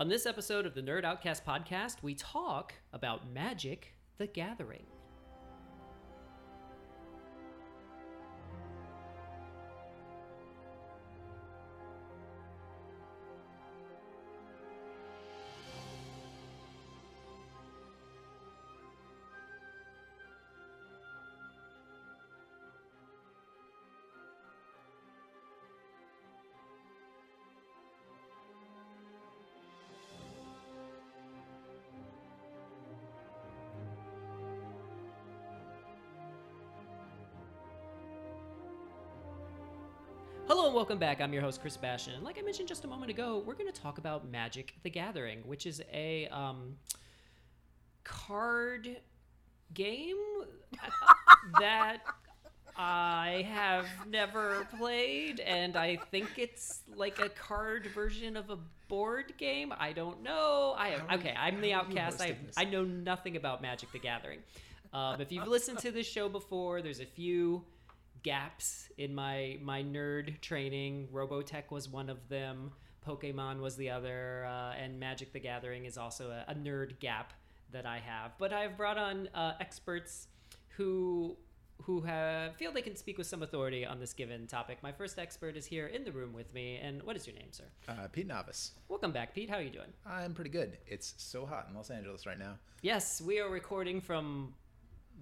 On 0.00 0.08
this 0.08 0.24
episode 0.24 0.64
of 0.64 0.72
the 0.72 0.80
Nerd 0.80 1.04
Outcast 1.04 1.44
podcast, 1.44 1.96
we 2.02 2.14
talk 2.14 2.72
about 2.94 3.30
Magic 3.34 3.92
the 4.16 4.26
Gathering. 4.26 4.86
Welcome 40.80 40.96
back. 40.96 41.20
I'm 41.20 41.30
your 41.34 41.42
host, 41.42 41.60
Chris 41.60 41.76
Bastion. 41.76 42.24
Like 42.24 42.38
I 42.38 42.40
mentioned 42.40 42.66
just 42.66 42.86
a 42.86 42.88
moment 42.88 43.10
ago, 43.10 43.42
we're 43.44 43.52
going 43.52 43.70
to 43.70 43.80
talk 43.82 43.98
about 43.98 44.26
Magic 44.26 44.72
the 44.82 44.88
Gathering, 44.88 45.40
which 45.44 45.66
is 45.66 45.82
a 45.92 46.26
um, 46.28 46.78
card 48.02 48.96
game 49.74 50.16
that 51.60 51.98
I 52.78 53.46
have 53.52 53.88
never 54.08 54.66
played, 54.78 55.40
and 55.40 55.76
I 55.76 55.96
think 55.96 56.38
it's 56.38 56.80
like 56.96 57.18
a 57.18 57.28
card 57.28 57.86
version 57.88 58.34
of 58.34 58.48
a 58.48 58.56
board 58.88 59.34
game. 59.36 59.74
I 59.78 59.92
don't 59.92 60.22
know. 60.22 60.74
I 60.78 60.92
How 60.92 61.08
are 61.08 61.18
okay. 61.18 61.34
I'm 61.36 61.60
the 61.60 61.72
how 61.72 61.82
are 61.82 61.90
you 61.90 61.98
outcast. 61.98 62.22
I? 62.22 62.36
I 62.56 62.64
know 62.64 62.84
nothing 62.84 63.36
about 63.36 63.60
Magic 63.60 63.92
the 63.92 63.98
Gathering. 63.98 64.38
Um, 64.94 65.20
if 65.20 65.30
you've 65.30 65.46
listened 65.46 65.80
to 65.80 65.90
this 65.90 66.06
show 66.06 66.30
before, 66.30 66.80
there's 66.80 67.00
a 67.00 67.06
few 67.06 67.66
gaps 68.22 68.88
in 68.98 69.14
my 69.14 69.58
my 69.62 69.82
nerd 69.82 70.40
training. 70.40 71.08
Robotech 71.12 71.70
was 71.70 71.88
one 71.88 72.08
of 72.08 72.28
them. 72.28 72.72
Pokemon 73.06 73.60
was 73.60 73.76
the 73.76 73.90
other, 73.90 74.44
uh, 74.46 74.74
and 74.74 75.00
Magic 75.00 75.32
the 75.32 75.40
Gathering 75.40 75.86
is 75.86 75.96
also 75.96 76.30
a, 76.30 76.50
a 76.50 76.54
nerd 76.54 76.98
gap 77.00 77.32
that 77.72 77.86
I 77.86 77.98
have. 77.98 78.32
But 78.38 78.52
I've 78.52 78.76
brought 78.76 78.98
on 78.98 79.28
uh, 79.34 79.54
experts 79.60 80.28
who 80.68 81.36
who 81.84 82.02
have, 82.02 82.56
feel 82.56 82.72
they 82.72 82.82
can 82.82 82.94
speak 82.94 83.18
with 83.18 83.26
some 83.26 83.42
authority 83.42 83.86
on 83.86 83.98
this 83.98 84.12
given 84.12 84.46
topic. 84.46 84.78
My 84.82 84.92
first 84.92 85.18
expert 85.18 85.56
is 85.56 85.64
here 85.64 85.86
in 85.86 86.04
the 86.04 86.12
room 86.12 86.32
with 86.32 86.52
me, 86.52 86.76
and 86.76 87.02
what 87.02 87.16
is 87.16 87.26
your 87.26 87.34
name, 87.36 87.48
sir? 87.52 87.64
Uh, 87.88 88.06
Pete 88.12 88.26
Novice. 88.26 88.72
Welcome 88.88 89.12
back, 89.12 89.34
Pete. 89.34 89.48
How 89.48 89.56
are 89.56 89.62
you 89.62 89.70
doing? 89.70 89.92
I'm 90.06 90.34
pretty 90.34 90.50
good. 90.50 90.78
It's 90.86 91.14
so 91.16 91.46
hot 91.46 91.66
in 91.68 91.74
Los 91.74 91.90
Angeles 91.90 92.26
right 92.26 92.38
now. 92.38 92.58
Yes, 92.82 93.20
we 93.20 93.40
are 93.40 93.48
recording 93.50 94.00
from 94.00 94.54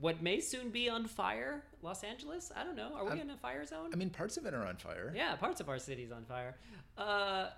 what 0.00 0.22
may 0.22 0.41
soon 0.41 0.70
be 0.70 0.88
on 0.88 1.06
fire, 1.06 1.62
Los 1.82 2.02
Angeles. 2.04 2.50
I 2.54 2.64
don't 2.64 2.77
know. 2.77 2.92
Are 2.94 3.04
we 3.04 3.10
I'm- 3.10 3.20
in 3.20 3.30
a 3.30 3.36
fire 3.36 3.64
zone? 3.66 3.91
I 3.92 3.96
mean, 3.96 4.10
parts 4.10 4.36
of 4.36 4.46
it 4.46 4.55
are 4.55 4.64
on 4.66 4.77
fire. 4.77 5.12
Yeah, 5.14 5.34
parts 5.36 5.60
of 5.60 5.68
our 5.68 5.78
city's 5.78 6.12
on 6.12 6.24
fire. 6.24 6.56
Uh, 6.96 7.48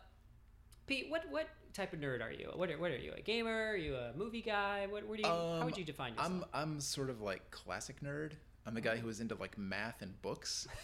Pete, 0.87 1.09
what 1.11 1.25
what 1.31 1.49
type 1.73 1.93
of 1.93 2.01
nerd 2.01 2.23
are 2.23 2.33
you? 2.33 2.51
What 2.55 2.71
are, 2.71 2.79
what 2.79 2.91
are 2.91 2.97
you? 2.97 3.13
A 3.17 3.21
gamer? 3.21 3.69
Are 3.71 3.77
you 3.77 3.95
a 3.95 4.13
movie 4.17 4.43
guy? 4.43 4.87
What, 4.89 5.07
what 5.07 5.17
do 5.19 5.23
you? 5.23 5.29
how 5.29 5.61
would 5.65 5.73
Um, 5.75 5.79
you 5.79 5.85
define 5.85 6.13
yourself? 6.15 6.31
I'm 6.53 6.73
I'm 6.73 6.81
sort 6.81 7.11
of 7.11 7.21
like 7.21 7.51
classic 7.51 8.01
nerd. 8.01 8.33
I'm 8.67 8.77
a 8.77 8.81
guy 8.81 8.97
who 8.97 9.07
was 9.07 9.21
into 9.21 9.35
like 9.37 9.57
math 9.59 10.03
and 10.03 10.21
books. 10.23 10.67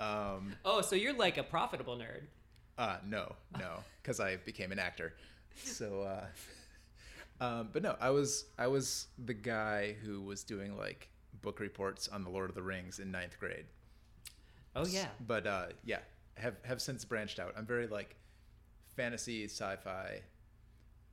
Um, 0.00 0.54
oh, 0.64 0.80
so 0.80 0.94
you're 0.94 1.12
like 1.12 1.38
a 1.38 1.42
profitable 1.42 1.96
nerd. 1.96 2.22
uh, 2.78 2.98
no, 3.04 3.34
no, 3.58 3.78
because 4.00 4.20
I 4.20 4.36
became 4.36 4.70
an 4.70 4.78
actor. 4.78 5.12
So, 5.56 6.02
uh, 6.02 6.24
um, 7.40 7.70
but 7.72 7.82
no, 7.82 7.96
I 8.00 8.10
was 8.10 8.46
I 8.58 8.66
was 8.66 9.06
the 9.24 9.34
guy 9.34 9.94
who 10.04 10.22
was 10.22 10.44
doing 10.44 10.76
like 10.76 11.08
book 11.42 11.60
reports 11.60 12.08
on 12.08 12.24
the 12.24 12.30
Lord 12.30 12.48
of 12.50 12.54
the 12.54 12.62
Rings 12.62 12.98
in 12.98 13.10
ninth 13.10 13.38
grade. 13.38 13.66
Oh 14.76 14.86
yeah. 14.86 15.08
but 15.26 15.46
uh, 15.46 15.66
yeah, 15.84 16.00
have 16.36 16.56
have 16.64 16.80
since 16.80 17.04
branched 17.04 17.38
out. 17.38 17.54
I'm 17.56 17.66
very 17.66 17.86
like 17.86 18.16
fantasy, 18.96 19.44
sci-fi, 19.44 20.20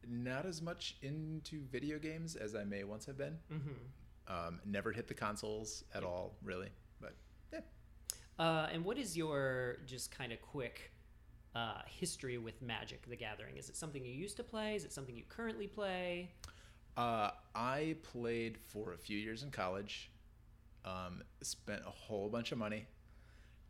not 0.07 0.45
as 0.45 0.61
much 0.61 0.97
into 1.01 1.61
video 1.71 1.99
games 1.99 2.35
as 2.35 2.55
I 2.55 2.63
may 2.63 2.83
once 2.83 3.05
have 3.05 3.17
been. 3.17 3.37
hmm 3.49 3.71
Um, 4.27 4.59
never 4.65 4.91
hit 4.91 5.07
the 5.07 5.13
consoles 5.13 5.83
at 5.93 6.03
all, 6.03 6.35
really. 6.43 6.69
But 6.99 7.15
yeah, 7.53 7.59
Uh, 8.39 8.67
and 8.71 8.83
what 8.83 8.97
is 8.97 9.15
your 9.15 9.77
just 9.85 10.11
kind 10.11 10.31
of 10.33 10.41
quick 10.41 10.91
uh, 11.55 11.81
history 11.85 12.37
with 12.37 12.61
Magic: 12.61 13.07
The 13.07 13.15
Gathering? 13.15 13.57
Is 13.57 13.69
it 13.69 13.75
something 13.75 14.03
you 14.03 14.13
used 14.13 14.37
to 14.37 14.43
play? 14.43 14.75
Is 14.75 14.85
it 14.85 14.93
something 14.93 15.15
you 15.15 15.23
currently 15.29 15.67
play? 15.67 16.31
uh, 16.97 17.31
I 17.53 17.95
played 18.03 18.57
for 18.57 18.93
a 18.93 18.97
few 18.97 19.17
years 19.17 19.43
in 19.43 19.51
college. 19.51 20.11
Um, 20.85 21.23
spent 21.41 21.81
a 21.85 21.89
whole 21.89 22.29
bunch 22.29 22.51
of 22.51 22.57
money, 22.59 22.85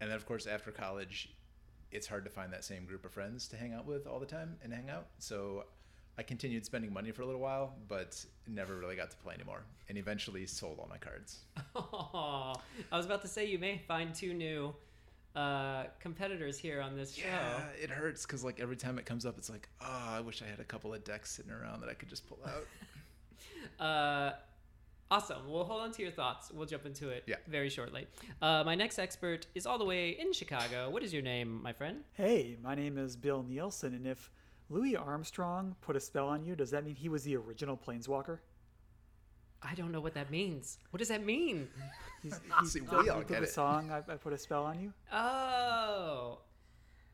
and 0.02 0.10
then 0.10 0.18
of 0.18 0.26
course 0.26 0.48
after 0.48 0.70
college, 0.70 1.34
it's 1.92 2.08
hard 2.08 2.26
to 2.26 2.30
find 2.30 2.52
that 2.52 2.66
same 2.66 2.86
group 2.86 3.06
of 3.06 3.12
friends 3.12 3.48
to 3.50 3.56
hang 3.56 3.74
out 3.74 3.86
with 3.86 4.06
all 4.06 4.20
the 4.20 4.26
time 4.26 4.58
and 4.62 4.74
hang 4.74 4.90
out. 4.90 5.08
So 5.18 5.64
I 6.18 6.24
continued 6.24 6.66
spending 6.66 6.92
money 6.92 7.12
for 7.12 7.22
a 7.22 7.26
little 7.26 7.40
while, 7.40 7.74
but 7.88 8.24
never 8.48 8.76
really 8.76 8.98
got 8.98 9.12
to 9.12 9.18
play 9.18 9.34
anymore, 9.34 9.64
and 9.88 9.98
eventually 9.98 10.46
sold 10.46 10.78
all 10.78 10.88
my 10.90 10.98
cards. 10.98 11.40
I 12.92 12.98
was 12.98 13.06
about 13.06 13.22
to 13.22 13.30
say 13.30 13.46
you 13.46 13.60
may 13.60 13.78
find 13.88 14.14
two 14.14 14.34
new 14.34 14.76
uh, 15.36 15.84
competitors 16.00 16.58
here 16.58 16.82
on 16.82 16.96
this 16.96 17.14
show. 17.14 17.26
Yeah, 17.28 17.60
it 17.82 17.90
hurts 17.90 18.26
because 18.26 18.44
like 18.44 18.60
every 18.60 18.76
time 18.78 18.98
it 18.98 19.06
comes 19.06 19.26
up, 19.26 19.38
it's 19.38 19.50
like, 19.50 19.68
oh, 19.82 20.08
I 20.10 20.22
wish 20.22 20.42
I 20.42 20.46
had 20.46 20.60
a 20.60 20.64
couple 20.64 20.94
of 20.94 21.04
decks 21.04 21.32
sitting 21.32 21.52
around 21.52 21.82
that 21.82 21.90
I 21.90 21.94
could 21.94 22.10
just 22.10 22.28
pull 22.28 22.40
out. 22.46 22.66
Uh, 23.80 24.32
awesome. 25.10 25.50
Well, 25.50 25.64
hold 25.64 25.82
on 25.82 25.92
to 25.94 26.02
your 26.02 26.12
thoughts. 26.12 26.52
We'll 26.54 26.68
jump 26.68 26.86
into 26.86 27.10
it 27.10 27.24
Yeah. 27.26 27.38
very 27.48 27.70
shortly. 27.70 28.08
Uh, 28.42 28.64
my 28.64 28.76
next 28.76 29.00
expert 29.00 29.48
is 29.56 29.66
all 29.66 29.78
the 29.80 29.84
way 29.86 30.12
in 30.12 30.32
Chicago. 30.34 30.90
What 30.92 31.04
is 31.04 31.12
your 31.12 31.24
name, 31.24 31.62
my 31.64 31.74
friend? 31.74 32.04
Hey, 32.14 32.58
my 32.62 32.76
name 32.76 32.98
is 32.98 33.16
Bill 33.16 33.44
Nielsen, 33.44 33.94
and 33.96 34.06
if 34.06 34.30
Louis 34.70 34.96
Armstrong 34.96 35.76
put 35.82 35.96
a 35.96 36.00
spell 36.00 36.28
on 36.28 36.44
you, 36.46 36.56
does 36.56 36.70
that 36.72 36.86
mean 36.86 36.96
he 36.96 37.10
was 37.10 37.24
the 37.24 37.36
original 37.36 37.76
planeswalker? 37.76 38.38
I 39.64 39.74
don't 39.74 39.92
know 39.92 40.02
what 40.02 40.14
that 40.14 40.30
means. 40.30 40.78
What 40.92 41.00
does 41.00 41.08
that 41.10 41.26
mean? 41.26 41.68
He's, 42.62 42.72
See, 42.72 42.80
he 42.80 42.86
we 42.96 43.10
all 43.10 43.22
get 43.22 43.42
the 43.42 43.44
it. 43.44 43.50
song 43.50 43.92
I, 43.92 43.98
I 44.12 44.16
put 44.16 44.34
a 44.34 44.38
spell 44.38 44.64
on 44.66 44.80
you. 44.80 44.94
Oh, 45.12 46.40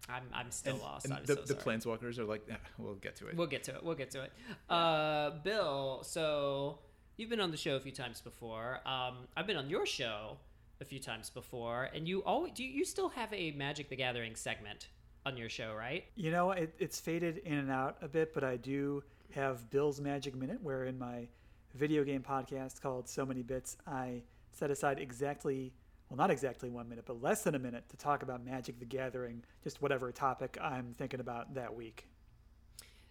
I'm 0.10 0.24
I'm 0.34 0.52
still 0.52 0.74
and 0.74 0.82
lost. 0.82 1.06
and 1.06 1.14
I'm 1.14 1.26
the, 1.26 1.36
so 1.36 1.42
the 1.42 1.54
planeswalkers 1.56 2.18
are 2.18 2.26
like, 2.26 2.42
"Ah, 2.52 2.56
we'll 2.78 2.96
get 2.96 3.16
to 3.18 3.28
it. 3.28 3.36
We'll 3.38 3.48
get 3.48 3.64
to 3.66 3.76
it. 3.76 3.84
We'll 3.84 3.96
get 3.96 4.12
to 4.12 4.24
it. 4.24 4.32
Uh, 4.70 5.32
Bill, 5.44 6.02
so 6.04 6.80
you've 7.18 7.30
been 7.30 7.40
on 7.42 7.52
the 7.52 7.58
show 7.58 7.76
a 7.76 7.80
few 7.80 7.92
times 7.92 8.22
before. 8.22 8.80
Um, 8.86 9.28
I've 9.38 9.48
been 9.48 9.58
on 9.58 9.70
your 9.70 9.86
show 9.86 10.38
a 10.82 10.86
few 10.86 11.00
times 11.00 11.30
before, 11.30 11.90
and 11.94 12.08
you 12.08 12.24
always 12.24 12.54
do. 12.54 12.64
You, 12.64 12.72
you 12.72 12.86
still 12.86 13.10
have 13.10 13.32
a 13.34 13.52
Magic 13.52 13.90
the 13.90 13.96
Gathering 13.96 14.36
segment 14.36 14.88
on 15.26 15.38
your 15.38 15.50
show, 15.50 15.74
right? 15.78 16.06
You 16.16 16.32
know, 16.32 16.52
it, 16.52 16.74
it's 16.80 17.00
faded 17.00 17.38
in 17.46 17.54
and 17.54 17.70
out 17.72 17.98
a 18.02 18.08
bit, 18.08 18.34
but 18.34 18.44
I 18.44 18.58
do 18.58 19.04
have 19.36 19.70
Bill's 19.70 20.02
Magic 20.02 20.36
Minute, 20.36 20.62
where 20.64 20.86
in 20.86 20.98
my 20.98 21.28
video 21.76 22.04
game 22.04 22.24
podcast 22.28 22.82
called 22.82 23.08
So 23.08 23.26
Many 23.26 23.44
Bits, 23.44 23.78
I 23.88 24.24
set 24.52 24.72
aside 24.72 25.00
exactly, 25.00 25.74
well, 26.10 26.18
not 26.18 26.32
exactly 26.32 26.70
one 26.70 26.90
minute, 26.90 27.06
but 27.08 27.22
less 27.22 27.44
than 27.44 27.56
a 27.56 27.60
minute 27.60 27.90
to 27.90 27.98
talk 27.98 28.24
about 28.24 28.44
Magic 28.46 28.80
the 28.80 28.86
Gathering, 28.86 29.44
just 29.64 29.82
whatever 29.82 30.12
topic 30.12 30.58
I'm 30.62 30.94
thinking 30.98 31.20
about 31.20 31.54
that 31.56 31.74
week. 31.76 32.08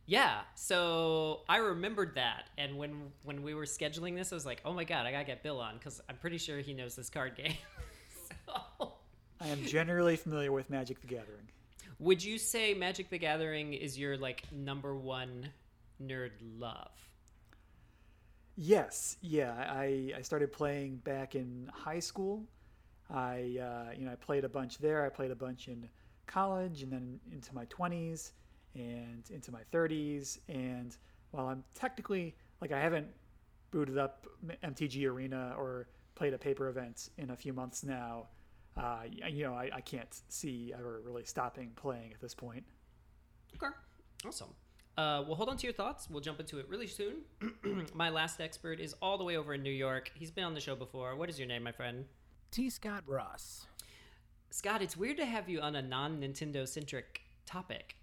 Yeah. 0.07 0.41
So 0.57 1.43
I 1.49 1.59
remembered 1.59 2.17
that, 2.17 2.51
and 2.59 2.77
when 2.77 3.13
when 3.23 3.43
we 3.43 3.55
were 3.55 3.65
scheduling 3.65 4.17
this, 4.17 4.33
I 4.33 4.35
was 4.35 4.45
like, 4.45 4.61
"Oh 4.65 4.73
my 4.73 4.83
god, 4.85 5.07
I 5.07 5.13
gotta 5.13 5.25
get 5.25 5.43
Bill 5.43 5.61
on 5.61 5.75
because 5.75 6.01
I'm 6.09 6.17
pretty 6.17 6.39
sure 6.39 6.59
he 6.59 6.75
knows 6.75 6.97
this 6.97 7.09
card 7.09 7.37
game." 7.37 7.55
so, 8.47 8.93
I 9.41 9.49
am 9.49 9.65
generally 9.65 10.17
familiar 10.17 10.51
with 10.51 10.69
Magic 10.69 11.01
the 11.01 11.07
Gathering. 11.07 11.49
would 12.01 12.25
you 12.25 12.39
say 12.39 12.75
Magic 12.75 13.09
the 13.09 13.19
Gathering 13.19 13.73
is 13.73 13.99
your 13.99 14.17
like 14.17 14.43
number 14.53 14.97
one 14.97 15.49
nerd 16.03 16.33
love? 16.59 16.91
Yes, 18.63 19.17
yeah. 19.23 19.55
I, 19.71 20.13
I 20.15 20.21
started 20.21 20.53
playing 20.53 20.97
back 20.97 21.35
in 21.35 21.71
high 21.73 21.99
school. 21.99 22.45
I 23.09 23.57
uh, 23.59 23.93
you 23.97 24.05
know 24.05 24.13
I 24.13 24.17
played 24.17 24.45
a 24.45 24.51
bunch 24.51 24.77
there. 24.77 25.03
I 25.03 25.09
played 25.09 25.31
a 25.31 25.35
bunch 25.35 25.69
in 25.69 25.89
college, 26.27 26.83
and 26.83 26.93
then 26.93 27.19
into 27.33 27.55
my 27.55 27.65
twenties 27.71 28.35
and 28.75 29.25
into 29.31 29.51
my 29.51 29.63
thirties. 29.73 30.41
And 30.51 30.95
while 31.31 31.47
I'm 31.47 31.65
technically 31.75 32.37
like 32.61 32.71
I 32.71 32.79
haven't 32.79 33.07
booted 33.71 33.97
up 33.97 34.27
MTG 34.63 35.09
Arena 35.09 35.55
or 35.57 35.89
played 36.15 36.35
a 36.35 36.39
paper 36.39 36.69
event 36.69 37.09
in 37.17 37.31
a 37.31 37.37
few 37.37 37.55
months 37.55 37.83
now, 37.83 38.27
uh, 38.77 39.05
you 39.27 39.43
know 39.43 39.55
I, 39.55 39.71
I 39.73 39.81
can't 39.81 40.21
see 40.29 40.75
ever 40.79 41.01
really 41.03 41.25
stopping 41.25 41.71
playing 41.77 42.13
at 42.13 42.21
this 42.21 42.35
point. 42.35 42.65
Okay. 43.57 43.75
Awesome. 44.27 44.53
Uh, 45.01 45.23
well, 45.23 45.35
hold 45.35 45.49
on 45.49 45.57
to 45.57 45.67
your 45.67 45.73
thoughts. 45.73 46.11
We'll 46.11 46.21
jump 46.21 46.41
into 46.41 46.59
it 46.59 46.69
really 46.69 46.87
soon. 46.87 47.23
my 47.95 48.11
last 48.11 48.39
expert 48.39 48.81
is 48.81 48.95
all 49.01 49.17
the 49.17 49.25
way 49.25 49.39
over 49.39 49.55
in 49.55 49.63
New 49.63 49.71
York. 49.71 50.13
He's 50.15 50.31
been 50.31 50.45
on 50.45 50.53
the 50.53 50.61
show 50.61 50.77
before. 50.77 51.17
What 51.17 51.31
is 51.31 51.39
your 51.39 51.49
name, 51.49 51.63
my 51.63 51.73
friend? 51.73 52.05
T. 52.51 52.69
Scott 52.69 53.05
Ross. 53.07 53.65
Scott, 54.51 54.83
it's 54.83 54.99
weird 54.99 55.17
to 55.17 55.25
have 55.25 55.49
you 55.49 55.63
on 55.63 55.75
a 55.75 55.81
non 55.81 56.21
Nintendo 56.21 56.69
centric 56.69 57.23
topic. 57.47 57.97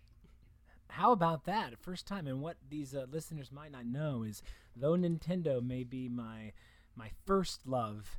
how 0.90 1.12
about 1.12 1.46
that? 1.46 1.78
First 1.78 2.08
time, 2.08 2.26
and 2.26 2.42
what 2.42 2.58
these 2.68 2.96
uh, 2.96 3.06
listeners 3.12 3.52
might 3.52 3.72
not 3.72 3.86
know 3.86 4.24
is, 4.24 4.42
though 4.76 4.94
Nintendo 4.94 5.64
may 5.64 5.84
be 5.84 6.10
my 6.10 6.54
my 6.96 7.12
first 7.28 7.68
love, 7.68 8.18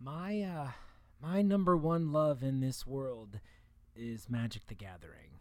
my 0.00 0.42
uh, 0.42 0.70
my 1.22 1.40
number 1.40 1.76
one 1.76 2.10
love 2.10 2.42
in 2.42 2.58
this 2.58 2.84
world 2.84 3.38
is 3.94 4.28
Magic 4.28 4.66
the 4.66 4.74
Gathering. 4.74 5.37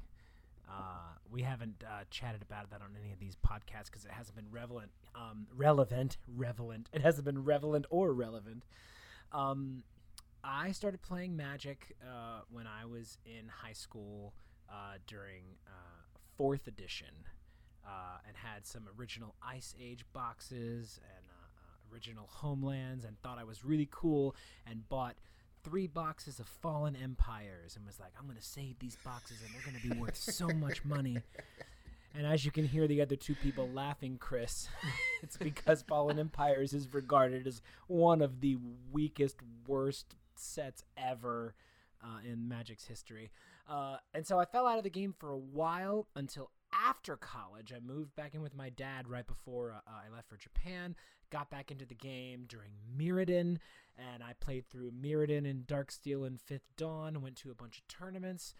Uh, 0.69 1.15
we 1.31 1.41
haven't 1.41 1.83
uh, 1.85 2.03
chatted 2.09 2.41
about 2.41 2.69
that 2.69 2.81
on 2.81 2.89
any 3.01 3.11
of 3.13 3.19
these 3.19 3.35
podcasts 3.35 3.85
because 3.85 4.03
it 4.03 4.11
hasn't 4.11 4.35
been 4.35 4.51
relevant, 4.51 4.91
um, 5.15 5.47
relevant, 5.55 6.17
relevant. 6.35 6.89
It 6.93 7.01
hasn't 7.01 7.25
been 7.25 7.43
relevant 7.43 7.85
or 7.89 8.13
relevant. 8.13 8.63
Um, 9.31 9.83
I 10.43 10.71
started 10.71 11.01
playing 11.01 11.35
Magic 11.35 11.95
uh, 12.03 12.41
when 12.51 12.67
I 12.67 12.85
was 12.85 13.17
in 13.25 13.47
high 13.47 13.73
school 13.73 14.33
uh, 14.69 14.97
during 15.05 15.43
uh, 15.67 15.71
fourth 16.37 16.67
edition, 16.67 17.25
uh, 17.85 18.17
and 18.27 18.35
had 18.35 18.65
some 18.65 18.87
original 18.99 19.35
Ice 19.41 19.73
Age 19.81 20.05
boxes 20.13 20.99
and 21.15 21.25
original 21.91 22.27
Homelands, 22.29 23.05
and 23.05 23.19
thought 23.21 23.37
I 23.37 23.43
was 23.45 23.63
really 23.63 23.87
cool, 23.91 24.35
and 24.65 24.87
bought 24.89 25.15
three 25.67 25.87
boxes 25.87 26.39
of 26.39 26.47
Fallen 26.47 26.95
Empires 26.95 27.75
and 27.75 27.85
was 27.85 27.99
like, 27.99 28.13
I'm 28.17 28.25
going 28.25 28.37
to 28.37 28.43
save 28.43 28.79
these 28.79 28.95
boxes 29.03 29.39
and 29.43 29.53
they're 29.53 29.69
going 29.69 29.81
to 29.81 29.89
be 29.89 29.99
worth 29.99 30.15
so 30.15 30.47
much 30.47 30.85
money. 30.85 31.17
And 32.15 32.25
as 32.25 32.45
you 32.45 32.51
can 32.51 32.65
hear 32.65 32.87
the 32.87 33.01
other 33.01 33.17
two 33.17 33.35
people 33.35 33.67
laughing, 33.69 34.17
Chris, 34.17 34.69
it's 35.23 35.35
because 35.35 35.81
Fallen 35.81 36.19
Empires 36.19 36.71
is 36.71 36.93
regarded 36.93 37.45
as 37.45 37.61
one 37.87 38.21
of 38.21 38.39
the 38.39 38.57
weakest, 38.93 39.35
worst 39.67 40.15
sets 40.35 40.85
ever 40.97 41.53
uh, 42.01 42.19
in 42.25 42.47
Magic's 42.47 42.85
history. 42.85 43.29
Uh, 43.69 43.97
and 44.13 44.25
so 44.25 44.39
I 44.39 44.45
fell 44.45 44.67
out 44.67 44.77
of 44.77 44.85
the 44.85 44.89
game 44.89 45.13
for 45.19 45.31
a 45.31 45.37
while 45.37 46.07
until 46.15 46.49
after 46.71 47.17
college. 47.17 47.73
I 47.75 47.79
moved 47.79 48.15
back 48.15 48.33
in 48.33 48.41
with 48.41 48.55
my 48.55 48.69
dad 48.69 49.09
right 49.09 49.27
before 49.27 49.73
uh, 49.73 49.79
I 49.85 50.13
left 50.15 50.29
for 50.29 50.37
Japan. 50.37 50.95
Got 51.29 51.51
back 51.51 51.71
into 51.71 51.85
the 51.85 51.93
game 51.93 52.45
during 52.47 52.71
Mirrodin, 52.97 53.57
and 53.97 54.23
I 54.23 54.33
played 54.39 54.67
through 54.67 54.91
Mirrodin 54.91 55.49
and 55.49 55.65
Darksteel 55.65 56.25
and 56.25 56.39
Fifth 56.39 56.75
Dawn. 56.75 57.21
Went 57.21 57.35
to 57.37 57.51
a 57.51 57.55
bunch 57.55 57.79
of 57.79 57.87
tournaments, 57.87 58.53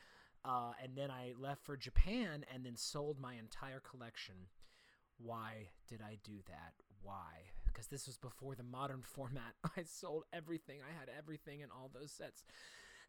uh, 0.44 0.72
and 0.82 0.96
then 0.96 1.12
I 1.12 1.34
left 1.40 1.66
for 1.66 1.78
Japan 1.78 2.46
and 2.54 2.66
then 2.66 2.76
sold 2.76 3.20
my 3.20 3.36
entire 3.36 3.80
collection. 3.80 4.36
Why 5.18 5.70
did 5.88 6.02
I 6.02 6.18
do 6.24 6.40
that? 6.48 6.74
Why? 7.02 7.52
Because 7.66 7.88
this 7.88 8.08
was 8.08 8.18
before 8.18 8.56
the 8.56 8.64
modern 8.64 9.02
format. 9.16 9.54
I 9.78 9.84
sold 9.84 10.24
everything. 10.34 10.80
I 10.82 11.00
had 11.00 11.10
everything 11.18 11.62
in 11.62 11.70
all 11.72 11.90
those 11.94 12.12
sets. 12.12 12.44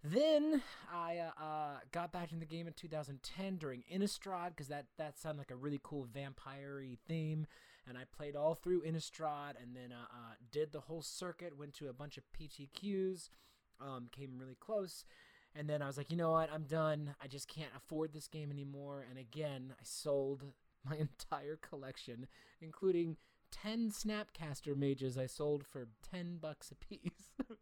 Then 0.04 0.62
I 0.92 1.18
uh, 1.18 1.42
uh, 1.42 1.78
got 1.90 2.12
back 2.12 2.32
in 2.32 2.38
the 2.38 2.46
game 2.46 2.68
in 2.68 2.72
2010 2.72 3.56
during 3.56 3.82
Innistrad 3.92 4.50
because 4.50 4.68
that, 4.68 4.86
that 4.96 5.18
sounded 5.18 5.40
like 5.40 5.50
a 5.50 5.56
really 5.56 5.80
cool 5.82 6.06
vampire 6.12 6.82
theme. 7.08 7.46
And 7.88 7.96
I 7.96 8.02
played 8.16 8.36
all 8.36 8.54
through 8.54 8.82
Innistrad 8.82 9.54
and 9.62 9.74
then 9.74 9.92
uh, 9.92 10.04
uh, 10.12 10.34
did 10.52 10.72
the 10.72 10.80
whole 10.80 11.02
circuit, 11.02 11.58
went 11.58 11.74
to 11.74 11.88
a 11.88 11.92
bunch 11.92 12.18
of 12.18 12.24
PTQs, 12.38 13.30
um, 13.80 14.08
came 14.12 14.38
really 14.38 14.56
close. 14.58 15.04
And 15.54 15.68
then 15.68 15.80
I 15.80 15.86
was 15.86 15.96
like, 15.96 16.10
you 16.10 16.16
know 16.16 16.32
what? 16.32 16.52
I'm 16.52 16.64
done. 16.64 17.14
I 17.22 17.26
just 17.26 17.48
can't 17.48 17.72
afford 17.76 18.12
this 18.12 18.28
game 18.28 18.50
anymore. 18.50 19.06
And 19.08 19.18
again, 19.18 19.72
I 19.72 19.82
sold 19.82 20.44
my 20.88 20.96
entire 20.96 21.56
collection, 21.56 22.26
including 22.60 23.16
10 23.50 23.90
Snapcaster 23.90 24.76
mages 24.76 25.16
I 25.16 25.26
sold 25.26 25.64
for 25.66 25.88
10 26.12 26.36
bucks 26.40 26.70
a 26.70 26.74
piece. 26.74 27.32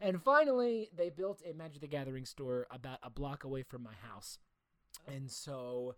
And 0.00 0.22
finally, 0.22 0.88
they 0.94 1.10
built 1.10 1.42
a 1.48 1.54
Magic 1.54 1.80
the 1.80 1.86
Gathering 1.86 2.26
store 2.26 2.66
about 2.70 2.98
a 3.02 3.10
block 3.10 3.44
away 3.44 3.62
from 3.62 3.82
my 3.82 3.94
house. 3.94 4.38
And 5.06 5.30
so, 5.30 5.94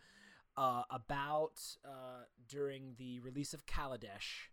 uh, 0.58 0.82
about 0.90 1.62
uh, 1.84 2.24
during 2.48 2.94
the 2.98 3.20
release 3.20 3.54
of 3.54 3.64
Kaladesh, 3.64 4.50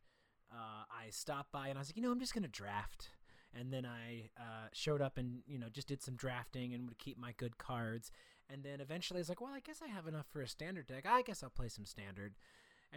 uh, 0.53 0.85
I 0.87 1.09
stopped 1.09 1.51
by 1.51 1.67
and 1.67 1.79
I 1.79 1.81
was 1.81 1.89
like, 1.89 1.97
you 1.97 2.03
know, 2.03 2.11
I'm 2.11 2.19
just 2.19 2.33
to 2.43 2.47
draft. 2.47 3.09
And 3.57 3.73
then 3.73 3.85
I 3.85 4.29
uh, 4.37 4.67
showed 4.71 5.01
up 5.01 5.17
and, 5.17 5.39
you 5.47 5.57
know, 5.57 5.67
just 5.71 5.87
did 5.87 6.03
some 6.03 6.15
drafting 6.15 6.73
and 6.73 6.87
would 6.87 6.99
keep 6.99 7.17
my 7.17 7.33
good 7.35 7.57
cards. 7.57 8.11
And 8.49 8.63
then 8.63 8.81
eventually 8.81 9.17
I 9.17 9.21
was 9.21 9.29
like, 9.29 9.41
well, 9.41 9.53
I 9.53 9.61
guess 9.61 9.81
I 9.83 9.87
have 9.87 10.05
enough 10.05 10.27
for 10.31 10.41
a 10.41 10.47
standard 10.47 10.85
deck. 10.87 11.05
I 11.07 11.23
guess 11.23 11.41
I'll 11.41 11.49
play 11.49 11.69
some 11.69 11.85
standard. 11.85 12.35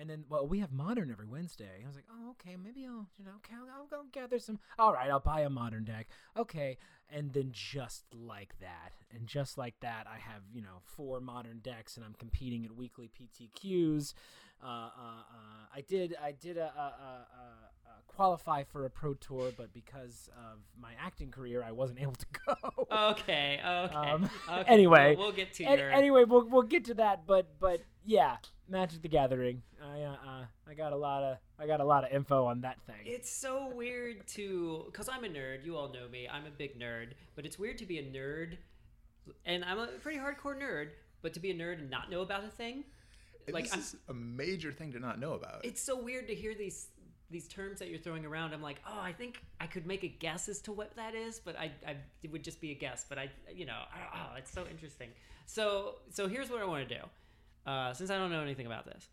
And 0.00 0.08
then, 0.08 0.24
well, 0.28 0.46
we 0.46 0.60
have 0.60 0.70
modern 0.70 1.10
every 1.10 1.26
Wednesday. 1.26 1.82
I 1.82 1.86
was 1.86 1.96
like, 1.96 2.04
oh, 2.10 2.30
okay, 2.30 2.56
maybe 2.56 2.86
I'll, 2.86 3.08
you 3.18 3.24
know, 3.24 3.32
okay, 3.38 3.54
I'll, 3.54 3.80
I'll 3.80 3.86
go 3.86 4.06
gather 4.12 4.38
some. 4.38 4.60
All 4.78 4.92
right, 4.92 5.10
I'll 5.10 5.18
buy 5.18 5.40
a 5.40 5.50
modern 5.50 5.84
deck. 5.84 6.06
Okay. 6.36 6.78
And 7.10 7.32
then 7.32 7.50
just 7.52 8.04
like 8.14 8.54
that, 8.60 8.92
and 9.10 9.26
just 9.26 9.56
like 9.56 9.74
that, 9.80 10.06
I 10.06 10.18
have, 10.18 10.42
you 10.52 10.60
know, 10.60 10.82
four 10.84 11.20
modern 11.20 11.60
decks 11.60 11.96
and 11.96 12.04
I'm 12.04 12.14
competing 12.14 12.64
at 12.64 12.76
weekly 12.76 13.08
PTQs. 13.08 14.12
Uh, 14.62 14.66
uh, 14.66 14.88
uh, 14.88 15.66
I 15.74 15.80
did, 15.80 16.14
I 16.22 16.32
did 16.32 16.58
a, 16.58 16.66
a, 16.66 16.66
a, 16.66 17.26
a, 17.32 17.77
qualify 18.18 18.64
for 18.64 18.84
a 18.84 18.90
pro 18.90 19.14
tour, 19.14 19.52
but 19.56 19.72
because 19.72 20.28
of 20.36 20.58
my 20.76 20.90
acting 21.00 21.30
career, 21.30 21.62
I 21.64 21.70
wasn't 21.70 22.00
able 22.04 22.16
to 22.16 22.26
go. 22.46 22.54
okay. 23.10 23.60
Okay. 23.64 23.94
Um, 23.94 24.28
okay. 24.48 24.64
Anyway, 24.66 25.14
we'll, 25.16 25.26
we'll 25.26 25.36
get 25.36 25.54
to 25.54 25.64
an- 25.64 25.78
your. 25.78 25.90
Anyway, 25.92 26.24
we'll, 26.24 26.48
we'll 26.48 26.62
get 26.62 26.84
to 26.86 26.94
that, 26.94 27.26
but, 27.26 27.46
but 27.60 27.80
yeah, 28.04 28.38
Magic 28.68 29.02
the 29.02 29.08
Gathering. 29.08 29.62
I 29.80 30.02
uh, 30.02 30.10
uh, 30.10 30.44
I 30.68 30.74
got 30.74 30.92
a 30.92 30.96
lot 30.96 31.22
of 31.22 31.38
I 31.60 31.68
got 31.68 31.78
a 31.78 31.84
lot 31.84 32.04
of 32.04 32.10
info 32.10 32.46
on 32.46 32.62
that 32.62 32.82
thing. 32.88 32.96
It's 33.04 33.30
so 33.30 33.72
weird 33.72 34.26
to 34.34 34.82
because 34.86 35.08
I'm 35.08 35.22
a 35.22 35.28
nerd. 35.28 35.64
You 35.64 35.76
all 35.76 35.92
know 35.92 36.08
me. 36.08 36.28
I'm 36.28 36.44
a 36.44 36.50
big 36.50 36.78
nerd, 36.78 37.12
but 37.36 37.46
it's 37.46 37.58
weird 37.58 37.78
to 37.78 37.86
be 37.86 37.98
a 37.98 38.02
nerd, 38.02 38.56
and 39.46 39.64
I'm 39.64 39.78
a 39.78 39.86
pretty 39.86 40.18
hardcore 40.18 40.58
nerd. 40.60 40.88
But 41.22 41.34
to 41.34 41.40
be 41.40 41.52
a 41.52 41.54
nerd 41.54 41.78
and 41.78 41.88
not 41.88 42.10
know 42.10 42.22
about 42.22 42.44
a 42.44 42.48
thing, 42.48 42.84
like 43.52 43.64
this 43.64 43.72
I'm, 43.72 43.80
is 43.80 43.96
a 44.08 44.14
major 44.14 44.72
thing 44.72 44.92
to 44.92 44.98
not 44.98 45.18
know 45.20 45.34
about. 45.34 45.64
It's 45.64 45.80
so 45.80 46.00
weird 46.00 46.26
to 46.28 46.34
hear 46.34 46.54
these 46.54 46.88
these 47.30 47.46
terms 47.48 47.78
that 47.78 47.88
you're 47.88 47.98
throwing 47.98 48.24
around. 48.24 48.54
I'm 48.54 48.62
like, 48.62 48.80
oh, 48.86 49.00
I 49.00 49.12
think 49.12 49.42
I 49.60 49.66
could 49.66 49.86
make 49.86 50.02
a 50.02 50.08
guess 50.08 50.48
as 50.48 50.60
to 50.62 50.72
what 50.72 50.96
that 50.96 51.14
is, 51.14 51.38
but 51.38 51.58
I, 51.58 51.70
I 51.86 51.96
it 52.22 52.32
would 52.32 52.42
just 52.42 52.60
be 52.60 52.70
a 52.70 52.74
guess. 52.74 53.04
But 53.08 53.18
I, 53.18 53.30
you 53.52 53.66
know, 53.66 53.72
I, 53.92 54.16
oh, 54.16 54.36
it's 54.36 54.50
so 54.50 54.64
interesting. 54.70 55.10
So 55.46 55.96
so 56.10 56.28
here's 56.28 56.50
what 56.50 56.60
I 56.60 56.64
want 56.64 56.88
to 56.88 56.94
do. 56.94 57.70
Uh, 57.70 57.92
since 57.92 58.10
I 58.10 58.16
don't 58.16 58.30
know 58.30 58.40
anything 58.40 58.66
about 58.66 58.86
this, 58.86 59.08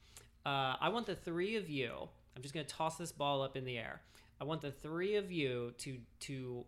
uh, 0.46 0.76
I 0.80 0.90
want 0.90 1.06
the 1.06 1.16
three 1.16 1.56
of 1.58 1.70
you. 1.70 1.92
I'm 2.36 2.42
just 2.42 2.54
going 2.54 2.66
to 2.66 2.74
toss 2.74 2.98
this 2.98 3.12
ball 3.12 3.42
up 3.42 3.56
in 3.56 3.66
the 3.66 3.78
air. 3.78 4.02
I 4.40 4.44
want 4.44 4.62
the 4.62 4.72
three 4.72 5.16
of 5.16 5.32
you 5.32 5.74
to 5.80 5.98
to 6.22 6.66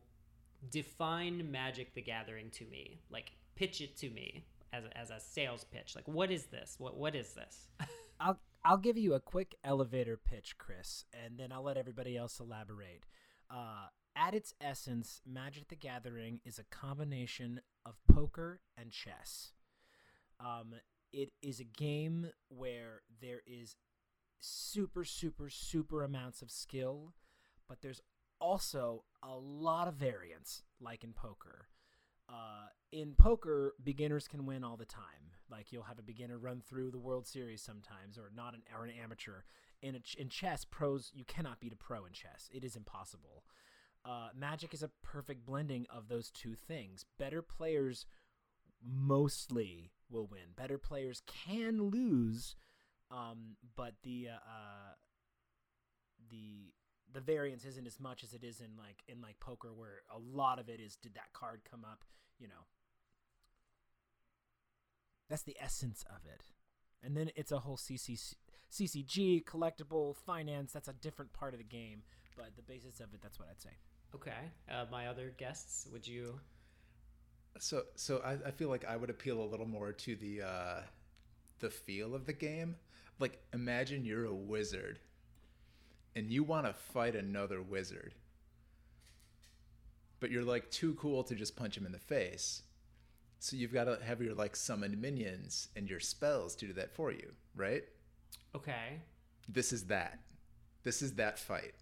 define 0.72 1.50
Magic 1.52 1.94
the 1.94 2.02
Gathering 2.02 2.50
to 2.52 2.66
me. 2.66 3.00
Like 3.10 3.32
pitch 3.56 3.82
it 3.82 3.98
to 3.98 4.10
me 4.10 4.46
as 4.74 4.84
a, 4.86 4.98
as 4.98 5.10
a 5.10 5.20
sales 5.20 5.64
pitch. 5.64 5.96
Like 5.96 6.08
what 6.08 6.32
is 6.32 6.46
this? 6.46 6.76
What 6.78 6.98
what 6.98 7.16
is 7.16 7.34
this? 7.34 7.68
I'll 8.20 8.40
I'll 8.68 8.78
give 8.78 8.98
you 8.98 9.14
a 9.14 9.22
quick 9.22 9.56
elevator 9.64 10.18
pitch, 10.18 10.58
Chris, 10.58 11.06
and 11.14 11.40
then 11.40 11.54
I'll 11.54 11.64
let 11.64 11.78
everybody 11.78 12.18
else 12.18 12.38
elaborate. 12.38 13.06
Uh, 13.50 13.88
at 14.14 14.34
its 14.34 14.54
essence, 14.60 15.22
Magic 15.26 15.70
the 15.70 15.78
Gathering 15.78 16.42
is 16.44 16.60
a 16.60 16.66
combination 16.66 17.62
of 17.86 17.96
poker 18.12 18.60
and 18.78 18.92
chess. 18.92 19.54
Um, 20.42 20.74
it 21.14 21.32
is 21.42 21.62
a 21.62 21.64
game 21.64 22.32
where 22.50 23.04
there 23.22 23.40
is 23.48 23.78
super, 24.38 25.06
super, 25.06 25.50
super 25.50 26.04
amounts 26.04 26.42
of 26.42 26.52
skill, 26.52 27.14
but 27.70 27.82
there's 27.82 28.02
also 28.42 29.06
a 29.24 29.34
lot 29.34 29.88
of 29.88 29.94
variance, 29.94 30.64
like 30.82 31.06
in 31.06 31.14
poker. 31.14 31.70
Uh, 32.30 32.68
in 32.92 33.14
poker, 33.14 33.74
beginners 33.84 34.28
can 34.28 34.46
win 34.46 34.64
all 34.64 34.78
the 34.78 34.86
time. 34.86 35.32
Like 35.50 35.72
you'll 35.72 35.84
have 35.84 36.00
a 36.00 36.04
beginner 36.04 36.38
run 36.38 36.62
through 36.62 36.92
the 36.92 37.00
World 37.00 37.28
Series 37.28 37.62
sometimes, 37.62 38.18
or 38.18 38.32
not 38.36 38.54
an 38.54 38.64
or 38.76 38.84
an 38.84 38.92
amateur. 39.02 39.44
In 39.82 39.96
a, 39.96 40.00
in 40.18 40.30
chess, 40.30 40.66
pros 40.66 41.12
you 41.14 41.24
cannot 41.24 41.60
beat 41.60 41.74
a 41.74 41.78
pro 41.78 42.06
in 42.06 42.14
chess. 42.14 42.50
It 42.54 42.64
is 42.64 42.76
impossible. 42.76 43.44
Uh, 44.04 44.30
Magic 44.36 44.74
is 44.74 44.84
a 44.84 44.92
perfect 45.04 45.46
blending 45.46 45.86
of 45.90 46.08
those 46.08 46.32
two 46.32 46.56
things. 46.56 47.06
Better 47.18 47.42
players 47.42 48.06
mostly 48.84 49.92
will 50.10 50.28
win. 50.28 50.54
Better 50.56 50.78
players 50.78 51.22
can 51.26 51.90
lose, 51.90 52.56
um, 53.12 53.56
but 53.76 53.96
the 54.04 54.30
uh, 54.32 54.36
uh, 54.36 54.94
the 56.30 56.74
the 57.14 57.22
variance 57.22 57.66
isn't 57.66 57.88
as 57.88 58.00
much 58.00 58.24
as 58.24 58.34
it 58.34 58.44
is 58.44 58.60
in 58.62 58.78
like 58.78 59.04
in 59.08 59.22
like 59.22 59.40
poker, 59.40 59.74
where 59.74 60.02
a 60.14 60.20
lot 60.20 60.60
of 60.60 60.70
it 60.70 60.80
is 60.80 60.96
did 60.96 61.16
that 61.16 61.34
card 61.34 61.62
come 61.70 61.84
up? 61.84 62.04
You 62.40 62.48
know, 62.48 62.66
that's 65.30 65.44
the 65.44 65.58
essence 65.60 66.04
of 66.10 66.26
it. 66.26 66.44
And 67.04 67.16
then 67.16 67.32
it's 67.36 67.52
a 67.52 67.60
whole 67.60 67.78
CCC, 67.78 68.34
CCG 68.72 69.44
collectible 69.46 70.16
finance. 70.16 70.74
That's 70.74 70.88
a 70.88 70.94
different 70.94 71.32
part 71.34 71.54
of 71.54 71.60
the 71.60 71.64
game, 71.64 72.02
but 72.36 72.56
the 72.56 72.64
basis 72.64 73.00
of 73.00 73.14
it. 73.14 73.22
That's 73.22 73.40
what 73.40 73.48
I'd 73.50 73.62
say. 73.62 73.78
Okay. 74.16 74.32
Uh, 74.70 74.86
my 74.92 75.08
other 75.08 75.34
guests, 75.38 75.88
would 75.92 76.08
you 76.08 76.40
so 77.60 77.84
so 77.96 78.22
I, 78.24 78.34
I 78.48 78.52
feel 78.52 78.70
like 78.70 78.86
I 78.86 78.96
would 78.96 79.10
appeal 79.10 79.42
a 79.42 79.46
little 79.46 79.66
more 79.66 79.92
to 79.92 80.16
the 80.16 80.42
uh, 80.42 80.82
the 81.60 81.70
feel 81.70 82.16
of 82.16 82.26
the 82.26 82.34
game. 82.34 82.76
Like 83.20 83.40
imagine 83.54 84.06
you're 84.06 84.26
a 84.26 84.34
wizard 84.34 85.00
and 86.18 86.32
you 86.32 86.44
want 86.44 86.66
to 86.66 86.74
fight 86.74 87.16
another 87.16 87.62
wizard. 87.62 88.16
But 90.20 90.32
you're 90.32 90.44
like 90.44 90.72
too 90.72 90.96
cool 90.96 91.24
to 91.24 91.36
just 91.36 91.56
punch 91.56 91.78
him 91.78 91.86
in 91.86 91.92
the 91.92 92.00
face. 92.00 92.64
So 93.38 93.56
you've 93.56 93.72
got 93.72 93.84
to 93.84 94.00
have 94.04 94.20
your 94.20 94.34
like 94.34 94.56
summoned 94.56 95.00
minions 95.00 95.70
and 95.76 95.88
your 95.88 96.00
spells 96.00 96.56
to 96.56 96.66
do 96.66 96.74
that 96.74 96.92
for 96.92 97.12
you, 97.12 97.34
right? 97.56 97.84
Okay. 98.56 99.00
This 99.48 99.72
is 99.72 99.86
that. 99.86 100.18
This 100.82 101.04
is 101.04 101.14
that 101.14 101.38
fight. 101.38 101.76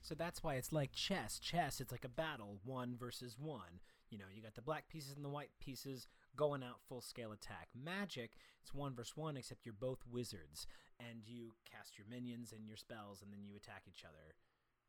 So 0.00 0.14
that's 0.14 0.42
why 0.42 0.54
it's 0.54 0.72
like 0.72 0.92
chess. 0.92 1.38
Chess, 1.38 1.82
it's 1.82 1.92
like 1.92 2.06
a 2.06 2.08
battle, 2.08 2.56
one 2.64 2.96
versus 2.98 3.36
one. 3.38 3.80
You 4.08 4.16
know, 4.16 4.24
you 4.34 4.40
got 4.40 4.54
the 4.54 4.62
black 4.62 4.88
pieces 4.88 5.14
and 5.16 5.24
the 5.24 5.28
white 5.28 5.50
pieces 5.60 6.06
going 6.36 6.62
out 6.62 6.80
full 6.88 7.02
scale 7.02 7.32
attack. 7.32 7.68
Magic, 7.74 8.30
it's 8.62 8.72
one 8.72 8.94
versus 8.94 9.14
one, 9.14 9.36
except 9.36 9.66
you're 9.66 9.74
both 9.78 9.98
wizards, 10.10 10.66
and 11.00 11.20
you 11.26 11.52
cast 11.70 11.98
your 11.98 12.06
minions 12.10 12.52
and 12.52 12.66
your 12.66 12.76
spells, 12.76 13.22
and 13.22 13.32
then 13.32 13.40
you 13.44 13.56
attack 13.56 13.82
each 13.88 14.04
other. 14.04 14.34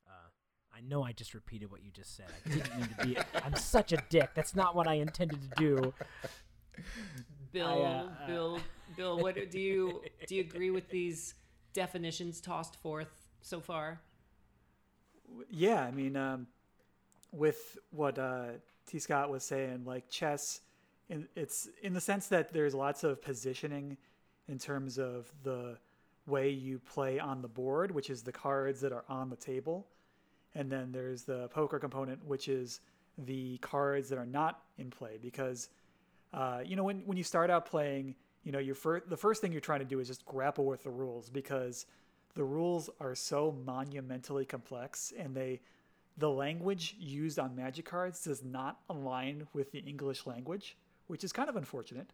Uh, 0.07 0.29
I 0.75 0.81
know 0.81 1.03
I 1.03 1.11
just 1.11 1.33
repeated 1.33 1.71
what 1.71 1.83
you 1.83 1.91
just 1.91 2.15
said. 2.15 2.27
I 2.45 2.49
didn't 2.49 2.77
mean 2.77 2.89
to 2.97 3.05
be. 3.05 3.17
I'm 3.45 3.55
such 3.55 3.93
a 3.93 3.97
dick. 4.09 4.31
That's 4.35 4.55
not 4.55 4.75
what 4.75 4.87
I 4.87 4.95
intended 4.95 5.39
to 5.41 5.49
do. 5.57 5.93
Bill, 7.51 7.85
I, 7.85 8.23
uh, 8.23 8.27
Bill, 8.27 8.59
Bill, 8.95 9.17
what 9.19 9.35
do 9.35 9.59
you 9.59 10.01
do? 10.27 10.35
You 10.35 10.41
agree 10.41 10.69
with 10.69 10.89
these 10.89 11.33
definitions 11.73 12.41
tossed 12.41 12.75
forth 12.75 13.29
so 13.41 13.59
far? 13.59 14.01
Yeah, 15.49 15.83
I 15.83 15.91
mean, 15.91 16.15
um, 16.15 16.47
with 17.31 17.77
what 17.91 18.19
uh, 18.19 18.47
T. 18.85 18.99
Scott 18.99 19.29
was 19.29 19.43
saying, 19.43 19.83
like 19.85 20.09
chess, 20.09 20.61
in, 21.09 21.27
it's 21.35 21.67
in 21.81 21.93
the 21.93 22.01
sense 22.01 22.27
that 22.27 22.53
there's 22.53 22.73
lots 22.73 23.03
of 23.03 23.21
positioning 23.21 23.97
in 24.47 24.57
terms 24.57 24.97
of 24.97 25.31
the 25.43 25.77
way 26.27 26.49
you 26.49 26.79
play 26.79 27.19
on 27.19 27.41
the 27.41 27.47
board, 27.47 27.91
which 27.91 28.09
is 28.09 28.21
the 28.21 28.31
cards 28.31 28.81
that 28.81 28.91
are 28.91 29.05
on 29.09 29.29
the 29.29 29.35
table, 29.35 29.87
and 30.55 30.71
then 30.71 30.91
there's 30.91 31.23
the 31.23 31.47
poker 31.49 31.79
component, 31.79 32.23
which 32.25 32.47
is 32.47 32.81
the 33.17 33.57
cards 33.59 34.09
that 34.09 34.17
are 34.17 34.25
not 34.25 34.61
in 34.77 34.89
play. 34.89 35.17
Because 35.21 35.69
uh, 36.33 36.59
you 36.65 36.75
know, 36.75 36.83
when 36.83 36.99
when 37.05 37.17
you 37.17 37.23
start 37.23 37.49
out 37.49 37.65
playing, 37.65 38.15
you 38.43 38.51
know, 38.51 38.59
your 38.59 38.75
fir- 38.75 39.03
the 39.07 39.17
first 39.17 39.41
thing 39.41 39.51
you're 39.51 39.61
trying 39.61 39.79
to 39.79 39.85
do 39.85 39.99
is 39.99 40.07
just 40.07 40.25
grapple 40.25 40.65
with 40.65 40.83
the 40.83 40.89
rules 40.89 41.29
because 41.29 41.85
the 42.37 42.43
rules 42.43 42.89
are 42.99 43.15
so 43.15 43.57
monumentally 43.65 44.45
complex 44.45 45.11
and 45.17 45.35
they 45.35 45.59
the 46.19 46.29
language 46.29 46.95
used 46.99 47.39
on 47.39 47.55
magic 47.55 47.85
cards 47.85 48.23
does 48.23 48.43
not 48.43 48.79
align 48.89 49.47
with 49.53 49.71
the 49.71 49.79
english 49.79 50.25
language 50.27 50.77
which 51.07 51.23
is 51.23 51.33
kind 51.33 51.49
of 51.49 51.55
unfortunate 51.55 52.11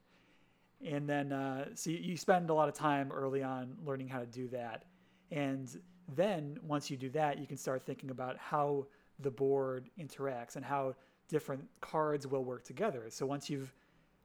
and 0.86 1.08
then 1.08 1.32
uh, 1.32 1.66
so 1.75 1.90
you, 1.90 2.18
spend 2.18 2.50
a 2.50 2.54
lot 2.54 2.68
of 2.68 2.74
time 2.74 3.12
early 3.12 3.44
on 3.44 3.75
learning 3.86 4.08
how 4.08 4.20
to 4.20 4.25
do 4.25 4.48
that. 4.50 4.86
And 5.32 5.70
then 6.16 6.58
once 6.62 6.92
you 6.92 6.98
do 6.98 7.10
that 7.12 7.40
you 7.40 7.48
can 7.48 7.58
start 7.58 7.86
thinking 7.86 8.10
about 8.10 8.38
how 8.38 8.88
the 9.20 9.32
board 9.32 9.90
interacts 10.00 10.56
and 10.56 10.66
how 10.66 10.96
different 11.30 11.63
cards 11.82 12.28
will 12.28 12.44
work 12.44 12.63
together. 12.63 13.06
So 13.10 13.25
once 13.25 13.50
you've 13.50 13.74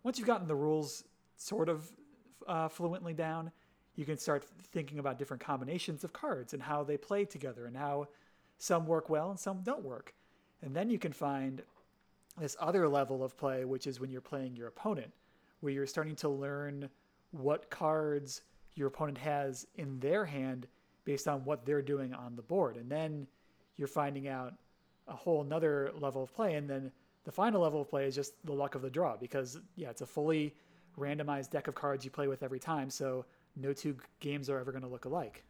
once 0.02 0.18
you've 0.18 0.26
gotten 0.26 0.46
the 0.46 0.56
rules 0.56 1.04
sort 1.36 1.68
of 1.68 1.90
uh, 2.46 2.68
fluently 2.68 3.12
down 3.12 3.52
you 3.98 4.04
can 4.04 4.16
start 4.16 4.44
thinking 4.70 5.00
about 5.00 5.18
different 5.18 5.42
combinations 5.42 6.04
of 6.04 6.12
cards 6.12 6.54
and 6.54 6.62
how 6.62 6.84
they 6.84 6.96
play 6.96 7.24
together 7.24 7.66
and 7.66 7.76
how 7.76 8.06
some 8.58 8.86
work 8.86 9.10
well 9.10 9.30
and 9.30 9.40
some 9.40 9.60
don't 9.62 9.82
work. 9.82 10.14
And 10.62 10.74
then 10.74 10.88
you 10.88 11.00
can 11.00 11.12
find 11.12 11.62
this 12.38 12.56
other 12.60 12.88
level 12.88 13.24
of 13.24 13.36
play, 13.36 13.64
which 13.64 13.88
is 13.88 13.98
when 13.98 14.08
you're 14.08 14.20
playing 14.20 14.54
your 14.54 14.68
opponent, 14.68 15.12
where 15.60 15.72
you're 15.72 15.86
starting 15.86 16.16
to 16.16 16.28
learn 16.28 16.88
what 17.30 17.70
cards 17.70 18.42
your 18.74 18.88
opponent 18.88 19.18
has 19.18 19.66
in 19.74 19.98
their 20.00 20.24
hand 20.24 20.66
based 21.04 21.28
on 21.28 21.44
what 21.44 21.64
they're 21.66 21.82
doing 21.82 22.14
on 22.14 22.36
the 22.36 22.42
board. 22.42 22.76
And 22.76 22.90
then 22.90 23.26
you're 23.76 23.88
finding 23.88 24.28
out 24.28 24.54
a 25.06 25.16
whole 25.16 25.42
nother 25.42 25.90
level 25.98 26.22
of 26.22 26.34
play. 26.34 26.54
And 26.54 26.68
then 26.68 26.92
the 27.24 27.32
final 27.32 27.62
level 27.62 27.80
of 27.80 27.88
play 27.88 28.06
is 28.06 28.14
just 28.14 28.34
the 28.44 28.52
luck 28.52 28.74
of 28.74 28.82
the 28.82 28.90
draw 28.90 29.16
because, 29.16 29.58
yeah, 29.76 29.90
it's 29.90 30.02
a 30.02 30.06
fully 30.06 30.54
randomized 30.98 31.50
deck 31.50 31.68
of 31.68 31.74
cards 31.74 32.04
you 32.04 32.10
play 32.10 32.28
with 32.28 32.42
every 32.42 32.58
time. 32.58 32.90
So 32.90 33.24
no 33.56 33.72
two 33.72 33.96
games 34.20 34.48
are 34.48 34.58
ever 34.58 34.70
going 34.70 34.82
to 34.82 34.88
look 34.88 35.04
alike. 35.04 35.44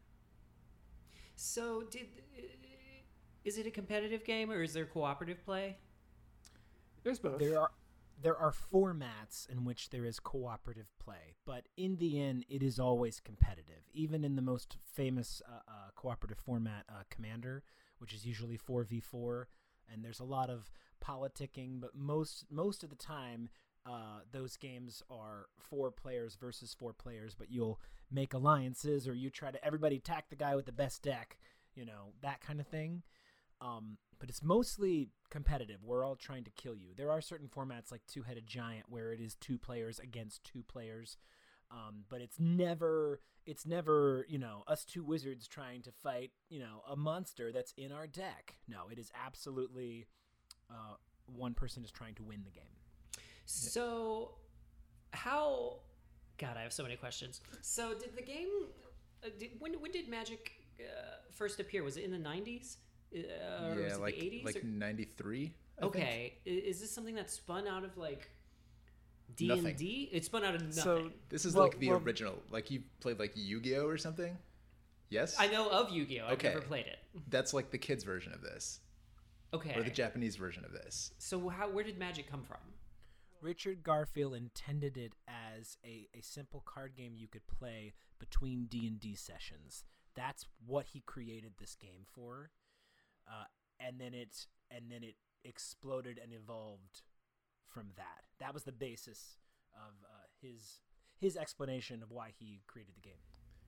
So, 1.36 1.84
did 1.90 2.06
is 3.44 3.56
it 3.58 3.66
a 3.66 3.70
competitive 3.70 4.24
game 4.24 4.50
or 4.50 4.62
is 4.62 4.72
there 4.72 4.84
cooperative 4.84 5.42
play? 5.44 5.76
There's 7.02 7.18
both. 7.18 7.38
There 7.38 7.60
are 7.60 7.70
there 8.20 8.36
are 8.36 8.52
formats 8.52 9.48
in 9.48 9.64
which 9.64 9.90
there 9.90 10.04
is 10.04 10.18
cooperative 10.18 10.88
play, 10.98 11.36
but 11.46 11.66
in 11.76 11.96
the 11.96 12.20
end, 12.20 12.44
it 12.48 12.62
is 12.62 12.78
always 12.78 13.20
competitive. 13.20 13.84
Even 13.92 14.24
in 14.24 14.36
the 14.36 14.42
most 14.42 14.76
famous 14.84 15.40
uh, 15.48 15.58
uh, 15.68 15.90
cooperative 15.94 16.38
format, 16.38 16.84
uh, 16.88 17.02
Commander, 17.10 17.62
which 17.98 18.12
is 18.12 18.26
usually 18.26 18.56
four 18.56 18.84
v 18.84 19.00
four, 19.00 19.48
and 19.92 20.04
there's 20.04 20.20
a 20.20 20.24
lot 20.24 20.50
of 20.50 20.70
politicking, 21.04 21.80
but 21.80 21.94
most 21.94 22.44
most 22.50 22.82
of 22.82 22.90
the 22.90 22.96
time, 22.96 23.48
uh, 23.86 24.20
those 24.32 24.56
games 24.56 25.02
are 25.10 25.46
four 25.58 25.90
players 25.90 26.36
versus 26.40 26.74
four 26.74 26.92
players, 26.92 27.34
but 27.34 27.50
you'll 27.50 27.80
make 28.10 28.34
alliances 28.34 29.06
or 29.06 29.14
you 29.14 29.30
try 29.30 29.50
to 29.50 29.64
everybody 29.64 29.96
attack 29.96 30.28
the 30.28 30.36
guy 30.36 30.56
with 30.56 30.66
the 30.66 30.72
best 30.72 31.02
deck, 31.02 31.38
you 31.74 31.84
know, 31.84 32.12
that 32.22 32.40
kind 32.40 32.60
of 32.60 32.66
thing. 32.66 33.02
Um, 33.60 33.98
but 34.18 34.28
it's 34.28 34.42
mostly 34.42 35.10
competitive. 35.30 35.78
We're 35.84 36.04
all 36.04 36.16
trying 36.16 36.44
to 36.44 36.50
kill 36.50 36.74
you. 36.74 36.90
There 36.96 37.10
are 37.10 37.20
certain 37.20 37.48
formats 37.48 37.90
like 37.90 38.02
Two 38.06 38.22
Headed 38.22 38.46
Giant 38.46 38.86
where 38.88 39.12
it 39.12 39.20
is 39.20 39.34
two 39.34 39.58
players 39.58 39.98
against 39.98 40.44
two 40.44 40.62
players, 40.62 41.16
um, 41.70 42.04
but 42.08 42.20
it's 42.20 42.38
never 42.38 43.20
it's 43.46 43.64
never 43.64 44.26
you 44.28 44.38
know 44.38 44.62
us 44.66 44.84
two 44.84 45.02
wizards 45.02 45.46
trying 45.48 45.82
to 45.82 45.90
fight 45.90 46.32
you 46.50 46.60
know 46.60 46.82
a 46.88 46.96
monster 46.96 47.52
that's 47.52 47.72
in 47.76 47.92
our 47.92 48.06
deck. 48.06 48.56
No, 48.66 48.88
it 48.90 48.98
is 48.98 49.10
absolutely 49.24 50.06
uh, 50.70 50.94
one 51.26 51.54
person 51.54 51.84
is 51.84 51.90
trying 51.90 52.14
to 52.16 52.22
win 52.22 52.42
the 52.44 52.50
game. 52.50 52.64
So 53.44 54.32
how? 55.12 55.80
God, 56.38 56.56
I 56.56 56.62
have 56.62 56.72
so 56.72 56.82
many 56.82 56.96
questions. 56.96 57.40
So 57.62 57.94
did 57.94 58.14
the 58.16 58.22
game? 58.22 58.48
Uh, 59.24 59.28
did, 59.38 59.50
when 59.58 59.74
when 59.74 59.90
did 59.90 60.08
Magic 60.08 60.52
uh, 60.80 61.16
first 61.32 61.60
appear? 61.60 61.82
Was 61.82 61.96
it 61.96 62.04
in 62.04 62.10
the 62.10 62.18
'90s? 62.18 62.76
Uh, 63.14 63.74
yeah, 63.78 63.96
like 63.96 64.14
the 64.16 64.26
eighties? 64.26 64.44
like 64.44 64.62
ninety 64.64 65.04
three. 65.04 65.52
okay, 65.82 66.34
I- 66.46 66.48
is 66.48 66.80
this 66.80 66.90
something 66.90 67.14
that 67.14 67.30
spun 67.30 67.66
out 67.66 67.84
of 67.84 67.96
like 67.96 68.30
D 69.34 69.50
and 69.50 69.76
D? 69.76 70.08
It 70.12 70.24
spun 70.24 70.44
out 70.44 70.54
of 70.54 70.62
nothing. 70.62 70.72
So 70.82 71.10
This 71.28 71.44
is 71.44 71.54
Well- 71.54 71.64
like 71.64 71.78
the 71.78 71.88
well- 71.90 71.98
original. 72.02 72.42
Like 72.50 72.70
you 72.70 72.82
played 73.00 73.18
like 73.18 73.32
Yu-Gi-Oh 73.34 73.86
or 73.86 73.98
something. 73.98 74.36
Yes, 75.10 75.36
I 75.38 75.46
know 75.48 75.70
of 75.70 75.90
Yu-Gi-Oh. 75.90 76.32
Okay. 76.34 76.48
I've 76.48 76.54
never 76.56 76.66
played 76.66 76.86
it. 76.86 76.98
That's 77.28 77.54
like 77.54 77.70
the 77.70 77.78
kids' 77.78 78.04
version 78.04 78.32
of 78.34 78.42
this, 78.42 78.80
Okay. 79.54 79.74
or 79.74 79.82
the 79.82 79.90
Japanese 79.90 80.36
version 80.36 80.64
of 80.66 80.72
this. 80.72 81.12
so 81.18 81.48
how? 81.48 81.70
Where 81.70 81.84
did 81.84 81.98
Magic 81.98 82.28
come 82.30 82.44
from? 82.44 82.58
Richard 83.40 83.82
Garfield 83.84 84.34
intended 84.34 84.96
it 84.98 85.12
as 85.28 85.78
a, 85.84 86.08
a 86.12 86.20
simple 86.20 86.60
card 86.66 86.96
game 86.96 87.14
you 87.14 87.28
could 87.28 87.46
play 87.46 87.94
between 88.18 88.66
D&D 88.66 89.14
sessions. 89.14 89.84
That's 90.16 90.44
what 90.66 90.86
he 90.86 91.00
created 91.06 91.52
this 91.58 91.76
game 91.76 92.02
for. 92.04 92.50
Uh, 93.28 93.44
and 93.80 94.00
then 94.00 94.14
it 94.14 94.46
and 94.70 94.90
then 94.90 95.02
it 95.02 95.14
exploded 95.44 96.18
and 96.22 96.32
evolved 96.32 97.02
from 97.68 97.88
that. 97.96 98.24
That 98.40 98.54
was 98.54 98.64
the 98.64 98.72
basis 98.72 99.36
of 99.74 99.92
uh, 100.04 100.26
his 100.42 100.80
his 101.20 101.36
explanation 101.36 102.02
of 102.02 102.10
why 102.10 102.30
he 102.38 102.62
created 102.66 102.94
the 102.96 103.00
game. 103.00 103.20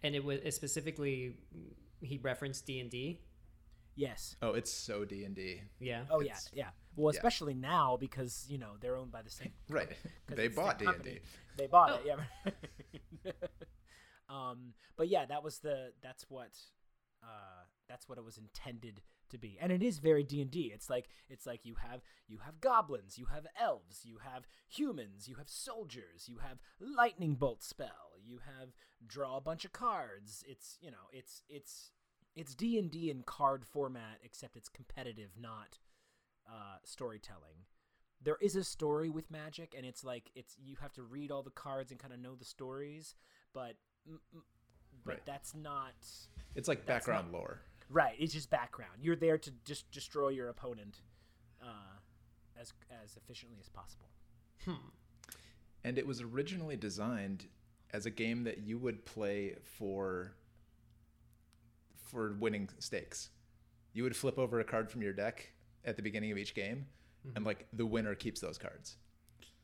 And 0.02 0.14
it 0.14 0.25
was 0.25 0.40
specifically 0.55 1.37
he 2.00 2.19
referenced 2.19 2.67
D 2.67 2.81
and 2.81 2.90
D. 2.90 3.21
Yes. 3.97 4.37
Oh, 4.40 4.52
it's 4.52 4.73
so 4.73 5.05
D 5.05 5.25
and 5.25 5.35
D. 5.35 5.61
Yeah. 5.79 6.02
Oh 6.11 6.21
yeah, 6.21 6.26
It's- 6.33 6.50
yeah. 6.55 6.69
Well, 6.97 7.12
yeah. 7.14 7.19
especially 7.19 7.55
now 7.55 7.97
because 8.00 8.47
you 8.49 8.59
know 8.59 8.73
they're 8.81 8.97
owned 8.97 9.12
by 9.12 9.23
the 9.23 9.31
same 9.31 9.52
right. 9.69 9.88
They 10.29 10.49
bought 10.49 10.79
D 10.79 10.87
and 10.87 11.02
D. 11.02 11.19
They 11.57 11.67
bought 11.67 11.90
Oh. 11.93 11.95
it, 11.97 12.19
yeah. 13.25 13.33
um, 14.29 14.75
but 14.97 15.09
yeah, 15.09 15.26
that 15.26 15.43
was 15.43 15.59
the 15.59 15.93
that's 16.02 16.25
what 16.29 16.50
uh, 17.23 17.64
that's 17.90 18.09
what 18.09 18.16
it 18.18 18.25
was 18.25 18.38
intended 18.38 19.02
to 19.30 19.38
be, 19.38 19.59
and 19.61 19.73
it 19.73 19.82
is 19.82 19.99
very 19.99 20.23
D 20.23 20.40
and 20.40 20.50
D. 20.50 20.70
It's 20.73 20.88
like 20.88 21.09
it's 21.28 21.47
like 21.47 21.64
you 21.64 21.75
have 21.75 22.00
you 22.28 22.38
have 22.44 22.61
goblins, 22.61 23.18
you 23.18 23.26
have 23.26 23.47
elves, 23.61 24.04
you 24.04 24.18
have 24.32 24.47
humans, 24.68 25.28
you 25.28 25.35
have 25.37 25.49
soldiers, 25.49 26.28
you 26.28 26.38
have 26.38 26.59
lightning 26.80 27.35
bolt 27.35 27.62
spell, 27.62 28.12
you 28.25 28.38
have 28.47 28.70
draw 29.06 29.37
a 29.37 29.40
bunch 29.40 29.64
of 29.64 29.73
cards. 29.73 30.44
It's 30.47 30.78
you 30.80 30.90
know 30.90 31.09
it's 31.12 31.42
it's 31.49 31.90
it's 32.37 32.54
D 32.54 32.78
and 32.78 32.90
D 32.90 33.11
in 33.11 33.23
card 33.25 33.64
format, 33.66 34.18
except 34.23 34.56
it's 34.56 34.68
competitive, 34.68 35.30
not 35.38 35.78
uh, 36.49 36.78
storytelling 36.85 37.66
there 38.23 38.37
is 38.42 38.54
a 38.54 38.62
story 38.62 39.09
with 39.09 39.30
magic 39.30 39.75
and 39.75 39.87
it's 39.87 40.04
like 40.04 40.30
it's 40.35 40.54
you 40.62 40.76
have 40.82 40.92
to 40.92 41.02
read 41.02 41.30
all 41.30 41.42
the 41.42 41.49
cards 41.50 41.90
and 41.90 41.99
kind 41.99 42.12
of 42.12 42.20
know 42.20 42.35
the 42.35 42.44
stories 42.44 43.14
but 43.54 43.76
but 45.04 45.12
Right. 45.12 45.25
that's 45.25 45.54
not 45.54 45.94
It's 46.54 46.68
like 46.68 46.85
background 46.85 47.32
lore. 47.32 47.61
Right 47.90 48.14
it's 48.18 48.32
just 48.32 48.49
background 48.50 48.92
you're 49.02 49.16
there 49.16 49.37
to 49.37 49.50
just 49.64 49.90
destroy 49.90 50.28
your 50.28 50.49
opponent 50.49 51.00
uh, 51.62 51.99
as 52.61 52.73
as 53.02 53.16
efficiently 53.16 53.59
as 53.61 53.68
possible 53.68 54.06
And 55.82 55.97
it 55.99 56.06
was 56.06 56.20
originally 56.20 56.76
designed 56.76 57.47
as 57.92 58.04
a 58.04 58.11
game 58.11 58.44
that 58.44 58.59
you 58.59 58.76
would 58.78 59.04
play 59.06 59.56
for 59.78 60.35
for 61.97 62.37
winning 62.38 62.68
stakes. 62.78 63.30
You 63.94 64.02
would 64.02 64.14
flip 64.14 64.38
over 64.38 64.61
a 64.61 64.64
card 64.64 64.90
from 64.90 65.00
your 65.02 65.12
deck 65.14 65.50
at 65.85 65.97
the 65.97 66.02
beginning 66.02 66.30
of 66.32 66.38
each 66.38 66.54
game, 66.54 66.87
and 67.35 67.44
like 67.47 67.66
the 67.73 67.87
winner 67.87 68.14
keeps 68.14 68.40
those 68.40 68.59
cards. 68.59 68.97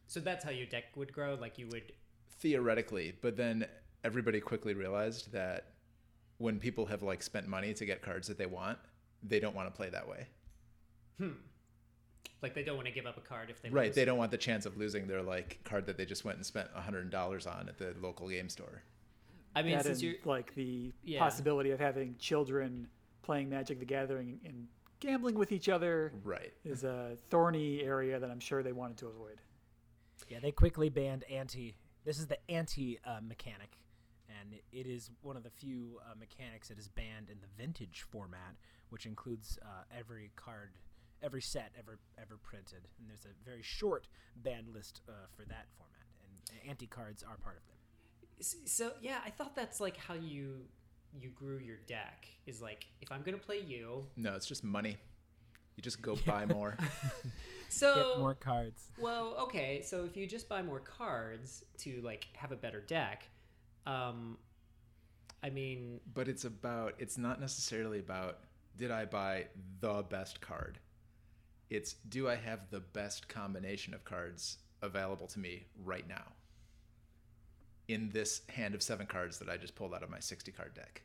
So 0.06 0.20
that's 0.20 0.42
how 0.44 0.50
your 0.50 0.66
deck 0.66 0.96
would 0.96 1.12
grow. 1.12 1.34
Like 1.34 1.58
you 1.58 1.68
would. 1.68 1.92
theoretically 2.38 3.14
but 3.22 3.36
then 3.36 3.66
everybody 4.04 4.40
quickly 4.40 4.74
realized 4.74 5.32
that 5.32 5.72
when 6.38 6.58
people 6.58 6.86
have 6.86 7.02
like 7.02 7.22
spent 7.22 7.46
money 7.48 7.72
to 7.74 7.84
get 7.86 8.02
cards 8.02 8.28
that 8.28 8.38
they 8.38 8.46
want 8.46 8.78
they 9.22 9.40
don't 9.40 9.54
want 9.56 9.66
to 9.68 9.76
play 9.76 9.88
that 9.90 10.08
way 10.08 10.26
Hmm. 11.18 11.30
Like 12.42 12.54
they 12.54 12.62
don't 12.62 12.76
want 12.76 12.86
to 12.86 12.92
give 12.92 13.06
up 13.06 13.16
a 13.16 13.20
card 13.22 13.48
if 13.48 13.62
they 13.62 13.70
right 13.70 13.86
lose. 13.86 13.94
they 13.94 14.04
don't 14.04 14.18
want 14.18 14.30
the 14.30 14.36
chance 14.36 14.66
of 14.66 14.76
losing 14.76 15.06
their 15.06 15.22
like 15.22 15.58
card 15.64 15.86
that 15.86 15.96
they 15.96 16.04
just 16.04 16.24
went 16.24 16.36
and 16.36 16.44
spent 16.44 16.68
a 16.74 16.80
hundred 16.80 17.08
dollars 17.10 17.46
on 17.46 17.68
at 17.68 17.78
the 17.78 17.94
local 18.00 18.28
game 18.28 18.48
store 18.48 18.82
I 19.54 19.62
mean, 19.62 19.72
that 19.72 19.86
since 19.86 20.02
you're 20.02 20.16
like 20.26 20.54
the 20.54 20.92
Yeah. 21.02 21.18
possibility 21.20 21.70
of 21.70 21.80
having 21.80 22.16
children 22.18 22.88
playing 23.22 23.48
Magic 23.48 23.78
the 23.78 23.86
Gathering 23.86 24.38
and 24.44 24.68
gambling 25.00 25.34
with 25.36 25.50
each 25.52 25.70
other 25.70 26.12
right 26.22 26.52
is 26.64 26.84
a 26.84 27.16
thorny 27.30 27.80
area 27.80 28.18
that 28.20 28.30
I'm 28.30 28.40
sure 28.40 28.62
they 28.62 28.72
wanted 28.72 28.98
to 28.98 29.06
avoid. 29.06 29.40
Yeah, 30.28 30.40
they 30.40 30.52
quickly 30.52 30.90
banned 30.90 31.24
ante. 31.30 31.74
This 32.04 32.18
is 32.18 32.26
the 32.26 32.38
ante 32.50 32.98
uh, 33.06 33.20
mechanic, 33.26 33.78
and 34.40 34.52
it, 34.52 34.64
it 34.72 34.86
is 34.86 35.10
one 35.22 35.36
of 35.36 35.42
the 35.42 35.50
few 35.50 36.00
uh, 36.02 36.14
mechanics 36.18 36.68
that 36.68 36.78
is 36.78 36.88
banned 36.88 37.30
in 37.30 37.38
the 37.40 37.48
vintage 37.56 38.04
format, 38.10 38.54
which 38.90 39.06
includes 39.06 39.58
uh, 39.62 39.84
every 39.96 40.30
card, 40.36 40.70
every 41.22 41.42
set 41.42 41.72
ever 41.78 41.98
ever 42.20 42.38
printed. 42.42 42.88
And 42.98 43.08
there's 43.08 43.26
a 43.26 43.44
very 43.44 43.62
short 43.62 44.08
ban 44.36 44.66
list 44.72 45.02
uh, 45.08 45.12
for 45.34 45.44
that 45.46 45.66
format, 45.76 46.06
and 46.22 46.70
ante 46.70 46.86
cards 46.86 47.22
are 47.22 47.36
part 47.36 47.56
of 47.56 47.66
them. 47.66 48.66
So 48.66 48.92
yeah, 49.00 49.18
I 49.24 49.30
thought 49.30 49.54
that's 49.54 49.80
like 49.80 49.96
how 49.96 50.14
you 50.14 50.62
you 51.18 51.30
grew 51.30 51.58
your 51.58 51.78
deck. 51.86 52.26
Is 52.46 52.60
like 52.60 52.86
if 53.00 53.10
I'm 53.10 53.22
gonna 53.22 53.38
play 53.38 53.60
you, 53.60 54.06
no 54.16 54.34
it's 54.34 54.46
just 54.46 54.64
money 54.64 54.96
you 55.76 55.82
just 55.82 56.02
go 56.02 56.16
buy 56.26 56.46
more 56.46 56.76
so 57.68 57.94
Get 57.94 58.20
more 58.20 58.34
cards. 58.34 58.90
Well, 58.98 59.36
okay, 59.42 59.82
so 59.84 60.04
if 60.04 60.16
you 60.16 60.26
just 60.26 60.48
buy 60.48 60.62
more 60.62 60.80
cards 60.80 61.64
to 61.78 62.00
like 62.02 62.26
have 62.34 62.52
a 62.52 62.56
better 62.56 62.80
deck, 62.80 63.28
um, 63.86 64.36
I 65.42 65.50
mean, 65.50 66.00
but 66.12 66.28
it's 66.28 66.44
about 66.44 66.94
it's 66.98 67.16
not 67.16 67.40
necessarily 67.40 67.98
about 67.98 68.40
did 68.76 68.90
i 68.90 69.04
buy 69.04 69.46
the 69.80 70.04
best 70.08 70.40
card? 70.40 70.78
It's 71.70 71.94
do 72.08 72.28
i 72.28 72.34
have 72.34 72.70
the 72.70 72.80
best 72.80 73.28
combination 73.28 73.94
of 73.94 74.04
cards 74.04 74.58
available 74.82 75.26
to 75.28 75.38
me 75.38 75.66
right 75.84 76.06
now? 76.08 76.32
In 77.88 78.10
this 78.10 78.42
hand 78.48 78.74
of 78.74 78.82
seven 78.82 79.06
cards 79.06 79.38
that 79.38 79.48
i 79.48 79.56
just 79.56 79.74
pulled 79.76 79.94
out 79.94 80.02
of 80.02 80.10
my 80.10 80.18
60 80.20 80.50
card 80.52 80.74
deck. 80.74 81.02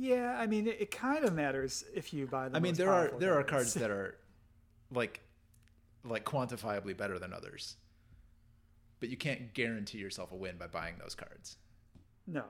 Yeah, 0.00 0.36
I 0.38 0.46
mean, 0.46 0.68
it, 0.68 0.76
it 0.80 0.90
kind 0.92 1.24
of 1.24 1.34
matters 1.34 1.82
if 1.92 2.14
you 2.14 2.28
buy 2.28 2.48
the. 2.48 2.56
i 2.56 2.60
mean 2.60 2.70
most 2.70 2.78
there 2.78 2.92
are 2.92 3.00
powerful 3.00 3.18
there 3.18 3.38
are 3.38 3.42
cards 3.42 3.74
that 3.74 3.90
are 3.98 4.16
like 4.92 5.20
like 6.04 6.24
quantifiably 6.24 6.96
better 6.96 7.18
than 7.18 7.32
others 7.32 7.76
but 9.00 9.08
you 9.08 9.16
can't 9.16 9.54
guarantee 9.54 9.98
yourself 9.98 10.32
a 10.32 10.36
win 10.36 10.56
by 10.56 10.66
buying 10.66 10.96
those 10.98 11.14
cards 11.14 11.56
no. 12.28 12.44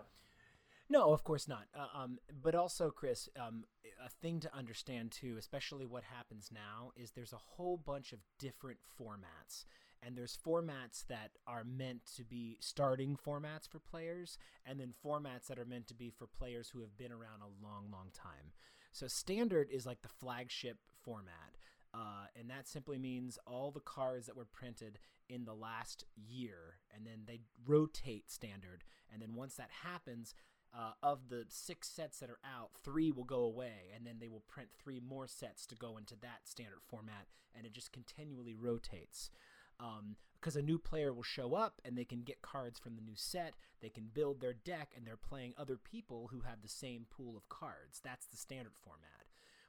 No, 0.91 1.13
of 1.13 1.23
course 1.23 1.47
not. 1.47 1.67
Uh, 1.75 1.87
um, 1.97 2.19
but 2.43 2.55
also, 2.55 2.91
Chris, 2.91 3.29
um, 3.39 3.65
a 4.05 4.09
thing 4.09 4.41
to 4.41 4.55
understand 4.57 5.13
too, 5.13 5.37
especially 5.39 5.87
what 5.87 6.03
happens 6.03 6.51
now, 6.53 6.93
is 6.97 7.13
there's 7.13 7.33
a 7.33 7.37
whole 7.37 7.77
bunch 7.77 8.13
of 8.13 8.21
different 8.39 8.79
formats. 8.99 9.65
And 10.03 10.17
there's 10.17 10.37
formats 10.37 11.07
that 11.09 11.33
are 11.47 11.65
meant 11.65 12.03
to 12.17 12.25
be 12.25 12.57
starting 12.61 13.17
formats 13.17 13.69
for 13.69 13.81
players, 13.81 14.39
and 14.65 14.79
then 14.81 14.95
formats 15.05 15.49
that 15.49 15.59
are 15.59 15.65
meant 15.65 15.89
to 15.89 15.95
be 15.95 16.09
for 16.11 16.27
players 16.27 16.71
who 16.71 16.81
have 16.81 16.97
been 16.97 17.13
around 17.13 17.43
a 17.43 17.65
long, 17.67 17.91
long 17.91 18.11
time. 18.15 18.53
So, 18.93 19.09
standard 19.09 19.69
is 19.71 19.87
like 19.87 20.03
the 20.03 20.09
flagship 20.09 20.79
format. 21.03 21.59
Uh, 21.95 22.27
and 22.39 22.51
that 22.51 22.69
simply 22.69 22.99
means 22.99 23.39
all 23.47 23.71
the 23.71 23.81
cards 23.81 24.27
that 24.27 24.37
were 24.37 24.45
printed 24.45 24.99
in 25.29 25.45
the 25.45 25.55
last 25.55 26.05
year, 26.17 26.79
and 26.95 27.07
then 27.07 27.21
they 27.27 27.41
rotate 27.67 28.31
standard. 28.31 28.85
And 29.13 29.23
then 29.23 29.35
once 29.35 29.55
that 29.57 29.71
happens, 29.83 30.35
uh, 30.77 30.93
of 31.03 31.29
the 31.29 31.47
six 31.49 31.89
sets 31.89 32.19
that 32.21 32.31
are 32.31 32.41
out, 32.45 32.71
three 32.83 33.11
will 33.11 33.25
go 33.25 33.41
away, 33.41 33.91
and 33.95 34.07
then 34.07 34.17
they 34.21 34.29
will 34.29 34.45
print 34.49 34.69
three 34.79 35.01
more 35.01 35.27
sets 35.27 35.67
to 35.67 35.75
go 35.75 35.97
into 35.97 36.15
that 36.17 36.41
standard 36.45 36.81
format, 36.87 37.27
and 37.57 37.67
it 37.67 37.73
just 37.73 37.93
continually 37.93 38.55
rotates. 38.55 39.31
Because 40.41 40.57
a 40.57 40.63
new 40.63 40.79
player 40.79 41.13
will 41.13 41.23
show 41.23 41.55
up 41.55 41.81
and 41.85 41.97
they 41.97 42.05
can 42.05 42.23
get 42.23 42.43
cards 42.43 42.79
from 42.81 42.97
the 42.97 43.03
new 43.03 43.15
set, 43.15 43.55
they 43.81 43.89
can 43.89 44.11
build 44.13 44.41
their 44.41 44.53
deck, 44.53 44.93
and 44.97 45.07
they're 45.07 45.17
playing 45.17 45.55
other 45.57 45.77
people 45.77 46.29
who 46.33 46.41
have 46.41 46.63
the 46.63 46.69
same 46.69 47.07
pool 47.11 47.37
of 47.37 47.49
cards. 47.49 48.01
That's 48.03 48.27
the 48.27 48.37
standard 48.37 48.75
format. 48.77 49.18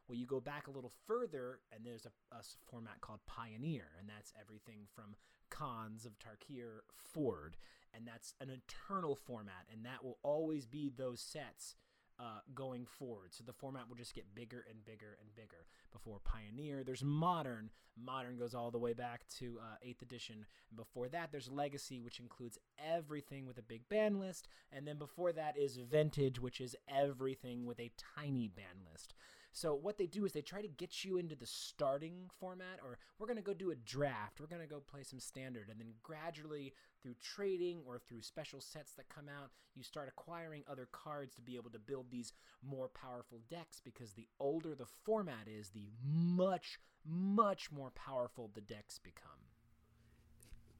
Well, 0.10 0.18
you 0.18 0.26
go 0.26 0.40
back 0.40 0.66
a 0.68 0.72
little 0.72 0.92
further, 1.06 1.60
and 1.72 1.86
there's 1.86 2.08
a 2.08 2.42
format 2.70 3.00
called 3.00 3.20
Pioneer, 3.28 3.90
and 4.00 4.10
that's 4.10 4.34
everything 4.42 4.88
from 4.96 5.16
Khans 5.52 6.06
of 6.06 6.14
Tarkir 6.18 6.80
forward, 6.96 7.58
and 7.94 8.08
that's 8.08 8.34
an 8.42 8.50
eternal 8.50 9.16
format, 9.16 9.68
and 9.72 9.86
that 9.86 10.04
will 10.04 10.18
always 10.24 10.66
be 10.66 10.90
those 10.90 11.22
sets 11.22 11.76
uh, 12.20 12.40
going 12.54 12.86
forward. 12.86 13.34
So 13.34 13.44
the 13.46 13.54
format 13.54 13.88
will 13.88 13.96
just 13.96 14.14
get 14.14 14.36
bigger 14.36 14.66
and 14.70 14.84
bigger 14.84 15.18
and 15.22 15.34
bigger. 15.36 15.66
Before 15.92 16.20
Pioneer, 16.24 16.84
there's 16.84 17.04
Modern. 17.04 17.70
Modern 17.96 18.38
goes 18.38 18.54
all 18.54 18.72
the 18.72 18.78
way 18.78 18.94
back 18.94 19.22
to 19.38 19.60
uh, 19.62 19.88
8th 19.88 20.02
edition. 20.02 20.46
And 20.70 20.78
before 20.78 21.08
that, 21.10 21.32
there's 21.32 21.50
Legacy, 21.50 22.02
which 22.02 22.20
includes 22.20 22.58
everything 22.78 23.46
with 23.46 23.58
a 23.58 23.64
big 23.64 23.88
ban 23.90 24.20
list. 24.20 24.50
And 24.72 24.86
then 24.86 24.98
before 24.98 25.32
that 25.32 25.58
is 25.58 25.78
Vintage, 25.78 26.40
which 26.40 26.60
is 26.60 26.76
everything 26.90 27.66
with 27.66 27.80
a 27.80 27.92
tiny 28.18 28.50
ban 28.50 28.84
list. 28.92 29.14
So 29.52 29.74
what 29.74 29.98
they 29.98 30.06
do 30.06 30.26
is 30.26 30.32
they 30.32 30.42
try 30.42 30.62
to 30.62 30.68
get 30.68 31.04
you 31.04 31.18
into 31.18 31.36
the 31.36 31.46
starting 31.46 32.30
format, 32.40 32.80
or 32.84 32.98
we're 33.18 33.28
gonna 33.28 33.42
go 33.42 33.54
do 33.54 33.72
a 33.72 33.76
draft. 33.76 34.40
We're 34.40 34.48
gonna 34.48 34.68
go 34.68 34.80
play 34.80 35.04
some 35.04 35.20
standard, 35.20 35.70
and 35.70 35.80
then 35.80 35.94
gradually 36.04 36.74
through 37.02 37.16
trading 37.22 37.82
or 37.86 37.98
through 37.98 38.22
special 38.22 38.62
sets 38.62 38.94
that 38.94 39.10
come 39.10 39.28
out, 39.28 39.50
you 39.76 39.84
start 39.84 40.08
acquiring 40.08 40.64
other 40.70 40.88
cards 40.92 41.36
to 41.36 41.42
be 41.42 41.56
able 41.56 41.72
to 41.72 41.80
build 41.80 42.12
these 42.12 42.34
more 42.64 42.90
powerful 42.90 43.40
decks. 43.50 43.82
Because 43.84 44.14
the 44.14 44.28
older 44.40 44.76
the 44.76 44.86
format 44.86 45.48
is, 45.48 45.70
the 45.70 45.88
much 46.06 46.80
much 47.06 47.72
more 47.72 47.92
powerful 47.92 48.52
the 48.54 48.62
decks 48.62 49.00
become. 49.00 49.32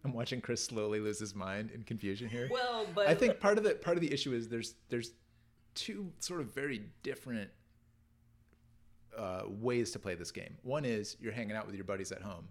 i'm 0.04 0.14
watching 0.14 0.42
chris 0.42 0.64
slowly 0.64 1.00
lose 1.00 1.18
his 1.20 1.34
mind 1.34 1.72
in 1.72 1.82
confusion 1.84 2.28
here 2.30 2.48
well, 2.52 2.86
but 2.94 3.08
I 3.08 3.16
think 3.16 3.40
part 3.40 3.58
of 3.58 3.64
the 3.64 3.76
part 3.76 3.98
of 3.98 4.02
the 4.02 4.12
issue 4.14 4.34
is 4.34 4.50
there's 4.50 4.76
there's 4.90 5.12
two 5.76 6.12
sort 6.20 6.42
of 6.42 6.54
very 6.54 6.84
different 7.04 7.50
uh, 9.20 9.44
ways 9.48 9.92
to 9.92 10.00
play 10.00 10.16
this 10.16 10.32
game. 10.32 10.58
One 10.64 10.86
is 10.86 11.18
you're 11.20 11.34
hanging 11.34 11.56
out 11.56 11.66
with 11.66 11.76
your 11.76 11.84
buddies 11.84 12.12
at 12.12 12.22
home, 12.22 12.48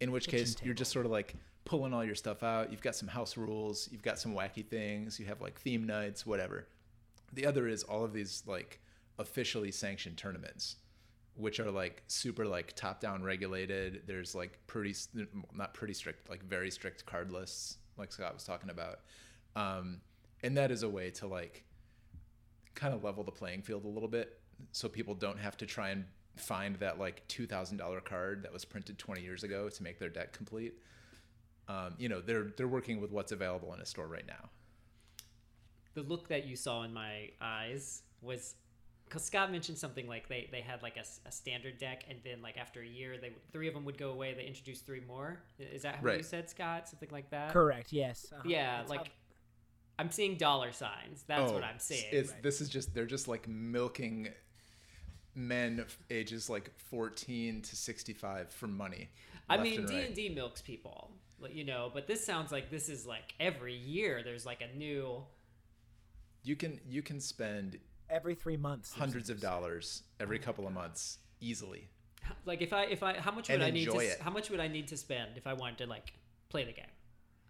in 0.00 0.12
which 0.12 0.26
Kitchen 0.26 0.46
case 0.46 0.56
you're 0.62 0.74
just 0.74 0.92
sort 0.92 1.06
of 1.06 1.12
like 1.12 1.34
pulling 1.64 1.94
all 1.94 2.04
your 2.04 2.14
stuff 2.14 2.42
out. 2.42 2.70
You've 2.70 2.82
got 2.82 2.94
some 2.94 3.08
house 3.08 3.36
rules, 3.38 3.88
you've 3.90 4.02
got 4.02 4.18
some 4.18 4.34
wacky 4.34 4.64
things, 4.64 5.18
you 5.18 5.24
have 5.26 5.40
like 5.40 5.58
theme 5.58 5.86
nights, 5.86 6.26
whatever. 6.26 6.68
The 7.32 7.46
other 7.46 7.66
is 7.66 7.82
all 7.82 8.04
of 8.04 8.12
these 8.12 8.42
like 8.46 8.80
officially 9.18 9.70
sanctioned 9.70 10.18
tournaments, 10.18 10.76
which 11.34 11.58
are 11.60 11.70
like 11.70 12.02
super 12.08 12.44
like 12.44 12.76
top 12.76 13.00
down 13.00 13.22
regulated. 13.22 14.02
There's 14.06 14.34
like 14.34 14.58
pretty 14.66 14.94
not 15.54 15.72
pretty 15.72 15.94
strict, 15.94 16.28
like 16.28 16.44
very 16.44 16.70
strict 16.70 17.06
card 17.06 17.32
lists, 17.32 17.78
like 17.96 18.12
Scott 18.12 18.34
was 18.34 18.44
talking 18.44 18.68
about. 18.68 19.00
Um, 19.56 20.02
and 20.42 20.58
that 20.58 20.70
is 20.70 20.82
a 20.82 20.88
way 20.90 21.10
to 21.12 21.26
like 21.26 21.64
kind 22.74 22.92
of 22.92 23.02
level 23.02 23.24
the 23.24 23.32
playing 23.32 23.62
field 23.62 23.84
a 23.84 23.88
little 23.88 24.08
bit 24.08 24.40
so 24.72 24.88
people 24.88 25.14
don't 25.14 25.38
have 25.38 25.56
to 25.58 25.66
try 25.66 25.90
and 25.90 26.04
find 26.36 26.76
that 26.76 26.98
like 26.98 27.26
$2000 27.28 28.04
card 28.04 28.42
that 28.42 28.52
was 28.52 28.64
printed 28.64 28.98
20 28.98 29.22
years 29.22 29.44
ago 29.44 29.68
to 29.68 29.82
make 29.82 29.98
their 29.98 30.08
deck 30.08 30.32
complete 30.32 30.74
um, 31.68 31.94
you 31.96 32.08
know 32.08 32.20
they're 32.20 32.48
they're 32.56 32.68
working 32.68 33.00
with 33.00 33.10
what's 33.12 33.32
available 33.32 33.72
in 33.72 33.80
a 33.80 33.86
store 33.86 34.06
right 34.08 34.26
now 34.26 34.50
the 35.94 36.02
look 36.02 36.28
that 36.28 36.46
you 36.46 36.56
saw 36.56 36.82
in 36.82 36.92
my 36.92 37.30
eyes 37.40 38.02
was 38.20 38.56
because 39.06 39.22
Scott 39.24 39.52
mentioned 39.52 39.78
something 39.78 40.08
like 40.08 40.28
they, 40.28 40.48
they 40.50 40.60
had 40.60 40.82
like 40.82 40.96
a, 40.96 41.00
s- 41.00 41.20
a 41.26 41.30
standard 41.30 41.78
deck, 41.78 42.04
and 42.08 42.18
then 42.24 42.42
like 42.42 42.56
after 42.56 42.80
a 42.80 42.86
year, 42.86 43.16
they 43.20 43.32
three 43.52 43.68
of 43.68 43.74
them 43.74 43.84
would 43.84 43.98
go 43.98 44.10
away. 44.10 44.34
They 44.34 44.44
introduced 44.46 44.86
three 44.86 45.02
more. 45.06 45.40
Is 45.58 45.82
that 45.82 46.02
what 46.02 46.16
you 46.16 46.22
said, 46.24 46.48
Scott? 46.50 46.88
Something 46.88 47.10
like 47.12 47.30
that. 47.30 47.52
Correct. 47.52 47.92
Yes. 47.92 48.26
uh-huh. 48.32 48.42
Yeah, 48.46 48.78
That's 48.78 48.90
like 48.90 49.06
how- 49.08 49.12
I'm 50.00 50.10
seeing 50.10 50.36
dollar 50.36 50.72
signs. 50.72 51.22
That's 51.28 51.52
what 51.52 51.62
Oh, 51.62 51.66
I'm 51.66 51.78
seeing. 51.78 52.06
it's 52.10 52.32
Right. 52.32 52.42
this 52.42 52.60
is 52.60 52.68
just 52.68 52.92
they're 52.94 53.06
just 53.06 53.28
like 53.28 53.46
milking 53.46 54.30
men 55.34 55.84
ages 56.10 56.48
like 56.48 56.70
14 56.76 57.62
to 57.62 57.76
65 57.76 58.50
for 58.50 58.66
money 58.66 59.08
I 59.48 59.56
left 59.56 59.68
mean, 59.68 59.80
and 59.80 59.88
D 59.88 59.94
right. 59.96 60.06
and 60.06 60.14
D 60.14 60.28
milks 60.30 60.62
people, 60.62 61.10
you 61.50 61.64
know. 61.64 61.90
But 61.92 62.06
this 62.06 62.24
sounds 62.24 62.50
like 62.50 62.70
this 62.70 62.88
is 62.88 63.04
like 63.06 63.34
every 63.38 63.74
year. 63.74 64.22
There's 64.24 64.46
like 64.46 64.62
a 64.62 64.76
new. 64.76 65.22
you 66.42 66.56
can 66.56 66.80
you 66.88 67.02
can 67.02 67.20
spend 67.20 67.78
every 68.08 68.34
three 68.34 68.56
months. 68.56 68.92
hundreds 68.94 69.28
of 69.30 69.40
dollars 69.40 70.02
every 70.20 70.38
couple 70.38 70.66
of 70.66 70.72
months 70.72 71.18
easily 71.40 71.88
Like 72.46 72.62
if 72.62 72.72
I 72.72 72.84
if 72.84 73.02
I 73.02 73.14
how 73.18 73.32
much 73.32 73.48
would 73.48 73.62
I 73.62 73.70
need 73.70 73.90
to 73.90 73.98
it. 73.98 74.18
how 74.20 74.30
much 74.30 74.50
would 74.50 74.60
I 74.60 74.68
need 74.68 74.88
to 74.88 74.96
spend 74.96 75.36
if 75.36 75.46
I 75.46 75.52
wanted 75.52 75.78
to 75.78 75.86
like 75.86 76.12
play 76.48 76.64
the 76.64 76.72
game? 76.72 76.86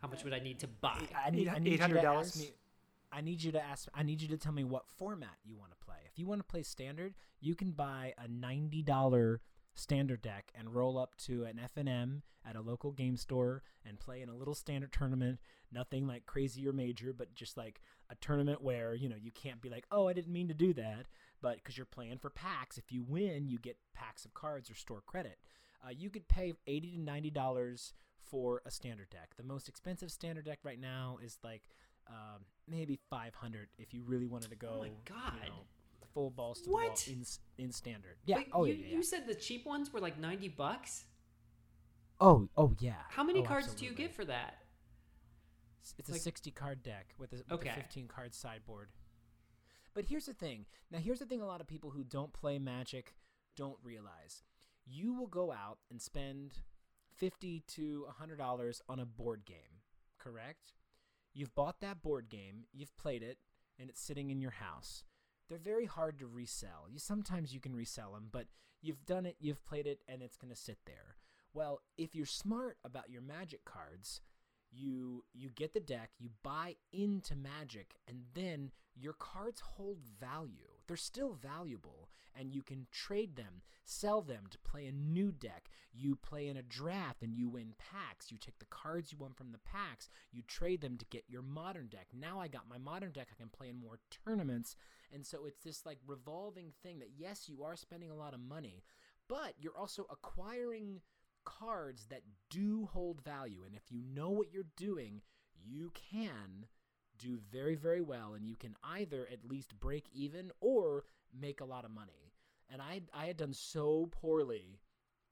How 0.01 0.09
much 0.09 0.25
would 0.25 0.35
I 0.35 0.41
need 0.41 0.59
to 0.61 0.67
buy? 0.67 1.01
I 1.25 1.31
need, 1.31 1.49
I 1.49 1.59
need 1.59 1.81
you 1.81 2.47
I 3.15 3.21
need 3.21 3.43
you 3.43 3.53
to 3.53 3.63
ask. 3.63 3.89
I 3.95 4.03
need 4.03 4.21
you 4.21 4.29
to 4.29 4.37
tell 4.37 4.53
me 4.53 4.65
what 4.65 4.89
format 4.89 5.37
you 5.45 5.57
want 5.57 5.71
to 5.71 5.85
play. 5.85 5.99
If 6.11 6.19
you 6.19 6.27
want 6.27 6.41
to 6.41 6.45
play 6.45 6.63
standard, 6.63 7.15
you 7.41 7.55
can 7.55 7.71
buy 7.71 8.13
a 8.19 8.27
ninety 8.27 8.83
dollar 8.83 9.41
standard 9.75 10.23
deck 10.23 10.51
and 10.55 10.75
roll 10.75 10.99
up 10.99 11.15
to 11.17 11.45
an 11.45 11.61
FNM 11.77 12.23
at 12.47 12.57
a 12.57 12.61
local 12.61 12.93
game 12.93 13.17
store 13.17 13.63
and 13.85 13.99
play 13.99 14.21
in 14.23 14.29
a 14.29 14.35
little 14.35 14.55
standard 14.55 14.93
tournament, 14.93 15.41
nothing 15.73 16.07
like 16.07 16.27
crazy 16.27 16.67
or 16.69 16.73
major, 16.73 17.13
but 17.13 17.35
just 17.35 17.57
like 17.57 17.81
a 18.11 18.15
tournament 18.17 18.63
where, 18.63 18.95
you 18.95 19.09
know, 19.09 19.17
you 19.17 19.31
can't 19.33 19.61
be 19.61 19.69
like, 19.69 19.87
"Oh, 19.91 20.09
I 20.09 20.13
didn't 20.13 20.33
mean 20.33 20.49
to 20.49 20.55
do 20.55 20.73
that," 20.75 21.07
but 21.41 21.63
cuz 21.65 21.77
you're 21.77 21.87
playing 21.87 22.19
for 22.19 22.31
packs, 22.31 22.79
if 22.79 22.93
you 22.93 23.03
win, 23.03 23.49
you 23.49 23.59
get 23.59 23.79
packs 23.95 24.25
of 24.25 24.35
cards 24.35 24.71
or 24.71 24.75
store 24.75 25.03
credit. 25.03 25.39
Uh, 25.85 25.91
you 25.91 26.11
could 26.11 26.29
pay 26.29 26.55
80 26.67 26.93
to 26.93 27.01
90 27.01 27.31
dollars 27.31 27.95
for 28.25 28.63
a 28.65 28.71
standard 28.71 29.11
deck. 29.11 29.35
The 29.37 29.43
most 29.43 29.69
expensive 29.69 30.11
standard 30.11 30.45
deck 30.45 30.61
right 30.65 30.81
now 30.81 31.19
is 31.23 31.39
like 31.43 31.63
um, 32.09 32.45
maybe 32.69 32.99
500 33.11 33.69
if 33.79 33.93
you 33.95 34.03
really 34.05 34.27
wanted 34.27 34.51
to 34.51 34.57
go 34.57 34.75
Oh 34.77 34.81
my 34.81 34.87
you 34.87 34.93
God. 35.05 35.33
know, 35.47 35.55
full 36.13 36.31
balls 36.31 36.61
to 36.63 36.71
What? 36.71 36.97
the 36.97 37.13
wall 37.13 37.25
in 37.59 37.65
in 37.65 37.73
standard. 37.73 38.17
Yeah. 38.25 38.37
Wait, 38.37 38.49
oh 38.53 38.65
you, 38.65 38.75
yeah, 38.75 38.87
yeah. 38.87 38.97
you 38.97 39.03
said 39.03 39.27
the 39.27 39.35
cheap 39.35 39.67
ones 39.67 39.93
were 39.93 40.01
like 40.01 40.19
90 40.19 40.49
bucks? 40.49 41.05
Oh, 42.21 42.49
oh 42.57 42.75
yeah. 42.79 43.03
How 43.11 43.25
many 43.25 43.41
Oh, 43.41 43.45
cards 43.45 43.75
do 43.75 43.85
you 43.85 43.93
get 43.93 44.15
for 44.15 44.25
that? 44.25 44.59
It's- 45.81 45.95
It's 45.99 46.09
like- 46.11 46.21
a 46.21 46.23
60 46.23 46.51
card 46.53 46.83
deck 46.83 47.15
with 47.19 47.33
a, 47.33 47.37
with 47.37 47.53
Okay. 47.53 47.69
a 47.71 47.75
15 47.75 48.09
card 48.09 48.35
sideboard. 48.35 48.91
But 49.93 50.07
here's 50.07 50.27
the 50.27 50.35
thing. 50.35 50.67
Now, 50.91 50.99
here's 50.99 51.19
the 51.21 51.27
thing 51.27 51.41
a 51.41 51.47
lot 51.47 51.61
of 51.61 51.67
people 51.67 51.91
who 51.91 52.03
don't 52.05 52.33
play 52.33 52.59
Magic 52.59 53.15
don't 53.57 53.79
realize. 53.83 54.43
You 54.87 55.15
will 55.15 55.27
go 55.29 55.53
out 55.53 55.79
and 55.91 56.01
spend 56.03 56.61
50 57.17 57.61
to 57.61 58.07
$100 58.21 58.81
on 58.89 58.99
a 59.01 59.07
board 59.07 59.45
game, 59.45 59.83
correct? 60.19 60.73
You've 61.35 61.55
bought 61.55 61.81
that 61.81 62.01
board 62.03 62.29
game, 62.29 62.65
you've 62.73 62.97
played 62.97 63.23
it, 63.23 63.39
and 63.79 63.91
it's 63.91 64.01
sitting 64.01 64.31
in 64.31 64.41
your 64.41 64.53
house. 64.53 65.05
They're 65.49 65.59
very 65.59 65.87
hard 65.87 66.19
to 66.21 66.27
resell. 66.27 66.87
You 66.89 66.99
sometimes 66.99 67.53
you 67.53 67.61
can 67.61 67.75
resell 67.75 68.13
them, 68.13 68.29
but 68.31 68.47
you've 68.81 69.05
done 69.05 69.27
it, 69.27 69.37
you've 69.41 69.65
played 69.67 69.87
it, 69.87 70.01
and 70.09 70.23
it's 70.23 70.37
going 70.37 70.53
to 70.53 70.61
sit 70.61 70.79
there. 70.87 71.17
Well, 71.53 71.83
if 71.99 72.15
you're 72.15 72.27
smart 72.27 72.79
about 72.85 73.11
your 73.11 73.21
magic 73.23 73.65
cards, 73.65 74.21
you 74.77 75.25
you 75.33 75.51
get 75.51 75.75
the 75.75 75.81
deck, 75.81 76.11
you 76.19 76.31
buy 76.43 76.77
into 76.93 77.37
Magic, 77.37 77.95
and 78.09 78.23
then 78.35 78.71
your 78.95 79.13
cards 79.13 79.61
hold 79.61 79.99
value. 80.21 80.74
They're 80.87 80.97
still 80.97 81.33
valuable, 81.33 82.09
and 82.39 82.53
you 82.53 82.63
can 82.63 82.87
trade 82.91 83.37
them, 83.37 83.63
sell 83.85 84.21
them 84.21 84.45
to 84.51 84.59
play 84.59 84.87
a 84.87 84.93
new 84.93 85.33
deck. 85.33 85.69
You 85.93 86.17
play 86.17 86.49
in 86.49 86.57
a 86.57 86.63
draft 86.63 87.23
and 87.23 87.35
you 87.35 87.49
win 87.49 87.75
packs. 87.79 88.31
You 88.31 88.39
take 88.39 88.59
the 88.59 88.67
cards 88.67 89.13
you 89.13 89.19
won 89.19 89.33
from 89.33 89.53
the 89.53 89.59
packs, 89.59 90.09
you 90.33 90.43
trade 90.43 90.81
them 90.81 90.99
to 90.99 91.07
get 91.07 91.25
your 91.29 91.43
modern 91.43 91.87
deck. 91.87 92.09
Now 92.13 92.41
I 92.41 92.49
got 92.49 92.69
my 92.69 92.79
modern 92.79 93.13
deck, 93.13 93.29
I 93.31 93.41
can 93.41 93.49
play 93.49 93.69
in 93.69 93.77
more 93.77 94.01
tournaments. 94.11 94.77
And 95.13 95.25
so 95.25 95.47
it's 95.47 95.63
this 95.63 95.87
like 95.87 95.99
revolving 96.07 96.73
thing 96.83 96.99
that 96.99 97.13
yes, 97.17 97.49
you 97.49 97.63
are 97.63 97.77
spending 97.77 98.11
a 98.11 98.17
lot 98.17 98.35
of 98.35 98.41
money, 98.41 98.83
but 99.29 99.55
you're 99.59 99.77
also 99.77 100.07
acquiring 100.11 101.01
cards 101.45 102.07
that 102.11 102.23
do 102.51 102.89
hold 102.93 103.23
value. 103.23 103.63
And 103.65 103.75
if 103.75 103.91
you 103.91 104.03
know 104.03 104.31
what 104.31 104.53
you're 104.53 104.65
doing, 104.77 105.21
you 105.63 105.93
can 106.11 106.67
do 107.19 107.39
very, 107.53 107.75
very 107.75 108.01
well. 108.01 108.35
And 108.35 108.47
you 108.47 108.57
can 108.57 108.77
either 108.83 109.29
at 109.33 109.49
least 109.49 109.79
break 109.79 110.07
even 110.13 110.51
or 110.61 111.05
make 111.39 111.61
a 111.61 111.65
lot 111.65 111.85
of 111.85 111.91
money. 111.91 112.33
And 112.73 112.81
I, 112.81 113.03
I 113.15 113.27
had 113.27 113.37
done 113.37 113.53
so 113.53 114.09
poorly 114.11 114.81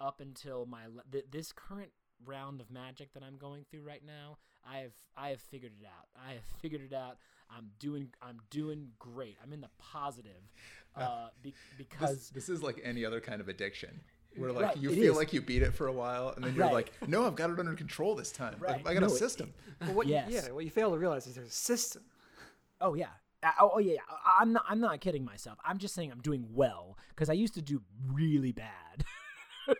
up 0.00 0.20
until 0.20 0.66
my 0.66 0.82
th- 1.10 1.26
this 1.30 1.52
current 1.52 1.90
round 2.24 2.60
of 2.60 2.70
magic 2.70 3.12
that 3.14 3.22
I'm 3.22 3.36
going 3.36 3.64
through 3.70 3.82
right 3.82 4.02
now. 4.04 4.38
I 4.68 4.78
have 4.78 4.92
I 5.16 5.30
have 5.30 5.40
figured 5.40 5.72
it 5.80 5.86
out. 5.86 6.08
I 6.16 6.34
have 6.34 6.44
figured 6.60 6.82
it 6.82 6.94
out. 6.94 7.18
I'm 7.50 7.70
doing 7.78 8.08
I'm 8.20 8.38
doing 8.50 8.90
great. 8.98 9.36
I'm 9.42 9.52
in 9.52 9.60
the 9.60 9.70
positive 9.78 10.52
uh, 10.94 11.28
be- 11.42 11.54
because 11.78 12.30
This, 12.30 12.46
this 12.46 12.48
is 12.48 12.62
like 12.62 12.80
any 12.84 13.04
other 13.04 13.20
kind 13.20 13.40
of 13.40 13.48
addiction. 13.48 14.00
Where 14.36 14.52
like 14.52 14.64
Right, 14.64 14.76
you 14.78 14.90
feel 14.90 15.12
is. 15.12 15.18
like 15.18 15.32
you 15.32 15.40
beat 15.42 15.62
it 15.62 15.74
for 15.74 15.86
a 15.88 15.92
while, 15.92 16.30
and 16.30 16.44
then 16.44 16.54
you're 16.54 16.64
Right. 16.64 16.72
like, 16.72 17.08
"No, 17.08 17.26
I've 17.26 17.34
got 17.36 17.50
it 17.50 17.58
under 17.58 17.74
control 17.74 18.14
this 18.14 18.32
time. 18.32 18.54
Like, 18.60 18.62
Right. 18.62 18.86
I 18.86 18.94
got 18.94 19.00
No, 19.00 19.08
a 19.08 19.12
it- 19.12 19.18
system." 19.18 19.52
But 19.78 19.90
what, 19.90 20.06
Yes. 20.06 20.30
Yeah, 20.30 20.50
what 20.52 20.64
you 20.64 20.70
fail 20.70 20.90
to 20.92 20.98
realize 20.98 21.26
is 21.26 21.34
there's 21.34 21.48
a 21.48 21.50
system. 21.50 22.04
Oh 22.80 22.94
yeah. 22.94 23.10
Uh, 23.42 23.50
Oh, 23.60 23.70
oh 23.74 23.78
yeah. 23.78 23.94
yeah. 23.94 24.00
I- 24.08 24.38
I'm 24.40 24.52
not. 24.52 24.64
I'm 24.68 24.80
not 24.80 25.00
kidding 25.00 25.24
myself. 25.24 25.58
I'm 25.64 25.78
just 25.78 25.94
saying 25.94 26.10
I'm 26.12 26.20
doing 26.22 26.46
well 26.54 26.96
because 27.10 27.28
I 27.28 27.34
used 27.34 27.54
to 27.54 27.62
do 27.62 27.82
really 28.10 28.52
bad. 28.52 29.04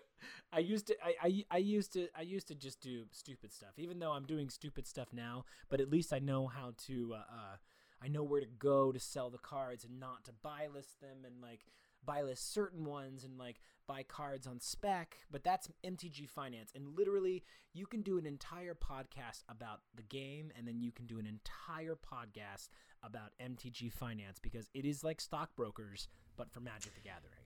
I 0.54 0.58
used 0.58 0.88
to. 0.88 0.96
I, 1.02 1.14
I. 1.22 1.44
I 1.52 1.56
used 1.58 1.94
to. 1.94 2.08
I 2.14 2.20
used 2.22 2.46
to 2.48 2.54
just 2.54 2.80
do 2.82 3.04
stupid 3.10 3.52
stuff. 3.52 3.70
Even 3.78 3.98
though 4.00 4.12
I'm 4.12 4.26
doing 4.26 4.50
stupid 4.50 4.86
stuff 4.86 5.08
now, 5.12 5.44
but 5.70 5.80
at 5.80 5.88
least 5.90 6.12
I 6.12 6.18
know 6.18 6.46
how 6.46 6.74
to. 6.86 7.14
Uh, 7.14 7.16
uh, 7.16 7.56
I 8.02 8.08
know 8.08 8.22
where 8.22 8.40
to 8.40 8.46
go 8.58 8.92
to 8.92 8.98
sell 9.00 9.30
the 9.30 9.38
cards 9.38 9.84
and 9.84 9.98
not 9.98 10.24
to 10.24 10.32
buy 10.42 10.66
list 10.72 11.00
them 11.00 11.24
and 11.24 11.40
like 11.40 11.60
buy 12.04 12.22
list 12.22 12.52
certain 12.52 12.84
ones 12.84 13.24
and 13.24 13.38
like 13.38 13.60
buy 13.86 14.02
cards 14.02 14.46
on 14.46 14.60
spec. 14.60 15.18
But 15.30 15.44
that's 15.44 15.68
MTG 15.84 16.28
Finance, 16.28 16.72
and 16.74 16.96
literally 16.96 17.44
you 17.72 17.86
can 17.86 18.02
do 18.02 18.18
an 18.18 18.26
entire 18.26 18.74
podcast 18.74 19.42
about 19.48 19.80
the 19.94 20.02
game, 20.02 20.52
and 20.56 20.66
then 20.66 20.80
you 20.80 20.92
can 20.92 21.06
do 21.06 21.18
an 21.18 21.26
entire 21.26 21.96
podcast 21.96 22.68
about 23.02 23.32
MTG 23.40 23.92
Finance 23.92 24.38
because 24.38 24.68
it 24.74 24.84
is 24.84 25.02
like 25.02 25.20
stockbrokers, 25.20 26.08
but 26.36 26.50
for 26.52 26.60
Magic 26.60 26.94
the 26.94 27.00
Gathering. 27.00 27.42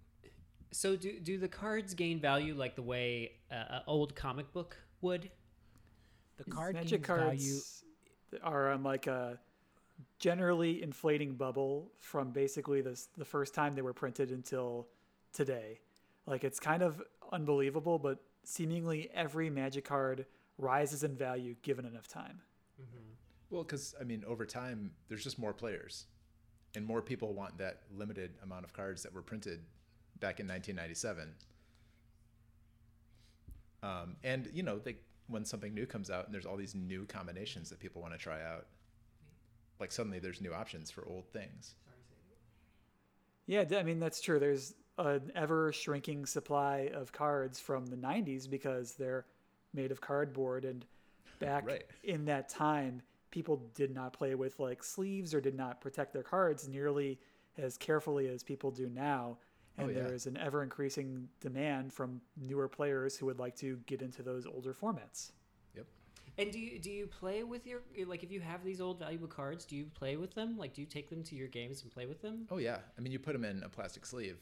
So 0.73 0.97
do 0.97 1.19
do 1.21 1.39
the 1.39 1.49
cards 1.49 1.95
gain 1.95 2.21
value 2.21 2.55
like 2.55 2.75
the 2.77 2.83
way 2.83 3.33
uh, 3.51 3.65
an 3.77 3.83
old 3.87 4.15
comic 4.15 4.53
book 4.53 4.77
would? 5.01 5.31
The 6.39 6.45
card 6.51 6.75
Magic 6.75 7.07
gains 7.07 7.07
value. 7.07 7.31
cards 7.31 7.83
are 8.43 8.73
on 8.73 8.83
like 8.83 9.07
a 9.07 9.39
generally 10.19 10.83
inflating 10.83 11.35
bubble 11.35 11.93
from 11.99 12.31
basically 12.31 12.81
this 12.81 13.09
the 13.17 13.25
first 13.25 13.55
time 13.55 13.75
they 13.75 13.83
were 13.83 13.93
printed 13.93 14.31
until 14.31 14.89
today. 15.33 15.81
Like 16.27 16.45
it's 16.45 16.59
kind 16.59 16.83
of 16.83 17.03
unbelievable, 17.33 17.99
but 17.99 18.19
seemingly 18.45 19.11
every 19.15 19.51
Magic 19.51 19.85
card 19.85 20.27
rises 20.59 21.03
in 21.03 21.17
value 21.17 21.55
given 21.63 21.85
enough 21.85 22.09
time. 22.09 22.41
Well, 23.51 23.63
because 23.63 23.95
I 24.01 24.05
mean, 24.05 24.25
over 24.27 24.45
time, 24.45 24.93
there's 25.09 25.23
just 25.23 25.39
more 25.39 25.53
players, 25.53 26.07
and 26.75 26.85
more 26.85 27.01
people 27.01 27.33
want 27.33 27.59
that 27.59 27.83
limited 27.95 28.35
amount 28.43 28.65
of 28.65 28.73
cards 28.73 29.03
that 29.03 29.15
were 29.15 29.23
printed 29.23 29.61
back 30.19 30.41
in 30.41 30.49
1997. 30.49 31.35
Um, 33.83 34.17
and 34.25 34.51
you 34.53 34.63
know, 34.63 34.79
they 34.79 34.97
when 35.29 35.45
something 35.45 35.75
new 35.75 35.87
comes 35.87 36.11
out, 36.11 36.25
and 36.27 36.35
there's 36.35 36.47
all 36.47 36.57
these 36.57 36.75
new 36.75 37.05
combinations 37.05 37.71
that 37.71 37.79
people 37.79 38.03
want 38.03 38.15
to 38.15 38.19
try 38.19 38.43
out. 38.43 38.67
Like 39.79 39.93
suddenly, 39.93 40.19
there's 40.19 40.41
new 40.41 40.55
options 40.55 40.91
for 40.91 41.07
old 41.07 41.27
things. 41.33 41.75
Yeah, 43.47 43.65
I 43.77 43.83
mean 43.83 44.01
that's 44.01 44.21
true. 44.21 44.39
There's 44.39 44.75
an 44.99 45.31
ever 45.35 45.73
shrinking 45.73 46.27
supply 46.27 46.91
of 46.95 47.13
cards 47.13 47.61
from 47.61 47.87
the 47.87 47.97
90s 47.97 48.49
because 48.49 48.95
they're 48.95 49.27
made 49.75 49.91
of 49.93 50.01
cardboard 50.01 50.65
and 50.65 50.85
back 51.39 51.67
Right. 51.67 51.85
in 52.03 52.25
that 52.25 52.49
time 52.49 53.03
people 53.31 53.63
did 53.75 53.95
not 53.95 54.15
play 54.15 54.35
with 54.35 54.59
like 54.59 54.83
sleeves 54.83 55.35
or 55.35 55.41
did 55.41 55.55
not 55.55 55.81
protect 55.83 56.15
their 56.15 56.23
cards 56.23 56.67
nearly 56.67 57.19
as 57.59 57.77
carefully 57.77 58.29
as 58.29 58.43
people 58.43 58.71
do 58.71 58.89
now 58.89 59.37
oh, 59.79 59.83
and 59.83 59.91
Oh, 59.91 59.93
yeah. 59.93 60.05
there 60.05 60.15
is 60.15 60.27
an 60.27 60.39
ever 60.39 60.63
increasing 60.63 61.29
demand 61.41 61.93
from 61.93 62.23
newer 62.41 62.69
players 62.69 63.19
who 63.19 63.27
would 63.27 63.39
like 63.39 63.55
to 63.57 63.77
get 63.87 64.01
into 64.01 64.23
those 64.23 64.47
older 64.47 64.73
formats. 64.73 65.33
And 66.39 66.53
do 66.53 66.59
you 66.59 66.79
do 66.79 66.91
you 66.91 67.07
play 67.07 67.43
with 67.45 67.67
your 67.67 67.81
like 68.07 68.23
if 68.23 68.31
you 68.31 68.41
have 68.41 68.63
these 68.65 68.81
old 68.81 68.99
valuable 68.99 69.29
cards, 69.29 69.65
do 69.65 69.75
you 69.77 69.87
play 69.95 70.17
with 70.17 70.35
them? 70.35 70.59
Like 70.59 70.75
do 70.75 70.81
you 70.83 70.87
take 70.87 71.09
them 71.09 71.23
to 71.25 71.35
your 71.35 71.49
games 71.49 71.83
and 71.83 71.91
play 71.91 72.07
with 72.07 72.21
them? 72.21 72.47
Oh 72.51 72.59
yeah. 72.59 72.79
I 72.97 73.01
mean, 73.01 73.13
you 73.13 73.19
put 73.19 73.33
them 73.33 73.45
in 73.45 73.63
a 73.63 73.69
plastic 73.69 74.05
sleeve. 74.05 74.37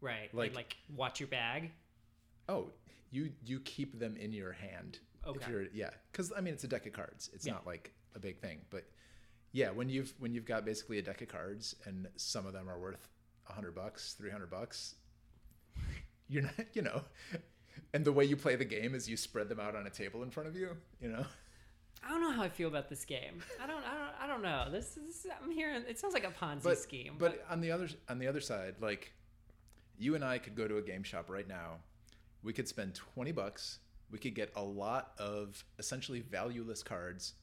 Right. 0.00 0.32
Like- 0.34 0.54
Like 0.54 0.56
like 0.56 0.76
watch 0.96 1.20
your 1.20 1.28
bag. 1.28 1.70
Oh, 2.48 2.70
you 3.10 3.30
you 3.44 3.60
keep 3.60 3.98
them 3.98 4.16
in 4.16 4.32
your 4.32 4.52
hand. 4.52 4.98
Okay. 5.26 5.68
yeah, 5.72 5.90
because 6.12 6.32
I 6.36 6.40
mean 6.40 6.54
it's 6.54 6.64
a 6.64 6.68
deck 6.68 6.86
of 6.86 6.92
cards. 6.92 7.30
It's 7.32 7.46
Yeah. 7.46 7.54
not 7.54 7.66
like 7.66 7.92
a 8.14 8.18
big 8.20 8.38
thing, 8.40 8.60
but 8.70 8.84
yeah, 9.52 9.70
when 9.70 9.88
you've 9.88 10.12
when 10.18 10.32
you've 10.34 10.44
got 10.44 10.64
basically 10.64 10.98
a 10.98 11.02
deck 11.02 11.20
of 11.22 11.28
cards 11.28 11.74
and 11.84 12.08
some 12.16 12.46
of 12.46 12.52
them 12.52 12.68
are 12.68 12.78
worth 12.78 13.08
a 13.48 13.52
hundred 13.52 13.74
bucks, 13.74 14.14
three 14.14 14.30
hundred 14.30 14.50
bucks, 14.50 14.94
you're 16.28 16.42
not, 16.42 16.54
you 16.74 16.82
know, 16.82 17.02
and 17.92 18.04
the 18.04 18.12
way 18.12 18.24
you 18.24 18.36
play 18.36 18.56
the 18.56 18.64
game 18.64 18.94
is 18.94 19.08
you 19.08 19.16
spread 19.16 19.48
them 19.48 19.60
out 19.60 19.74
on 19.76 19.86
a 19.86 19.90
table 19.90 20.22
in 20.22 20.30
front 20.30 20.48
of 20.48 20.56
you, 20.56 20.76
you 21.00 21.08
know. 21.08 21.24
I 22.04 22.10
don't 22.10 22.20
know 22.20 22.32
how 22.32 22.42
I 22.42 22.48
feel 22.48 22.68
about 22.68 22.88
this 22.88 23.04
game. 23.04 23.42
I 23.62 23.66
don't 23.66 23.84
I 23.84 23.94
don't 23.98 24.22
I 24.22 24.26
don't 24.26 24.42
know. 24.42 24.70
This 24.70 24.96
is 24.96 25.26
I'm 25.42 25.50
hearing 25.50 25.82
it 25.88 25.98
sounds 25.98 26.14
like 26.14 26.24
a 26.24 26.30
Ponzi 26.30 26.62
But 26.62 26.78
scheme. 26.78 27.16
but 27.18 27.44
on 27.50 27.60
the 27.60 27.72
other 27.72 27.88
on 28.08 28.18
the 28.18 28.26
other 28.26 28.40
side, 28.40 28.76
like 28.80 29.12
you 29.98 30.14
and 30.14 30.24
I 30.24 30.38
could 30.38 30.54
go 30.54 30.68
to 30.68 30.78
a 30.78 30.82
game 30.82 31.02
shop 31.02 31.30
right 31.30 31.48
now. 31.48 31.78
We 32.42 32.52
could 32.52 32.68
spend 32.68 32.94
20 32.94 33.32
bucks. 33.32 33.78
We 34.10 34.18
could 34.18 34.34
get 34.34 34.52
a 34.54 34.62
lot 34.62 35.12
of 35.18 35.64
essentially 35.78 36.20
valueless 36.20 36.82
cards 36.82 37.34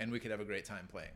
and 0.00 0.10
we 0.10 0.18
could 0.18 0.30
have 0.30 0.40
a 0.40 0.44
great 0.44 0.64
time 0.64 0.88
playing. 0.90 1.12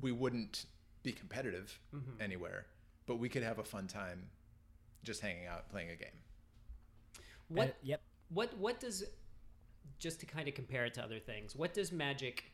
We 0.00 0.12
wouldn't 0.12 0.66
be 1.02 1.12
competitive 1.12 1.78
mm-hmm. 1.94 2.20
anywhere, 2.20 2.66
but 3.06 3.16
we 3.16 3.28
could 3.28 3.42
have 3.42 3.58
a 3.58 3.64
fun 3.64 3.86
time 3.86 4.28
just 5.02 5.20
hanging 5.20 5.46
out 5.46 5.68
playing 5.68 5.90
a 5.90 5.96
game. 5.96 6.23
What 7.48 7.68
Uh, 7.68 7.72
yep. 7.82 8.02
what 8.28 8.56
what 8.58 8.80
does 8.80 9.04
just 9.98 10.20
to 10.20 10.26
kind 10.26 10.48
of 10.48 10.54
compare 10.54 10.84
it 10.86 10.94
to 10.94 11.02
other 11.02 11.18
things 11.18 11.54
what 11.54 11.74
does 11.74 11.92
magic 11.92 12.44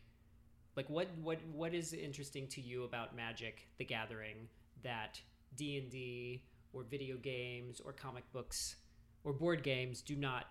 like 0.76 0.88
what 0.90 1.09
what 1.22 1.38
what 1.53 1.74
is 1.74 1.92
interesting 1.92 2.46
to 2.48 2.61
you 2.61 2.85
about 2.85 3.16
magic 3.16 3.68
the 3.79 3.85
gathering 3.85 4.48
that 4.83 5.20
d&d 5.57 6.42
or 6.72 6.83
video 6.85 7.16
games 7.16 7.81
or 7.81 7.92
comic 7.92 8.24
books 8.33 8.76
or 9.24 9.33
board 9.33 9.62
games 9.62 10.03
do 10.03 10.16
not 10.16 10.46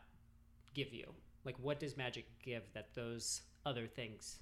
give 0.73 0.93
you? 0.93 1.13
Like, 1.45 1.55
what 1.59 1.79
does 1.79 1.97
Magic 1.97 2.25
give 2.43 2.63
that 2.73 2.93
those 2.93 3.41
other 3.65 3.87
things 3.87 4.39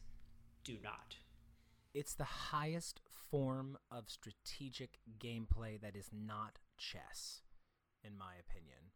do 0.63 0.77
not? 0.83 1.15
It's 1.93 2.13
the 2.13 2.23
highest 2.23 3.01
form 3.31 3.77
of 3.91 4.09
strategic 4.09 4.99
gameplay 5.19 5.79
that 5.81 5.95
is 5.95 6.09
not 6.11 6.59
chess, 6.77 7.41
in 8.03 8.17
my 8.17 8.33
opinion. 8.39 8.91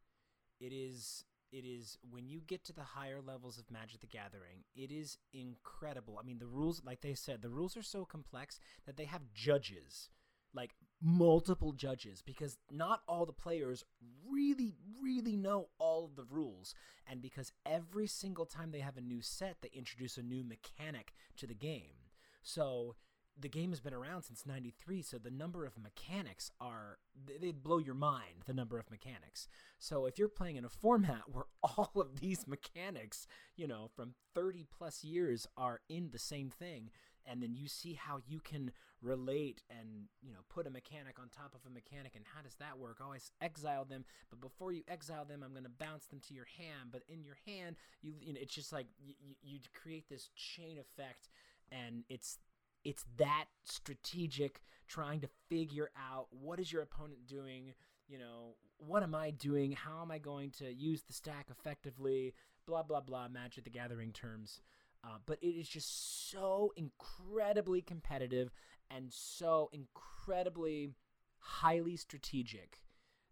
It 0.62 0.72
is 0.72 1.26
it 1.52 1.66
is 1.66 1.98
when 2.10 2.30
you 2.30 2.42
get 2.48 2.64
to 2.66 2.74
the 2.74 2.84
higher 2.84 3.20
levels 3.20 3.58
of 3.58 3.70
Magic 3.70 4.00
the 4.00 4.08
Gathering, 4.08 4.64
it 4.74 4.90
is 4.90 5.18
incredible. 5.34 6.18
I 6.18 6.26
mean, 6.26 6.40
the 6.40 6.48
rules, 6.48 6.82
like 6.86 7.02
they 7.02 7.14
said, 7.14 7.42
the 7.42 7.50
rules 7.50 7.76
are 7.76 7.84
so 7.84 8.06
complex 8.06 8.60
that 8.86 8.96
they 8.96 9.04
have 9.04 9.34
judges, 9.34 10.08
like 10.54 10.72
multiple 11.02 11.74
judges, 11.74 12.22
because 12.22 12.58
not 12.72 13.02
all 13.06 13.26
the 13.26 13.34
players 13.34 13.84
really, 14.26 14.76
really 15.04 15.36
know 15.36 15.68
all 15.78 16.06
of 16.06 16.16
the 16.16 16.24
rules. 16.24 16.74
And 17.06 17.22
because 17.22 17.52
every 17.66 18.08
single 18.08 18.46
time 18.46 18.72
they 18.72 18.80
have 18.80 18.96
a 18.96 19.02
new 19.02 19.22
set, 19.22 19.58
they 19.62 19.72
introduce 19.74 20.18
a 20.18 20.24
new 20.24 20.46
mechanic 20.46 21.14
to 21.36 21.48
the 21.48 21.54
game. 21.56 22.12
So 22.44 22.96
the 23.42 23.50
game 23.50 23.72
has 23.72 23.80
been 23.80 23.94
around 23.94 24.24
since 24.24 24.46
93 24.46 25.02
so 25.02 25.18
the 25.18 25.32
number 25.32 25.66
of 25.66 25.78
mechanics 25.78 26.52
are 26.60 26.98
they 27.40 27.52
blow 27.52 27.78
your 27.78 27.96
mind 27.96 28.44
the 28.46 28.54
number 28.54 28.78
of 28.78 28.90
mechanics. 28.90 29.48
So 29.78 30.06
if 30.06 30.18
you're 30.18 30.28
playing 30.28 30.56
in 30.56 30.66
a 30.66 30.70
format 30.70 31.24
where 31.28 31.46
all 31.64 31.92
of 31.96 32.20
these 32.20 32.48
mechanics 32.48 33.28
you 33.56 33.68
know 33.68 33.90
from 33.96 34.14
30 34.34 34.66
plus 34.78 35.04
years 35.04 35.48
are 35.58 35.82
in 35.90 36.10
the 36.12 36.20
same 36.20 36.50
thing 36.50 36.90
and 37.26 37.42
then 37.42 37.54
you 37.54 37.68
see 37.68 37.94
how 37.94 38.20
you 38.28 38.40
can 38.40 38.72
relate 39.02 39.64
and 39.70 40.08
you 40.22 40.32
know 40.32 40.40
put 40.50 40.68
a 40.68 40.70
mechanic 40.70 41.18
on 41.20 41.28
top 41.30 41.56
of 41.56 41.62
a 41.66 41.74
mechanic 41.74 42.14
and 42.16 42.26
how 42.36 42.42
does 42.42 42.56
that 42.56 42.78
work? 42.78 42.98
I 43.02 43.18
exile 43.44 43.86
them 43.86 44.06
but 44.30 44.40
before 44.40 44.72
you 44.72 44.84
exile 44.88 45.26
them 45.26 45.44
i'm 45.44 45.52
going 45.52 45.64
to 45.64 45.70
bounce 45.70 46.06
them 46.06 46.20
to 46.28 46.34
your 46.34 46.46
hand 46.58 46.92
but 46.92 47.02
in 47.10 47.24
your 47.24 47.38
hand 47.46 47.76
you, 48.02 48.14
you 48.22 48.34
know 48.34 48.40
it's 48.42 48.54
just 48.54 48.72
like 48.72 48.88
you, 49.00 49.14
you 49.42 49.60
create 49.74 50.08
this 50.10 50.30
chain 50.36 50.78
effect 50.78 51.30
and 51.72 52.04
it's 52.10 52.38
it's 52.84 53.06
that 53.18 53.46
strategic 53.64 54.62
trying 54.88 55.22
to 55.22 55.30
figure 55.50 55.90
out 55.96 56.28
what 56.32 56.60
is 56.60 56.72
your 56.72 56.82
opponent 56.82 57.26
doing 57.28 57.74
you 58.08 58.18
know 58.20 58.56
what 58.78 59.04
am 59.04 59.16
i 59.16 59.32
doing? 59.32 59.72
How 59.72 60.02
am 60.02 60.12
i 60.12 60.18
going 60.18 60.52
to 60.60 60.72
use 60.72 61.04
the 61.04 61.14
stack 61.14 61.48
effectively? 61.50 62.34
Blah 62.68 62.84
blah 62.84 63.02
blah 63.02 63.28
magic 63.28 63.64
the 63.64 63.70
gathering 63.70 64.12
terms. 64.12 64.60
Uh, 65.04 65.18
but 65.26 65.40
it 65.42 65.48
is 65.48 65.68
just 65.68 66.30
so 66.30 66.74
incredibly 66.76 67.82
competitive 67.82 68.52
and 68.96 69.12
so 69.12 69.70
incredibly 69.74 70.92
highly 71.40 71.96
strategic 71.96 72.84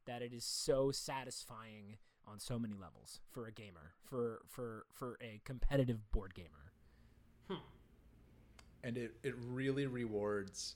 that 0.08 0.24
it 0.24 0.34
is 0.34 0.44
so 0.44 0.90
satisfying 0.90 1.98
on 2.26 2.40
so 2.40 2.58
many 2.58 2.74
levels 2.74 3.20
for 3.30 3.46
a 3.46 3.52
gamer 3.52 3.94
for 4.04 4.42
for 4.48 4.86
for 4.92 5.18
a 5.22 5.42
competitive 5.46 6.12
board 6.12 6.34
gamer 6.34 6.69
and 8.84 8.98
it, 8.98 9.16
it 9.24 9.36
really 9.52 9.86
rewards 9.86 10.76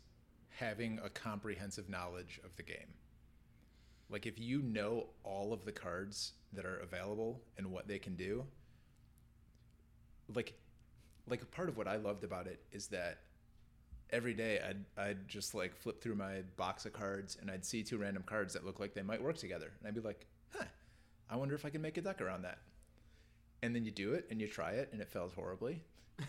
having 0.50 1.00
a 1.04 1.10
comprehensive 1.10 1.90
knowledge 1.90 2.40
of 2.44 2.56
the 2.56 2.64
game. 2.64 2.94
Like 4.10 4.26
if 4.26 4.40
you 4.40 4.62
know 4.62 5.08
all 5.24 5.54
of 5.54 5.66
the 5.66 5.72
cards 5.72 6.34
that 6.54 6.66
are 6.66 6.78
available 6.78 7.42
and 7.58 7.72
what 7.72 7.88
they 7.88 8.00
can 8.00 8.16
do, 8.16 8.46
like 10.34 10.54
like 11.28 11.42
a 11.42 11.46
part 11.46 11.70
of 11.70 11.78
what 11.78 11.88
I 11.88 11.96
loved 11.96 12.24
about 12.24 12.48
it 12.48 12.60
is 12.72 12.88
that 12.88 13.20
every 14.12 14.34
day 14.34 14.60
I'd 14.60 14.86
I'd 15.02 15.28
just 15.28 15.56
like 15.56 15.76
flip 15.76 16.02
through 16.02 16.16
my 16.16 16.42
box 16.58 16.86
of 16.86 16.94
cards 16.94 17.38
and 17.42 17.50
I'd 17.50 17.66
see 17.66 17.82
two 17.84 17.98
random 17.98 18.24
cards 18.26 18.54
that 18.54 18.66
look 18.66 18.80
like 18.80 18.94
they 18.94 19.02
might 19.02 19.22
work 19.22 19.38
together. 19.38 19.72
And 19.80 19.88
I'd 19.88 19.96
be 19.96 20.02
like, 20.02 20.28
huh, 20.50 20.66
I 21.30 21.36
wonder 21.36 21.56
if 21.56 21.66
I 21.66 21.70
can 21.70 21.82
make 21.82 21.98
a 21.98 22.02
deck 22.02 22.22
around 22.22 22.44
that. 22.44 22.60
And 23.64 23.74
then 23.74 23.86
you 23.86 23.92
do 23.92 24.14
it 24.14 24.28
and 24.30 24.42
you 24.42 24.48
try 24.48 24.72
it 24.72 24.90
and 24.92 25.02
it 25.02 25.08
fails 25.08 25.34
horribly 25.34 25.82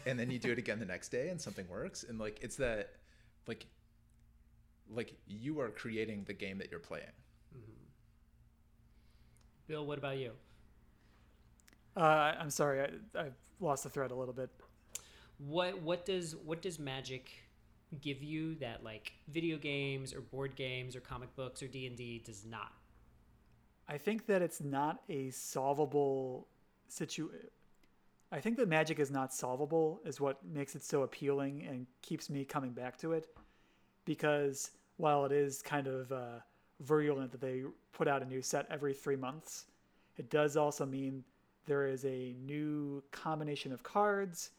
and 0.07 0.19
then 0.19 0.31
you 0.31 0.39
do 0.39 0.51
it 0.51 0.59
again 0.59 0.79
the 0.79 0.87
next 0.87 1.09
day 1.11 1.29
and 1.29 1.41
something 1.41 1.69
works 1.69 2.05
and 2.09 2.19
like 2.19 2.39
it's 2.43 2.57
that 2.57 2.93
like 3.47 3.67
like 4.91 5.15
you 5.27 5.61
are 5.61 5.71
creating 5.71 6.25
the 6.25 6.33
game 6.33 6.59
that 6.59 6.71
you're 6.71 6.81
playing 6.81 7.13
Bill, 9.67 9.87
what 9.87 9.99
about 9.99 10.19
you? 10.19 10.33
Uh, 11.97 12.35
I'm 12.39 12.51
sorry, 12.51 12.81
I, 12.81 13.19
I 13.19 13.27
lost 13.61 13.85
the 13.85 13.91
thread 13.91 14.11
a 14.11 14.15
little 14.15 14.35
bit. 14.35 14.51
What 15.39 15.81
what 15.81 16.05
does 16.05 16.37
what 16.37 16.61
does 16.61 16.79
Magic 16.79 17.31
give 18.01 18.23
you 18.23 18.57
that 18.57 18.85
like 18.85 19.13
video 19.29 19.57
games 19.57 20.13
or 20.13 20.21
board 20.21 20.57
games 20.57 20.97
or 20.97 21.01
comic 21.01 21.35
books 21.37 21.63
or 21.63 21.69
D 21.69 21.87
and 21.87 21.97
D 21.97 22.23
does 22.25 22.45
not? 22.45 22.73
I 23.89 23.99
think 23.99 24.27
that 24.27 24.43
it's 24.43 24.61
not 24.61 25.03
a 25.09 25.31
solvable 25.31 26.49
situation. 26.89 27.41
I 28.33 28.41
think 28.41 28.57
that 28.57 28.69
magic 28.69 28.99
is 28.99 29.11
not 29.11 29.33
solvable 29.33 30.01
is 30.05 30.21
what 30.21 30.45
makes 30.45 30.75
it 30.75 30.83
so 30.83 31.03
appealing 31.03 31.67
and 31.69 31.87
keeps 32.03 32.29
me 32.29 32.45
coming 32.45 32.73
back 32.73 32.97
to 32.99 33.13
it. 33.13 33.29
Because 34.05 34.73
while 34.97 35.25
it 35.25 35.33
is 35.33 35.63
kind 35.63 35.87
of 35.87 36.11
uh, 36.13 36.41
virulent 36.81 37.31
that 37.33 37.41
they 37.41 37.63
put 37.93 38.09
out 38.09 38.23
a 38.23 38.25
new 38.25 38.43
set 38.43 38.67
every 38.71 38.93
three 38.93 39.17
months, 39.17 39.67
it 40.17 40.31
does 40.31 40.57
also 40.57 40.85
mean 40.85 41.25
there 41.67 41.87
is 41.87 42.05
a 42.05 42.35
new 42.45 43.03
combination 43.11 43.73
of 43.73 43.83
cards 43.83 44.51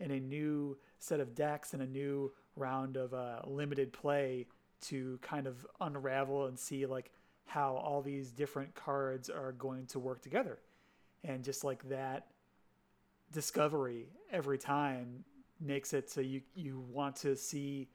and 0.00 0.10
a 0.10 0.20
new 0.20 0.76
set 0.98 1.20
of 1.20 1.34
decks 1.34 1.74
and 1.74 1.82
a 1.82 1.86
new 1.86 2.32
round 2.56 2.96
of 2.96 3.12
uh, 3.14 3.40
limited 3.46 3.92
play 3.92 4.46
to 4.80 5.18
kind 5.22 5.46
of 5.46 5.66
unravel 5.80 6.46
and 6.46 6.58
see 6.58 6.86
like 6.86 7.10
how 7.46 7.74
all 7.74 8.00
these 8.00 8.30
different 8.30 8.74
cards 8.74 9.28
are 9.28 9.52
going 9.52 9.86
to 9.86 9.98
work 9.98 10.20
together 10.20 10.58
and 11.24 11.44
just 11.44 11.64
like 11.64 11.86
that 11.88 12.26
discovery 13.34 14.06
every 14.32 14.56
time 14.56 15.24
makes 15.60 15.92
it 15.92 16.10
so 16.10 16.20
you 16.20 16.40
you 16.54 16.84
want 16.90 17.16
to 17.16 17.36
see 17.36 17.88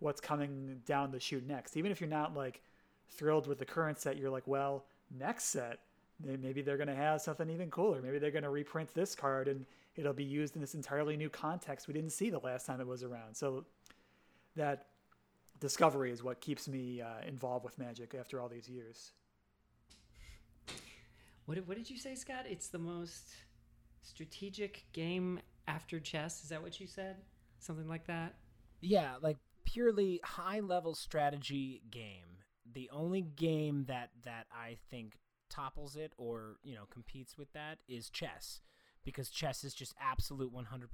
what's 0.00 0.20
coming 0.20 0.80
down 0.86 1.10
the 1.10 1.20
chute 1.20 1.46
next. 1.46 1.76
Even 1.76 1.90
if 1.90 2.00
you're 2.00 2.10
not 2.10 2.36
like 2.36 2.62
thrilled 3.08 3.46
with 3.46 3.58
the 3.58 3.64
current 3.64 3.98
set, 3.98 4.16
you're 4.16 4.30
like, 4.30 4.46
well, 4.46 4.84
next 5.10 5.44
set 5.44 5.80
maybe 6.22 6.62
they're 6.62 6.76
going 6.76 6.88
to 6.88 6.94
have 6.94 7.20
something 7.20 7.48
even 7.50 7.70
cooler. 7.70 8.02
Maybe 8.02 8.18
they're 8.18 8.30
going 8.30 8.44
to 8.44 8.50
reprint 8.50 8.92
this 8.94 9.14
card 9.14 9.48
and 9.48 9.64
it'll 9.96 10.12
be 10.12 10.24
used 10.24 10.54
in 10.54 10.60
this 10.60 10.74
entirely 10.74 11.16
new 11.16 11.28
context 11.28 11.88
we 11.88 11.94
didn't 11.94 12.10
see 12.10 12.30
the 12.30 12.38
last 12.38 12.66
time 12.66 12.80
it 12.80 12.86
was 12.86 13.02
around. 13.02 13.34
So 13.34 13.64
that 14.56 14.86
discovery 15.60 16.10
is 16.10 16.22
what 16.22 16.40
keeps 16.40 16.68
me 16.68 17.00
uh, 17.00 17.26
involved 17.26 17.64
with 17.64 17.78
Magic 17.78 18.14
after 18.18 18.40
all 18.40 18.48
these 18.48 18.68
years. 18.68 19.12
What 21.46 21.58
what 21.66 21.76
did 21.76 21.90
you 21.90 21.98
say, 21.98 22.14
Scott? 22.14 22.44
It's 22.48 22.68
the 22.68 22.78
most 22.78 23.30
strategic 24.02 24.84
game 24.92 25.40
after 25.68 26.00
chess. 26.00 26.42
Is 26.42 26.50
that 26.50 26.62
what 26.62 26.80
you 26.80 26.86
said? 26.86 27.16
Something 27.58 27.88
like 27.88 28.06
that? 28.06 28.34
Yeah, 28.80 29.14
like 29.20 29.38
purely 29.64 30.20
high 30.24 30.60
level 30.60 30.94
strategy 30.94 31.82
game. 31.90 32.38
The 32.72 32.88
only 32.92 33.22
game 33.22 33.84
that 33.88 34.10
that 34.24 34.46
I 34.52 34.76
think 34.90 35.18
topples 35.48 35.96
it 35.96 36.12
or, 36.16 36.56
you 36.62 36.74
know, 36.74 36.84
competes 36.90 37.36
with 37.36 37.52
that 37.52 37.78
is 37.88 38.08
chess 38.08 38.60
because 39.04 39.28
chess 39.30 39.64
is 39.64 39.74
just 39.74 39.94
absolute 40.00 40.52
100% 40.54 40.88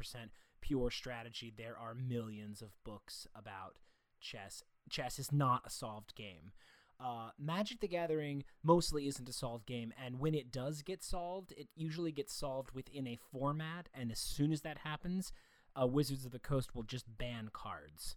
pure 0.60 0.90
strategy. 0.90 1.52
There 1.56 1.76
are 1.78 1.94
millions 1.94 2.62
of 2.62 2.70
books 2.84 3.26
about 3.34 3.76
chess. 4.20 4.62
Chess 4.88 5.18
is 5.18 5.32
not 5.32 5.62
a 5.66 5.70
solved 5.70 6.14
game. 6.14 6.52
Uh, 6.98 7.30
Magic 7.38 7.80
the 7.80 7.88
Gathering 7.88 8.44
mostly 8.62 9.06
isn't 9.06 9.28
a 9.28 9.32
solved 9.32 9.66
game, 9.66 9.92
and 10.02 10.18
when 10.18 10.34
it 10.34 10.50
does 10.50 10.82
get 10.82 11.02
solved, 11.02 11.52
it 11.56 11.68
usually 11.74 12.12
gets 12.12 12.32
solved 12.32 12.70
within 12.72 13.06
a 13.06 13.18
format, 13.30 13.88
and 13.92 14.10
as 14.10 14.18
soon 14.18 14.50
as 14.50 14.62
that 14.62 14.78
happens, 14.78 15.32
uh, 15.80 15.86
Wizards 15.86 16.24
of 16.24 16.32
the 16.32 16.38
Coast 16.38 16.74
will 16.74 16.82
just 16.82 17.18
ban 17.18 17.50
cards. 17.52 18.16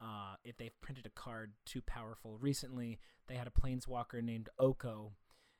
Uh, 0.00 0.36
if 0.44 0.56
they've 0.56 0.80
printed 0.80 1.04
a 1.04 1.10
card 1.10 1.52
too 1.66 1.82
powerful. 1.82 2.38
Recently, 2.40 2.98
they 3.28 3.34
had 3.34 3.46
a 3.46 3.50
planeswalker 3.50 4.22
named 4.22 4.48
Oko, 4.58 5.12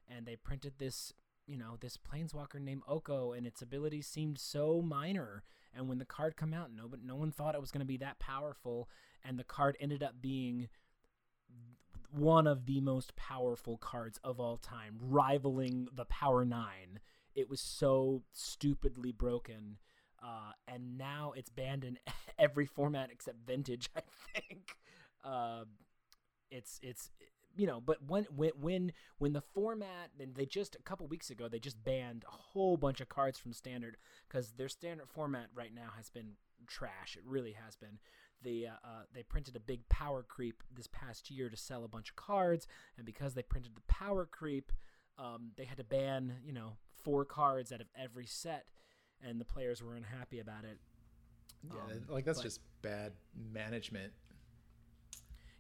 and 0.09 0.25
they 0.25 0.37
printed 0.37 0.75
this, 0.79 1.13
you 1.47 1.59
know, 1.59 1.77
this 1.79 1.99
planeswalker 1.99 2.59
named 2.59 2.83
Oko, 2.89 3.33
and 3.33 3.47
its 3.47 3.61
abilities 3.61 4.07
seemed 4.07 4.39
so 4.39 4.81
minor. 4.81 5.43
And 5.75 5.91
when 5.91 5.99
the 5.99 6.07
card 6.07 6.37
come 6.37 6.55
out, 6.55 6.71
no, 6.73 6.89
but 6.89 7.03
no 7.05 7.17
one 7.17 7.33
thought 7.33 7.55
it 7.55 7.61
was 7.61 7.71
going 7.71 7.81
to 7.81 7.87
be 7.87 7.99
that 7.99 8.19
powerful, 8.19 8.89
and 9.23 9.39
the 9.39 9.45
card 9.45 9.77
ended 9.79 10.03
up 10.03 10.23
being 10.23 10.71
one 12.13 12.47
of 12.47 12.67
the 12.67 12.81
most 12.81 13.17
powerful 13.17 13.77
cards 13.79 14.19
of 14.25 14.41
all 14.41 14.57
time, 14.57 14.99
rivaling 15.01 15.89
the 15.95 16.05
Power 16.07 16.45
Nine. 16.45 17.01
It 17.35 17.49
was 17.49 17.61
so 17.61 18.23
stupidly 18.33 19.13
broken. 19.13 19.79
Uh, 20.23 20.53
and 20.69 20.99
now 20.99 21.33
it's 21.35 21.51
banned 21.51 21.85
in 21.85 21.99
every 22.39 22.67
format 22.67 23.11
except 23.11 23.39
vintage. 23.47 23.89
I 23.97 24.03
think 24.35 24.77
uh, 25.25 25.65
it's 26.51 26.79
it's 26.83 27.11
you 27.57 27.67
know, 27.67 27.81
but 27.81 27.99
when 28.07 28.27
when 28.35 28.51
when 28.61 28.93
when 29.19 29.33
the 29.33 29.41
format 29.41 30.11
and 30.19 30.35
they 30.35 30.47
just 30.47 30.77
a 30.77 30.83
couple 30.83 31.07
weeks 31.07 31.31
ago 31.31 31.49
they 31.49 31.59
just 31.59 31.83
banned 31.83 32.25
a 32.27 32.31
whole 32.31 32.77
bunch 32.77 33.01
of 33.01 33.09
cards 33.09 33.39
from 33.39 33.53
standard 33.53 33.97
because 34.29 34.53
their 34.53 34.69
standard 34.69 35.09
format 35.09 35.47
right 35.55 35.75
now 35.75 35.91
has 35.97 36.11
been 36.11 36.33
trash. 36.67 37.17
It 37.17 37.25
really 37.27 37.53
has 37.53 37.77
been 37.77 37.99
they 38.43 38.67
uh, 38.67 38.73
uh, 38.85 39.03
they 39.15 39.23
printed 39.23 39.57
a 39.57 39.61
big 39.61 39.89
power 39.89 40.23
creep 40.23 40.63
this 40.75 40.87
past 40.89 41.31
year 41.31 41.49
to 41.49 41.57
sell 41.57 41.85
a 41.85 41.89
bunch 41.89 42.11
of 42.11 42.17
cards, 42.17 42.67
and 42.97 43.07
because 43.07 43.35
they 43.35 43.43
printed 43.43 43.75
the 43.75 43.83
power 43.83 44.27
creep, 44.27 44.73
um, 45.19 45.51
they 45.57 45.65
had 45.65 45.79
to 45.79 45.85
ban 45.85 46.35
you 46.45 46.53
know 46.53 46.77
four 47.05 47.25
cards 47.25 47.73
out 47.73 47.81
of 47.81 47.89
every 47.97 48.27
set, 48.27 48.69
and 49.23 49.41
the 49.41 49.45
players 49.45 49.83
were 49.83 49.95
unhappy 49.95 50.39
about 50.41 50.65
it. 50.65 50.79
Yeah, 51.63 51.81
Um, 51.95 52.07
like 52.09 52.25
that's 52.25 52.39
but- 52.39 52.45
just 52.45 52.61
bad 52.83 53.13
management. 53.35 54.13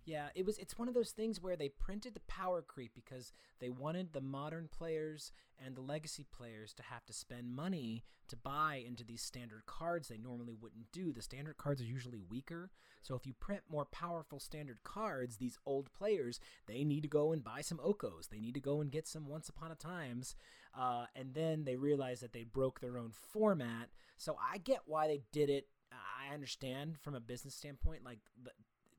Yeah, 0.05 0.29
it 0.35 0.47
was. 0.47 0.59
It's 0.59 0.79
one 0.79 0.89
of 0.89 0.95
those 0.95 1.11
things 1.11 1.41
where 1.41 1.57
they 1.57 1.69
printed 1.69 2.15
the 2.15 2.21
power 2.21 2.63
creep 2.63 2.93
because 2.95 3.33
they 3.61 3.69
wanted 3.69 4.13
the 4.13 4.21
modern 4.21 4.69
players 4.69 5.31
and 5.65 5.77
the 5.77 5.83
legacy 5.83 6.25
players 6.37 6.73
to 6.75 6.83
have 6.83 7.05
to 7.07 7.13
spend 7.13 7.55
money 7.55 8.03
to 8.29 8.37
buy 8.37 8.83
into 8.87 9.05
these 9.05 9.23
standard 9.23 9.67
cards 9.67 10.09
they 10.09 10.17
normally 10.17 10.55
wouldn't 10.55 10.91
do. 10.93 11.13
The 11.13 11.21
standard 11.23 11.59
cards 11.59 11.83
are 11.83 11.85
usually 11.87 12.21
weaker, 12.31 12.71
so 13.03 13.15
if 13.15 13.27
you 13.27 13.35
print 13.35 13.63
more 13.71 13.85
powerful 13.85 14.41
standard 14.41 14.79
cards, 14.85 15.37
these 15.37 15.59
old 15.67 15.93
players 15.93 16.41
they 16.67 16.83
need 16.83 17.03
to 17.03 17.09
go 17.09 17.33
and 17.33 17.45
buy 17.45 17.61
some 17.61 17.79
Okos. 17.79 18.31
They 18.31 18.41
need 18.41 18.55
to 18.55 18.61
go 18.61 18.81
and 18.81 18.91
get 18.91 19.07
some 19.07 19.29
Once 19.29 19.49
Upon 19.49 19.71
a 19.71 19.75
Times, 19.75 20.35
uh, 20.77 21.07
and 21.15 21.35
then 21.35 21.65
they 21.65 21.77
realize 21.77 22.21
that 22.21 22.33
they 22.33 22.45
broke 22.45 22.81
their 22.81 22.99
own 22.99 23.13
format. 23.33 23.91
So 24.17 24.37
I 24.41 24.59
get 24.59 24.81
why 24.87 25.09
they 25.09 25.21
did 25.31 25.51
it. 25.51 25.69
I 25.93 26.33
understand 26.33 26.99
from 27.01 27.15
a 27.17 27.21
business 27.21 27.55
standpoint, 27.55 28.05
like 28.05 28.19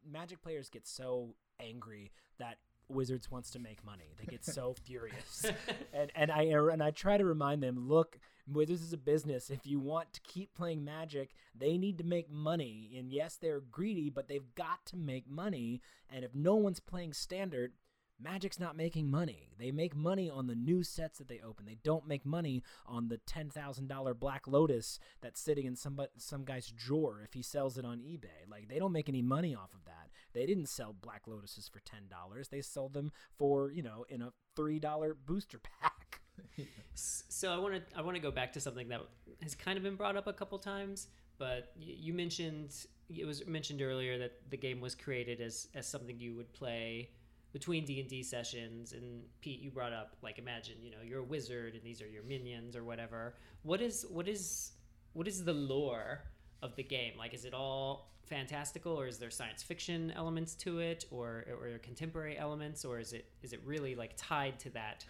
Magic 0.10 0.42
players 0.42 0.70
get 0.70 0.88
so 0.88 1.36
angry 1.60 2.12
that 2.40 2.58
Wizards 2.90 3.32
wants 3.32 3.52
to 3.52 3.60
make 3.60 3.84
money. 3.86 4.16
They 4.20 4.26
get 4.26 4.44
so 4.44 4.74
furious, 4.84 5.46
and 5.94 6.12
and 6.16 6.32
I 6.32 6.50
er, 6.52 6.70
and 6.70 6.84
I 6.84 6.92
try 6.92 7.18
to 7.18 7.26
remind 7.26 7.64
them, 7.64 7.88
look, 7.88 8.20
Wizards 8.48 8.82
is 8.82 8.94
a 8.94 8.98
business. 8.98 9.50
If 9.50 9.66
you 9.66 9.80
want 9.80 10.14
to 10.14 10.22
keep 10.22 10.54
playing 10.54 10.84
Magic, 10.84 11.34
they 11.58 11.78
need 11.78 11.98
to 12.00 12.04
make 12.04 12.30
money. 12.30 12.96
And 12.98 13.12
yes, 13.12 13.38
they're 13.38 13.62
greedy, 13.62 14.10
but 14.10 14.28
they've 14.28 14.56
got 14.56 14.86
to 14.88 14.98
make 14.98 15.30
money. 15.30 15.82
And 16.10 16.26
if 16.26 16.36
no 16.36 16.56
one's 16.56 16.80
playing 16.80 17.14
Standard, 17.14 17.74
Magic's 18.21 18.60
not 18.60 18.75
making 18.75 19.10
money. 19.10 19.49
They 19.57 19.71
make 19.71 19.95
money 19.95 20.29
on 20.29 20.47
the 20.47 20.55
new 20.55 20.84
sets 20.84 21.17
that 21.17 21.27
they 21.27 21.39
open. 21.39 21.65
They 21.65 21.77
don't 21.84 22.07
make 22.07 22.25
money 22.25 22.63
on 22.86 23.07
the 23.07 23.17
ten 23.17 23.49
thousand 23.49 23.88
dollar 23.88 24.13
Black 24.13 24.47
Lotus 24.47 24.99
that's 25.21 25.41
sitting 25.41 25.65
in 25.65 25.75
some 25.75 25.99
some 26.17 26.43
guy's 26.43 26.67
drawer 26.67 27.21
if 27.23 27.34
he 27.34 27.41
sells 27.41 27.77
it 27.77 27.86
on 27.86 27.99
eBay. 27.99 28.49
Like 28.49 28.67
they 28.67 28.79
don't 28.79 28.91
make 28.91 29.10
any 29.10 29.21
money 29.21 29.55
off 29.55 29.73
of 29.73 29.86
that. 29.86 30.10
They 30.34 30.45
didn't 30.45 30.69
sell 30.69 30.93
Black 30.93 31.23
Lotuses 31.27 31.69
for 31.69 31.79
ten 31.79 32.03
dollars. 32.10 32.49
They 32.49 32.62
sold 32.62 32.93
them 32.93 33.12
for 33.38 33.71
you 33.71 33.84
know 33.84 34.05
in 34.10 34.21
a 34.21 34.34
three 34.55 34.79
dollar 34.79 35.13
booster 35.13 35.60
pack. 35.60 36.19
So 36.93 37.51
I 37.51 37.57
want 37.57 37.73
to 37.75 37.97
I 37.97 38.01
want 38.01 38.15
to 38.15 38.21
go 38.21 38.31
back 38.31 38.53
to 38.53 38.60
something 38.60 38.89
that 38.89 39.01
has 39.41 39.55
kind 39.55 39.77
of 39.77 39.84
been 39.84 39.95
brought 39.95 40.17
up 40.17 40.27
a 40.27 40.34
couple 40.34 40.60
times, 40.60 41.07
but 41.38 41.71
you 41.79 42.13
mentioned 42.13 42.75
it 43.10 43.25
was 43.25 43.45
mentioned 43.47 43.81
earlier 43.81 44.17
that 44.19 44.49
the 44.49 44.57
game 44.57 44.81
was 44.81 44.93
created 44.93 45.41
as 45.41 45.67
as 45.73 45.88
something 45.88 46.19
you 46.19 46.36
would 46.36 46.51
play 46.53 47.10
between 47.54 47.86
D&D 47.86 48.24
sessions 48.24 48.94
and 48.94 49.24
Pete 49.42 49.60
you 49.60 49.72
brought 49.72 49.94
up 49.94 50.16
like 50.22 50.40
imagine, 50.40 50.76
you 50.82 50.92
know, 50.92 50.98
you're 51.04 51.20
a 51.20 51.24
wizard 51.24 51.74
and 51.74 51.84
these 51.84 52.02
are 52.02 52.08
your 52.08 52.24
minions 52.24 52.76
or 52.76 52.84
whatever. 52.84 53.36
What 53.64 53.82
is 53.82 54.06
what 54.10 54.28
is 54.28 54.72
what 55.14 55.28
is 55.28 55.44
the 55.44 55.54
lore 55.54 56.22
of 56.62 56.76
the 56.76 56.84
game? 56.84 57.14
Like 57.18 57.34
is 57.34 57.46
it 57.46 57.54
all 57.54 58.12
fantastical 58.24 58.98
or 58.98 59.08
is 59.08 59.18
there 59.18 59.30
science 59.30 59.62
fiction 59.62 60.12
elements 60.16 60.56
to 60.56 60.80
it 60.80 61.06
or 61.12 61.46
or 61.50 61.78
contemporary 61.80 62.38
elements 62.38 62.86
or 62.86 63.00
is 63.00 63.14
it 63.14 63.26
is 63.42 63.52
it 63.54 63.62
really 63.66 63.96
like 63.96 64.14
tied 64.16 64.60
to 64.60 64.70
that 64.72 65.06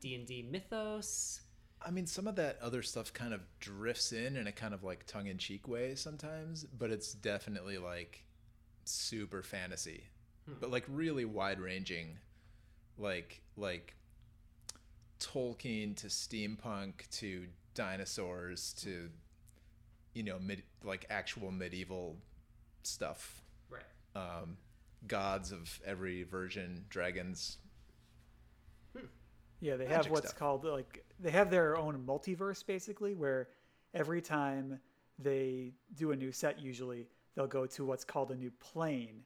D&D 0.00 0.48
mythos? 0.50 1.40
I 1.84 1.90
mean, 1.90 2.06
some 2.06 2.26
of 2.26 2.36
that 2.36 2.58
other 2.60 2.82
stuff 2.82 3.12
kind 3.12 3.32
of 3.32 3.42
drifts 3.60 4.12
in 4.12 4.36
in 4.36 4.46
a 4.46 4.52
kind 4.52 4.74
of 4.74 4.82
like 4.82 5.06
tongue 5.06 5.26
in 5.28 5.38
cheek 5.38 5.68
way 5.68 5.94
sometimes, 5.94 6.64
but 6.64 6.90
it's 6.90 7.12
definitely 7.12 7.78
like 7.78 8.24
super 8.84 9.42
fantasy, 9.42 10.04
but 10.60 10.70
like 10.70 10.84
really 10.88 11.24
wide 11.24 11.60
ranging, 11.60 12.18
like 12.98 13.40
like 13.56 13.94
Tolkien 15.20 15.96
to 15.96 16.06
steampunk 16.08 17.08
to 17.18 17.46
dinosaurs 17.74 18.72
to 18.74 19.10
you 20.14 20.22
know 20.22 20.38
mid 20.38 20.62
like 20.84 21.06
actual 21.10 21.50
medieval 21.50 22.16
stuff, 22.82 23.42
Right. 23.70 23.82
um, 24.14 24.56
gods 25.06 25.52
of 25.52 25.80
every 25.84 26.22
version, 26.22 26.84
dragons. 26.88 27.58
Yeah, 29.60 29.76
they 29.76 29.86
have 29.86 30.10
what's 30.10 30.28
stuff. 30.28 30.38
called 30.38 30.64
like 30.64 31.04
they 31.18 31.30
have 31.30 31.50
their 31.50 31.76
own 31.76 32.04
multiverse 32.06 32.64
basically, 32.64 33.14
where 33.14 33.48
every 33.94 34.20
time 34.20 34.78
they 35.18 35.72
do 35.94 36.12
a 36.12 36.16
new 36.16 36.30
set, 36.30 36.60
usually 36.60 37.08
they'll 37.34 37.46
go 37.46 37.66
to 37.66 37.84
what's 37.84 38.04
called 38.04 38.30
a 38.30 38.36
new 38.36 38.50
plane, 38.60 39.22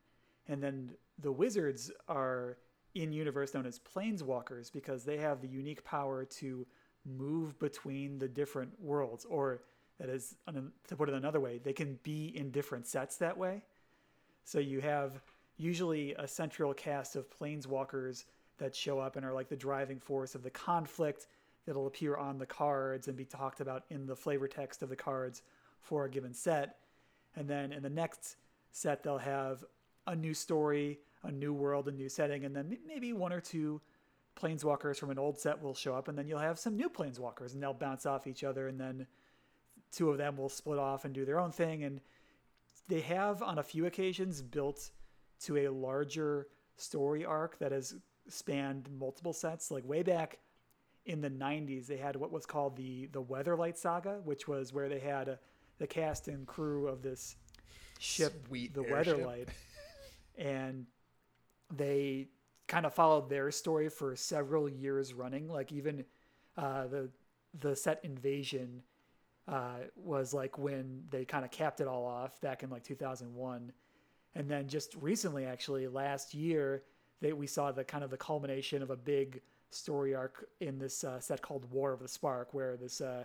and 0.49 0.63
then 0.63 0.91
the 1.19 1.33
wizards 1.33 1.91
are 2.09 2.57
in 2.95 3.13
universe 3.13 3.55
known 3.55 3.67
as 3.67 3.79
planeswalkers 3.79 4.73
because 4.73 5.05
they 5.05 5.17
have 5.17 5.41
the 5.41 5.49
unique 5.49 5.85
power 5.85 6.25
to 6.25 6.67
move 7.05 7.59
between 7.59 8.19
the 8.19 8.29
different 8.29 8.73
worlds, 8.81 9.25
or 9.25 9.63
that 9.99 10.09
is 10.09 10.35
to 10.89 10.97
put 10.97 11.09
it 11.09 11.15
another 11.15 11.41
way, 11.41 11.59
they 11.63 11.73
can 11.73 11.99
be 12.03 12.37
in 12.37 12.51
different 12.51 12.87
sets 12.87 13.17
that 13.17 13.37
way. 13.37 13.63
So 14.45 14.59
you 14.59 14.81
have 14.81 15.21
usually 15.57 16.15
a 16.15 16.27
central 16.27 16.73
cast 16.73 17.17
of 17.17 17.27
planeswalkers 17.31 18.25
that 18.59 18.75
show 18.75 18.99
up 18.99 19.17
and 19.17 19.25
are 19.25 19.33
like 19.33 19.49
the 19.49 19.57
driving 19.57 19.99
force 19.99 20.35
of 20.35 20.43
the 20.43 20.51
conflict 20.51 21.27
that'll 21.67 21.87
appear 21.87 22.17
on 22.17 22.39
the 22.39 22.47
cards 22.47 23.09
and 23.09 23.17
be 23.17 23.25
talked 23.25 23.61
about 23.61 23.85
in 23.91 24.07
the 24.07 24.17
flavor 24.17 24.49
text 24.49 24.83
of 24.83 24.89
the 24.89 24.97
cards 24.97 25.43
for 25.81 26.07
a 26.07 26.11
given 26.11 26.33
set. 26.33 26.77
And 27.37 27.49
then 27.49 27.73
in 27.73 27.83
the 27.83 27.91
next 27.91 28.37
set, 28.73 29.03
they'll 29.03 29.19
have 29.19 29.65
a 30.07 30.17
new 30.17 30.35
story, 30.35 31.01
a 31.23 31.31
new 31.31 31.53
world, 31.53 31.89
a 31.89 31.93
new 31.93 32.09
setting, 32.09 32.45
and 32.45 32.55
then 32.55 32.77
maybe 32.87 33.13
one 33.13 33.33
or 33.33 33.41
two 33.41 33.81
planeswalkers 34.41 34.97
from 34.99 35.11
an 35.11 35.19
old 35.19 35.39
set 35.39 35.61
will 35.61 35.75
show 35.75 35.95
up, 35.95 36.09
and 36.09 36.17
then 36.17 36.27
you'll 36.27 36.39
have 36.39 36.59
some 36.59 36.77
new 36.77 36.89
planeswalkers, 36.89 37.55
and 37.55 37.63
they'll 37.63 37.75
bounce 37.75 38.07
off 38.07 38.27
each 38.27 38.45
other, 38.45 38.69
and 38.69 38.81
then 38.81 39.07
two 39.93 40.11
of 40.11 40.19
them 40.19 40.37
will 40.37 40.49
split 40.49 40.79
off 40.79 41.05
and 41.05 41.15
do 41.15 41.25
their 41.25 41.39
own 41.39 41.53
thing. 41.53 41.85
And 41.85 42.01
they 42.89 43.01
have, 43.01 43.43
on 43.43 43.59
a 43.59 43.63
few 43.63 43.87
occasions, 43.87 44.43
built 44.43 44.91
to 45.41 45.59
a 45.59 45.69
larger 45.69 46.49
story 46.77 47.25
arc 47.25 47.59
that 47.59 47.73
has 47.73 47.95
spanned 48.29 48.89
multiple 48.99 49.33
sets. 49.33 49.71
Like 49.71 49.87
way 49.87 50.03
back 50.03 50.39
in 51.07 51.21
the 51.21 51.31
90s, 51.31 51.87
they 51.87 51.97
had 51.97 52.17
what 52.17 52.31
was 52.31 52.47
called 52.47 52.77
the 52.77 53.07
the 53.07 53.23
Weatherlight 53.23 53.77
Saga, 53.77 54.21
which 54.25 54.47
was 54.47 54.73
where 54.73 54.89
they 54.89 55.01
had 55.01 55.29
uh 55.29 55.37
the 55.79 55.87
cast 55.87 56.29
and 56.29 56.47
crew 56.47 56.87
of 56.89 57.03
this 57.03 57.37
ship, 57.99 58.47
Sweet 58.47 58.75
the 58.75 58.83
airship. 58.83 59.19
Weatherlight, 59.19 59.49
and 60.41 60.87
they 61.73 62.29
kind 62.67 62.87
of 62.87 62.95
followed 62.95 63.29
their 63.29 63.51
story 63.51 63.89
for 63.89 64.17
several 64.17 64.69
years 64.69 65.13
running. 65.13 65.49
Like 65.49 65.71
even 65.71 66.05
uh, 66.57 66.87
the 66.87 67.11
the 67.61 67.77
set 67.77 68.01
Invasion 68.05 68.83
uh, 69.47 69.79
was 69.97 70.33
like 70.33 70.59
when 70.59 71.03
they 71.11 71.25
kind 71.25 71.45
of 71.45 71.51
capped 71.51 71.81
it 71.81 71.87
all 71.87 72.07
off 72.07 72.41
back 72.41 72.63
in 72.63 72.71
like 72.71 72.83
2001, 72.83 73.73
and 74.35 74.51
then 74.51 74.69
just 74.69 74.95
recently, 75.01 75.45
actually 75.45 75.87
last 75.89 76.33
year, 76.35 76.83
that 77.21 77.37
we 77.37 77.47
saw 77.47 77.71
the 77.71 77.85
kind 77.85 78.03
of 78.03 78.11
the 78.11 78.17
culmination 78.17 78.83
of 78.83 78.91
a 78.91 78.97
big 78.97 79.43
story 79.71 80.15
arc 80.15 80.49
in 80.61 80.79
this 80.79 81.05
uh, 81.05 81.21
set 81.21 81.43
called 81.43 81.71
War 81.71 81.93
of 81.93 82.01
the 82.01 82.09
Spark, 82.09 82.55
where 82.55 82.77
this 82.77 83.01
uh, 83.01 83.25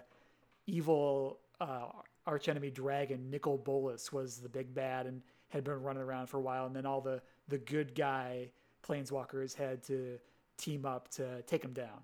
evil 0.68 1.40
uh, 1.62 1.88
archenemy 2.28 2.72
dragon 2.72 3.30
Nicol 3.30 3.58
Bolas 3.58 4.12
was 4.12 4.38
the 4.38 4.50
big 4.50 4.74
bad 4.74 5.06
and 5.06 5.22
had 5.50 5.64
been 5.64 5.82
running 5.82 6.04
around 6.04 6.28
for 6.28 6.38
a 6.38 6.42
while, 6.42 6.66
and 6.66 6.76
then 6.76 6.86
all 6.86 7.02
the 7.02 7.22
the 7.48 7.58
good 7.58 7.94
guy 7.96 8.50
planeswalkers 8.88 9.56
had 9.56 9.84
to 9.84 10.18
team 10.58 10.86
up 10.86 11.10
to 11.10 11.42
take 11.44 11.64
him 11.64 11.74
down. 11.74 12.02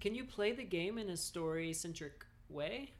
Can 0.00 0.14
you 0.14 0.24
play 0.24 0.52
the 0.52 0.64
game 0.64 0.98
in 0.98 1.10
a 1.10 1.16
story 1.16 1.72
centric 1.72 2.24
way? 2.48 2.90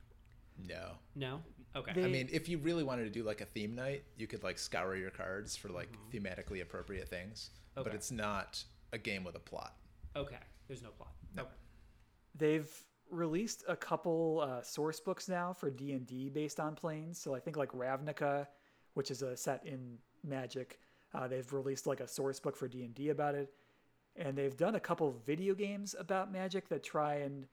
No. 0.67 0.93
No. 1.14 1.41
Okay. 1.77 1.93
They- 1.93 2.05
I 2.05 2.09
mean, 2.09 2.29
if 2.33 2.49
you 2.49 2.59
really 2.59 2.83
wanted 2.83 3.05
to 3.05 3.11
do 3.11 3.23
like 3.23 3.41
a 3.41 3.45
theme 3.45 3.75
night, 3.75 4.03
you 4.17 4.27
could 4.27 4.43
like 4.43 4.59
scour 4.59 4.97
your 4.97 5.11
cards 5.11 5.57
for 5.57 5.69
like 5.69 5.88
thematically 6.12 6.61
appropriate 6.61 7.09
things. 7.09 7.51
okay. 7.77 7.88
But 7.91 7.95
it's 7.95 8.11
not 8.11 8.62
a 8.93 8.99
game 8.99 9.23
with 9.25 9.37
a 9.37 9.41
plot. 9.41 9.77
okay. 10.17 10.38
There's 10.67 10.83
no 10.83 10.91
plot. 10.91 11.12
No. 11.35 11.43
Okay. 11.43 11.53
They've 12.35 12.70
released 13.11 13.64
a 13.68 13.76
couple 13.76 14.41
uh, 14.47 14.62
source 14.62 15.01
books 15.01 15.29
now 15.29 15.53
for 15.55 15.70
D 15.70 15.93
and 15.93 16.07
D 16.07 16.29
based 16.29 16.61
on 16.61 16.74
planes. 16.74 17.18
So 17.18 17.35
I 17.35 17.41
think 17.41 17.57
like 17.57 17.70
Ravnica, 17.72 18.47
which 18.99 19.12
is 19.12 19.22
a 19.22 19.36
set 19.36 19.64
in 19.64 19.96
Magic, 20.24 20.80
uh, 21.14 21.28
they've 21.28 21.53
released 21.53 21.86
like 21.86 22.01
a 22.01 22.09
source 22.09 22.40
book 22.40 22.57
for 22.57 22.66
D 22.66 22.82
and 22.82 22.92
D 22.96 23.11
about 23.11 23.36
it, 23.36 23.49
and 24.16 24.36
they've 24.36 24.57
done 24.57 24.74
a 24.74 24.80
couple 24.80 25.07
of 25.07 25.24
video 25.24 25.55
games 25.55 25.94
about 25.96 26.32
Magic 26.32 26.68
that 26.68 26.82
try 26.82 27.14
and 27.18 27.46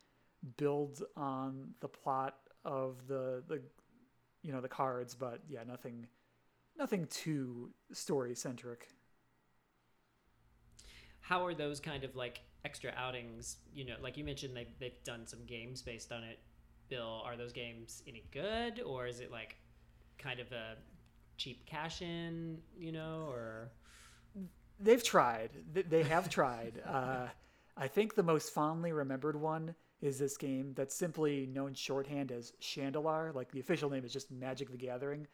build 0.57 1.03
on 1.15 1.75
the 1.81 1.87
plot 1.87 2.37
of 2.65 3.07
the 3.07 3.43
the 3.47 3.61
you 4.41 4.51
know 4.51 4.59
the 4.59 4.67
cards, 4.67 5.13
but 5.13 5.41
yeah, 5.47 5.59
nothing 5.67 6.07
nothing 6.79 7.05
too 7.11 7.69
story 7.93 8.33
centric. 8.33 8.87
How 11.21 11.45
are 11.45 11.53
those 11.53 11.79
kind 11.79 12.03
of 12.03 12.15
like 12.15 12.41
extra 12.65 12.91
outings? 12.97 13.57
You 13.71 13.85
know, 13.85 13.97
like 14.01 14.17
you 14.17 14.23
mentioned, 14.23 14.57
they 14.57 14.65
they've 14.79 15.03
done 15.03 15.27
some 15.27 15.45
games 15.45 15.83
based 15.83 16.11
on 16.11 16.23
it. 16.23 16.39
Bill, 16.89 17.21
are 17.23 17.37
those 17.37 17.53
games 17.53 18.01
any 18.07 18.23
good, 18.31 18.81
or 18.81 19.05
is 19.05 19.19
it 19.19 19.31
like 19.31 19.57
kind 20.17 20.39
of 20.39 20.51
a 20.51 20.77
cheap 21.37 21.65
cash 21.65 22.01
in? 22.01 22.59
You 22.77 22.91
know, 22.91 23.27
or 23.29 23.71
they've 24.79 25.03
tried. 25.03 25.51
They 25.73 26.03
have 26.03 26.29
tried. 26.29 26.81
Uh, 26.87 27.27
I 27.77 27.89
think 27.89 28.15
the 28.15 28.23
most 28.23 28.53
fondly 28.53 28.93
remembered 28.93 29.35
one 29.35 29.75
is 30.01 30.17
this 30.17 30.37
game 30.37 30.73
that's 30.75 30.95
simply 30.95 31.45
known 31.45 31.73
shorthand 31.73 32.31
as 32.31 32.53
Shandalar. 32.61 33.35
Like 33.35 33.51
the 33.51 33.59
official 33.59 33.89
name 33.89 34.05
is 34.05 34.13
just 34.13 34.31
Magic 34.31 34.71
the 34.71 34.77
Gathering. 34.77 35.27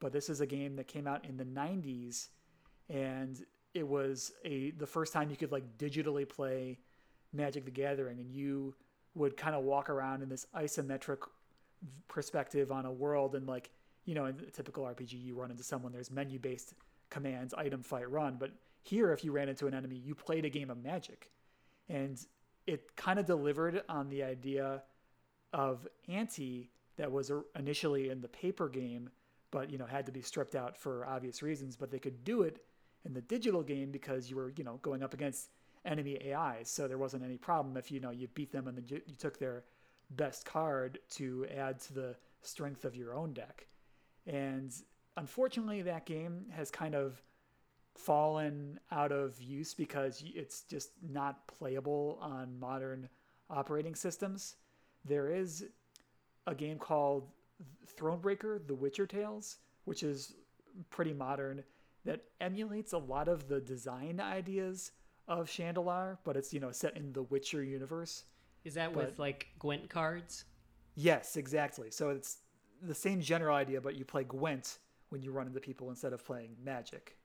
But 0.00 0.12
this 0.12 0.28
is 0.28 0.40
a 0.40 0.46
game 0.46 0.76
that 0.76 0.88
came 0.88 1.06
out 1.06 1.24
in 1.24 1.36
the 1.36 1.44
90s 1.44 2.28
and 2.88 3.40
it 3.72 3.86
was 3.86 4.32
a 4.44 4.70
the 4.72 4.86
first 4.86 5.12
time 5.12 5.30
you 5.30 5.36
could 5.36 5.52
like 5.52 5.78
digitally 5.78 6.28
play 6.28 6.78
Magic 7.32 7.64
the 7.64 7.70
Gathering 7.70 8.18
and 8.18 8.30
you 8.30 8.74
would 9.14 9.36
kind 9.36 9.54
of 9.54 9.64
walk 9.64 9.88
around 9.90 10.22
in 10.22 10.28
this 10.28 10.46
isometric 10.54 11.18
perspective 12.08 12.72
on 12.72 12.84
a 12.84 12.92
world 12.92 13.34
and 13.34 13.46
like 13.46 13.70
you 14.06 14.14
know 14.14 14.24
in 14.24 14.36
a 14.46 14.50
typical 14.50 14.84
rpg 14.84 15.12
you 15.12 15.34
run 15.34 15.50
into 15.50 15.62
someone 15.62 15.92
there's 15.92 16.10
menu 16.10 16.38
based 16.38 16.72
commands 17.10 17.52
item 17.54 17.82
fight 17.82 18.10
run 18.10 18.36
but 18.38 18.50
here 18.86 19.12
if 19.12 19.24
you 19.24 19.32
ran 19.32 19.48
into 19.48 19.66
an 19.66 19.74
enemy 19.74 19.96
you 19.96 20.14
played 20.14 20.44
a 20.44 20.50
game 20.50 20.70
of 20.70 20.82
magic. 20.82 21.30
And 21.88 22.18
it 22.66 22.96
kind 22.96 23.18
of 23.18 23.26
delivered 23.26 23.82
on 23.88 24.08
the 24.08 24.22
idea 24.22 24.82
of 25.52 25.86
ante 26.08 26.70
that 26.96 27.10
was 27.10 27.30
initially 27.56 28.10
in 28.10 28.20
the 28.20 28.28
paper 28.28 28.68
game 28.68 29.08
but 29.52 29.70
you 29.70 29.78
know 29.78 29.86
had 29.86 30.04
to 30.06 30.12
be 30.12 30.20
stripped 30.20 30.56
out 30.56 30.76
for 30.76 31.06
obvious 31.06 31.42
reasons 31.42 31.76
but 31.76 31.90
they 31.90 32.00
could 32.00 32.24
do 32.24 32.42
it 32.42 32.64
in 33.04 33.14
the 33.14 33.20
digital 33.20 33.62
game 33.62 33.92
because 33.92 34.28
you 34.28 34.36
were 34.36 34.52
you 34.56 34.64
know 34.64 34.78
going 34.82 35.02
up 35.02 35.14
against 35.14 35.50
enemy 35.84 36.32
AIs 36.34 36.68
so 36.68 36.88
there 36.88 36.98
wasn't 36.98 37.22
any 37.22 37.36
problem 37.36 37.76
if 37.76 37.92
you 37.92 38.00
know 38.00 38.10
you 38.10 38.26
beat 38.34 38.50
them 38.50 38.66
and 38.66 38.76
then 38.76 38.84
you, 38.88 39.00
you 39.06 39.14
took 39.14 39.38
their 39.38 39.62
best 40.10 40.44
card 40.44 40.98
to 41.10 41.46
add 41.56 41.78
to 41.78 41.94
the 41.94 42.16
strength 42.42 42.84
of 42.84 42.96
your 42.96 43.14
own 43.14 43.32
deck 43.32 43.66
and 44.26 44.72
unfortunately 45.16 45.82
that 45.82 46.06
game 46.06 46.46
has 46.50 46.70
kind 46.70 46.94
of 46.94 47.22
fallen 47.94 48.78
out 48.90 49.12
of 49.12 49.40
use 49.40 49.72
because 49.72 50.22
it's 50.34 50.62
just 50.62 50.90
not 51.02 51.46
playable 51.46 52.18
on 52.20 52.58
modern 52.58 53.08
operating 53.48 53.94
systems. 53.94 54.56
There 55.04 55.30
is 55.30 55.64
a 56.46 56.54
game 56.54 56.78
called 56.78 57.28
Thronebreaker: 57.98 58.66
The 58.66 58.74
Witcher 58.74 59.06
Tales, 59.06 59.58
which 59.84 60.02
is 60.02 60.34
pretty 60.90 61.14
modern 61.14 61.64
that 62.04 62.22
emulates 62.40 62.92
a 62.92 62.98
lot 62.98 63.28
of 63.28 63.48
the 63.48 63.60
design 63.60 64.20
ideas 64.20 64.92
of 65.26 65.48
Shandalar, 65.48 66.18
but 66.24 66.36
it's 66.36 66.52
you 66.52 66.60
know 66.60 66.70
set 66.70 66.96
in 66.96 67.12
the 67.12 67.22
Witcher 67.22 67.64
universe. 67.64 68.24
Is 68.64 68.74
that 68.74 68.92
But- 68.92 69.06
with 69.06 69.18
like 69.18 69.48
Gwent 69.58 69.88
cards? 69.88 70.44
Yes, 70.96 71.36
exactly. 71.36 71.90
So 71.90 72.10
it's 72.10 72.38
the 72.82 72.94
same 72.94 73.20
general 73.20 73.56
idea, 73.56 73.80
but 73.80 73.96
you 73.96 74.04
play 74.04 74.24
Gwent 74.24 74.78
when 75.10 75.22
you 75.22 75.32
run 75.32 75.46
into 75.46 75.60
people 75.60 75.90
instead 75.90 76.12
of 76.12 76.24
playing 76.24 76.56
Magic. 76.62 77.16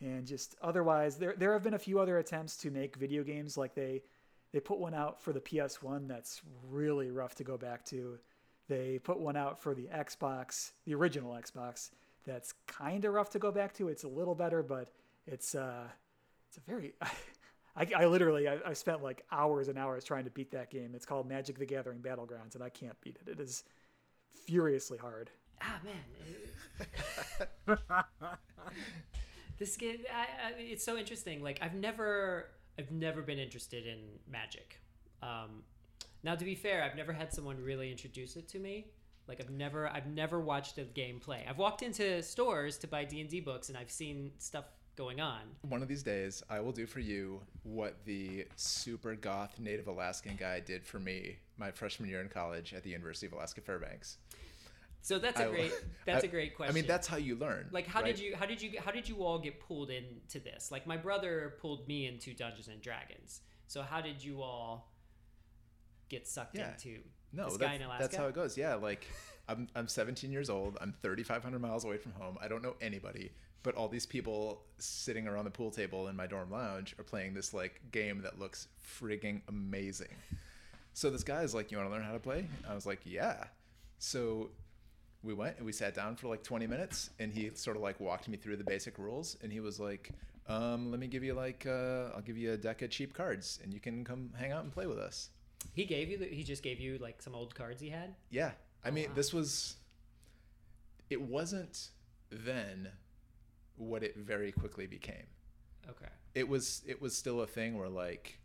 And 0.00 0.26
just 0.26 0.56
otherwise, 0.62 1.16
there 1.16 1.34
there 1.36 1.52
have 1.52 1.62
been 1.62 1.74
a 1.74 1.78
few 1.78 2.00
other 2.00 2.18
attempts 2.18 2.56
to 2.58 2.70
make 2.70 2.96
video 2.96 3.22
games. 3.22 3.56
Like 3.56 3.74
they 3.74 4.02
they 4.52 4.60
put 4.60 4.78
one 4.78 4.94
out 4.94 5.20
for 5.20 5.32
the 5.32 5.40
PS1 5.40 6.08
that's 6.08 6.40
really 6.68 7.10
rough 7.10 7.34
to 7.36 7.44
go 7.44 7.56
back 7.56 7.84
to. 7.86 8.18
They 8.68 8.98
put 8.98 9.18
one 9.18 9.36
out 9.36 9.60
for 9.60 9.74
the 9.74 9.88
Xbox, 9.92 10.72
the 10.84 10.94
original 10.94 11.32
Xbox, 11.32 11.90
that's 12.24 12.54
kind 12.66 13.04
of 13.04 13.12
rough 13.12 13.30
to 13.30 13.38
go 13.38 13.50
back 13.50 13.74
to. 13.74 13.88
It's 13.88 14.04
a 14.04 14.08
little 14.08 14.34
better, 14.34 14.62
but 14.62 14.90
it's 15.26 15.54
uh, 15.54 15.84
it's 16.48 16.56
a 16.56 16.60
very 16.60 16.94
I, 17.76 17.86
I 17.96 18.06
literally 18.06 18.48
I, 18.48 18.58
I 18.66 18.72
spent 18.72 19.02
like 19.02 19.24
hours 19.30 19.68
and 19.68 19.78
hours 19.78 20.04
trying 20.04 20.24
to 20.24 20.30
beat 20.30 20.50
that 20.52 20.70
game. 20.70 20.92
It's 20.94 21.06
called 21.06 21.28
Magic 21.28 21.58
the 21.58 21.66
Gathering 21.66 22.00
Battlegrounds, 22.00 22.54
and 22.54 22.62
I 22.62 22.68
can't 22.68 22.98
beat 23.00 23.18
it. 23.26 23.30
It 23.30 23.40
is 23.40 23.64
furiously 24.46 24.98
hard. 24.98 25.30
Ah 25.62 25.78
man, 25.84 26.86
this 29.58 29.76
game 29.76 29.98
I, 30.12 30.22
I, 30.22 30.52
it's 30.58 30.84
so 30.84 30.96
interesting. 30.96 31.42
Like 31.42 31.58
I've 31.62 31.74
never 31.74 32.46
I've 32.78 32.90
never 32.90 33.22
been 33.22 33.38
interested 33.38 33.86
in 33.86 33.98
Magic. 34.30 34.80
Um, 35.22 35.62
now 36.22 36.34
to 36.34 36.44
be 36.44 36.54
fair, 36.54 36.82
I've 36.82 36.96
never 36.96 37.12
had 37.12 37.32
someone 37.32 37.62
really 37.62 37.90
introduce 37.90 38.36
it 38.36 38.48
to 38.48 38.58
me. 38.58 38.86
Like 39.28 39.40
I've 39.40 39.50
never 39.50 39.88
I've 39.88 40.06
never 40.06 40.40
watched 40.40 40.78
a 40.78 40.84
game 40.84 41.20
play. 41.20 41.46
I've 41.48 41.58
walked 41.58 41.82
into 41.82 42.22
stores 42.22 42.78
to 42.78 42.86
buy 42.86 43.04
D 43.04 43.20
and 43.20 43.28
D 43.28 43.40
books 43.40 43.68
and 43.68 43.78
I've 43.78 43.90
seen 43.90 44.32
stuff 44.38 44.64
going 45.00 45.18
on. 45.20 45.40
One 45.62 45.80
of 45.80 45.88
these 45.88 46.02
days, 46.02 46.42
I 46.50 46.60
will 46.60 46.72
do 46.72 46.84
for 46.86 47.00
you 47.00 47.40
what 47.62 48.04
the 48.04 48.44
super 48.56 49.14
goth 49.14 49.58
Native 49.58 49.86
Alaskan 49.88 50.36
guy 50.38 50.60
did 50.60 50.84
for 50.84 50.98
me 50.98 51.36
my 51.56 51.70
freshman 51.70 52.10
year 52.10 52.20
in 52.20 52.28
college 52.28 52.74
at 52.74 52.82
the 52.82 52.90
University 52.90 53.26
of 53.26 53.32
Alaska 53.32 53.62
Fairbanks. 53.62 54.18
So 55.00 55.18
that's 55.18 55.40
a 55.40 55.48
great 55.48 55.72
that's 56.06 56.22
I- 56.24 56.26
a 56.26 56.30
great 56.30 56.54
question. 56.54 56.74
I 56.74 56.78
mean, 56.78 56.86
that's 56.86 57.06
how 57.06 57.16
you 57.16 57.34
learn. 57.36 57.68
like 57.72 57.86
how 57.86 58.02
right? 58.02 58.14
did 58.14 58.22
you 58.22 58.36
how 58.36 58.44
did 58.44 58.60
you 58.60 58.72
how 58.84 58.90
did 58.90 59.08
you 59.08 59.24
all 59.24 59.38
get 59.38 59.58
pulled 59.58 59.88
into 59.90 60.38
this 60.38 60.70
like 60.70 60.86
my 60.86 60.98
brother 60.98 61.54
pulled 61.62 61.88
me 61.88 62.06
into 62.06 62.34
dungeons 62.34 62.68
and 62.68 62.82
dragons 62.82 63.40
so 63.68 63.80
how 63.80 64.02
did 64.02 64.22
you 64.22 64.42
all 64.42 64.92
get 66.10 66.28
sucked 66.28 66.58
Yeah. 66.58 66.72
into 66.72 66.98
No, 67.32 67.44
this 67.44 67.56
guy 67.56 67.66
that's, 67.66 67.76
in 67.76 67.82
alaska 67.86 68.02
that's 68.02 68.16
how 68.16 68.26
it 68.26 68.34
goes. 68.34 68.56
Yeah, 68.56 68.74
like 68.74 69.06
I'm 69.48 69.68
I'm 69.74 69.88
17 69.88 70.30
years 70.30 70.50
old. 70.50 70.78
I'm 70.80 70.94
3,500 71.02 71.60
miles 71.60 71.84
away 71.84 71.98
from 71.98 72.12
home. 72.12 72.38
I 72.40 72.48
don't 72.48 72.62
know 72.62 72.76
anybody, 72.80 73.32
but 73.62 73.74
all 73.74 73.88
these 73.88 74.06
people 74.06 74.62
sitting 74.78 75.26
around 75.26 75.44
the 75.44 75.50
pool 75.50 75.70
table 75.70 76.08
in 76.08 76.16
my 76.16 76.26
dorm 76.26 76.50
lounge 76.50 76.94
are 76.98 77.04
playing 77.04 77.34
this 77.34 77.52
like 77.52 77.80
game 77.92 78.22
that 78.22 78.38
looks 78.38 78.68
frigging 79.00 79.42
amazing. 79.48 80.14
So 80.92 81.10
this 81.10 81.24
guy 81.24 81.42
is 81.42 81.54
like, 81.54 81.70
"You 81.70 81.78
want 81.78 81.90
to 81.90 81.94
learn 81.94 82.04
how 82.04 82.12
to 82.12 82.18
play?" 82.20 82.46
I 82.68 82.74
was 82.74 82.86
like, 82.86 83.00
"Yeah." 83.04 83.44
So 83.98 84.50
we 85.22 85.34
went 85.34 85.56
and 85.58 85.66
we 85.66 85.72
sat 85.72 85.94
down 85.94 86.16
for 86.16 86.28
like 86.28 86.42
20 86.42 86.66
minutes, 86.66 87.10
and 87.18 87.32
he 87.32 87.50
sort 87.54 87.76
of 87.76 87.82
like 87.82 88.00
walked 88.00 88.28
me 88.28 88.36
through 88.36 88.56
the 88.56 88.64
basic 88.64 88.98
rules, 88.98 89.36
and 89.42 89.52
he 89.52 89.60
was 89.60 89.78
like. 89.80 90.12
Um, 90.48 90.90
let 90.90 90.98
me 90.98 91.06
give 91.06 91.22
you 91.22 91.34
like 91.34 91.64
uh, 91.64 92.08
I'll 92.12 92.22
give 92.22 92.36
you 92.36 92.52
a 92.52 92.56
deck 92.56 92.82
of 92.82 92.90
cheap 92.90 93.14
cards, 93.14 93.60
and 93.62 93.72
you 93.72 93.78
can 93.78 94.04
come 94.04 94.30
hang 94.36 94.50
out 94.50 94.64
and 94.64 94.72
play 94.72 94.86
with 94.86 94.98
us. 94.98 95.28
He 95.74 95.84
gave 95.84 96.08
you 96.08 96.18
the, 96.18 96.26
he 96.26 96.42
just 96.42 96.62
gave 96.62 96.80
you 96.80 96.98
like 96.98 97.22
some 97.22 97.34
old 97.34 97.54
cards 97.54 97.80
he 97.80 97.88
had 97.88 98.14
Yeah. 98.30 98.52
I 98.84 98.90
mean, 98.90 99.08
wow. 99.08 99.14
this 99.14 99.32
was. 99.32 99.76
It 101.10 101.20
wasn't 101.20 101.90
then 102.30 102.88
what 103.76 104.02
it 104.02 104.16
very 104.16 104.52
quickly 104.52 104.86
became. 104.86 105.26
okay 105.88 106.10
It 106.34 106.48
was. 106.48 106.82
It 106.86 107.00
was 107.02 107.16
still 107.16 107.40
a 107.40 107.46
thing 107.46 107.78
where 107.78 107.88
like. 107.88 108.38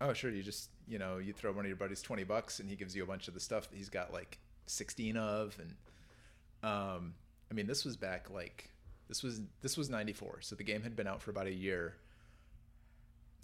Oh 0.00 0.12
sure, 0.12 0.30
you 0.30 0.42
just 0.42 0.68
you 0.86 0.98
know 0.98 1.16
you 1.16 1.32
throw 1.32 1.52
one 1.52 1.64
of 1.64 1.68
your 1.68 1.76
buddies 1.76 2.02
twenty 2.02 2.24
bucks 2.24 2.60
and 2.60 2.68
he 2.68 2.76
gives 2.76 2.94
you 2.94 3.02
a 3.02 3.06
bunch 3.06 3.28
of 3.28 3.34
the 3.34 3.40
stuff 3.40 3.70
that 3.70 3.76
he's 3.76 3.88
got 3.88 4.12
like 4.12 4.38
sixteen 4.66 5.16
of 5.16 5.58
and, 5.58 6.70
um, 6.70 7.14
I 7.50 7.54
mean 7.54 7.66
this 7.66 7.84
was 7.84 7.96
back 7.96 8.28
like 8.30 8.70
this 9.08 9.22
was 9.22 9.40
this 9.62 9.76
was 9.76 9.88
ninety 9.88 10.12
four, 10.12 10.40
so 10.40 10.54
the 10.54 10.64
game 10.64 10.82
had 10.82 10.94
been 10.94 11.06
out 11.06 11.22
for 11.22 11.30
about 11.30 11.46
a 11.46 11.52
year. 11.52 11.94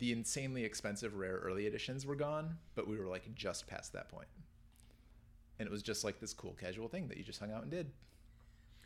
The 0.02 0.10
insanely 0.10 0.64
expensive 0.64 1.14
rare 1.14 1.36
early 1.44 1.68
editions 1.68 2.04
were 2.04 2.16
gone, 2.16 2.58
but 2.74 2.88
we 2.88 2.96
were 2.96 3.06
like 3.06 3.32
just 3.36 3.68
past 3.68 3.92
that 3.92 4.08
point 4.08 4.26
and 5.62 5.68
it 5.68 5.70
was 5.70 5.84
just 5.84 6.02
like 6.02 6.18
this 6.18 6.32
cool 6.32 6.56
casual 6.58 6.88
thing 6.88 7.06
that 7.06 7.16
you 7.16 7.22
just 7.22 7.38
hung 7.38 7.52
out 7.52 7.62
and 7.62 7.70
did. 7.70 7.88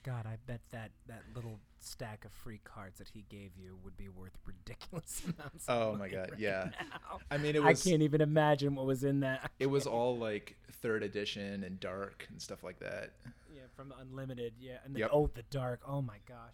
God, 0.05 0.27
I 0.27 0.37
bet 0.47 0.61
that 0.73 0.91
that 1.09 1.23
little 1.35 1.59
stack 1.81 2.27
of 2.27 2.33
free 2.33 2.61
cards 2.65 2.99
that 2.99 3.09
he 3.09 3.25
gave 3.31 3.53
you 3.57 3.79
would 3.83 3.97
be 3.97 4.11
worth 4.11 4.37
ridiculous 4.45 5.23
amounts. 5.25 5.67
of 5.69 5.95
Oh 5.95 5.97
my 5.99 6.09
god, 6.09 6.33
right 6.33 6.39
yeah. 6.39 6.69
now. 6.79 7.19
I 7.31 7.39
mean, 7.39 7.57
it 7.57 7.63
was 7.63 7.85
I 7.87 7.91
can't 7.91 8.03
even 8.03 8.21
imagine 8.21 8.75
what 8.75 8.85
was 8.85 9.05
in 9.05 9.21
that. 9.21 9.51
it 9.59 9.67
was 9.69 9.87
all 9.87 10.19
like 10.19 10.57
third 10.83 11.03
edition 11.03 11.65
and 11.65 11.81
dark 11.81 12.27
and 12.31 12.43
stuff 12.43 12.63
like 12.63 12.79
that. 12.81 13.15
Yeah, 13.51 13.63
from 13.75 13.95
Unlimited. 13.99 14.53
Yeah, 14.61 14.77
and 14.85 14.95
the, 14.95 15.01
Yep. 15.01 15.11
oh, 15.15 15.31
the 15.35 15.45
dark. 15.45 15.81
Oh 15.89 16.03
my 16.03 16.19
gosh. 16.29 16.53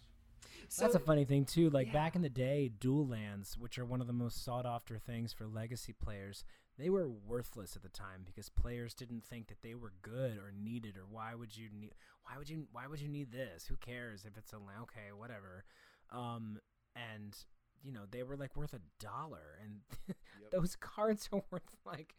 So 0.73 0.85
That's 0.85 0.95
a 0.95 1.01
funny 1.01 1.27
thing 1.27 1.45
too. 1.45 1.69
Like 1.69 1.89
yeah. 1.89 1.93
back 1.93 2.17
in 2.17 2.23
the 2.23 2.31
day, 2.31 2.71
dual 2.81 3.07
lands, 3.07 3.59
which 3.59 3.79
are 3.79 3.85
one 3.85 4.01
of 4.01 4.07
the 4.07 4.15
most 4.15 4.43
sought 4.43 4.65
after 4.65 4.97
things 4.97 5.31
for 5.31 5.47
legacy 5.47 5.93
players, 5.93 6.45
they 6.79 6.89
were 6.89 7.11
worthless 7.11 7.77
at 7.77 7.83
the 7.83 7.91
time 7.91 8.23
because 8.25 8.49
players 8.49 8.95
didn't 8.95 9.23
think 9.23 9.49
that 9.49 9.61
they 9.61 9.75
were 9.75 9.93
good 10.01 10.39
or 10.39 10.51
needed 10.51 10.97
or 10.97 11.05
why 11.11 11.35
would 11.35 11.55
you 11.55 11.69
need 11.79 11.93
why 12.23 12.39
would 12.39 12.49
you 12.49 12.69
why 12.73 12.87
would 12.87 13.01
you 13.01 13.09
need 13.09 13.33
this? 13.33 13.67
Who 13.67 13.77
cares 13.77 14.25
if 14.25 14.39
it's 14.39 14.55
a 14.55 14.57
okay, 14.57 15.13
whatever. 15.15 15.65
Um 16.11 16.59
and 16.97 17.37
you 17.83 17.93
know, 17.93 18.05
they 18.11 18.23
were 18.23 18.37
like 18.37 18.57
worth 18.57 18.73
a 18.73 18.81
dollar 18.99 19.59
and 19.63 19.81
those 20.53 20.75
cards 20.75 21.29
are 21.35 21.43
worth 21.51 21.77
like 21.85 22.17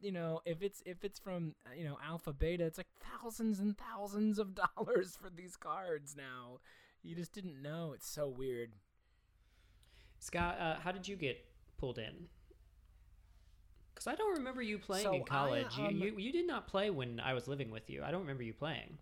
you 0.00 0.10
know, 0.10 0.40
if 0.44 0.60
it's 0.60 0.82
if 0.84 1.04
it's 1.04 1.20
from 1.20 1.54
you 1.78 1.84
know 1.84 1.98
alpha 2.04 2.32
beta, 2.32 2.64
it's 2.64 2.78
like 2.78 2.88
thousands 3.00 3.60
and 3.60 3.76
thousands 3.78 4.40
of 4.40 4.54
dollars 4.76 5.16
for 5.22 5.30
these 5.30 5.56
cards 5.56 6.16
now. 6.16 6.58
You 7.02 7.14
just 7.16 7.32
didn't 7.32 7.60
know. 7.60 7.92
It's 7.94 8.08
so 8.08 8.28
weird. 8.28 8.72
scott 10.18 10.58
uh, 10.60 10.76
how 10.80 10.92
did 10.92 11.06
you 11.08 11.16
get 11.16 11.44
pulled 11.78 11.98
in 11.98 12.28
because 13.92 14.06
i 14.06 14.14
don't 14.14 14.36
remember 14.36 14.62
you 14.62 14.78
playing 14.78 15.04
So 15.04 15.14
in 15.14 15.22
I, 15.22 15.24
college 15.24 15.78
um, 15.78 15.90
you, 15.96 16.06
you 16.06 16.18
you 16.18 16.32
did 16.32 16.46
not 16.46 16.66
play 16.68 16.90
when 16.90 17.20
i 17.20 17.32
was 17.34 17.48
living 17.48 17.70
with 17.70 17.90
you 17.90 18.02
i 18.04 18.10
don't 18.10 18.20
remember 18.20 18.42
you 18.42 18.54
playing 18.54 18.98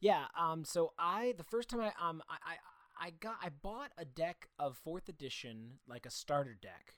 Yeah. 0.00 0.26
Um. 0.38 0.64
So 0.64 0.92
I 0.98 1.34
the 1.36 1.44
first 1.44 1.68
time 1.68 1.80
I 1.80 1.92
um 2.08 2.22
I 2.28 2.36
I, 3.00 3.06
I 3.06 3.10
got 3.10 3.36
I 3.42 3.48
bought 3.50 3.90
a 3.98 4.04
deck 4.04 4.48
of 4.58 4.76
fourth 4.76 5.08
edition 5.08 5.78
like 5.88 6.06
a 6.06 6.10
starter 6.10 6.56
deck, 6.60 6.94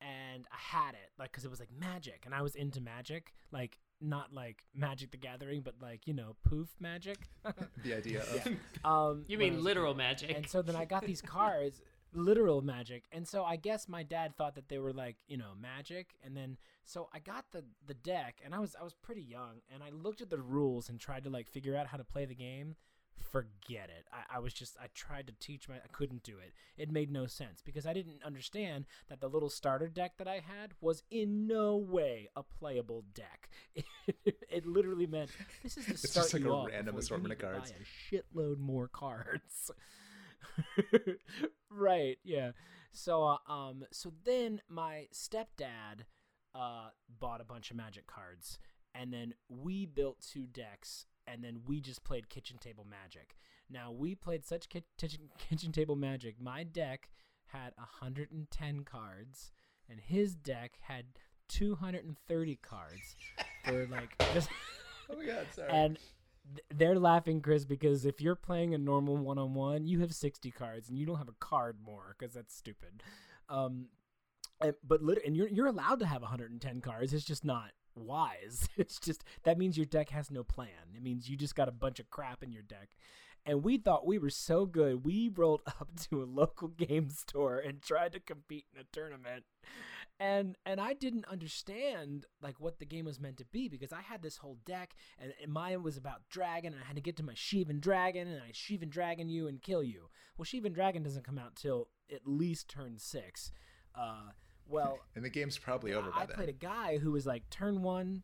and 0.00 0.46
I 0.52 0.56
had 0.76 0.94
it 0.94 1.10
like 1.18 1.30
because 1.30 1.44
it 1.44 1.50
was 1.50 1.60
like 1.60 1.70
Magic, 1.70 2.22
and 2.26 2.34
I 2.34 2.42
was 2.42 2.56
into 2.56 2.80
Magic, 2.80 3.32
like 3.52 3.78
not 4.02 4.32
like 4.32 4.64
Magic 4.74 5.10
the 5.12 5.16
Gathering, 5.16 5.62
but 5.62 5.74
like 5.80 6.06
you 6.06 6.14
know 6.14 6.36
poof 6.44 6.68
Magic. 6.80 7.18
The 7.84 7.94
idea 7.94 8.22
of 8.22 8.48
um. 8.84 9.24
you 9.28 9.38
mean 9.38 9.62
literal 9.62 9.94
magic 9.94 10.34
And 10.36 10.46
so 10.48 10.60
then 10.62 10.76
I 10.76 10.84
got 10.84 11.04
these 11.06 11.20
cards. 11.36 11.80
literal 12.14 12.60
magic. 12.60 13.04
And 13.12 13.26
so 13.26 13.44
I 13.44 13.56
guess 13.56 13.88
my 13.88 14.02
dad 14.02 14.36
thought 14.36 14.54
that 14.56 14.68
they 14.68 14.78
were 14.78 14.92
like, 14.92 15.16
you 15.28 15.36
know, 15.38 15.52
magic. 15.58 16.14
And 16.24 16.36
then 16.36 16.58
so 16.84 17.08
I 17.14 17.20
got 17.20 17.44
the 17.52 17.64
the 17.86 17.94
deck 17.94 18.40
and 18.44 18.54
I 18.54 18.58
was 18.58 18.74
I 18.78 18.84
was 18.84 18.94
pretty 18.94 19.22
young 19.22 19.62
and 19.72 19.82
I 19.82 19.90
looked 19.90 20.20
at 20.20 20.28
the 20.30 20.38
rules 20.38 20.88
and 20.88 20.98
tried 21.00 21.24
to 21.24 21.30
like 21.30 21.48
figure 21.48 21.76
out 21.76 21.86
how 21.86 21.96
to 21.96 22.04
play 22.04 22.24
the 22.26 22.34
game. 22.34 22.76
Forget 23.30 23.88
it. 23.88 24.06
I, 24.12 24.36
I 24.36 24.38
was 24.40 24.52
just 24.52 24.76
I 24.80 24.86
tried 24.94 25.26
to 25.28 25.32
teach 25.38 25.68
my 25.68 25.76
I 25.76 25.88
couldn't 25.92 26.22
do 26.22 26.34
it. 26.38 26.52
It 26.76 26.90
made 26.90 27.10
no 27.10 27.26
sense 27.26 27.62
because 27.64 27.86
I 27.86 27.92
didn't 27.92 28.22
understand 28.24 28.86
that 29.08 29.20
the 29.20 29.28
little 29.28 29.50
starter 29.50 29.88
deck 29.88 30.18
that 30.18 30.28
I 30.28 30.34
had 30.34 30.72
was 30.80 31.02
in 31.10 31.46
no 31.46 31.76
way 31.76 32.28
a 32.36 32.42
playable 32.42 33.04
deck. 33.14 33.48
It, 33.74 33.84
it 34.50 34.66
literally 34.66 35.06
meant 35.06 35.30
this 35.62 35.76
is 35.76 35.86
to 35.86 35.92
It's 35.92 36.10
start 36.10 36.24
just 36.24 36.34
like 36.34 36.42
you 36.42 36.52
a 36.52 36.66
random 36.66 36.96
assortment 36.96 37.32
of 37.32 37.38
cards. 37.38 37.72
A 37.72 38.14
shitload 38.14 38.58
more 38.58 38.88
cards. 38.88 39.70
right, 41.70 42.18
yeah. 42.24 42.52
So 42.92 43.24
uh, 43.24 43.52
um 43.52 43.84
so 43.92 44.12
then 44.24 44.60
my 44.68 45.06
stepdad 45.12 46.04
uh 46.54 46.90
bought 47.20 47.40
a 47.40 47.44
bunch 47.44 47.70
of 47.70 47.76
magic 47.76 48.06
cards 48.06 48.58
and 48.94 49.12
then 49.12 49.34
we 49.48 49.86
built 49.86 50.18
two 50.20 50.46
decks 50.46 51.06
and 51.32 51.42
then 51.42 51.60
we 51.66 51.80
just 51.80 52.04
played 52.04 52.28
kitchen 52.28 52.58
table 52.58 52.86
magic. 52.88 53.36
Now 53.70 53.90
we 53.90 54.14
played 54.14 54.44
such 54.44 54.68
ki- 54.68 54.84
kitchen 54.98 55.30
kitchen 55.38 55.72
table 55.72 55.96
magic. 55.96 56.40
My 56.40 56.62
deck 56.64 57.08
had 57.46 57.72
110 57.76 58.84
cards 58.84 59.50
and 59.88 60.00
his 60.00 60.34
deck 60.34 60.72
had 60.82 61.06
230 61.48 62.56
cards 62.62 63.16
for 63.64 63.86
like 63.86 64.16
just 64.34 64.48
Oh 65.10 65.16
my 65.16 65.26
god, 65.26 65.46
sorry. 65.54 65.68
and 65.70 65.98
th- 66.54 66.64
they're 66.74 66.98
laughing, 66.98 67.40
Chris, 67.40 67.64
because 67.64 68.06
if 68.06 68.20
you're 68.20 68.34
playing 68.36 68.74
a 68.74 68.78
normal 68.78 69.16
one 69.16 69.38
on 69.38 69.52
one, 69.54 69.86
you 69.86 70.00
have 70.00 70.14
60 70.14 70.50
cards 70.52 70.88
and 70.88 70.98
you 70.98 71.04
don't 71.06 71.18
have 71.18 71.28
a 71.28 71.34
card 71.40 71.76
more 71.84 72.14
because 72.18 72.34
that's 72.34 72.54
stupid. 72.54 73.02
Um, 73.48 73.86
and, 74.60 74.74
but 74.86 75.02
lit- 75.02 75.22
and 75.26 75.36
you're 75.36 75.48
you're 75.48 75.66
allowed 75.66 75.98
to 76.00 76.06
have 76.06 76.22
110 76.22 76.80
cards. 76.80 77.12
It's 77.12 77.24
just 77.24 77.44
not 77.44 77.72
wise. 77.94 78.68
It's 78.76 78.98
just 78.98 79.24
that 79.44 79.58
means 79.58 79.76
your 79.76 79.86
deck 79.86 80.10
has 80.10 80.30
no 80.30 80.42
plan. 80.42 80.94
It 80.94 81.02
means 81.02 81.28
you 81.28 81.36
just 81.36 81.54
got 81.54 81.68
a 81.68 81.72
bunch 81.72 82.00
of 82.00 82.10
crap 82.10 82.42
in 82.42 82.52
your 82.52 82.62
deck. 82.62 82.90
And 83.44 83.64
we 83.64 83.76
thought 83.76 84.06
we 84.06 84.18
were 84.18 84.30
so 84.30 84.66
good. 84.66 85.04
We 85.04 85.30
rolled 85.34 85.62
up 85.66 85.88
to 86.10 86.22
a 86.22 86.24
local 86.24 86.68
game 86.76 87.10
store 87.10 87.58
and 87.58 87.82
tried 87.82 88.12
to 88.12 88.20
compete 88.20 88.66
in 88.74 88.80
a 88.80 88.84
tournament. 88.92 89.44
And 90.20 90.56
and 90.64 90.80
I 90.80 90.92
didn't 90.92 91.24
understand 91.26 92.26
like 92.40 92.60
what 92.60 92.78
the 92.78 92.86
game 92.86 93.06
was 93.06 93.18
meant 93.18 93.38
to 93.38 93.44
be 93.46 93.68
because 93.68 93.92
I 93.92 94.02
had 94.02 94.22
this 94.22 94.36
whole 94.36 94.58
deck 94.64 94.94
and, 95.18 95.32
and 95.42 95.52
mine 95.52 95.82
was 95.82 95.96
about 95.96 96.28
dragon 96.30 96.72
and 96.72 96.82
I 96.82 96.86
had 96.86 96.96
to 96.96 97.02
get 97.02 97.16
to 97.16 97.24
my 97.24 97.32
Shivan 97.32 97.80
dragon 97.80 98.28
and 98.28 98.40
I 98.40 98.52
Shivan 98.52 98.90
dragon 98.90 99.28
you 99.28 99.48
and 99.48 99.60
kill 99.60 99.82
you. 99.82 100.10
Well, 100.36 100.44
Shivan 100.44 100.74
dragon 100.74 101.02
doesn't 101.02 101.24
come 101.24 101.38
out 101.38 101.56
till 101.56 101.88
at 102.12 102.26
least 102.26 102.68
turn 102.68 102.98
six. 102.98 103.50
Uh, 103.94 104.30
well, 104.72 104.98
and 105.14 105.24
the 105.24 105.30
game's 105.30 105.58
probably 105.58 105.92
over 105.92 106.10
by 106.10 106.22
I 106.22 106.26
then. 106.26 106.36
played 106.36 106.48
a 106.48 106.52
guy 106.52 106.98
who 106.98 107.12
was 107.12 107.26
like 107.26 107.48
turn 107.50 107.82
one. 107.82 108.22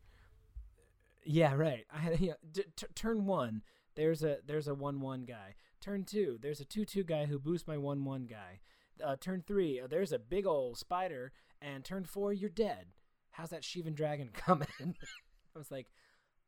Yeah, 1.23 1.53
right. 1.53 1.85
I 1.93 1.99
had 1.99 2.19
yeah, 2.19 2.33
d- 2.51 2.63
t- 2.75 2.87
turn 2.95 3.25
one. 3.25 3.61
There's 3.95 4.23
a 4.23 4.37
there's 4.45 4.67
a 4.67 4.73
one 4.73 5.01
one 5.01 5.25
guy. 5.25 5.55
Turn 5.81 6.03
two. 6.03 6.37
There's 6.41 6.59
a 6.59 6.65
two 6.65 6.85
two 6.85 7.03
guy 7.03 7.25
who 7.25 7.39
boosts 7.39 7.67
my 7.67 7.77
one 7.77 8.03
one 8.05 8.25
guy. 8.25 8.59
Uh, 9.03 9.15
turn 9.19 9.43
three. 9.45 9.79
Uh, 9.79 9.87
there's 9.87 10.11
a 10.11 10.19
big 10.19 10.45
old 10.45 10.77
spider. 10.77 11.31
And 11.61 11.83
turn 11.83 12.05
four, 12.05 12.31
you're 12.31 12.49
dead. 12.49 12.87
How's 13.31 13.49
that 13.49 13.63
Shivan 13.63 13.93
dragon 13.93 14.29
coming? 14.33 14.67
I 14.79 15.57
was 15.57 15.71
like, 15.71 15.87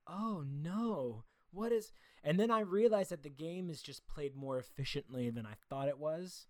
oh 0.07 0.43
no. 0.49 1.23
What 1.51 1.73
is? 1.73 1.91
And 2.23 2.39
then 2.39 2.49
I 2.49 2.61
realized 2.61 3.11
that 3.11 3.23
the 3.23 3.29
game 3.29 3.69
is 3.69 3.81
just 3.81 4.07
played 4.07 4.35
more 4.37 4.57
efficiently 4.57 5.29
than 5.29 5.45
I 5.45 5.55
thought 5.69 5.89
it 5.89 5.97
was. 5.99 6.47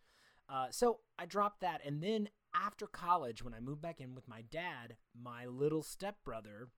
Uh, 0.47 0.67
so 0.69 0.99
I 1.17 1.25
dropped 1.25 1.61
that, 1.61 1.81
and 1.85 2.03
then 2.03 2.29
after 2.53 2.87
college, 2.87 3.43
when 3.43 3.53
I 3.53 3.59
moved 3.59 3.81
back 3.81 3.99
in 4.01 4.15
with 4.15 4.27
my 4.27 4.41
dad, 4.41 4.95
my 5.19 5.45
little 5.45 5.83
stepbrother, 5.83 6.69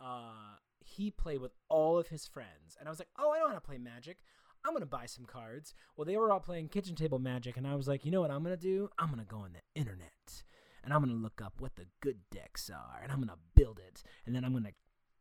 uh, 0.00 0.56
he 0.80 1.10
played 1.10 1.40
with 1.40 1.52
all 1.68 1.98
of 1.98 2.08
his 2.08 2.26
friends, 2.26 2.76
and 2.78 2.88
I 2.88 2.90
was 2.90 2.98
like, 2.98 3.10
"Oh, 3.16 3.32
I 3.32 3.38
know 3.38 3.48
how 3.48 3.54
to 3.54 3.60
play 3.60 3.78
Magic. 3.78 4.22
I'm 4.64 4.72
gonna 4.72 4.86
buy 4.86 5.06
some 5.06 5.24
cards." 5.24 5.74
Well, 5.96 6.04
they 6.04 6.16
were 6.16 6.30
all 6.32 6.40
playing 6.40 6.68
kitchen 6.68 6.96
table 6.96 7.18
Magic, 7.18 7.56
and 7.56 7.66
I 7.66 7.74
was 7.74 7.88
like, 7.88 8.04
"You 8.04 8.10
know 8.10 8.20
what 8.20 8.30
I'm 8.30 8.42
gonna 8.42 8.56
do? 8.56 8.88
I'm 8.98 9.10
gonna 9.10 9.24
go 9.24 9.38
on 9.38 9.52
the 9.52 9.62
internet, 9.74 10.44
and 10.82 10.92
I'm 10.92 11.00
gonna 11.00 11.14
look 11.14 11.40
up 11.40 11.60
what 11.60 11.76
the 11.76 11.86
good 12.00 12.28
decks 12.30 12.68
are, 12.70 13.00
and 13.02 13.12
I'm 13.12 13.20
gonna 13.20 13.38
build 13.54 13.78
it, 13.78 14.02
and 14.26 14.34
then 14.34 14.44
I'm 14.44 14.52
gonna." 14.52 14.72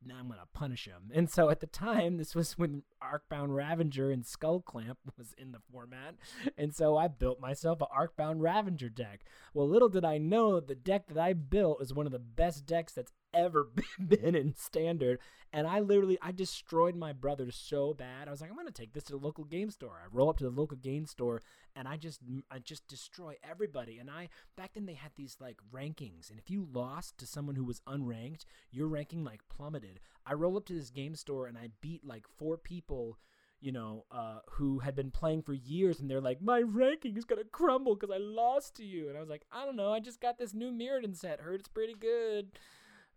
Now 0.06 0.16
I'm 0.20 0.28
gonna 0.28 0.48
punish 0.54 0.86
him. 0.86 1.12
And 1.14 1.30
so 1.30 1.50
at 1.50 1.60
the 1.60 1.68
time, 1.68 2.18
this 2.18 2.34
was 2.34 2.58
when 2.58 2.84
Arcbound 3.02 3.56
Ravager 3.56 4.10
and 4.12 4.24
Skullclamp 4.24 4.98
was 5.18 5.34
in 5.38 5.52
the 5.52 5.60
format, 5.72 6.16
and 6.58 6.74
so 6.74 6.98
I 6.98 7.08
built 7.08 7.40
myself 7.40 7.82
a 7.82 7.86
Arcbound 7.86 8.42
Ravager 8.42 8.90
deck. 8.90 9.22
Well, 9.54 9.68
little 9.68 9.90
did 9.90 10.06
I 10.06 10.18
know 10.18 10.56
that 10.56 10.68
the 10.68 10.76
deck 10.76 11.08
that 11.08 11.18
I 11.18 11.34
built 11.34 11.82
is 11.82 11.94
one 11.94 12.06
of 12.06 12.12
the 12.12 12.20
best 12.20 12.66
decks 12.66 12.94
that's 12.94 13.14
ever 13.34 13.70
been 14.00 14.36
in 14.36 14.56
standard 14.56 15.20
and 15.54 15.68
i 15.68 15.80
literally 15.80 16.18
i 16.22 16.32
destroyed 16.32 16.96
my 16.96 17.14
brother 17.14 17.52
so 17.52 17.94
bad 17.94 18.28
i 18.28 18.32
was 18.32 18.42
like 18.42 18.50
i'm 18.50 18.56
gonna 18.56 18.72
take 18.72 18.94
this 18.94 19.04
to 19.04 19.14
the 19.14 19.18
local 19.18 19.44
game 19.44 19.70
store 19.70 20.00
i 20.04 20.08
roll 20.12 20.30
up 20.30 20.38
to 20.38 20.44
the 20.44 20.50
local 20.50 20.78
game 20.78 21.06
store 21.06 21.42
and 21.76 21.88
i 21.88 21.98
just 21.98 22.22
i 22.50 22.60
just 22.60 22.88
destroy 22.88 23.36
everybody 23.50 23.98
and 23.98 24.10
i 24.10 24.28
back 24.56 24.74
then 24.74 24.86
they 24.86 24.94
had 24.94 25.12
these 25.16 25.38
like 25.40 25.58
rankings 25.74 26.30
and 26.30 26.40
if 26.40 26.50
you 26.50 26.68
lost 26.72 27.18
to 27.18 27.26
someone 27.26 27.56
who 27.56 27.66
was 27.66 27.82
unranked 27.88 28.46
your 28.72 28.88
ranking 28.88 29.24
like 29.24 29.42
plummeted 29.50 30.00
i 30.26 30.34
roll 30.34 30.58
up 30.58 30.66
to 30.66 30.74
this 30.74 30.90
game 30.90 31.16
store 31.16 31.48
and 31.48 31.58
i 31.58 31.70
beat 31.82 32.06
like 32.06 32.26
four 32.38 32.58
people 32.58 33.18
you 33.62 33.72
know, 33.72 34.06
uh, 34.12 34.40
who 34.50 34.80
had 34.80 34.96
been 34.96 35.12
playing 35.12 35.44
for 35.44 35.54
years, 35.54 36.00
and 36.00 36.10
they're 36.10 36.20
like, 36.20 36.42
"My 36.42 36.62
ranking 36.62 37.16
is 37.16 37.26
gonna 37.26 37.44
crumble 37.44 37.96
because 37.96 38.10
I 38.10 38.18
lost 38.18 38.76
to 38.78 38.84
you." 38.84 39.08
And 39.08 39.16
I 39.16 39.20
was 39.20 39.30
like, 39.30 39.46
"I 39.52 39.66
don't 39.66 39.76
know. 39.76 39.94
I 39.94 40.00
just 40.00 40.20
got 40.20 40.40
this 40.40 40.54
new 40.54 40.72
Mirrodin 40.72 41.16
set. 41.16 41.40
Heard 41.40 41.60
it's 41.60 41.70
pretty 41.70 41.94
good." 41.94 42.58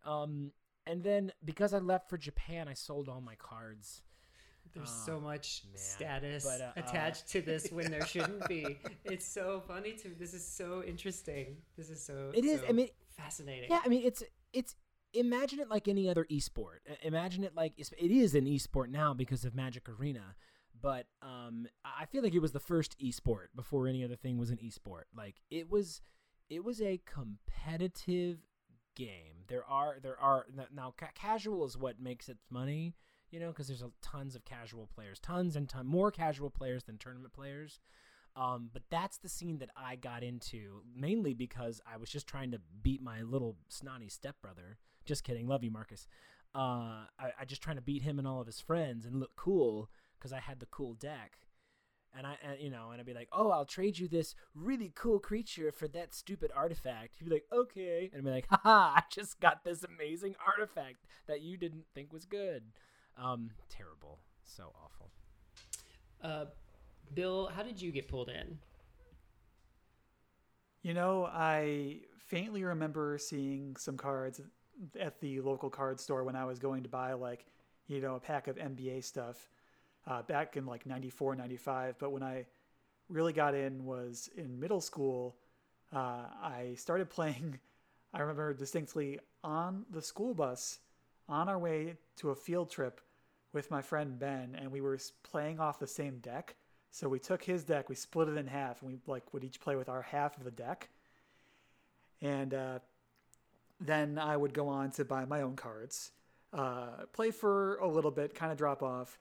Um, 0.04 0.52
and 0.86 1.02
then 1.02 1.32
because 1.44 1.72
I 1.74 1.78
left 1.78 2.08
for 2.10 2.18
Japan, 2.18 2.68
I 2.68 2.74
sold 2.74 3.08
all 3.08 3.20
my 3.20 3.34
cards. 3.36 4.02
There's 4.74 4.90
Oh, 4.90 5.02
so 5.06 5.20
much 5.20 5.62
man. 5.66 5.76
status 5.78 6.44
But, 6.44 6.60
uh, 6.60 6.72
attached 6.76 7.28
to 7.28 7.42
this 7.42 7.70
when 7.70 7.90
there 7.90 8.04
shouldn't 8.06 8.46
be. 8.48 8.78
It's 9.04 9.26
so 9.26 9.62
funny 9.68 9.92
to 9.92 10.08
this 10.18 10.34
is 10.34 10.46
so 10.46 10.82
interesting. 10.82 11.58
This 11.76 11.90
is 11.90 12.02
so 12.04 12.32
It 12.34 12.44
is. 12.44 12.60
so 12.60 12.66
I 12.68 12.72
mean, 12.72 12.88
fascinating. 13.16 13.70
Yeah, 13.70 13.80
I 13.84 13.88
mean, 13.88 14.04
it's 14.04 14.22
it's 14.52 14.74
imagine 15.12 15.60
it 15.60 15.68
like 15.68 15.86
any 15.86 16.08
other 16.08 16.24
esport. 16.30 16.78
Imagine 17.02 17.44
it 17.44 17.54
like 17.54 17.74
it 17.78 18.10
is 18.10 18.34
an 18.34 18.46
esport 18.46 18.88
now 18.88 19.14
because 19.14 19.44
of 19.44 19.54
Magic 19.54 19.88
Arena, 19.88 20.34
but 20.80 21.06
um, 21.22 21.66
I 21.84 22.06
feel 22.06 22.22
like 22.22 22.34
it 22.34 22.40
was 22.42 22.52
the 22.52 22.58
first 22.60 22.98
esport 22.98 23.46
before 23.54 23.86
any 23.86 24.02
other 24.02 24.16
thing 24.16 24.38
was 24.38 24.50
an 24.50 24.58
esport. 24.58 25.02
Like 25.16 25.36
it 25.50 25.70
was, 25.70 26.00
it 26.50 26.64
was 26.64 26.80
a 26.82 27.00
competitive 27.06 28.38
game. 28.94 29.44
There 29.48 29.64
are 29.64 29.98
there 30.02 30.18
are 30.20 30.46
now 30.74 30.94
ca- 30.96 31.08
casual 31.14 31.64
is 31.64 31.76
what 31.76 32.00
makes 32.00 32.28
its 32.28 32.44
money. 32.50 32.94
You 33.30 33.40
know, 33.40 33.48
because 33.48 33.66
there's 33.66 33.82
a, 33.82 33.90
tons 34.00 34.36
of 34.36 34.44
casual 34.44 34.88
players, 34.94 35.18
tons 35.18 35.56
and 35.56 35.68
ton 35.68 35.86
more 35.86 36.12
casual 36.12 36.50
players 36.50 36.84
than 36.84 36.98
tournament 36.98 37.32
players. 37.32 37.80
Um, 38.36 38.70
but 38.72 38.82
that's 38.90 39.18
the 39.18 39.28
scene 39.28 39.58
that 39.58 39.70
I 39.76 39.96
got 39.96 40.22
into 40.22 40.82
mainly 40.96 41.34
because 41.34 41.80
I 41.92 41.96
was 41.96 42.10
just 42.10 42.26
trying 42.26 42.50
to 42.52 42.60
beat 42.82 43.02
my 43.02 43.22
little 43.22 43.56
snotty 43.68 44.08
stepbrother. 44.08 44.78
Just 45.04 45.24
kidding, 45.24 45.46
love 45.46 45.62
you, 45.62 45.70
Marcus. 45.70 46.06
Uh, 46.54 47.06
I, 47.18 47.32
I 47.40 47.44
just 47.44 47.62
trying 47.62 47.76
to 47.76 47.82
beat 47.82 48.02
him 48.02 48.18
and 48.18 48.26
all 48.26 48.40
of 48.40 48.46
his 48.46 48.60
friends 48.60 49.04
and 49.06 49.20
look 49.20 49.34
cool 49.36 49.90
because 50.18 50.32
I 50.32 50.40
had 50.40 50.60
the 50.60 50.66
cool 50.66 50.94
deck. 50.94 51.38
And 52.16 52.26
I, 52.26 52.36
and, 52.42 52.60
you 52.60 52.70
know, 52.70 52.90
and 52.90 53.00
I'd 53.00 53.06
be 53.06 53.14
like, 53.14 53.28
"Oh, 53.32 53.50
I'll 53.50 53.64
trade 53.64 53.98
you 53.98 54.06
this 54.06 54.34
really 54.54 54.92
cool 54.94 55.18
creature 55.18 55.72
for 55.72 55.88
that 55.88 56.14
stupid 56.14 56.52
artifact." 56.54 57.16
He'd 57.16 57.24
be 57.24 57.30
like, 57.34 57.46
"Okay," 57.52 58.10
and 58.12 58.20
I'd 58.20 58.24
be 58.24 58.30
like, 58.30 58.46
"Haha! 58.48 58.98
I 58.98 59.02
just 59.10 59.40
got 59.40 59.64
this 59.64 59.82
amazing 59.82 60.36
artifact 60.46 61.06
that 61.26 61.40
you 61.42 61.56
didn't 61.56 61.86
think 61.94 62.12
was 62.12 62.24
good." 62.24 62.62
Um, 63.16 63.50
terrible, 63.68 64.20
so 64.44 64.72
awful. 64.84 65.10
Uh, 66.22 66.46
Bill, 67.12 67.50
how 67.54 67.62
did 67.62 67.80
you 67.80 67.92
get 67.92 68.08
pulled 68.08 68.28
in? 68.28 68.58
You 70.82 70.94
know, 70.94 71.26
I 71.26 72.00
faintly 72.18 72.64
remember 72.64 73.18
seeing 73.18 73.76
some 73.76 73.96
cards 73.96 74.40
at 74.98 75.20
the 75.20 75.40
local 75.40 75.70
card 75.70 76.00
store 76.00 76.24
when 76.24 76.36
I 76.36 76.44
was 76.44 76.58
going 76.58 76.82
to 76.82 76.88
buy 76.88 77.12
like, 77.14 77.46
you 77.86 78.00
know, 78.00 78.16
a 78.16 78.20
pack 78.20 78.48
of 78.48 78.56
NBA 78.56 79.04
stuff 79.04 79.50
uh, 80.06 80.22
back 80.22 80.56
in 80.56 80.66
like 80.66 80.86
94, 80.86 81.36
95. 81.36 81.98
But 81.98 82.12
when 82.12 82.22
I 82.22 82.46
really 83.08 83.32
got 83.32 83.54
in 83.54 83.84
was 83.84 84.30
in 84.36 84.58
middle 84.58 84.80
school. 84.80 85.36
Uh, 85.92 86.24
I 86.42 86.74
started 86.76 87.10
playing, 87.10 87.58
I 88.14 88.20
remember 88.20 88.52
distinctly 88.54 89.18
on 89.42 89.84
the 89.90 90.02
school 90.02 90.34
bus 90.34 90.78
on 91.28 91.48
our 91.48 91.58
way 91.58 91.96
to 92.16 92.30
a 92.30 92.34
field 92.34 92.70
trip 92.70 93.00
with 93.52 93.70
my 93.70 93.82
friend 93.82 94.18
Ben, 94.18 94.56
and 94.60 94.70
we 94.70 94.80
were 94.80 94.98
playing 95.22 95.60
off 95.60 95.78
the 95.78 95.86
same 95.86 96.18
deck. 96.18 96.56
So 96.90 97.08
we 97.08 97.18
took 97.18 97.42
his 97.42 97.64
deck, 97.64 97.88
we 97.88 97.94
split 97.94 98.28
it 98.28 98.36
in 98.36 98.46
half, 98.46 98.82
and 98.82 98.90
we 98.90 98.98
like 99.06 99.32
would 99.32 99.44
each 99.44 99.60
play 99.60 99.76
with 99.76 99.88
our 99.88 100.02
half 100.02 100.36
of 100.36 100.44
the 100.44 100.50
deck. 100.50 100.88
And 102.20 102.54
uh, 102.54 102.78
then 103.80 104.18
I 104.18 104.36
would 104.36 104.54
go 104.54 104.68
on 104.68 104.90
to 104.92 105.04
buy 105.04 105.24
my 105.24 105.42
own 105.42 105.56
cards, 105.56 106.12
uh, 106.52 107.06
play 107.12 107.30
for 107.30 107.76
a 107.76 107.88
little 107.88 108.10
bit, 108.10 108.34
kind 108.34 108.50
of 108.52 108.58
drop 108.58 108.82
off, 108.82 109.18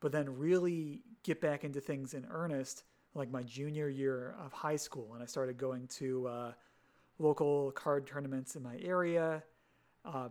but 0.00 0.12
then 0.12 0.38
really 0.38 1.02
get 1.22 1.40
back 1.40 1.64
into 1.64 1.80
things 1.80 2.14
in 2.14 2.26
earnest, 2.30 2.84
like 3.14 3.30
my 3.30 3.42
junior 3.42 3.88
year 3.88 4.34
of 4.44 4.52
high 4.52 4.76
school, 4.76 5.14
and 5.14 5.22
I 5.22 5.26
started 5.26 5.56
going 5.56 5.86
to 5.98 6.28
uh, 6.28 6.52
local 7.18 7.72
card 7.72 8.06
tournaments 8.06 8.56
in 8.56 8.62
my 8.62 8.78
area. 8.82 9.42
Uh, 10.04 10.28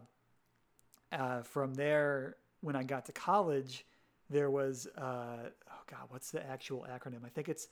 uh, 1.12 1.42
from 1.42 1.74
there, 1.74 2.38
when 2.62 2.76
I 2.76 2.84
got 2.84 3.06
to 3.06 3.12
college, 3.12 3.86
there 4.30 4.50
was 4.50 4.88
uh, 4.98 5.50
oh 5.70 5.84
god, 5.90 6.08
what's 6.10 6.32
the 6.32 6.46
actual 6.46 6.86
acronym? 6.90 7.26
I 7.26 7.30
think 7.30 7.50
it's 7.50 7.68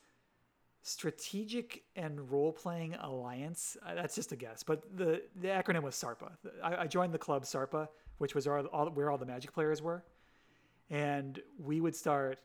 Strategic 0.82 1.84
and 1.96 2.30
Role 2.30 2.52
Playing 2.52 2.96
Alliance. 2.96 3.78
Uh, 3.86 3.96
that's 3.96 4.16
just 4.16 4.32
a 4.32 4.36
guess, 4.36 4.64
but 4.64 4.84
the 4.98 5.22
the 5.38 5.48
acronym 5.48 5.84
was 5.84 5.96
SARPA. 5.96 6.32
I, 6.62 6.76
I 6.84 6.88
joined 6.88 7.14
the 7.14 7.20
club 7.20 7.44
SARPA, 7.44 7.88
which 8.18 8.36
was 8.36 8.48
all, 8.48 8.90
where 8.94 9.10
all 9.10 9.18
the 9.18 9.26
Magic 9.26 9.54
players 9.54 9.82
were, 9.82 10.04
and 10.90 11.40
we 11.58 11.82
would 11.82 11.96
start 11.96 12.40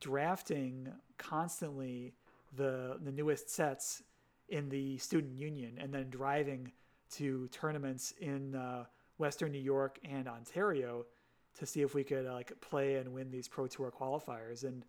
drafting 0.00 0.92
constantly 1.18 2.14
the 2.56 2.98
the 3.02 3.12
newest 3.12 3.50
sets 3.50 4.02
in 4.48 4.68
the 4.68 4.98
student 4.98 5.36
union, 5.36 5.78
and 5.78 5.92
then 5.92 6.08
driving 6.10 6.72
to 7.10 7.48
tournaments 7.48 8.12
in 8.20 8.54
uh, 8.54 8.84
Western 9.18 9.52
New 9.52 9.60
York 9.60 9.98
and 10.04 10.28
Ontario 10.28 11.06
to 11.58 11.66
see 11.66 11.82
if 11.82 11.94
we 11.94 12.04
could 12.04 12.26
uh, 12.26 12.32
like 12.32 12.52
play 12.60 12.96
and 12.96 13.12
win 13.12 13.30
these 13.30 13.48
Pro 13.48 13.66
Tour 13.66 13.90
qualifiers. 13.90 14.64
And 14.64 14.84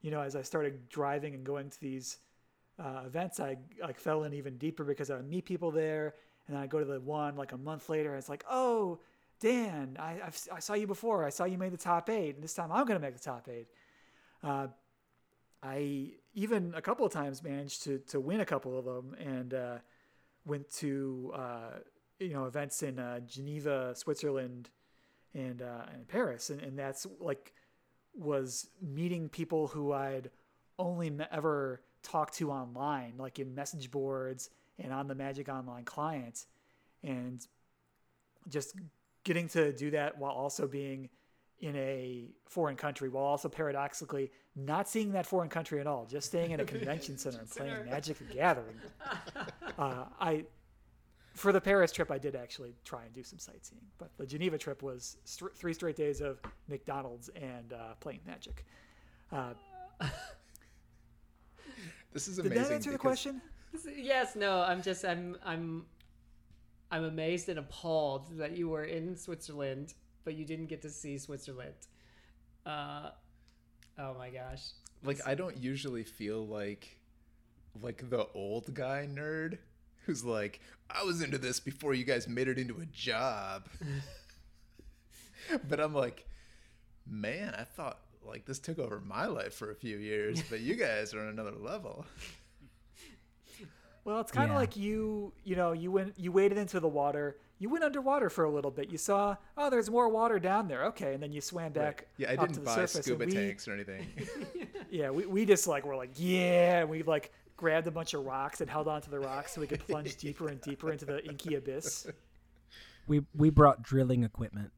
you 0.00 0.10
know, 0.10 0.20
as 0.20 0.34
I 0.34 0.42
started 0.42 0.88
driving 0.88 1.34
and 1.34 1.44
going 1.44 1.68
to 1.70 1.80
these 1.80 2.18
uh, 2.78 3.02
events, 3.06 3.38
I 3.38 3.58
like 3.80 3.98
fell 3.98 4.24
in 4.24 4.32
even 4.32 4.56
deeper 4.56 4.84
because 4.84 5.10
I 5.10 5.16
would 5.16 5.28
meet 5.28 5.44
people 5.44 5.70
there, 5.70 6.14
and 6.46 6.56
then 6.56 6.62
I 6.62 6.66
go 6.66 6.78
to 6.78 6.84
the 6.84 7.00
one 7.00 7.36
like 7.36 7.52
a 7.52 7.58
month 7.58 7.88
later, 7.88 8.10
and 8.10 8.18
it's 8.18 8.28
like, 8.28 8.44
oh, 8.50 9.00
Dan, 9.40 9.96
I 9.98 10.20
I've, 10.24 10.48
i 10.52 10.58
saw 10.60 10.74
you 10.74 10.86
before. 10.86 11.24
I 11.24 11.30
saw 11.30 11.44
you 11.44 11.58
made 11.58 11.72
the 11.72 11.78
top 11.78 12.10
eight, 12.10 12.34
and 12.34 12.44
this 12.44 12.54
time 12.54 12.70
I'm 12.70 12.86
gonna 12.86 13.00
make 13.00 13.14
the 13.14 13.22
top 13.22 13.48
eight. 13.48 13.68
Uh, 14.42 14.68
I 15.62 16.12
even 16.34 16.74
a 16.76 16.82
couple 16.82 17.06
of 17.06 17.12
times 17.12 17.42
managed 17.42 17.82
to 17.84 17.98
to 18.08 18.20
win 18.20 18.40
a 18.40 18.44
couple 18.44 18.78
of 18.78 18.84
them, 18.84 19.16
and 19.18 19.54
uh, 19.54 19.78
went 20.44 20.70
to 20.74 21.32
uh, 21.34 21.70
you 22.18 22.34
know 22.34 22.44
events 22.44 22.82
in 22.82 22.98
uh, 22.98 23.20
Geneva, 23.20 23.94
Switzerland, 23.96 24.68
and 25.34 25.62
uh, 25.62 25.86
and 25.92 26.06
Paris, 26.06 26.50
and, 26.50 26.60
and 26.60 26.78
that's 26.78 27.06
like 27.18 27.54
was 28.14 28.68
meeting 28.82 29.28
people 29.28 29.68
who 29.68 29.92
I'd 29.92 30.30
only 30.78 31.12
ever 31.32 31.80
talked 32.02 32.34
to 32.34 32.50
online, 32.50 33.14
like 33.16 33.38
in 33.38 33.54
message 33.54 33.90
boards 33.90 34.50
and 34.78 34.92
on 34.92 35.08
the 35.08 35.14
Magic 35.14 35.48
Online 35.48 35.84
client, 35.84 36.46
and 37.02 37.46
just 38.48 38.74
getting 39.24 39.48
to 39.48 39.72
do 39.72 39.90
that 39.92 40.18
while 40.18 40.32
also 40.32 40.66
being 40.66 41.08
in 41.60 41.76
a 41.76 42.28
foreign 42.48 42.76
country, 42.76 43.08
while 43.08 43.24
also 43.24 43.48
paradoxically 43.48 44.30
not 44.56 44.88
seeing 44.88 45.12
that 45.12 45.26
foreign 45.26 45.48
country 45.50 45.78
at 45.80 45.86
all, 45.86 46.06
just 46.06 46.26
staying 46.26 46.52
in 46.52 46.60
a 46.60 46.64
convention 46.74 47.18
center 47.18 47.38
and 47.38 47.50
playing 47.50 47.84
Magic 47.86 48.18
the 48.18 48.34
Gathering. 48.34 48.76
Uh, 49.78 50.04
I 50.20 50.44
for 51.34 51.52
the 51.52 51.60
Paris 51.60 51.90
trip, 51.90 52.10
I 52.10 52.18
did 52.18 52.34
actually 52.36 52.74
try 52.84 53.04
and 53.04 53.14
do 53.14 53.22
some 53.22 53.38
sightseeing, 53.38 53.80
but 53.98 54.10
the 54.18 54.26
Geneva 54.26 54.58
trip 54.58 54.82
was 54.82 55.16
st- 55.24 55.56
three 55.56 55.72
straight 55.72 55.96
days 55.96 56.20
of 56.20 56.38
McDonald's 56.68 57.30
and 57.30 57.72
uh, 57.72 57.94
playing 58.00 58.20
Magic. 58.26 58.66
Uh, 59.32 59.54
This 62.12 62.26
is 62.28 62.38
amazing. 62.38 62.56
did 62.56 62.66
that 62.66 62.74
answer 62.74 62.90
the 62.90 62.98
question? 62.98 63.40
Yes, 63.96 64.34
no, 64.34 64.62
I'm 64.62 64.82
just 64.82 65.04
I'm 65.04 65.36
I'm 65.44 65.86
I'm 66.90 67.04
amazed 67.04 67.48
and 67.48 67.58
appalled 67.58 68.38
that 68.38 68.56
you 68.56 68.68
were 68.68 68.84
in 68.84 69.16
Switzerland, 69.16 69.94
but 70.24 70.34
you 70.34 70.44
didn't 70.44 70.66
get 70.66 70.82
to 70.82 70.90
see 70.90 71.18
Switzerland. 71.18 71.74
Uh, 72.66 73.10
oh 73.98 74.14
my 74.18 74.30
gosh. 74.30 74.70
Like 75.04 75.20
I 75.26 75.34
don't 75.34 75.56
usually 75.56 76.04
feel 76.04 76.46
like 76.46 76.98
like 77.80 78.10
the 78.10 78.26
old 78.34 78.74
guy 78.74 79.08
nerd 79.10 79.58
who's 80.04 80.24
like, 80.24 80.60
I 80.90 81.04
was 81.04 81.22
into 81.22 81.38
this 81.38 81.60
before 81.60 81.94
you 81.94 82.04
guys 82.04 82.26
made 82.26 82.48
it 82.48 82.58
into 82.58 82.80
a 82.80 82.86
job. 82.86 83.68
but 85.68 85.78
I'm 85.78 85.94
like, 85.94 86.26
man, 87.06 87.54
I 87.56 87.64
thought 87.64 88.00
like 88.26 88.44
this 88.46 88.58
took 88.58 88.78
over 88.78 89.00
my 89.00 89.26
life 89.26 89.54
for 89.54 89.70
a 89.70 89.74
few 89.74 89.96
years, 89.96 90.42
but 90.50 90.60
you 90.60 90.74
guys 90.74 91.14
are 91.14 91.20
on 91.20 91.28
another 91.28 91.52
level. 91.52 92.04
Well, 94.10 94.20
it's 94.20 94.32
kind 94.32 94.50
of 94.50 94.54
Yeah. 94.54 94.58
like 94.58 94.76
you, 94.76 95.32
you 95.44 95.54
know, 95.54 95.70
you 95.72 95.92
went, 95.92 96.18
you 96.18 96.32
waded 96.32 96.58
into 96.58 96.80
the 96.80 96.88
water, 96.88 97.36
you 97.60 97.68
went 97.68 97.84
underwater 97.84 98.28
for 98.28 98.42
a 98.44 98.50
little 98.50 98.72
bit. 98.72 98.90
You 98.90 98.98
saw, 98.98 99.36
oh, 99.56 99.70
there's 99.70 99.88
more 99.88 100.08
water 100.08 100.40
down 100.40 100.66
there. 100.66 100.84
Okay, 100.86 101.14
and 101.14 101.22
then 101.22 101.30
you 101.30 101.40
swam 101.40 101.70
back 101.72 102.06
Yeah, 102.16 102.30
I 102.30 102.34
up 102.34 102.40
didn't 102.40 102.54
the 102.54 102.60
buy 102.62 102.74
surface. 102.74 103.04
scuba 103.06 103.26
we, 103.26 103.32
tanks 103.32 103.68
or 103.68 103.74
anything. 103.74 104.06
Yeah, 104.90 105.10
we, 105.10 105.24
we 105.24 105.44
just 105.46 105.68
like 105.68 105.86
were 105.86 105.94
like, 105.94 106.10
yeah, 106.16 106.80
and 106.80 106.90
we 106.90 107.04
like 107.04 107.30
grabbed 107.56 107.86
a 107.86 107.92
bunch 107.92 108.12
of 108.14 108.24
rocks 108.24 108.60
and 108.60 108.68
held 108.68 108.88
onto 108.88 109.08
the 109.08 109.20
rocks 109.20 109.52
so 109.54 109.60
we 109.60 109.68
could 109.68 109.86
plunge 109.86 110.16
deeper 110.18 110.48
and 110.48 110.60
deeper 110.60 110.90
into 110.90 111.04
the 111.04 111.24
inky 111.24 111.54
abyss. 111.54 112.08
We 113.06 113.24
we 113.36 113.50
brought 113.50 113.82
drilling 113.84 114.24
equipment. 114.24 114.72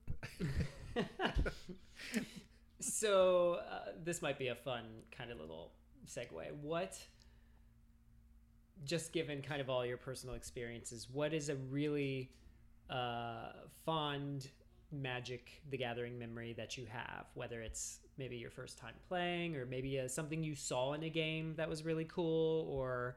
So 2.81 3.61
uh, 3.71 3.93
this 4.05 4.23
might 4.23 4.39
be 4.39 4.49
a 4.49 4.55
fun 4.57 4.83
kind 5.17 5.31
of 5.31 5.39
little 5.39 5.71
segue. 6.07 6.53
What, 6.61 6.99
just 8.85 9.13
given 9.13 9.43
kind 9.43 9.61
of 9.61 9.71
all 9.71 9.85
your 9.85 9.97
personal 9.97 10.35
experiences, 10.35 11.09
what 11.13 11.33
is 11.33 11.49
a 11.49 11.57
really 11.57 12.31
uh, 12.91 13.53
fond 13.85 14.51
Magic 14.91 15.63
the 15.71 15.79
Gathering 15.79 16.19
memory 16.19 16.53
that 16.55 16.77
you 16.77 16.87
have? 16.87 17.27
Whether 17.35 17.63
it's 17.63 18.01
maybe 18.19 18.37
your 18.37 18.51
first 18.51 18.79
time 18.79 18.95
playing, 19.09 19.57
or 19.57 19.65
maybe 19.65 19.99
uh 19.99 20.09
something 20.09 20.43
you 20.43 20.55
saw 20.55 20.93
in 20.93 21.03
a 21.03 21.09
game 21.09 21.55
that 21.57 21.69
was 21.69 21.85
really 21.85 22.05
cool, 22.05 22.67
or 22.69 23.17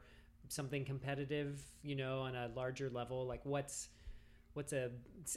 something 0.49 0.86
competitive, 0.86 1.61
you 1.84 1.95
know, 1.95 2.20
on 2.22 2.36
a 2.36 2.49
larger 2.55 2.89
level. 2.89 3.26
Like 3.26 3.41
what's 3.43 3.89
what's 4.53 4.74
a 4.74 4.89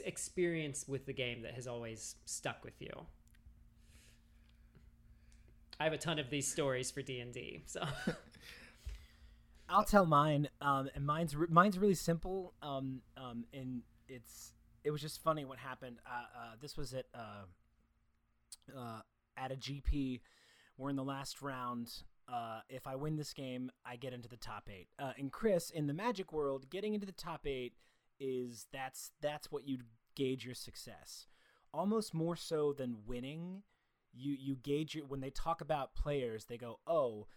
experience 0.05 0.85
with 0.87 1.05
the 1.05 1.13
game 1.13 1.41
that 1.41 1.53
has 1.53 1.67
always 1.67 2.15
stuck 2.25 2.63
with 2.63 2.81
you? 2.81 2.91
I 5.79 5.85
have 5.85 5.93
a 5.93 5.97
ton 5.97 6.19
of 6.19 6.29
these 6.29 6.47
stories 6.47 6.91
for 6.91 7.01
D 7.01 7.19
and 7.19 7.33
D. 7.33 7.63
So 7.65 7.81
I'll 9.69 9.83
tell 9.83 10.05
mine, 10.05 10.49
um, 10.61 10.89
and 10.95 11.05
mine's 11.05 11.35
re- 11.35 11.47
mine's 11.49 11.77
really 11.77 11.93
simple. 11.95 12.53
Um, 12.61 13.01
um, 13.15 13.45
and 13.53 13.81
it's 14.07 14.53
it 14.83 14.91
was 14.91 15.01
just 15.01 15.21
funny 15.21 15.45
what 15.45 15.59
happened. 15.59 15.97
Uh, 16.05 16.23
uh, 16.35 16.55
this 16.59 16.75
was 16.75 16.93
at 16.93 17.05
uh, 17.13 17.45
uh, 18.77 19.01
at 19.37 19.51
a 19.51 19.55
GP. 19.55 20.21
We're 20.77 20.89
in 20.89 20.95
the 20.95 21.03
last 21.03 21.41
round. 21.41 21.91
Uh, 22.31 22.61
if 22.69 22.85
I 22.87 22.95
win 22.95 23.15
this 23.15 23.33
game, 23.33 23.71
I 23.85 23.95
get 23.95 24.13
into 24.13 24.29
the 24.29 24.37
top 24.37 24.69
eight. 24.71 24.87
Uh, 24.99 25.13
and 25.17 25.31
Chris, 25.31 25.69
in 25.71 25.87
the 25.87 25.93
Magic 25.93 26.31
world, 26.31 26.69
getting 26.69 26.93
into 26.93 27.05
the 27.05 27.11
top 27.11 27.47
eight 27.47 27.73
is 28.19 28.67
that's 28.71 29.11
that's 29.21 29.51
what 29.51 29.67
you 29.67 29.79
gauge 30.15 30.45
your 30.45 30.55
success. 30.55 31.27
Almost 31.73 32.13
more 32.13 32.35
so 32.35 32.73
than 32.73 32.97
winning, 33.05 33.63
you 34.13 34.35
you 34.39 34.55
gauge 34.55 34.95
it 34.95 35.09
when 35.09 35.21
they 35.21 35.29
talk 35.29 35.61
about 35.61 35.95
players. 35.95 36.45
They 36.45 36.57
go, 36.57 36.79
oh, 36.87 37.27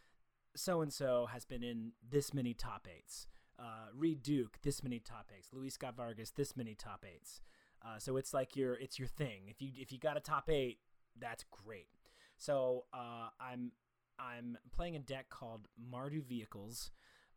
so 0.55 0.81
and 0.81 0.93
so 0.93 1.27
has 1.33 1.45
been 1.45 1.63
in 1.63 1.93
this 2.09 2.33
many 2.35 2.55
top 2.55 2.87
eights. 2.95 3.27
Uh, 3.59 3.89
Reid 3.95 4.23
Duke, 4.23 4.59
this 4.63 4.83
many 4.83 4.99
top 4.99 5.31
eights. 5.37 5.49
Luis 5.53 5.75
Scott 5.75 5.95
Vargas, 5.97 6.31
this 6.31 6.57
many 6.57 6.75
top 6.75 7.05
eights. 7.07 7.41
Uh, 7.85 7.99
so 7.99 8.17
it's 8.17 8.33
like 8.33 8.57
your 8.57 8.75
it's 8.75 8.99
your 8.99 9.09
thing. 9.09 9.43
If 9.49 9.61
you 9.61 9.71
if 9.77 9.93
you 9.93 9.99
got 9.99 10.17
a 10.17 10.21
top 10.21 10.49
eight, 10.49 10.79
that's 11.19 11.45
great. 11.51 11.89
So 12.37 12.85
uh, 12.93 13.29
I'm 13.41 13.73
I'm 14.19 14.59
playing 14.75 14.97
a 14.97 15.01
deck 15.01 15.31
called 15.31 15.69
Mardu 15.93 16.23
Vehicles. 16.25 16.91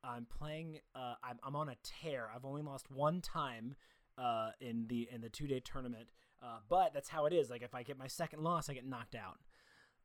I'm 0.03 0.26
playing. 0.26 0.80
Uh, 0.95 1.16
I'm, 1.24 1.39
I'm 1.43 1.55
on 1.55 1.70
a 1.70 1.76
tear. 1.84 2.30
I've 2.34 2.45
only 2.45 2.61
lost 2.61 2.91
one 2.91 3.22
time 3.22 3.76
uh, 4.18 4.51
in 4.61 4.86
the 4.88 5.07
in 5.11 5.22
the 5.22 5.30
two 5.30 5.47
day 5.47 5.59
tournament. 5.59 6.07
Uh, 6.43 6.57
but 6.70 6.93
that's 6.93 7.09
how 7.09 7.26
it 7.26 7.34
is. 7.34 7.49
Like 7.49 7.63
if 7.63 7.74
I 7.74 7.84
get 7.84 7.97
my 7.97 8.07
second 8.07 8.43
loss, 8.43 8.70
I 8.70 8.74
get 8.74 8.86
knocked 8.86 9.16
out. 9.16 9.39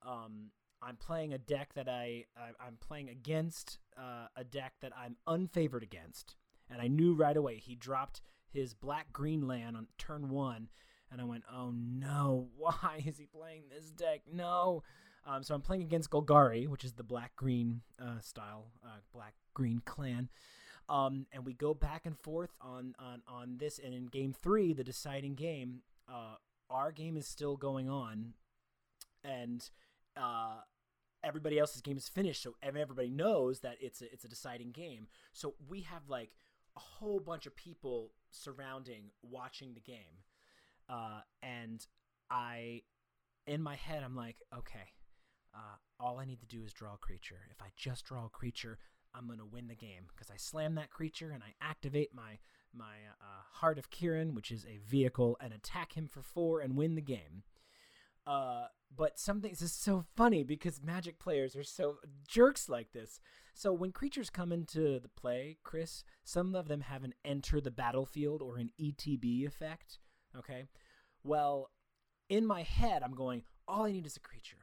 Um, 0.06 0.50
I'm 0.82 0.96
playing 0.96 1.32
a 1.32 1.38
deck 1.38 1.74
that 1.74 1.88
I, 1.88 2.24
I 2.36 2.50
I'm 2.64 2.76
playing 2.80 3.08
against 3.08 3.78
uh, 3.96 4.26
a 4.36 4.44
deck 4.44 4.74
that 4.80 4.92
I'm 4.96 5.16
unfavored 5.26 5.82
against, 5.82 6.36
and 6.70 6.80
I 6.80 6.88
knew 6.88 7.14
right 7.14 7.36
away 7.36 7.56
he 7.56 7.74
dropped 7.74 8.22
his 8.52 8.74
black 8.74 9.12
green 9.12 9.46
land 9.46 9.76
on 9.76 9.86
turn 9.98 10.30
one, 10.30 10.68
and 11.10 11.20
I 11.20 11.24
went, 11.24 11.44
oh 11.52 11.72
no, 11.74 12.48
why 12.56 13.02
is 13.04 13.18
he 13.18 13.26
playing 13.26 13.64
this 13.70 13.90
deck? 13.90 14.22
No. 14.32 14.82
Um, 15.26 15.42
so 15.42 15.54
I'm 15.54 15.60
playing 15.60 15.82
against 15.82 16.10
Golgari, 16.10 16.66
which 16.66 16.84
is 16.84 16.94
the 16.94 17.02
black 17.02 17.36
green 17.36 17.82
uh, 18.00 18.20
style, 18.20 18.68
uh, 18.84 19.00
black 19.12 19.34
green 19.52 19.82
clan. 19.84 20.30
Um, 20.88 21.26
and 21.30 21.44
we 21.44 21.52
go 21.52 21.74
back 21.74 22.06
and 22.06 22.18
forth 22.18 22.50
on, 22.60 22.94
on, 22.98 23.22
on 23.28 23.58
this. 23.58 23.78
And 23.78 23.94
in 23.94 24.06
game 24.06 24.32
three, 24.32 24.72
the 24.72 24.82
deciding 24.82 25.34
game, 25.34 25.82
uh, 26.08 26.36
our 26.68 26.90
game 26.90 27.16
is 27.16 27.28
still 27.28 27.56
going 27.56 27.88
on. 27.88 28.32
And 29.22 29.68
uh, 30.16 30.60
everybody 31.22 31.58
else's 31.58 31.82
game 31.82 31.96
is 31.96 32.08
finished. 32.08 32.42
So 32.42 32.56
everybody 32.62 33.10
knows 33.10 33.60
that 33.60 33.76
it's 33.80 34.02
a, 34.02 34.12
it's 34.12 34.24
a 34.24 34.28
deciding 34.28 34.72
game. 34.72 35.08
So 35.32 35.54
we 35.68 35.82
have 35.82 36.08
like 36.08 36.30
a 36.76 36.80
whole 36.80 37.20
bunch 37.20 37.46
of 37.46 37.56
people 37.56 38.12
surrounding 38.30 39.10
watching 39.22 39.74
the 39.74 39.80
game. 39.80 40.24
Uh, 40.88 41.20
and 41.42 41.86
I, 42.30 42.82
in 43.46 43.62
my 43.62 43.76
head, 43.76 44.02
I'm 44.04 44.16
like, 44.16 44.36
okay, 44.56 44.92
uh, 45.54 45.76
all 45.98 46.18
I 46.18 46.24
need 46.24 46.40
to 46.40 46.46
do 46.46 46.62
is 46.64 46.72
draw 46.72 46.94
a 46.94 46.98
creature. 46.98 47.40
If 47.50 47.62
I 47.62 47.66
just 47.76 48.04
draw 48.04 48.26
a 48.26 48.30
creature, 48.30 48.78
I'm 49.14 49.26
gonna 49.26 49.46
win 49.46 49.66
the 49.68 49.74
game 49.74 50.04
because 50.08 50.30
I 50.30 50.36
slam 50.36 50.76
that 50.76 50.90
creature 50.90 51.30
and 51.32 51.42
I 51.42 51.54
activate 51.60 52.14
my 52.14 52.38
my 52.72 52.94
uh, 53.20 53.42
Heart 53.54 53.78
of 53.78 53.90
Kiran, 53.90 54.34
which 54.34 54.52
is 54.52 54.64
a 54.64 54.78
vehicle, 54.78 55.36
and 55.40 55.52
attack 55.52 55.94
him 55.94 56.06
for 56.06 56.22
four 56.22 56.60
and 56.60 56.76
win 56.76 56.94
the 56.94 57.00
game. 57.00 57.42
Uh, 58.26 58.66
but 58.94 59.18
something 59.18 59.50
this 59.50 59.62
is 59.62 59.72
so 59.72 60.04
funny 60.16 60.42
because 60.42 60.82
Magic 60.82 61.18
players 61.18 61.56
are 61.56 61.64
so 61.64 61.96
jerks 62.26 62.68
like 62.68 62.92
this. 62.92 63.20
So 63.54 63.72
when 63.72 63.92
creatures 63.92 64.30
come 64.30 64.52
into 64.52 64.98
the 65.00 65.08
play, 65.08 65.58
Chris, 65.62 66.04
some 66.24 66.54
of 66.54 66.68
them 66.68 66.82
have 66.82 67.04
an 67.04 67.14
enter 67.24 67.60
the 67.60 67.70
battlefield 67.70 68.42
or 68.42 68.56
an 68.56 68.70
ETB 68.80 69.46
effect. 69.46 69.98
Okay, 70.36 70.64
well, 71.22 71.70
in 72.28 72.46
my 72.46 72.62
head, 72.62 73.02
I'm 73.02 73.14
going, 73.14 73.42
all 73.66 73.84
I 73.84 73.92
need 73.92 74.06
is 74.06 74.16
a 74.16 74.20
creature. 74.20 74.56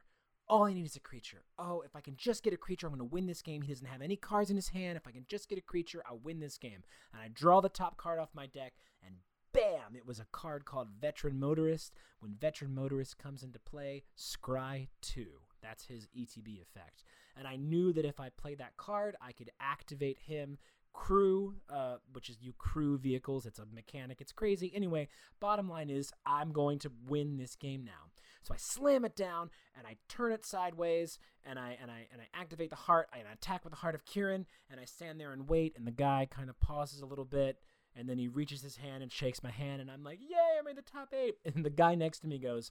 All 0.48 0.64
I 0.64 0.72
need 0.72 0.86
is 0.86 0.96
a 0.96 1.00
creature. 1.00 1.44
Oh, 1.58 1.82
if 1.82 1.94
I 1.94 2.00
can 2.00 2.16
just 2.16 2.42
get 2.42 2.54
a 2.54 2.56
creature, 2.56 2.86
I'm 2.86 2.94
going 2.94 3.06
to 3.06 3.14
win 3.14 3.26
this 3.26 3.42
game. 3.42 3.60
He 3.60 3.72
doesn't 3.72 3.86
have 3.86 4.00
any 4.00 4.16
cards 4.16 4.48
in 4.48 4.56
his 4.56 4.70
hand. 4.70 4.96
If 4.96 5.06
I 5.06 5.10
can 5.10 5.26
just 5.28 5.48
get 5.48 5.58
a 5.58 5.62
creature, 5.62 6.02
I'll 6.08 6.18
win 6.18 6.40
this 6.40 6.56
game. 6.56 6.82
And 7.12 7.20
I 7.20 7.28
draw 7.28 7.60
the 7.60 7.68
top 7.68 7.98
card 7.98 8.18
off 8.18 8.30
my 8.34 8.46
deck, 8.46 8.72
and 9.04 9.16
bam, 9.52 9.96
it 9.96 10.06
was 10.06 10.18
a 10.18 10.26
card 10.32 10.64
called 10.64 10.88
Veteran 11.00 11.38
Motorist. 11.38 11.94
When 12.20 12.34
Veteran 12.34 12.74
Motorist 12.74 13.18
comes 13.18 13.42
into 13.42 13.58
play, 13.58 14.04
Scry 14.16 14.88
2. 15.02 15.26
That's 15.62 15.86
his 15.86 16.08
ETB 16.16 16.60
effect. 16.62 17.04
And 17.36 17.46
I 17.46 17.56
knew 17.56 17.92
that 17.92 18.04
if 18.04 18.20
I 18.20 18.30
played 18.30 18.58
that 18.58 18.76
card, 18.76 19.16
I 19.20 19.32
could 19.32 19.50
activate 19.60 20.18
him, 20.18 20.58
crew, 20.92 21.54
uh, 21.70 21.96
which 22.12 22.28
is 22.28 22.38
you 22.40 22.52
crew 22.58 22.98
vehicles. 22.98 23.46
It's 23.46 23.58
a 23.58 23.66
mechanic. 23.72 24.20
It's 24.20 24.32
crazy. 24.32 24.72
Anyway, 24.74 25.08
bottom 25.40 25.68
line 25.68 25.90
is 25.90 26.12
I'm 26.26 26.52
going 26.52 26.78
to 26.80 26.92
win 27.06 27.36
this 27.36 27.54
game 27.54 27.84
now. 27.84 28.10
So 28.42 28.54
I 28.54 28.56
slam 28.56 29.04
it 29.04 29.14
down 29.14 29.50
and 29.76 29.86
I 29.86 29.96
turn 30.08 30.32
it 30.32 30.44
sideways 30.44 31.18
and 31.44 31.58
I 31.58 31.76
and 31.80 31.90
I 31.90 32.06
and 32.12 32.20
I 32.20 32.40
activate 32.40 32.70
the 32.70 32.76
heart 32.76 33.08
I 33.12 33.18
attack 33.30 33.64
with 33.64 33.72
the 33.72 33.78
heart 33.78 33.94
of 33.94 34.04
Kiran 34.06 34.46
and 34.70 34.80
I 34.80 34.86
stand 34.86 35.20
there 35.20 35.32
and 35.32 35.48
wait 35.48 35.74
and 35.76 35.86
the 35.86 35.92
guy 35.92 36.26
kind 36.30 36.48
of 36.48 36.58
pauses 36.58 37.02
a 37.02 37.06
little 37.06 37.24
bit 37.24 37.58
and 37.98 38.08
then 38.08 38.18
he 38.18 38.28
reaches 38.28 38.62
his 38.62 38.76
hand 38.76 39.02
and 39.02 39.10
shakes 39.12 39.42
my 39.42 39.50
hand 39.50 39.80
and 39.80 39.90
I'm 39.90 40.04
like, 40.04 40.20
"Yay, 40.20 40.36
I 40.58 40.62
made 40.62 40.76
the 40.76 40.82
top 40.82 41.12
8." 41.12 41.34
And 41.54 41.64
the 41.64 41.70
guy 41.70 41.94
next 41.94 42.20
to 42.20 42.26
me 42.28 42.38
goes, 42.38 42.70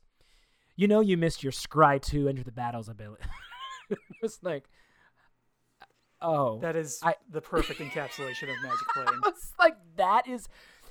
"You 0.75 0.87
know 0.87 1.01
you 1.01 1.17
missed 1.17 1.43
your 1.43 1.51
scry 1.51 2.01
2 2.01 2.27
enter 2.29 2.43
the 2.43 2.51
battles 2.51 2.89
ability." 2.89 3.23
it's 4.23 4.39
like 4.43 4.65
Oh, 6.19 6.59
That 6.61 6.75
is 6.75 6.99
I- 7.03 7.15
the 7.29 7.41
perfect 7.41 7.79
encapsulation 7.79 8.43
of 8.49 8.55
Magic 8.63 8.87
playing. 8.93 9.21
it's 9.27 9.53
like 9.59 9.77
that 9.97 10.27
is 10.27 10.47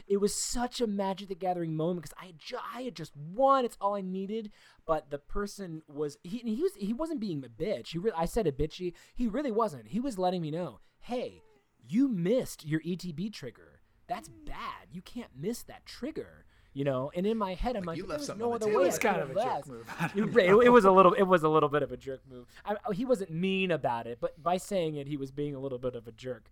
it 0.07 0.19
was 0.19 0.33
such 0.33 0.81
a 0.81 0.87
magic 0.87 1.29
the 1.29 1.35
gathering 1.35 1.75
moment 1.75 2.01
because 2.05 2.15
i 2.23 2.27
had, 2.27 2.39
ju- 2.39 2.59
I 2.77 2.83
had 2.83 2.95
just 2.95 3.11
won 3.17 3.65
it's 3.65 3.77
all 3.81 3.97
i 3.97 4.01
needed 4.01 4.53
but 4.87 5.11
the 5.11 5.19
person 5.19 5.83
was 5.89 6.17
he, 6.23 6.39
he 6.39 6.63
was 6.63 6.73
he 6.79 6.93
wasn't 6.93 7.19
being 7.19 7.45
a 7.45 7.49
bitch 7.49 7.89
he 7.89 7.99
really 7.99 8.17
i 8.17 8.25
said 8.25 8.47
a 8.47 8.53
bitchy 8.53 8.93
he 9.17 9.27
really 9.27 9.51
wasn't 9.51 9.89
he 9.89 9.99
was 9.99 10.17
letting 10.17 10.43
me 10.43 10.53
know 10.53 10.79
hey 11.01 11.43
you 11.89 12.07
missed 12.09 12.65
your 12.65 12.81
etb 12.83 13.33
trigger 13.33 13.76
that's 14.09 14.29
bad 14.29 14.89
you 14.93 15.03
can't 15.03 15.31
miss 15.39 15.63
that 15.63 15.85
trigger 15.87 16.45
you 16.73 16.85
know 16.85 17.11
and 17.15 17.27
in 17.27 17.37
my 17.37 17.55
head 17.55 17.77
i'm 17.77 17.85
like, 17.85 17.97
you 17.97 18.05
there 18.05 18.19
left 18.19 18.29
was 18.29 18.39
no 18.39 18.51
the 18.51 18.67
other 18.67 18.67
way 18.69 18.85
there. 18.85 18.87
It's 18.87 18.99
kind 18.99 19.21
of 19.21 19.31
a 19.31 19.35
jerk 19.35 19.45
left." 19.45 19.69
move. 19.69 20.37
It, 20.37 20.67
it 20.67 20.69
was 20.71 20.85
a 20.85 20.91
little. 20.91 21.13
It 21.15 21.23
was 21.23 21.43
a 21.43 21.49
little 21.49 21.69
bit 21.69 21.83
of 21.83 21.91
a 21.93 21.97
jerk 21.97 22.21
move. 22.31 22.47
I, 22.65 22.77
he 22.93 23.05
wasn't 23.05 23.31
mean 23.31 23.71
about 23.71 24.07
it, 24.07 24.19
but 24.21 24.43
by 24.43 24.59
saying 24.59 24.97
it, 24.97 25.07
he 25.07 25.17
was 25.17 25.31
being 25.31 25.55
a 25.55 25.59
little 25.59 25.79
bit 25.79 25.95
of 25.95 26.07
a 26.07 26.13
jerk. 26.13 26.51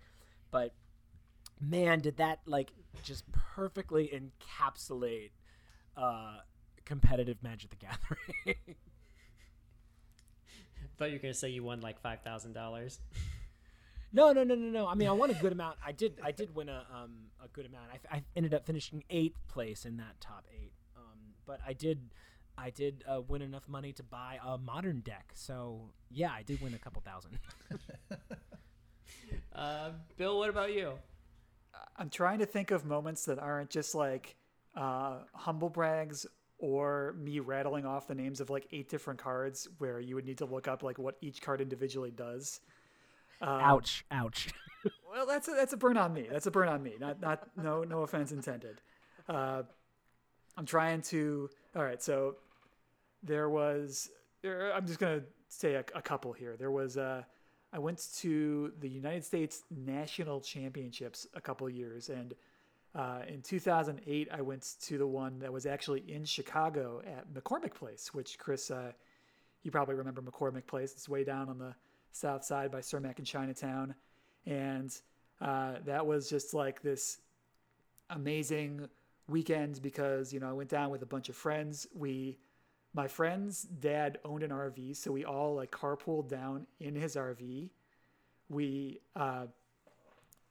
But 0.51 0.75
man, 1.61 2.01
did 2.01 2.17
that 2.17 2.41
like 2.47 2.73
just 3.03 3.31
perfectly 3.33 4.09
encapsulate 4.09 5.31
uh, 5.97 6.39
competitive 6.85 7.43
Magic 7.43 7.71
the 7.71 7.77
Gathering. 7.77 8.77
thought 10.97 11.11
you 11.11 11.17
were 11.17 11.23
gonna 11.23 11.35
say 11.35 11.49
you 11.49 11.63
won 11.63 11.81
like 11.81 12.01
five 12.01 12.21
thousand 12.23 12.53
dollars. 12.53 13.01
no, 14.15 14.33
no, 14.33 14.45
no, 14.45 14.55
no, 14.55 14.71
no. 14.71 14.87
I 14.87 14.95
mean, 14.95 15.09
I 15.09 15.13
won 15.13 15.31
a 15.31 15.35
good 15.35 15.53
amount. 15.53 15.77
I 15.85 15.93
did. 15.93 16.19
I 16.23 16.33
did 16.33 16.55
win 16.55 16.69
a 16.69 16.87
um 16.95 17.27
a 17.45 17.49
good 17.49 17.67
amount. 17.67 17.91
I, 17.93 18.17
I 18.17 18.23
ended 18.35 18.55
up 18.55 18.65
finishing 18.65 19.05
eighth 19.11 19.47
place 19.49 19.85
in 19.85 19.99
that 19.99 20.21
top 20.21 20.47
eight. 20.53 20.73
Um, 20.97 21.19
but 21.45 21.61
I 21.67 21.73
did. 21.73 22.01
I 22.57 22.71
did 22.71 23.05
uh, 23.09 23.21
win 23.21 23.43
enough 23.43 23.69
money 23.69 23.93
to 23.95 24.03
buy 24.05 24.39
a 24.47 24.57
modern 24.57 25.01
deck, 25.01 25.33
so 25.35 25.91
yeah, 26.09 26.31
I 26.31 26.43
did 26.43 26.63
win 26.63 26.73
a 26.73 26.79
couple 26.79 27.03
thousand. 27.03 27.39
Uh, 29.55 29.91
Bill, 30.17 30.39
what 30.39 30.51
about 30.51 30.73
you? 30.75 30.93
I'm 31.97 32.11
trying 32.11 32.41
to 32.41 32.47
think 32.47 32.71
of 32.71 32.85
moments 32.85 33.25
that 33.27 33.39
aren't 33.39 33.71
just 33.71 33.95
like 33.95 34.37
uh, 34.77 35.19
humble 35.33 35.69
brags 35.69 36.27
or 36.59 37.15
me 37.19 37.41
rattling 37.41 37.87
off 37.87 38.09
the 38.09 38.15
names 38.15 38.41
of 38.41 38.51
like 38.51 38.67
eight 38.73 38.89
different 38.89 39.21
cards 39.21 39.69
where 39.79 40.01
you 40.01 40.15
would 40.15 40.25
need 40.25 40.39
to 40.39 40.45
look 40.45 40.67
up 40.67 40.83
like 40.83 40.99
what 40.99 41.17
each 41.21 41.41
card 41.41 41.61
individually 41.61 42.11
does. 42.11 42.61
Um, 43.41 43.61
ouch! 43.61 44.05
Ouch! 44.11 44.49
Well, 45.15 45.27
that's 45.27 45.47
a, 45.47 45.53
that's 45.53 45.73
a 45.73 45.77
burn 45.77 45.97
on 45.97 46.13
me. 46.13 46.27
That's 46.29 46.47
a 46.47 46.51
burn 46.51 46.69
on 46.69 46.83
me. 46.83 46.95
Not 46.99 47.21
not 47.21 47.49
no 47.57 47.85
no 47.85 48.03
offense 48.03 48.33
intended. 48.33 48.81
Uh, 49.29 49.63
I'm 50.57 50.67
trying 50.67 51.03
to. 51.03 51.49
All 51.77 51.85
right, 51.85 52.03
so 52.03 52.37
there 53.23 53.49
was. 53.49 54.11
There, 54.43 54.73
I'm 54.75 54.87
just 54.87 54.99
gonna 54.99 55.23
say 55.49 55.75
a, 55.75 55.85
a 55.95 56.03
couple 56.03 56.33
here. 56.33 56.57
There 56.59 56.73
was. 56.73 56.97
Uh, 56.97 57.23
I 57.73 57.79
went 57.79 58.07
to 58.19 58.73
the 58.81 58.89
United 58.89 59.25
States 59.25 59.63
National 59.71 60.41
Championships 60.41 61.27
a 61.35 61.41
couple 61.41 61.69
years, 61.71 62.09
and 62.09 62.35
uh, 62.95 63.21
in 63.27 63.43
2008 63.43 64.29
I 64.33 64.41
went 64.43 64.75
to 64.83 64.99
the 64.99 65.07
one 65.07 65.39
that 65.41 65.53
was 65.53 65.67
actually 65.67 66.05
in 66.09 66.25
Chicago 66.25 67.03
at 67.07 67.33
McCormick 67.33 67.75
Place, 67.75 68.15
which 68.15 68.39
Chris, 68.39 68.71
uh, 68.71 68.93
you 69.63 69.73
probably 69.73 69.97
remember 69.97 70.23
McCormick 70.23 70.67
Place. 70.67 70.93
It's 70.93 71.09
way 71.09 71.25
down 71.25 71.49
on 71.49 71.59
the 71.59 71.75
south 72.15 72.45
side 72.45 72.71
by 72.71 72.81
Cermak 72.81 73.19
and 73.19 73.27
Chinatown, 73.27 73.95
and 74.47 74.97
uh, 75.41 75.75
that 75.85 76.07
was 76.07 76.31
just 76.31 76.55
like 76.55 76.81
this 76.81 77.19
amazing 78.11 78.89
weekend 79.29 79.83
because 79.83 80.33
you 80.33 80.41
know 80.41 80.49
I 80.49 80.53
went 80.53 80.71
down 80.71 80.91
with 80.91 81.03
a 81.03 81.07
bunch 81.07 81.29
of 81.29 81.37
friends. 81.37 81.87
We, 81.95 82.39
my 82.95 83.09
friend's 83.09 83.63
dad 83.63 84.19
owned 84.25 84.43
an 84.43 84.51
RV, 84.51 84.97
so 84.97 85.11
we 85.11 85.25
all 85.25 85.57
like 85.57 85.71
carpooled 85.71 86.29
down 86.29 86.67
in 86.81 86.95
his 86.95 87.17
RV. 87.17 87.71
We, 88.49 89.01
uh, 89.17 89.47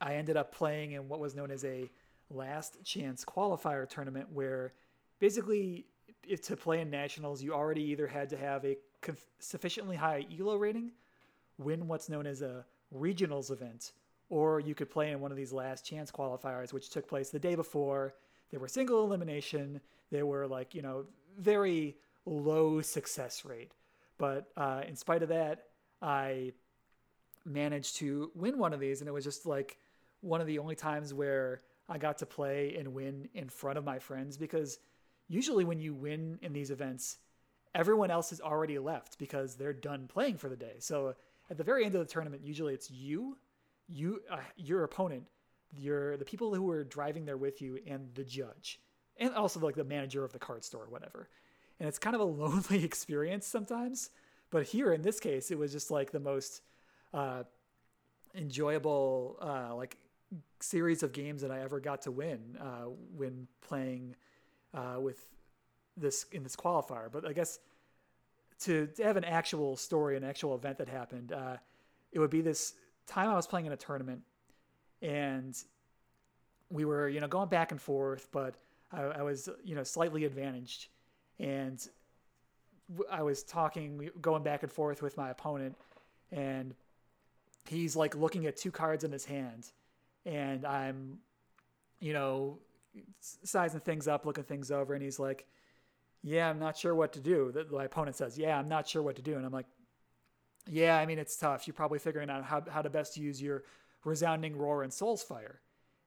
I 0.01 0.15
ended 0.15 0.35
up 0.35 0.53
playing 0.53 0.93
in 0.93 1.07
what 1.07 1.19
was 1.19 1.35
known 1.35 1.51
as 1.51 1.63
a 1.63 1.89
last 2.29 2.83
chance 2.83 3.23
qualifier 3.23 3.87
tournament, 3.87 4.27
where 4.31 4.73
basically 5.19 5.85
to 6.41 6.57
play 6.57 6.81
in 6.81 6.89
nationals, 6.89 7.41
you 7.41 7.53
already 7.53 7.83
either 7.83 8.07
had 8.07 8.29
to 8.29 8.37
have 8.37 8.65
a 8.65 8.77
sufficiently 9.39 9.95
high 9.95 10.25
ELO 10.37 10.57
rating, 10.57 10.91
win 11.57 11.87
what's 11.87 12.09
known 12.09 12.25
as 12.27 12.41
a 12.41 12.65
regionals 12.93 13.51
event, 13.51 13.91
or 14.29 14.59
you 14.59 14.75
could 14.75 14.89
play 14.89 15.11
in 15.11 15.19
one 15.19 15.31
of 15.31 15.37
these 15.37 15.53
last 15.53 15.85
chance 15.85 16.11
qualifiers, 16.11 16.73
which 16.73 16.89
took 16.89 17.07
place 17.07 17.29
the 17.29 17.39
day 17.39 17.55
before. 17.55 18.15
They 18.51 18.57
were 18.57 18.67
single 18.67 19.03
elimination. 19.03 19.81
They 20.11 20.23
were 20.23 20.47
like, 20.47 20.75
you 20.75 20.81
know, 20.81 21.05
very 21.37 21.97
low 22.25 22.81
success 22.81 23.45
rate. 23.45 23.71
But 24.17 24.47
uh, 24.55 24.81
in 24.87 24.95
spite 24.95 25.23
of 25.23 25.29
that, 25.29 25.65
I 26.01 26.53
managed 27.45 27.97
to 27.97 28.31
win 28.35 28.57
one 28.57 28.73
of 28.73 28.79
these. 28.79 29.01
And 29.01 29.07
it 29.07 29.11
was 29.11 29.23
just 29.23 29.45
like 29.45 29.77
one 30.21 30.41
of 30.41 30.47
the 30.47 30.59
only 30.59 30.75
times 30.75 31.13
where 31.13 31.61
I 31.89 31.97
got 31.97 32.19
to 32.19 32.25
play 32.25 32.75
and 32.77 32.93
win 32.93 33.27
in 33.33 33.49
front 33.49 33.77
of 33.77 33.83
my 33.83 33.99
friends 33.99 34.37
because 34.37 34.79
usually 35.27 35.65
when 35.65 35.79
you 35.79 35.93
win 35.93 36.39
in 36.41 36.53
these 36.53 36.71
events, 36.71 37.17
everyone 37.75 38.11
else 38.11 38.29
has 38.29 38.39
already 38.39 38.79
left 38.79 39.17
because 39.19 39.55
they're 39.55 39.73
done 39.73 40.07
playing 40.07 40.37
for 40.37 40.47
the 40.47 40.55
day. 40.55 40.75
So 40.79 41.15
at 41.53 41.57
the 41.57 41.63
very 41.63 41.85
end 41.85 41.93
of 41.93 41.99
the 41.99 42.11
tournament, 42.11 42.41
usually 42.43 42.73
it's 42.73 42.89
you, 42.89 43.37
you, 43.87 44.21
uh, 44.27 44.37
your 44.57 44.85
opponent, 44.85 45.23
your 45.71 46.17
the 46.17 46.25
people 46.25 46.55
who 46.55 46.67
are 46.71 46.83
driving 46.83 47.25
there 47.25 47.37
with 47.37 47.61
you, 47.61 47.77
and 47.85 48.09
the 48.15 48.23
judge, 48.23 48.79
and 49.17 49.35
also 49.35 49.59
like 49.59 49.75
the 49.75 49.83
manager 49.83 50.23
of 50.23 50.33
the 50.33 50.39
card 50.39 50.63
store 50.63 50.85
or 50.85 50.89
whatever. 50.89 51.29
And 51.79 51.87
it's 51.87 51.99
kind 51.99 52.15
of 52.15 52.21
a 52.21 52.25
lonely 52.41 52.83
experience 52.83 53.45
sometimes. 53.45 54.09
But 54.49 54.65
here 54.65 54.93
in 54.93 55.03
this 55.03 55.19
case, 55.19 55.51
it 55.51 55.59
was 55.59 55.71
just 55.71 55.91
like 55.91 56.09
the 56.09 56.19
most 56.19 56.63
uh, 57.13 57.43
enjoyable 58.33 59.37
uh, 59.39 59.75
like 59.75 59.97
series 60.59 61.03
of 61.03 61.11
games 61.11 61.43
that 61.43 61.51
I 61.51 61.61
ever 61.61 61.79
got 61.79 62.01
to 62.03 62.11
win 62.11 62.57
uh, 62.59 62.85
when 63.15 63.47
playing 63.61 64.15
uh, 64.73 64.95
with 64.99 65.19
this 65.95 66.25
in 66.31 66.41
this 66.41 66.55
qualifier. 66.55 67.11
But 67.11 67.27
I 67.27 67.33
guess 67.33 67.59
to, 68.63 68.87
to 68.87 69.03
have 69.03 69.17
an 69.17 69.23
actual 69.23 69.75
story, 69.75 70.17
an 70.17 70.23
actual 70.23 70.55
event 70.55 70.77
that 70.77 70.87
happened, 70.87 71.31
uh, 71.31 71.57
it 72.11 72.19
would 72.19 72.29
be 72.29 72.41
this 72.41 72.73
time 73.07 73.29
I 73.29 73.35
was 73.35 73.47
playing 73.47 73.65
in 73.65 73.71
a 73.71 73.77
tournament, 73.77 74.21
and 75.01 75.55
we 76.69 76.85
were 76.85 77.09
you 77.09 77.19
know 77.19 77.27
going 77.27 77.49
back 77.49 77.71
and 77.71 77.81
forth, 77.81 78.29
but 78.31 78.55
I, 78.91 79.01
I 79.01 79.21
was 79.21 79.49
you 79.63 79.75
know 79.75 79.83
slightly 79.83 80.25
advantaged, 80.25 80.87
and 81.39 81.85
I 83.11 83.23
was 83.23 83.43
talking, 83.43 84.09
going 84.21 84.43
back 84.43 84.63
and 84.63 84.71
forth 84.71 85.01
with 85.01 85.17
my 85.17 85.29
opponent, 85.29 85.75
and 86.31 86.75
he's 87.67 87.95
like 87.95 88.15
looking 88.15 88.45
at 88.45 88.57
two 88.57 88.71
cards 88.71 89.03
in 89.03 89.11
his 89.11 89.25
hand, 89.25 89.71
and 90.25 90.65
I'm, 90.65 91.19
you 91.99 92.13
know, 92.13 92.59
sizing 93.21 93.79
things 93.79 94.07
up, 94.07 94.25
looking 94.25 94.43
things 94.43 94.71
over, 94.71 94.93
and 94.93 95.01
he's 95.01 95.19
like, 95.19 95.45
"Yeah, 96.23 96.49
I'm 96.49 96.59
not 96.59 96.77
sure 96.77 96.95
what 96.95 97.13
to 97.13 97.19
do." 97.19 97.51
The, 97.51 97.65
my 97.71 97.85
opponent 97.85 98.15
says, 98.15 98.37
"Yeah, 98.37 98.57
I'm 98.57 98.69
not 98.69 98.87
sure 98.87 99.01
what 99.01 99.17
to 99.17 99.21
do," 99.21 99.35
and 99.35 99.45
I'm 99.45 99.51
like, 99.51 99.67
Yeah, 100.67 100.97
I 100.97 101.05
mean 101.05 101.19
it's 101.19 101.35
tough. 101.35 101.67
You're 101.67 101.73
probably 101.73 101.99
figuring 101.99 102.29
out 102.29 102.43
how, 102.45 102.63
how 102.69 102.81
to 102.81 102.89
best 102.89 103.17
use 103.17 103.41
your 103.41 103.63
resounding 104.05 104.57
roar 104.57 104.83
and 104.83 104.93
soul's 104.93 105.23
fire. 105.23 105.59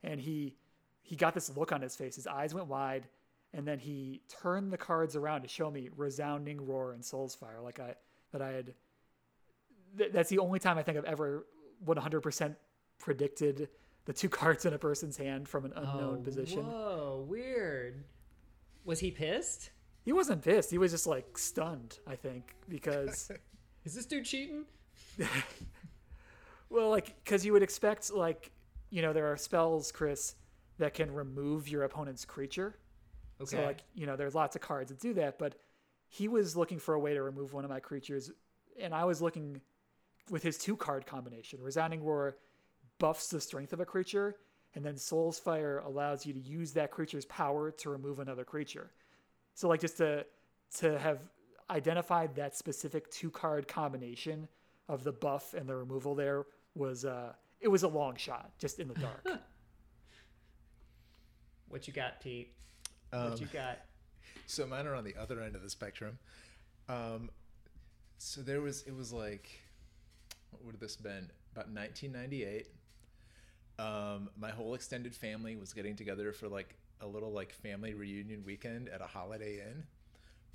And 0.03 0.21
he 0.21 0.57
he 1.03 1.17
got 1.17 1.35
this 1.35 1.55
look 1.57 1.73
on 1.73 1.83
his 1.83 1.95
face. 1.95 2.17
His 2.17 2.27
eyes 2.27 2.55
went 2.55 2.67
wide, 2.67 3.07
and 3.53 3.67
then 3.67 3.79
he 3.79 4.23
turned 4.43 4.73
the 4.73 4.79
cards 4.79 5.15
around 5.17 5.43
to 5.43 5.49
show 5.49 5.71
me 5.71 5.91
resounding 5.97 6.67
roar 6.67 6.93
and 6.93 7.05
soul's 7.05 7.35
fire. 7.35 7.61
Like 7.63 7.81
I 7.81 7.95
that 8.33 8.43
I 8.43 8.51
had. 8.53 8.75
Th- 9.99 10.13
that's 10.13 10.29
the 10.29 10.41
only 10.41 10.59
time 10.59 10.79
I 10.79 10.83
think 10.83 10.99
I've 10.99 11.05
ever 11.05 11.47
100% 11.87 12.57
predicted 12.99 13.69
the 14.05 14.13
two 14.13 14.29
cards 14.41 14.65
in 14.67 14.75
a 14.75 14.79
person's 14.79 15.17
hand 15.17 15.49
from 15.49 15.65
an 15.65 15.73
unknown 15.77 16.19
oh, 16.21 16.25
position. 16.25 16.65
Whoa, 16.65 17.25
weird. 17.29 18.05
Was 18.85 19.01
he 19.01 19.11
pissed? 19.11 19.71
He 20.07 20.15
wasn't 20.15 20.43
pissed. 20.43 20.71
He 20.71 20.79
was 20.79 20.93
just 20.93 21.07
like 21.07 21.37
stunned. 21.37 21.99
I 22.07 22.17
think 22.17 22.55
because. 22.69 23.31
Is 23.85 23.95
this 23.95 24.07
dude 24.07 24.25
cheating? 24.25 24.65
Well, 26.69 26.91
like, 26.91 27.15
because 27.23 27.45
you 27.45 27.53
would 27.53 27.63
expect, 27.63 28.13
like, 28.13 28.51
you 28.91 29.03
know, 29.03 29.13
there 29.13 29.31
are 29.31 29.37
spells, 29.37 29.93
Chris, 29.93 30.35
that 30.79 30.95
can 30.95 31.13
remove 31.13 31.69
your 31.69 31.85
opponent's 31.85 32.25
creature. 32.25 32.77
Okay. 33.41 33.57
So, 33.57 33.63
like, 33.63 33.81
you 33.95 34.07
know, 34.07 34.17
there's 34.17 34.35
lots 34.35 34.57
of 34.57 34.63
cards 34.63 34.91
that 34.91 35.01
do 35.01 35.15
that, 35.15 35.39
but 35.39 35.55
he 36.09 36.29
was 36.29 36.57
looking 36.57 36.79
for 36.79 36.95
a 36.95 36.99
way 36.99 37.15
to 37.15 37.23
remove 37.23 37.53
one 37.53 37.65
of 37.65 37.71
my 37.71 37.81
creatures, 37.81 38.31
and 38.81 38.95
I 38.95 39.05
was 39.05 39.21
looking 39.21 39.61
with 40.31 40.43
his 40.43 40.59
two 40.59 40.77
card 40.77 41.07
combination. 41.07 41.63
Resounding 41.63 42.03
Roar 42.03 42.37
buffs 42.99 43.29
the 43.29 43.41
strength 43.41 43.73
of 43.73 43.81
a 43.81 43.85
creature, 43.85 44.37
and 44.75 44.85
then 44.85 44.97
Soul's 44.97 45.39
Fire 45.39 45.79
allows 45.85 46.27
you 46.27 46.33
to 46.33 46.41
use 46.41 46.73
that 46.73 46.91
creature's 46.91 47.27
power 47.27 47.71
to 47.73 47.91
remove 47.91 48.19
another 48.19 48.45
creature. 48.45 48.91
So, 49.57 49.69
like, 49.69 49.81
just 49.81 49.97
to 49.97 50.25
to 50.79 50.99
have 50.99 51.29
identified 51.71 52.37
that 52.37 52.55
specific 52.55 53.11
two 53.11 53.31
card 53.31 53.67
combination 53.67 54.47
of 54.89 55.03
the 55.03 55.13
buff 55.13 55.55
and 55.55 55.67
the 55.69 55.75
removal 55.75 56.15
there 56.15 56.45
was 56.75 57.05
uh 57.05 57.33
it 57.61 57.69
was 57.69 57.83
a 57.83 57.89
long 57.89 58.15
shot 58.15 58.53
just 58.59 58.79
in 58.79 58.87
the 58.87 58.95
dark 58.95 59.27
what 61.69 61.89
you 61.89 61.93
got, 61.93 62.21
Pete? 62.21 62.53
Um, 63.13 63.31
What 63.31 63.41
you 63.41 63.49
got? 63.53 63.79
So 64.49 64.65
mine 64.67 64.87
are 64.87 64.95
on 64.95 65.03
the 65.03 65.15
other 65.17 65.41
end 65.41 65.57
of 65.57 65.63
the 65.63 65.71
spectrum. 65.71 66.19
Um, 66.89 67.31
so 68.19 68.43
there 68.43 68.61
was 68.61 68.83
it 68.83 68.95
was 68.95 69.13
like 69.13 69.49
what 70.51 70.65
would 70.65 70.75
have 70.75 70.81
this 70.81 70.97
been 70.97 71.31
about 71.53 71.69
1998. 71.71 72.69
Um, 73.79 74.29
my 74.39 74.51
whole 74.51 74.75
extended 74.75 75.17
family 75.17 75.57
was 75.57 75.73
getting 75.73 75.97
together 75.97 76.33
for 76.33 76.49
like 76.49 76.77
a 77.01 77.07
little 77.07 77.33
like 77.33 77.53
family 77.53 77.95
reunion 77.95 78.43
weekend 78.45 78.89
at 78.89 79.01
a 79.01 79.07
Holiday 79.07 79.61
Inn, 79.61 79.85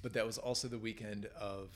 but 0.02 0.14
that 0.14 0.26
was 0.26 0.38
also 0.38 0.68
the 0.68 0.78
weekend 0.80 1.28
of 1.40 1.70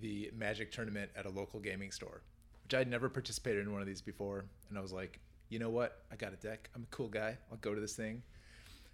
the 0.00 0.30
Magic 0.36 0.70
tournament 0.72 1.10
at 1.16 1.26
a 1.26 1.30
local 1.30 1.60
gaming 1.60 1.90
store, 1.90 2.22
which 2.64 2.74
I'd 2.74 2.88
never 2.88 3.08
participated 3.08 3.64
in 3.66 3.72
one 3.72 3.80
of 3.80 3.86
these 3.86 4.00
before, 4.00 4.44
and 4.68 4.78
I 4.78 4.80
was 4.80 4.92
like, 4.92 5.20
you 5.48 5.58
know 5.58 5.70
what? 5.70 6.02
I 6.12 6.16
got 6.16 6.32
a 6.32 6.36
deck. 6.36 6.68
I'm 6.74 6.82
a 6.82 6.94
cool 6.94 7.08
guy. 7.08 7.38
I'll 7.50 7.58
go 7.58 7.74
to 7.74 7.80
this 7.80 7.94
thing. 7.96 8.22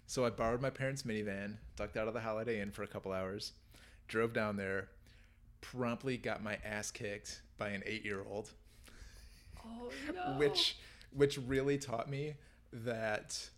So 0.07 0.25
I 0.25 0.29
borrowed 0.29 0.61
my 0.61 0.69
parents' 0.69 1.03
minivan, 1.03 1.55
ducked 1.75 1.97
out 1.97 2.07
of 2.07 2.13
the 2.13 2.19
Holiday 2.21 2.61
Inn 2.61 2.71
for 2.71 2.83
a 2.83 2.87
couple 2.87 3.11
hours, 3.11 3.53
drove 4.07 4.33
down 4.33 4.55
there, 4.55 4.87
promptly 5.61 6.15
got 6.17 6.43
my 6.43 6.57
ass 6.63 6.91
kicked 6.91 7.41
by 7.57 7.69
an 7.69 7.83
eight-year-old, 7.85 8.51
Oh 9.65 9.89
no. 10.13 10.37
which 10.37 10.77
which 11.11 11.37
really 11.39 11.77
taught 11.77 12.09
me 12.09 12.35
that 12.71 13.49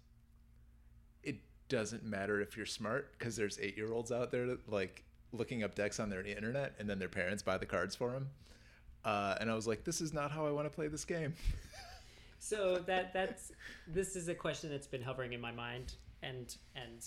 doesn't 1.70 2.04
matter 2.04 2.42
if 2.42 2.56
you're 2.56 2.66
smart 2.66 3.12
because 3.18 3.36
there's 3.36 3.60
eight-year-olds 3.60 4.12
out 4.12 4.32
there 4.32 4.58
like 4.68 5.04
looking 5.32 5.64
up 5.64 5.76
decks 5.76 6.00
on 6.00 6.10
their 6.10 6.22
internet 6.22 6.74
and 6.80 6.90
then 6.90 7.00
their 7.00 7.10
parents 7.10 7.44
buy 7.44 7.58
the 7.58 7.66
cards 7.66 7.96
for 7.96 8.12
them. 8.12 8.30
Uh, 9.04 9.36
and 9.40 9.50
I 9.50 9.56
was 9.56 9.68
like, 9.68 9.84
this 9.84 10.02
is 10.02 10.14
not 10.14 10.32
how 10.32 10.46
I 10.48 10.52
want 10.52 10.66
to 10.66 10.74
play 10.74 10.88
this 10.88 11.06
game. 11.06 11.34
So 12.40 12.82
that 12.86 13.14
that's 13.14 13.52
this 13.88 14.16
is 14.16 14.28
a 14.28 14.36
question 14.36 14.70
that's 14.70 14.88
been 14.88 15.02
hovering 15.02 15.34
in 15.34 15.42
my 15.42 15.52
mind, 15.52 15.96
and 16.22 16.56
and 16.76 17.06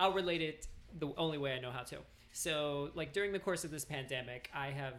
I'll 0.00 0.12
relate 0.12 0.42
it 0.42 0.66
the 0.98 1.12
only 1.16 1.38
way 1.38 1.54
I 1.54 1.60
know 1.60 1.70
how 1.70 1.82
to. 1.82 1.98
So 2.32 2.90
like 2.94 3.12
during 3.12 3.32
the 3.32 3.38
course 3.38 3.64
of 3.64 3.70
this 3.70 3.84
pandemic, 3.84 4.50
I 4.54 4.68
have 4.68 4.94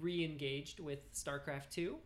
re-engaged 0.00 0.80
with 0.80 1.12
StarCraft 1.12 1.70
two, 1.70 1.96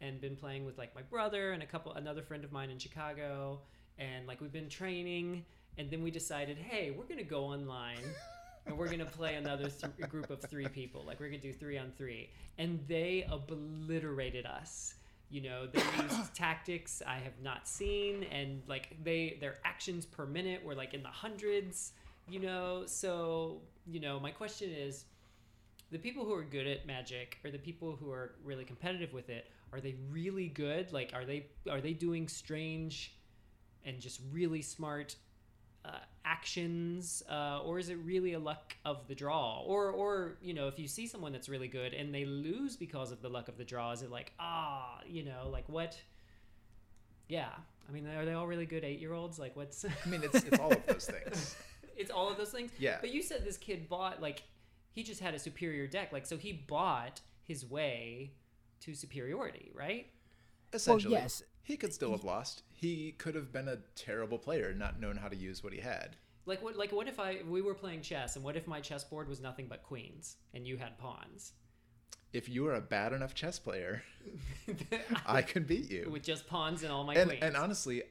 and 0.00 0.20
been 0.20 0.36
playing 0.36 0.64
with 0.64 0.76
like 0.76 0.94
my 0.94 1.02
brother 1.02 1.52
and 1.52 1.62
a 1.62 1.66
couple 1.66 1.92
another 1.92 2.22
friend 2.22 2.44
of 2.44 2.52
mine 2.52 2.70
in 2.70 2.78
Chicago, 2.78 3.60
and 3.98 4.26
like 4.26 4.40
we've 4.40 4.52
been 4.52 4.68
training, 4.68 5.44
and 5.78 5.90
then 5.90 6.02
we 6.02 6.10
decided, 6.10 6.58
hey, 6.58 6.90
we're 6.90 7.04
gonna 7.04 7.22
go 7.22 7.44
online. 7.44 7.98
and 8.66 8.76
we're 8.76 8.88
gonna 8.88 9.04
play 9.04 9.34
another 9.34 9.68
th- 9.68 10.08
group 10.08 10.30
of 10.30 10.40
three 10.42 10.68
people. 10.68 11.04
Like 11.06 11.20
we're 11.20 11.28
gonna 11.28 11.38
do 11.38 11.52
three 11.52 11.78
on 11.78 11.92
three, 11.96 12.30
and 12.58 12.80
they 12.88 13.26
obliterated 13.30 14.46
us. 14.46 14.94
You 15.30 15.42
know, 15.42 15.66
they 15.66 15.80
used 16.02 16.34
tactics 16.34 17.02
I 17.06 17.16
have 17.16 17.40
not 17.42 17.68
seen, 17.68 18.24
and 18.24 18.62
like 18.66 18.96
they 19.02 19.36
their 19.40 19.58
actions 19.64 20.06
per 20.06 20.26
minute 20.26 20.64
were 20.64 20.74
like 20.74 20.94
in 20.94 21.02
the 21.02 21.08
hundreds. 21.08 21.92
You 22.28 22.40
know, 22.40 22.84
so 22.86 23.60
you 23.86 24.00
know, 24.00 24.18
my 24.18 24.30
question 24.30 24.70
is, 24.70 25.04
the 25.90 25.98
people 25.98 26.24
who 26.24 26.32
are 26.32 26.44
good 26.44 26.66
at 26.66 26.86
Magic, 26.86 27.38
or 27.44 27.50
the 27.50 27.58
people 27.58 27.96
who 27.96 28.10
are 28.10 28.32
really 28.44 28.64
competitive 28.64 29.12
with 29.12 29.28
it, 29.28 29.50
are 29.72 29.80
they 29.80 29.94
really 30.10 30.48
good? 30.48 30.92
Like, 30.92 31.10
are 31.12 31.24
they 31.24 31.46
are 31.70 31.80
they 31.80 31.92
doing 31.92 32.28
strange 32.28 33.14
and 33.84 34.00
just 34.00 34.20
really 34.32 34.62
smart 34.62 35.16
uh, 35.84 35.98
actions, 36.24 37.22
uh, 37.30 37.60
or 37.64 37.78
is 37.78 37.88
it 37.88 37.98
really 38.04 38.32
a 38.32 38.38
luck 38.38 38.76
of 38.84 39.06
the 39.06 39.14
draw? 39.14 39.60
Or, 39.60 39.90
or 39.90 40.38
you 40.42 40.54
know, 40.54 40.68
if 40.68 40.78
you 40.78 40.88
see 40.88 41.06
someone 41.06 41.32
that's 41.32 41.48
really 41.48 41.68
good 41.68 41.92
and 41.92 42.14
they 42.14 42.24
lose 42.24 42.76
because 42.76 43.12
of 43.12 43.20
the 43.20 43.28
luck 43.28 43.48
of 43.48 43.58
the 43.58 43.64
draw, 43.64 43.92
is 43.92 44.02
it 44.02 44.10
like 44.10 44.32
ah, 44.38 45.00
you 45.06 45.24
know, 45.24 45.48
like 45.50 45.68
what? 45.68 46.00
Yeah, 47.28 47.48
I 47.88 47.92
mean, 47.92 48.06
are 48.06 48.24
they 48.24 48.32
all 48.32 48.46
really 48.46 48.66
good 48.66 48.84
eight-year-olds? 48.84 49.38
Like, 49.38 49.56
what's? 49.56 49.84
I 50.06 50.08
mean, 50.08 50.22
it's 50.22 50.44
it's 50.44 50.58
all 50.58 50.72
of 50.72 50.86
those 50.86 51.06
things. 51.06 51.56
it's 51.96 52.10
all 52.10 52.30
of 52.30 52.36
those 52.36 52.50
things. 52.50 52.70
Yeah. 52.78 52.96
But 53.00 53.12
you 53.12 53.22
said 53.22 53.44
this 53.44 53.56
kid 53.56 53.88
bought 53.88 54.22
like 54.22 54.42
he 54.92 55.02
just 55.02 55.20
had 55.20 55.34
a 55.34 55.38
superior 55.38 55.86
deck, 55.86 56.12
like 56.12 56.26
so 56.26 56.36
he 56.36 56.52
bought 56.52 57.20
his 57.42 57.68
way 57.68 58.32
to 58.80 58.94
superiority, 58.94 59.70
right? 59.74 60.06
Essentially, 60.72 61.14
yes. 61.14 61.42
He 61.64 61.76
could 61.76 61.92
still 61.92 62.12
have 62.12 62.22
lost. 62.24 62.62
He 62.72 63.12
could 63.18 63.34
have 63.34 63.52
been 63.52 63.66
a 63.68 63.78
terrible 63.96 64.38
player, 64.38 64.72
not 64.72 65.00
known 65.00 65.16
how 65.16 65.28
to 65.28 65.34
use 65.36 65.64
what 65.64 65.72
he 65.72 65.80
had. 65.80 66.16
Like 66.46 66.62
what? 66.62 66.76
Like 66.76 66.92
what 66.92 67.08
if 67.08 67.18
I 67.18 67.38
we 67.48 67.62
were 67.62 67.74
playing 67.74 68.02
chess, 68.02 68.36
and 68.36 68.44
what 68.44 68.56
if 68.56 68.66
my 68.66 68.80
chessboard 68.80 69.28
was 69.28 69.40
nothing 69.40 69.66
but 69.66 69.82
queens, 69.82 70.36
and 70.52 70.66
you 70.66 70.76
had 70.76 70.96
pawns? 70.98 71.52
If 72.34 72.48
you 72.48 72.64
were 72.64 72.74
a 72.74 72.80
bad 72.80 73.12
enough 73.12 73.34
chess 73.34 73.58
player, 73.58 74.02
I 75.26 75.40
could 75.42 75.66
beat 75.66 75.90
you. 75.90 76.08
with 76.10 76.22
just 76.22 76.46
pawns 76.46 76.82
and 76.82 76.92
all 76.92 77.04
my 77.04 77.14
And 77.14 77.30
queens. 77.30 77.42
and 77.44 77.56
honestly, 77.56 78.02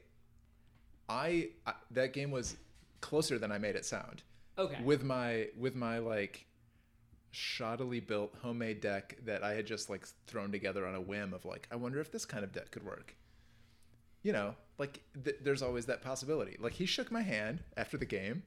I, 1.08 1.50
I 1.66 1.74
that 1.92 2.12
game 2.12 2.30
was 2.30 2.56
closer 3.00 3.38
than 3.38 3.52
I 3.52 3.58
made 3.58 3.76
it 3.76 3.84
sound. 3.84 4.22
okay. 4.58 4.82
With 4.82 5.04
my 5.04 5.48
with 5.56 5.74
my 5.76 5.98
like 5.98 6.46
shoddily 7.32 8.04
built 8.04 8.34
homemade 8.42 8.80
deck 8.80 9.16
that 9.24 9.42
I 9.42 9.54
had 9.54 9.66
just 9.66 9.90
like 9.90 10.06
thrown 10.26 10.52
together 10.52 10.86
on 10.86 10.94
a 10.94 11.00
whim 11.00 11.34
of 11.34 11.44
like 11.44 11.68
I 11.70 11.76
wonder 11.76 12.00
if 12.00 12.10
this 12.10 12.24
kind 12.24 12.44
of 12.44 12.52
deck 12.52 12.70
could 12.70 12.84
work. 12.84 13.14
You 14.24 14.32
know, 14.32 14.56
like 14.78 15.00
th- 15.22 15.36
there's 15.42 15.62
always 15.62 15.86
that 15.86 16.02
possibility. 16.02 16.56
Like 16.58 16.72
he 16.72 16.86
shook 16.86 17.12
my 17.12 17.22
hand 17.22 17.62
after 17.76 17.96
the 17.96 18.06
game 18.06 18.42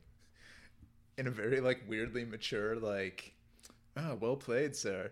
in 1.17 1.27
a 1.27 1.31
very 1.31 1.61
like 1.61 1.83
weirdly 1.87 2.25
mature 2.25 2.75
like 2.75 3.33
oh, 3.95 4.17
well 4.19 4.35
played, 4.35 4.75
sir. 4.75 5.11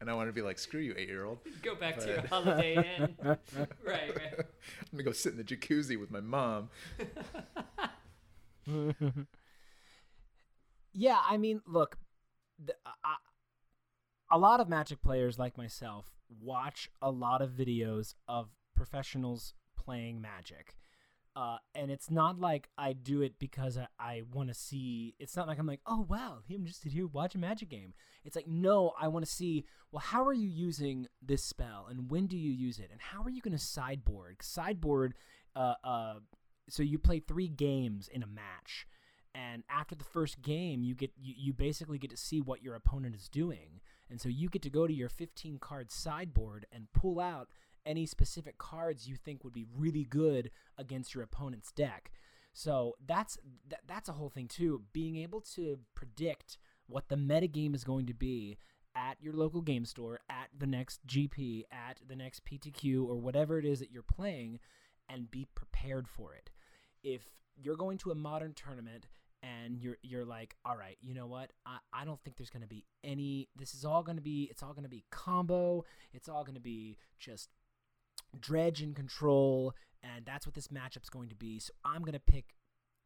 And 0.00 0.10
I 0.10 0.14
wanted 0.14 0.28
to 0.28 0.34
be 0.34 0.42
like, 0.42 0.58
screw 0.58 0.80
you, 0.80 0.94
eight 0.96 1.08
year 1.08 1.24
old. 1.24 1.38
Go 1.62 1.74
back 1.74 1.98
to 1.98 2.06
your 2.06 2.26
Holiday 2.26 2.74
Inn. 2.98 3.16
right, 3.22 3.38
right. 3.84 4.34
I'm 4.38 4.46
gonna 4.92 5.02
go 5.02 5.12
sit 5.12 5.32
in 5.32 5.38
the 5.38 5.44
jacuzzi 5.44 5.98
with 5.98 6.10
my 6.10 6.20
mom. 6.20 6.68
Yeah, 10.92 11.18
I 11.28 11.36
mean, 11.38 11.60
look, 11.66 11.98
the, 12.64 12.74
I, 12.86 13.16
a 14.30 14.38
lot 14.38 14.60
of 14.60 14.68
Magic 14.68 15.02
players 15.02 15.38
like 15.38 15.58
myself 15.58 16.12
watch 16.40 16.88
a 17.02 17.10
lot 17.10 17.42
of 17.42 17.50
videos 17.50 18.14
of 18.28 18.48
professionals 18.84 19.54
playing 19.76 20.20
Magic. 20.20 20.76
Uh, 21.36 21.56
and 21.74 21.90
it's 21.90 22.10
not 22.10 22.38
like 22.38 22.68
I 22.78 22.92
do 22.92 23.22
it 23.22 23.40
because 23.40 23.76
I, 23.76 23.86
I 23.98 24.22
want 24.32 24.48
to 24.48 24.54
see. 24.54 25.14
It's 25.18 25.36
not 25.36 25.48
like 25.48 25.58
I'm 25.58 25.66
like, 25.66 25.80
oh 25.86 26.06
wow, 26.08 26.38
I'm 26.48 26.66
just 26.66 26.84
here 26.84 27.08
watch 27.08 27.34
a 27.34 27.38
Magic 27.38 27.68
game. 27.68 27.92
It's 28.24 28.36
like, 28.36 28.46
no, 28.46 28.92
I 29.00 29.08
want 29.08 29.24
to 29.24 29.30
see. 29.30 29.64
Well, 29.90 30.00
how 30.00 30.24
are 30.24 30.32
you 30.32 30.48
using 30.48 31.08
this 31.20 31.42
spell, 31.42 31.86
and 31.90 32.10
when 32.10 32.26
do 32.28 32.36
you 32.36 32.52
use 32.52 32.78
it, 32.78 32.90
and 32.92 33.00
how 33.00 33.22
are 33.22 33.30
you 33.30 33.40
going 33.40 33.56
to 33.56 33.64
sideboard? 33.64 34.36
Sideboard. 34.42 35.14
Uh, 35.56 35.74
uh, 35.82 36.14
so 36.68 36.82
you 36.82 36.98
play 36.98 37.18
three 37.18 37.48
games 37.48 38.08
in 38.08 38.22
a 38.22 38.28
match, 38.28 38.86
and 39.34 39.64
after 39.68 39.96
the 39.96 40.04
first 40.04 40.40
game, 40.40 40.84
you 40.84 40.94
get 40.94 41.10
you, 41.20 41.34
you 41.36 41.52
basically 41.52 41.98
get 41.98 42.10
to 42.10 42.16
see 42.16 42.40
what 42.40 42.62
your 42.62 42.76
opponent 42.76 43.16
is 43.16 43.28
doing, 43.28 43.80
and 44.08 44.20
so 44.20 44.28
you 44.28 44.48
get 44.48 44.62
to 44.62 44.70
go 44.70 44.86
to 44.86 44.92
your 44.92 45.08
15 45.08 45.58
card 45.58 45.90
sideboard 45.90 46.66
and 46.70 46.92
pull 46.92 47.18
out 47.18 47.48
any 47.86 48.06
specific 48.06 48.58
cards 48.58 49.08
you 49.08 49.16
think 49.16 49.44
would 49.44 49.52
be 49.52 49.66
really 49.76 50.04
good 50.04 50.50
against 50.78 51.14
your 51.14 51.24
opponent's 51.24 51.72
deck. 51.72 52.10
So 52.52 52.94
that's 53.04 53.36
that, 53.68 53.80
that's 53.86 54.08
a 54.08 54.12
whole 54.12 54.30
thing 54.30 54.48
too. 54.48 54.82
Being 54.92 55.16
able 55.16 55.40
to 55.54 55.78
predict 55.94 56.58
what 56.86 57.08
the 57.08 57.16
metagame 57.16 57.74
is 57.74 57.84
going 57.84 58.06
to 58.06 58.14
be 58.14 58.58
at 58.96 59.16
your 59.20 59.32
local 59.32 59.60
game 59.60 59.84
store, 59.84 60.20
at 60.30 60.48
the 60.56 60.66
next 60.66 61.04
GP, 61.06 61.64
at 61.72 61.98
the 62.06 62.14
next 62.14 62.44
PTQ, 62.44 63.06
or 63.06 63.16
whatever 63.16 63.58
it 63.58 63.64
is 63.64 63.80
that 63.80 63.90
you're 63.90 64.02
playing, 64.04 64.60
and 65.08 65.30
be 65.30 65.46
prepared 65.54 66.08
for 66.08 66.34
it. 66.34 66.50
If 67.02 67.22
you're 67.56 67.76
going 67.76 67.98
to 67.98 68.10
a 68.10 68.14
modern 68.14 68.54
tournament 68.54 69.06
and 69.42 69.76
you're 69.78 69.98
you're 70.02 70.24
like, 70.24 70.56
all 70.64 70.76
right, 70.76 70.96
you 71.00 71.14
know 71.14 71.26
what? 71.26 71.50
I, 71.66 71.78
I 71.92 72.04
don't 72.04 72.20
think 72.22 72.36
there's 72.36 72.50
gonna 72.50 72.66
be 72.66 72.84
any 73.02 73.48
this 73.56 73.74
is 73.74 73.84
all 73.84 74.02
gonna 74.02 74.20
be 74.20 74.48
it's 74.50 74.62
all 74.62 74.72
gonna 74.72 74.88
be 74.88 75.04
combo, 75.10 75.84
it's 76.12 76.28
all 76.28 76.44
gonna 76.44 76.60
be 76.60 76.96
just 77.18 77.50
dredge 78.40 78.82
and 78.82 78.94
control, 78.94 79.74
and 80.02 80.24
that's 80.24 80.46
what 80.46 80.54
this 80.54 80.68
matchup's 80.68 81.08
going 81.08 81.28
to 81.28 81.34
be. 81.34 81.58
So 81.58 81.72
I'm 81.84 82.02
gonna 82.02 82.18
pick 82.18 82.54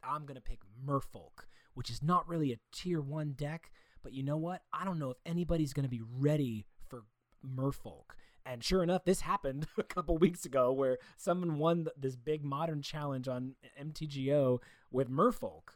I'm 0.03 0.27
gonna 0.27 0.41
pick 0.41 0.61
Merfolk, 0.85 1.47
which 1.75 1.91
is 1.91 2.03
not 2.03 2.29
really 2.29 2.53
a 2.53 2.59
tier 2.73 3.01
one 3.01 3.33
deck, 3.33 3.71
but 4.03 4.13
you 4.13 4.23
know 4.23 4.37
what? 4.37 4.63
I 4.73 4.85
don't 4.85 4.99
know 4.99 5.11
if 5.11 5.19
anybody's 5.27 5.73
gonna 5.73 5.89
be 5.89 6.03
ready 6.03 6.67
for 6.89 7.05
Merfolk. 7.47 8.15
And 8.47 8.65
sure 8.65 8.83
enough, 8.83 9.05
this 9.05 9.21
happened 9.21 9.67
a 9.79 9.83
couple 9.83 10.17
weeks 10.17 10.45
ago 10.45 10.73
where 10.73 10.99
someone 11.17 11.59
won 11.59 11.87
this 11.97 12.17
big 12.17 12.45
modern 12.45 12.81
challenge 12.83 13.29
on 13.29 13.55
MTGO 13.81 14.61
with 14.91 15.11
Merfolk. 15.11 15.75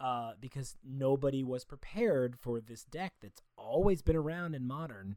Uh, 0.00 0.32
because 0.40 0.76
nobody 0.84 1.44
was 1.44 1.64
prepared 1.64 2.36
for 2.36 2.60
this 2.60 2.82
deck 2.84 3.12
that's 3.22 3.40
always 3.56 4.02
been 4.02 4.16
around 4.16 4.54
in 4.54 4.66
modern. 4.66 5.16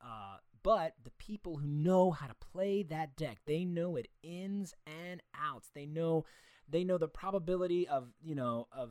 Uh, 0.00 0.36
but 0.62 0.94
the 1.02 1.12
people 1.12 1.56
who 1.56 1.66
know 1.66 2.10
how 2.10 2.26
to 2.26 2.34
play 2.34 2.82
that 2.84 3.16
deck, 3.16 3.38
they 3.46 3.64
know 3.64 3.96
it 3.96 4.08
ins 4.22 4.74
and 4.86 5.22
outs. 5.34 5.70
They 5.74 5.86
know 5.86 6.24
they 6.68 6.84
know 6.84 6.98
the 6.98 7.08
probability 7.08 7.88
of 7.88 8.08
you 8.20 8.34
know 8.34 8.68
of 8.72 8.90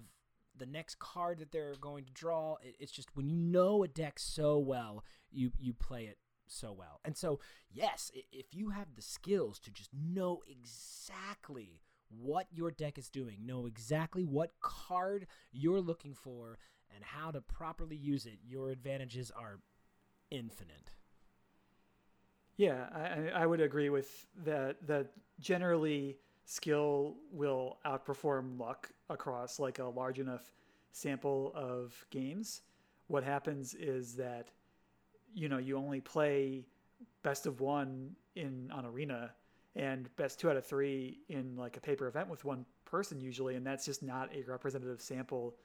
the 0.58 0.66
next 0.66 1.00
card 1.00 1.40
that 1.40 1.52
they're 1.52 1.76
going 1.80 2.06
to 2.06 2.12
draw. 2.12 2.58
It's 2.80 2.92
just 2.92 3.16
when 3.16 3.30
you 3.30 3.38
know 3.38 3.84
a 3.84 3.88
deck 3.88 4.20
so 4.20 4.58
well, 4.58 5.04
you 5.32 5.52
you 5.58 5.74
play 5.74 6.06
it 6.06 6.18
so 6.48 6.72
well. 6.72 7.00
And 7.06 7.16
so, 7.16 7.40
yes, 7.72 8.12
if 8.32 8.54
you 8.54 8.70
have 8.70 8.96
the 8.96 9.02
skills 9.02 9.60
to 9.60 9.72
just 9.72 9.92
know 9.94 10.42
exactly 10.48 11.82
what 12.10 12.48
your 12.52 12.72
deck 12.72 12.98
is 12.98 13.10
doing, 13.10 13.46
know 13.46 13.68
exactly 13.68 14.24
what 14.24 14.60
card 14.60 15.28
you're 15.52 15.82
looking 15.82 16.16
for, 16.16 16.58
and 16.94 17.04
how 17.04 17.32
to 17.32 17.42
properly 17.42 17.96
use 17.96 18.26
it, 18.26 18.40
your 18.44 18.72
advantages 18.72 19.32
are 19.32 19.60
infinite. 20.32 20.92
Yeah, 22.60 22.88
I, 22.94 23.44
I 23.44 23.46
would 23.46 23.62
agree 23.62 23.90
with 23.90 24.28
that. 24.44 24.86
That 24.86 25.08
generally 25.40 26.18
skill 26.44 27.16
will 27.32 27.78
outperform 27.86 28.60
luck 28.60 28.92
across 29.10 29.60
like 29.60 29.80
a 29.80 29.86
large 29.86 30.20
enough 30.20 30.52
sample 30.92 31.54
of 31.56 31.96
games. 32.10 32.64
What 33.08 33.24
happens 33.24 33.76
is 33.76 34.14
that 34.16 34.50
you 35.34 35.48
know 35.48 35.58
you 35.58 35.78
only 35.78 36.02
play 36.02 36.66
best 37.24 37.46
of 37.46 37.62
one 37.62 38.14
in 38.36 38.70
on 38.74 38.86
arena 38.86 39.32
and 39.78 40.14
best 40.18 40.38
two 40.38 40.50
out 40.50 40.58
of 40.58 40.66
three 40.66 41.20
in 41.30 41.56
like 41.56 41.78
a 41.78 41.80
paper 41.80 42.08
event 42.08 42.28
with 42.28 42.44
one 42.44 42.66
person 42.86 43.22
usually 43.22 43.56
and 43.56 43.66
that's 43.66 43.86
just 43.86 44.04
not 44.04 44.30
a 44.36 44.44
representative 44.52 45.02
sample 45.02 45.56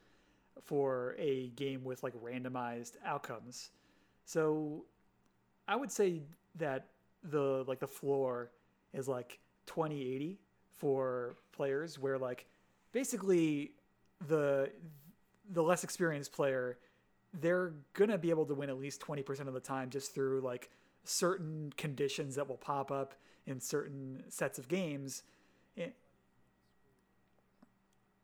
for 0.62 1.16
a 1.18 1.49
game 1.57 1.84
with 1.84 2.03
like 2.03 2.14
randomized 2.22 2.97
outcomes 3.05 3.70
so 4.26 4.84
i 5.68 5.76
would 5.76 5.90
say 5.90 6.22
that 6.57 6.86
the 7.22 7.64
like 7.66 7.80
the 7.80 7.86
floor 7.86 8.50
is 8.92 9.09
like 9.09 9.38
2080 9.66 10.38
for 10.78 11.36
players 11.52 11.98
where 11.98 12.18
like 12.18 12.46
basically 12.92 13.72
the 14.28 14.70
the 15.52 15.62
less 15.62 15.84
experienced 15.84 16.32
player 16.32 16.78
they're 17.40 17.72
gonna 17.94 18.18
be 18.18 18.30
able 18.30 18.46
to 18.46 18.55
win 18.55 18.68
at 18.68 18.78
least 18.78 19.00
20% 19.00 19.48
of 19.48 19.55
the 19.55 19.61
time 19.61 19.90
just 19.90 20.14
through 20.14 20.40
like 20.40 20.70
certain 21.05 21.72
conditions 21.76 22.36
that 22.36 22.48
will 22.48 22.57
pop 22.57 22.92
up 22.92 23.14
in 23.46 23.61
certain 23.61 24.22
sets 24.28 24.59
of 24.59 24.68
games. 24.68 25.22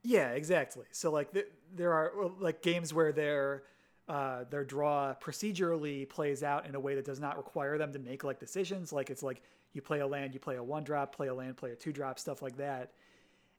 Yeah, 0.03 0.31
exactly. 0.31 0.87
So 0.93 1.11
like 1.11 1.33
th- 1.33 1.49
there 1.75 1.93
are 1.93 2.13
like 2.39 2.63
games 2.63 2.95
where 2.95 3.13
their 3.13 3.65
uh, 4.09 4.45
their 4.51 4.65
draw 4.65 5.15
procedurally 5.15 6.09
plays 6.09 6.43
out 6.43 6.67
in 6.67 6.75
a 6.75 6.81
way 6.81 6.95
that 6.95 7.05
does 7.05 7.21
not 7.21 7.37
require 7.37 7.79
them 7.79 7.93
to 7.93 7.99
make 7.99 8.25
like 8.25 8.41
decisions. 8.41 8.93
Like 8.93 9.11
it's 9.11 9.23
like 9.23 9.43
you 9.73 9.83
play 9.83 10.01
a 10.01 10.07
land, 10.07 10.35
you 10.35 10.41
play 10.41 10.57
a 10.57 10.63
one 10.63 10.85
drop, 10.85 11.15
play 11.15 11.29
a 11.29 11.35
land, 11.35 11.57
play 11.57 11.71
a 11.71 11.77
two 11.77 11.93
drop, 11.93 12.19
stuff 12.19 12.43
like 12.43 12.57
that. 12.57 12.93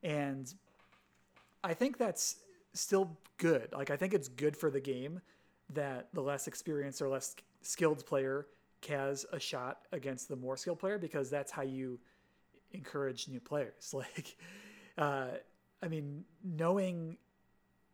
And 0.04 0.54
I 1.64 1.74
think 1.74 1.98
that's 1.98 2.38
still 2.74 3.18
good. 3.38 3.70
Like 3.72 3.92
I 3.92 3.98
think 3.98 4.14
it's 4.14 4.28
good 4.28 4.58
for 4.58 4.70
the 4.70 4.82
game 4.82 5.22
that 5.74 6.10
the 6.14 6.22
less 6.22 6.48
experienced 6.48 7.02
or 7.02 7.08
less 7.08 7.36
skilled 7.62 8.06
player 8.06 8.48
has 8.89 9.26
a 9.32 9.39
shot 9.39 9.82
against 9.92 10.28
the 10.28 10.36
more 10.36 10.58
skilled 10.58 10.80
player 10.80 10.98
because 10.98 11.30
that's 11.30 11.52
how 11.52 11.62
you 11.62 12.00
encourage 12.72 13.28
new 13.28 13.39
players. 13.39 13.94
Like, 14.18 14.38
uh, 14.98 15.28
I 15.82 15.88
mean, 15.88 16.26
knowing 16.44 17.18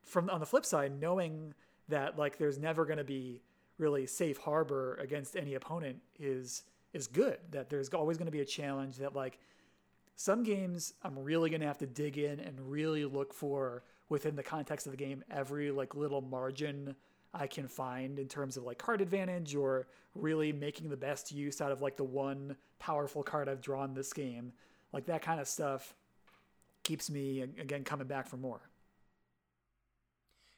from 0.04 0.30
on 0.30 0.39
the 0.39 0.45
flip 0.45 0.66
side, 0.66 1.00
knowing 1.00 1.54
that 1.90 2.18
like 2.18 2.38
there's 2.38 2.58
never 2.58 2.86
going 2.86 2.98
to 2.98 3.04
be 3.04 3.42
really 3.78 4.06
safe 4.06 4.38
harbor 4.38 4.96
against 4.96 5.36
any 5.36 5.54
opponent 5.54 5.98
is 6.20 6.64
is 6.94 7.08
good. 7.08 7.38
That 7.52 7.70
there's 7.70 7.90
always 7.90 8.18
going 8.18 8.28
to 8.28 8.32
be 8.32 8.42
a 8.42 8.46
challenge. 8.46 8.98
That 8.98 9.16
like 9.16 9.40
some 10.16 10.44
games 10.44 10.94
I'm 11.04 11.18
really 11.18 11.50
going 11.50 11.62
to 11.62 11.68
have 11.68 11.78
to 11.80 11.88
dig 11.88 12.18
in 12.18 12.40
and 12.40 12.60
really 12.60 13.06
look 13.06 13.34
for 13.34 13.84
within 14.10 14.36
the 14.36 14.44
context 14.44 14.88
of 14.88 14.92
the 14.92 14.98
game 14.98 15.24
every 15.30 15.70
like 15.72 15.96
little 15.96 16.22
margin 16.22 16.96
I 17.34 17.46
can 17.48 17.68
find 17.68 18.20
in 18.20 18.28
terms 18.28 18.58
of 18.58 18.64
like 18.64 18.78
card 18.78 19.02
advantage 19.02 19.54
or 19.54 19.88
really 20.16 20.52
making 20.52 20.90
the 20.90 20.98
best 20.98 21.32
use 21.32 21.62
out 21.62 21.72
of 21.72 21.82
like 21.82 21.98
the 21.98 22.04
one 22.04 22.56
powerful 22.80 23.22
card 23.22 23.48
I've 23.48 23.62
drawn 23.62 23.94
this 23.94 24.14
game. 24.14 24.54
Like 24.94 25.06
that 25.06 25.22
kind 25.22 25.40
of 25.40 25.48
stuff 25.48 25.94
keeps 26.84 27.10
me 27.10 27.42
again 27.42 27.84
coming 27.84 28.08
back 28.08 28.28
for 28.28 28.38
more. 28.38 28.62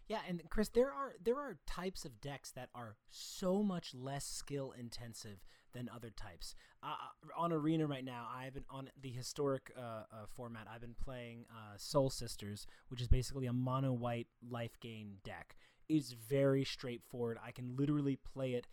Yeah, 0.10 0.22
and 0.28 0.42
Chris, 0.50 0.70
there 0.70 0.92
are 0.92 1.14
there 1.24 1.38
are 1.38 1.60
types 1.68 2.04
of 2.04 2.20
decks 2.20 2.50
that 2.52 2.70
are 2.74 2.96
so 3.12 3.62
much 3.62 3.94
less 3.94 4.26
skill 4.26 4.74
intensive 4.78 5.46
than 5.72 5.88
other 5.96 6.10
types. 6.10 6.56
Uh, 6.82 6.96
on 7.38 7.54
Arena 7.54 7.86
right 7.86 8.04
now, 8.04 8.28
I've 8.36 8.56
been 8.56 8.66
on 8.72 8.90
the 9.00 9.12
historic 9.12 9.72
uh, 9.78 9.82
uh, 9.82 10.26
format. 10.36 10.68
I've 10.74 10.82
been 10.82 10.96
playing 10.96 11.46
uh, 11.52 11.76
Soul 11.78 12.10
Sisters, 12.10 12.66
which 12.88 13.02
is 13.02 13.08
basically 13.08 13.46
a 13.46 13.54
mono 13.54 13.94
white 13.94 14.28
life 14.50 14.80
gain 14.80 15.18
deck 15.24 15.56
It's 15.88 16.14
very 16.14 16.64
straightforward. 16.66 17.38
I 17.46 17.52
can 17.52 17.76
literally 17.78 18.16
play 18.16 18.54
it 18.54 18.68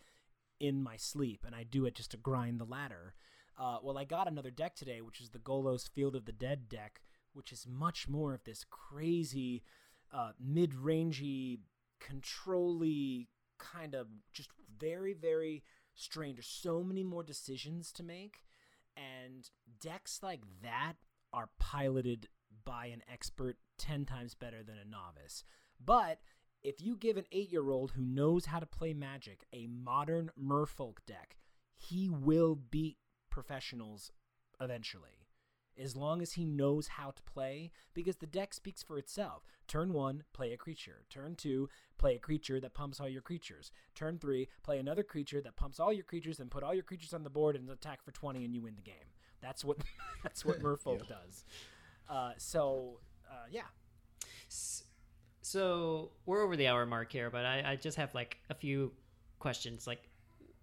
in 0.59 0.81
my 0.81 0.97
sleep, 0.97 1.43
and 1.45 1.55
I 1.55 1.63
do 1.63 1.85
it 1.85 1.93
just 1.95 2.11
to 2.11 2.17
grind 2.17 2.59
the 2.59 2.65
ladder. 2.65 3.13
Uh, 3.59 3.77
well, 3.83 3.97
I 3.97 4.05
got 4.05 4.27
another 4.27 4.51
deck 4.51 4.75
today, 4.75 5.01
which 5.01 5.21
is 5.21 5.29
the 5.29 5.39
Golos 5.39 5.87
Field 5.89 6.15
of 6.15 6.25
the 6.25 6.31
Dead 6.31 6.67
deck, 6.69 7.01
which 7.33 7.51
is 7.51 7.67
much 7.67 8.07
more 8.07 8.33
of 8.33 8.43
this 8.43 8.65
crazy, 8.69 9.63
uh, 10.13 10.31
mid-rangey, 10.39 11.59
controlly 11.99 13.27
kind 13.57 13.95
of 13.95 14.07
just 14.33 14.49
very, 14.79 15.13
very 15.13 15.63
strange. 15.95 16.37
There's 16.37 16.47
so 16.47 16.83
many 16.83 17.03
more 17.03 17.23
decisions 17.23 17.91
to 17.93 18.03
make, 18.03 18.43
and 18.95 19.49
decks 19.81 20.19
like 20.21 20.41
that 20.63 20.93
are 21.33 21.49
piloted 21.59 22.27
by 22.63 22.87
an 22.87 23.01
expert 23.11 23.57
ten 23.77 24.05
times 24.05 24.35
better 24.35 24.63
than 24.63 24.77
a 24.77 24.85
novice. 24.89 25.43
But 25.83 26.19
if 26.63 26.81
you 26.81 26.95
give 26.95 27.17
an 27.17 27.25
eight 27.31 27.51
year 27.51 27.69
old 27.69 27.91
who 27.91 28.01
knows 28.01 28.47
how 28.47 28.59
to 28.59 28.65
play 28.65 28.93
Magic 28.93 29.45
a 29.53 29.67
modern 29.67 30.31
Merfolk 30.41 30.97
deck, 31.05 31.37
he 31.75 32.09
will 32.09 32.55
beat 32.55 32.97
professionals 33.29 34.11
eventually. 34.59 35.16
As 35.81 35.95
long 35.95 36.21
as 36.21 36.33
he 36.33 36.43
knows 36.45 36.87
how 36.87 37.11
to 37.11 37.21
play, 37.23 37.71
because 37.93 38.17
the 38.17 38.25
deck 38.25 38.53
speaks 38.53 38.81
for 38.81 38.97
itself. 38.97 39.43
Turn 39.67 39.93
one, 39.93 40.23
play 40.33 40.53
a 40.53 40.57
creature. 40.57 41.03
Turn 41.09 41.35
two, 41.35 41.69
play 41.97 42.15
a 42.15 42.19
creature 42.19 42.59
that 42.59 42.73
pumps 42.73 42.99
all 42.99 43.09
your 43.09 43.21
creatures. 43.21 43.71
Turn 43.95 44.17
three, 44.17 44.47
play 44.63 44.79
another 44.79 45.03
creature 45.03 45.41
that 45.41 45.55
pumps 45.55 45.79
all 45.79 45.93
your 45.93 46.03
creatures 46.03 46.39
and 46.39 46.49
put 46.49 46.63
all 46.63 46.73
your 46.73 46.83
creatures 46.83 47.13
on 47.13 47.23
the 47.23 47.29
board 47.29 47.55
and 47.55 47.69
attack 47.69 48.03
for 48.03 48.11
20 48.11 48.43
and 48.43 48.55
you 48.55 48.61
win 48.61 48.75
the 48.75 48.81
game. 48.81 48.95
That's 49.41 49.63
what 49.63 49.77
that's 50.23 50.43
what 50.43 50.61
Merfolk 50.61 51.01
yeah. 51.09 51.15
does. 51.15 51.45
Uh, 52.09 52.31
so, 52.37 52.99
uh, 53.29 53.45
yeah. 53.51 53.61
So 55.41 56.11
we're 56.25 56.43
over 56.43 56.55
the 56.55 56.67
hour 56.67 56.85
mark 56.85 57.11
here, 57.11 57.29
but 57.29 57.45
I, 57.45 57.63
I 57.71 57.75
just 57.75 57.97
have 57.97 58.13
like 58.15 58.37
a 58.49 58.53
few 58.53 58.91
questions 59.39 59.87
like 59.87 60.09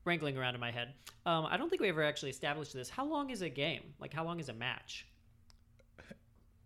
wrangling 0.04 0.36
around 0.36 0.54
in 0.54 0.60
my 0.60 0.70
head. 0.70 0.94
Um, 1.26 1.46
I 1.46 1.56
don't 1.56 1.68
think 1.68 1.82
we 1.82 1.88
ever 1.88 2.02
actually 2.02 2.30
established 2.30 2.72
this. 2.72 2.90
How 2.90 3.04
long 3.04 3.30
is 3.30 3.42
a 3.42 3.48
game? 3.48 3.94
Like 3.98 4.12
how 4.12 4.24
long 4.24 4.40
is 4.40 4.48
a 4.48 4.52
match? 4.52 5.06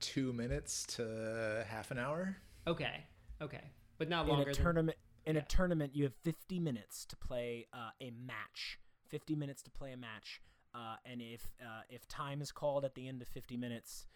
Two 0.01 0.33
minutes 0.33 0.85
to 0.97 1.65
half 1.69 1.91
an 1.91 1.99
hour. 1.99 2.37
Okay. 2.67 3.05
Okay. 3.41 3.73
But 3.99 4.09
not 4.09 4.27
longer. 4.29 4.43
In 4.45 4.49
a 4.49 4.55
tournament, 4.55 4.99
than... 5.25 5.31
in 5.31 5.37
yeah. 5.37 5.43
a 5.43 5.47
tournament, 5.47 5.95
you 5.95 6.05
have 6.05 6.15
50 6.25 6.61
minutes 6.61 7.05
to 7.07 7.17
play 7.17 7.67
uh, 7.73 7.91
a 8.01 8.13
match. 8.27 8.79
50 9.09 9.35
minutes 9.35 9.63
to 9.63 9.71
play 9.71 9.93
a 9.93 9.97
match. 9.97 10.41
Uh, 10.75 10.97
and 11.05 11.21
if 11.23 11.51
uh, 11.61 11.81
if 11.89 12.07
time 12.09 12.43
is 12.43 12.53
called 12.53 12.85
at 12.85 12.95
the 12.95 13.09
end 13.09 13.23
of 13.23 13.29
50 13.29 13.57
minutes, 13.57 14.07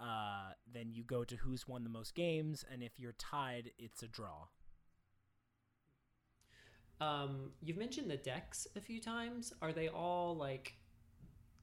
uh, 0.00 0.52
then 0.72 0.92
you 0.92 1.02
go 1.02 1.24
to 1.24 1.36
who's 1.36 1.66
won 1.66 1.84
the 1.84 1.90
most 1.90 2.14
games, 2.14 2.64
and 2.70 2.82
if 2.82 2.92
you're 2.98 3.14
tied, 3.18 3.70
it's 3.78 4.02
a 4.02 4.08
draw. 4.08 4.46
Um, 7.00 7.50
you've 7.62 7.76
mentioned 7.76 8.10
the 8.10 8.16
decks 8.16 8.66
a 8.76 8.80
few 8.80 9.00
times. 9.00 9.52
Are 9.60 9.72
they 9.72 9.88
all 9.88 10.36
like 10.36 10.74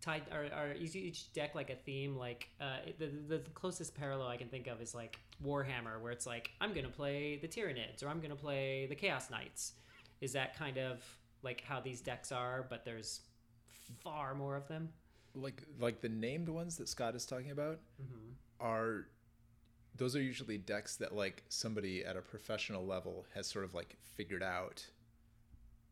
tied? 0.01 0.23
Are, 0.31 0.45
are 0.53 0.71
is 0.71 0.95
each 0.95 1.31
deck 1.33 1.55
like 1.55 1.69
a 1.69 1.75
theme? 1.75 2.15
Like 2.15 2.49
uh, 2.59 2.77
the, 2.99 3.07
the 3.27 3.37
the 3.37 3.49
closest 3.51 3.95
parallel 3.95 4.27
I 4.27 4.37
can 4.37 4.49
think 4.49 4.67
of 4.67 4.81
is 4.81 4.93
like 4.93 5.17
Warhammer, 5.43 6.01
where 6.01 6.11
it's 6.11 6.25
like 6.27 6.51
I'm 6.59 6.73
gonna 6.73 6.89
play 6.89 7.37
the 7.41 7.47
Tyranids 7.47 8.03
or 8.03 8.09
I'm 8.09 8.19
gonna 8.19 8.35
play 8.35 8.85
the 8.87 8.95
Chaos 8.95 9.29
Knights. 9.29 9.73
Is 10.19 10.33
that 10.33 10.55
kind 10.57 10.77
of 10.77 11.03
like 11.43 11.63
how 11.63 11.79
these 11.79 12.01
decks 12.01 12.31
are? 12.31 12.65
But 12.69 12.85
there's 12.85 13.21
far 14.03 14.35
more 14.35 14.55
of 14.55 14.67
them. 14.67 14.89
Like 15.33 15.63
like 15.79 16.01
the 16.01 16.09
named 16.09 16.49
ones 16.49 16.75
that 16.77 16.89
Scott 16.89 17.15
is 17.15 17.25
talking 17.25 17.51
about 17.51 17.79
Mm-hmm. 18.01 18.33
are 18.59 19.07
those 19.95 20.15
are 20.15 20.21
usually 20.21 20.57
decks 20.57 20.97
that 20.97 21.13
like 21.15 21.43
somebody 21.49 22.03
at 22.03 22.15
a 22.17 22.21
professional 22.21 22.85
level 22.85 23.25
has 23.33 23.47
sort 23.47 23.63
of 23.65 23.73
like 23.73 23.95
figured 24.15 24.43
out 24.43 24.85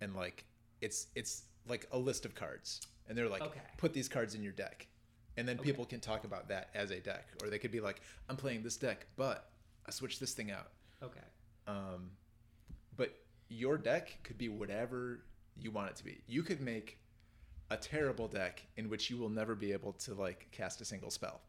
and 0.01 0.15
like 0.15 0.45
it's 0.81 1.07
it's 1.15 1.43
like 1.67 1.87
a 1.91 1.97
list 1.97 2.25
of 2.25 2.35
cards 2.35 2.81
and 3.07 3.17
they're 3.17 3.29
like 3.29 3.41
Okay. 3.41 3.59
put 3.77 3.93
these 3.93 4.07
cards 4.07 4.35
in 4.35 4.43
your 4.43 4.53
deck 4.53 4.87
and 5.37 5.47
then 5.47 5.57
Okay. 5.59 5.69
people 5.69 5.85
can 5.85 5.99
talk 5.99 6.23
about 6.23 6.47
that 6.49 6.69
as 6.73 6.91
a 6.91 6.99
deck 6.99 7.27
or 7.41 7.49
they 7.49 7.59
could 7.59 7.71
be 7.71 7.79
like 7.81 8.01
i'm 8.29 8.35
playing 8.37 8.63
this 8.63 8.77
deck 8.77 9.05
but 9.15 9.49
i 9.87 9.91
switched 9.91 10.19
this 10.19 10.33
thing 10.33 10.51
out 10.51 10.69
Okay. 11.03 11.19
um, 11.67 12.11
but 12.97 13.11
your 13.49 13.77
deck 13.77 14.17
could 14.23 14.37
be 14.37 14.49
whatever 14.49 15.21
you 15.57 15.71
want 15.71 15.89
it 15.89 15.95
to 15.97 16.03
be 16.03 16.21
you 16.27 16.43
could 16.43 16.61
make 16.61 16.97
a 17.71 17.77
terrible 17.77 18.27
deck 18.27 18.65
in 18.77 18.89
which 18.89 19.09
you 19.09 19.17
will 19.17 19.29
never 19.29 19.53
be 19.55 19.71
able 19.73 19.93
to 19.93 20.13
like 20.13 20.47
cast 20.51 20.81
a 20.81 20.85
single 20.85 21.11
spell 21.11 21.41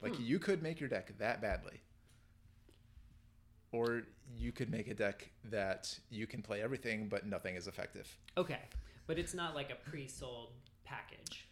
like 0.00 0.14
Hmm. 0.16 0.22
you 0.22 0.38
could 0.38 0.62
make 0.62 0.78
your 0.80 0.88
deck 0.88 1.12
that 1.18 1.40
badly 1.42 1.80
or 3.72 4.02
you 4.36 4.52
could 4.52 4.70
make 4.70 4.88
a 4.88 4.94
deck 4.94 5.30
that 5.44 5.98
you 6.10 6.26
can 6.26 6.42
play 6.42 6.62
everything 6.62 7.08
but 7.08 7.26
nothing 7.26 7.54
is 7.56 7.66
effective 7.66 8.18
Okay. 8.36 8.60
But 9.06 9.18
it's 9.18 9.32
not 9.34 9.54
like 9.54 9.70
a 9.70 9.74
pre-sold 9.90 10.50
package. 10.84 11.46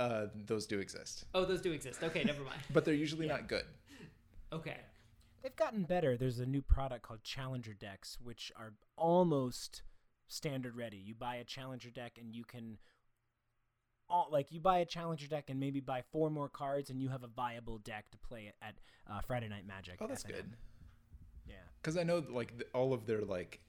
uh, 0.00 0.26
those 0.46 0.66
do 0.66 0.78
exist 0.80 1.24
Oh, 1.34 1.44
those 1.44 1.60
do 1.60 1.72
exist. 1.72 2.02
Okay, 2.02 2.24
never 2.24 2.42
mind. 2.42 2.60
but 2.72 2.84
they're 2.84 2.94
usually 2.94 3.26
Yeah. 3.26 3.36
not 3.36 3.48
good 3.48 3.64
Okay. 4.52 4.78
They've 5.42 5.54
gotten 5.54 5.84
better. 5.84 6.16
There's 6.16 6.40
a 6.40 6.46
new 6.46 6.62
product 6.62 7.02
called 7.02 7.22
Challenger 7.22 7.72
decks, 7.74 8.18
which 8.20 8.50
are 8.56 8.72
almost 8.96 9.82
standard 10.26 10.74
ready. 10.76 10.96
You 10.96 11.14
buy 11.14 11.36
a 11.36 11.44
Challenger 11.44 11.90
deck 11.90 12.18
and 12.18 12.34
you 12.34 12.44
can, 12.44 12.78
all, 14.10 14.28
like, 14.32 14.50
you 14.50 14.58
buy 14.60 14.78
a 14.78 14.84
Challenger 14.84 15.26
deck 15.28 15.48
and 15.50 15.60
maybe 15.60 15.80
buy 15.80 16.02
four 16.10 16.28
more 16.30 16.48
cards, 16.48 16.88
and 16.90 17.00
you 17.00 17.08
have 17.10 17.22
a 17.22 17.28
viable 17.28 17.78
deck 17.78 18.10
to 18.10 18.18
play 18.18 18.52
at 18.62 18.74
uh, 19.08 19.20
Friday 19.20 19.48
Night 19.48 19.66
Magic. 19.66 19.98
oh 20.00 20.06
that's 20.06 20.24
FNM. 20.24 20.28
good 20.28 20.44
Yeah. 20.50 20.56
Because 21.80 21.96
i 21.96 22.02
know 22.02 22.24
like 22.30 22.52
all 22.74 22.92
of 22.92 23.06
their 23.06 23.22
like 23.22 23.60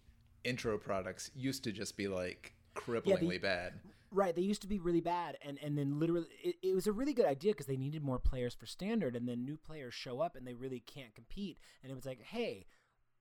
intro 0.44 0.78
products 0.78 1.32
used 1.36 1.64
to 1.64 1.72
just 1.72 1.98
be 1.98 2.08
like 2.08 2.54
cripplingly 2.76 3.42
bad 3.42 3.74
Right, 4.12 4.36
they 4.36 4.42
used 4.42 4.64
to 4.64 4.68
be 4.68 4.80
really 4.80 5.02
bad, 5.02 5.38
and 5.44 5.60
and 5.62 5.78
then 5.78 6.00
literally, 6.00 6.26
it, 6.44 6.56
it 6.64 6.74
was 6.74 6.88
a 6.88 6.92
really 6.92 7.14
good 7.14 7.28
idea 7.28 7.52
because 7.52 7.68
they 7.68 7.78
needed 7.78 8.04
more 8.04 8.18
players 8.18 8.56
for 8.56 8.66
standard, 8.66 9.16
and 9.16 9.30
then 9.30 9.46
new 9.46 9.56
players 9.56 9.94
show 9.94 10.20
up 10.20 10.36
and 10.36 10.48
they 10.48 10.56
really 10.56 10.80
can't 10.80 11.14
compete, 11.14 11.60
and 11.84 11.92
it 11.92 11.96
was 11.96 12.08
like, 12.08 12.24
hey, 12.24 12.66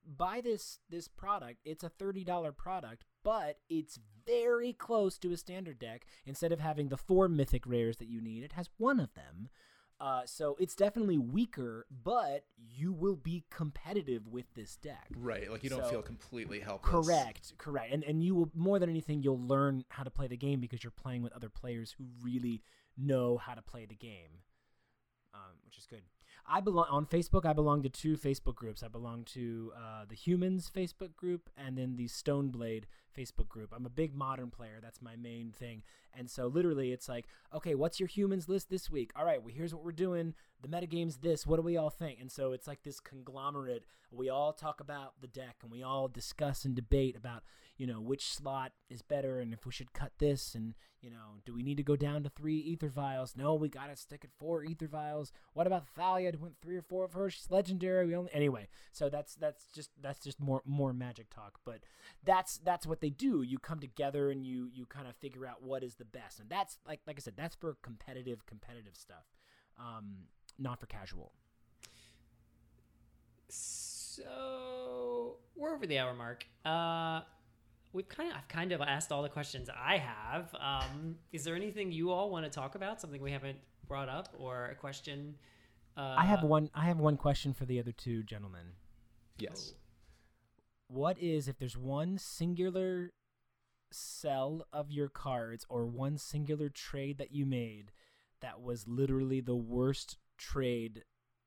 buy 0.06 0.40
this 0.40 0.78
this 0.88 1.06
product. 1.06 1.60
It's 1.66 1.84
a 1.84 1.90
thirty 1.90 2.24
dollar 2.24 2.52
product, 2.52 3.04
but 3.22 3.58
it's 3.68 3.98
very 4.26 4.72
close 4.72 5.18
to 5.18 5.32
a 5.32 5.36
standard 5.36 5.78
deck. 5.78 6.06
Instead 6.24 6.52
of 6.52 6.60
having 6.60 6.88
the 6.88 6.96
four 6.96 7.28
mythic 7.28 7.66
rares 7.66 7.98
that 7.98 8.08
you 8.08 8.22
need, 8.22 8.42
it 8.42 8.52
has 8.52 8.70
one 8.78 8.98
of 8.98 9.12
them. 9.12 9.50
Uh, 10.00 10.22
so 10.24 10.56
it's 10.60 10.76
definitely 10.76 11.18
weaker, 11.18 11.84
but 12.04 12.44
you 12.72 12.92
will 12.92 13.16
be 13.16 13.44
competitive 13.50 14.28
with 14.28 14.46
this 14.54 14.76
deck. 14.76 15.08
Right, 15.16 15.50
like 15.50 15.64
you 15.64 15.70
don't 15.70 15.82
So- 15.82 15.90
feel 15.90 16.02
completely 16.02 16.60
helpless. 16.60 17.06
Correct, 17.06 17.58
correct. 17.58 17.92
And 17.92 18.04
and 18.04 18.22
you 18.22 18.34
will 18.36 18.50
more 18.54 18.78
than 18.78 18.88
anything 18.88 19.22
you'll 19.22 19.40
learn 19.40 19.84
how 19.88 20.04
to 20.04 20.10
play 20.10 20.28
the 20.28 20.36
game 20.36 20.60
because 20.60 20.84
you're 20.84 20.92
playing 20.92 21.22
with 21.22 21.32
other 21.32 21.48
players 21.48 21.92
who 21.98 22.04
really 22.22 22.62
know 22.96 23.38
how 23.38 23.54
to 23.54 23.62
play 23.62 23.86
the 23.86 23.96
game. 23.96 24.42
Um, 25.34 25.58
which 25.64 25.78
is 25.78 25.86
good. 25.86 26.02
I 26.46 26.60
belong 26.60 26.86
on 26.88 27.04
Facebook. 27.04 27.44
I 27.44 27.52
belong 27.52 27.82
to 27.82 27.88
two 27.90 28.16
Facebook 28.16 28.54
groups. 28.54 28.82
I 28.82 28.88
belong 28.88 29.24
to 29.34 29.72
uh, 29.76 30.04
the 30.08 30.14
Humans 30.14 30.70
Facebook 30.74 31.14
group 31.14 31.50
and 31.56 31.76
then 31.76 31.96
the 31.96 32.06
Stoneblade 32.06 32.84
Facebook 33.18 33.48
group. 33.48 33.72
I'm 33.74 33.86
a 33.86 33.90
big 33.90 34.14
modern 34.14 34.50
player. 34.50 34.78
That's 34.82 35.02
my 35.02 35.16
main 35.16 35.52
thing. 35.52 35.82
And 36.16 36.30
so 36.30 36.46
literally, 36.46 36.92
it's 36.92 37.08
like, 37.08 37.26
okay, 37.54 37.74
what's 37.74 38.00
your 38.00 38.06
humans 38.06 38.48
list 38.48 38.70
this 38.70 38.90
week? 38.90 39.10
All 39.16 39.24
right, 39.24 39.42
well, 39.42 39.54
here's 39.54 39.74
what 39.74 39.84
we're 39.84 39.92
doing. 39.92 40.34
The 40.60 40.68
metagame's 40.68 41.18
this. 41.18 41.46
What 41.46 41.56
do 41.56 41.62
we 41.62 41.76
all 41.76 41.90
think? 41.90 42.20
And 42.20 42.30
so 42.30 42.52
it's 42.52 42.66
like 42.66 42.82
this 42.82 43.00
conglomerate. 43.00 43.84
We 44.10 44.28
all 44.28 44.52
talk 44.52 44.80
about 44.80 45.14
the 45.20 45.26
deck 45.26 45.56
and 45.62 45.70
we 45.70 45.82
all 45.82 46.08
discuss 46.08 46.64
and 46.64 46.74
debate 46.74 47.16
about, 47.16 47.42
you 47.76 47.86
know, 47.86 48.00
which 48.00 48.26
slot 48.26 48.72
is 48.90 49.02
better 49.02 49.38
and 49.38 49.52
if 49.52 49.66
we 49.66 49.72
should 49.72 49.92
cut 49.92 50.12
this 50.18 50.54
and, 50.54 50.74
you 51.00 51.10
know, 51.10 51.40
do 51.44 51.54
we 51.54 51.62
need 51.62 51.76
to 51.76 51.82
go 51.84 51.94
down 51.94 52.24
to 52.24 52.28
three 52.30 52.72
aether 52.72 52.88
vials? 52.88 53.34
No, 53.36 53.54
we 53.54 53.68
got 53.68 53.88
to 53.88 53.96
stick 53.96 54.24
at 54.24 54.30
four 54.36 54.64
aether 54.64 54.88
vials. 54.88 55.30
What 55.52 55.66
about 55.66 55.86
Thalia? 55.86 56.32
Do 56.32 56.38
we 56.38 56.42
want 56.42 56.56
three 56.60 56.76
or 56.76 56.82
four 56.82 57.04
of 57.04 57.12
her? 57.12 57.30
She's 57.30 57.50
legendary. 57.50 58.06
We 58.06 58.16
only 58.16 58.32
anyway. 58.32 58.66
So 58.90 59.08
that's 59.08 59.36
that's 59.36 59.66
just 59.72 59.90
that's 60.00 60.24
just 60.24 60.40
more 60.40 60.62
more 60.64 60.92
magic 60.92 61.30
talk. 61.30 61.60
But 61.64 61.80
that's 62.24 62.58
that's 62.58 62.86
what 62.86 63.00
they 63.00 63.07
do. 63.10 63.42
You 63.42 63.58
come 63.58 63.80
together 63.80 64.30
and 64.30 64.44
you 64.44 64.68
you 64.72 64.86
kind 64.86 65.06
of 65.06 65.16
figure 65.16 65.46
out 65.46 65.62
what 65.62 65.82
is 65.82 65.94
the 65.94 66.04
best. 66.04 66.40
And 66.40 66.48
that's 66.48 66.78
like 66.86 67.00
like 67.06 67.16
I 67.18 67.20
said, 67.20 67.34
that's 67.36 67.54
for 67.54 67.76
competitive 67.82 68.46
competitive 68.46 68.96
stuff. 68.96 69.24
Um, 69.78 70.24
not 70.58 70.80
for 70.80 70.86
casual. 70.86 71.32
So 73.48 75.36
we're 75.56 75.74
over 75.74 75.86
the 75.86 75.98
hour 75.98 76.14
mark. 76.14 76.44
Uh, 76.64 77.20
we've 77.92 78.08
kind 78.08 78.30
of 78.30 78.36
I've 78.36 78.48
kind 78.48 78.72
of 78.72 78.80
asked 78.80 79.12
all 79.12 79.22
the 79.22 79.28
questions 79.28 79.68
I 79.74 79.98
have. 79.98 80.54
Um, 80.60 81.16
is 81.32 81.44
there 81.44 81.54
anything 81.54 81.92
you 81.92 82.10
all 82.10 82.30
want 82.30 82.44
to 82.44 82.50
talk 82.50 82.74
about? 82.74 83.00
Something 83.00 83.22
we 83.22 83.32
haven't 83.32 83.58
brought 83.86 84.08
up, 84.08 84.34
or 84.38 84.66
a 84.66 84.74
question? 84.74 85.34
Uh, 85.96 86.14
I 86.18 86.24
have 86.24 86.42
one 86.42 86.70
I 86.74 86.86
have 86.86 86.98
one 86.98 87.16
question 87.16 87.52
for 87.52 87.64
the 87.64 87.80
other 87.80 87.92
two 87.92 88.22
gentlemen. 88.22 88.66
Yes. 89.38 89.74
What 90.88 91.18
is 91.18 91.48
if 91.48 91.58
there's 91.58 91.76
one 91.76 92.18
singular 92.18 93.12
sell 93.90 94.66
of 94.72 94.90
your 94.90 95.08
cards 95.08 95.64
or 95.68 95.86
one 95.86 96.18
singular 96.18 96.68
trade 96.68 97.18
that 97.18 97.32
you 97.32 97.46
made 97.46 97.92
that 98.40 98.60
was 98.60 98.86
literally 98.86 99.40
the 99.40 99.56
worst 99.56 100.16
trade 100.36 101.04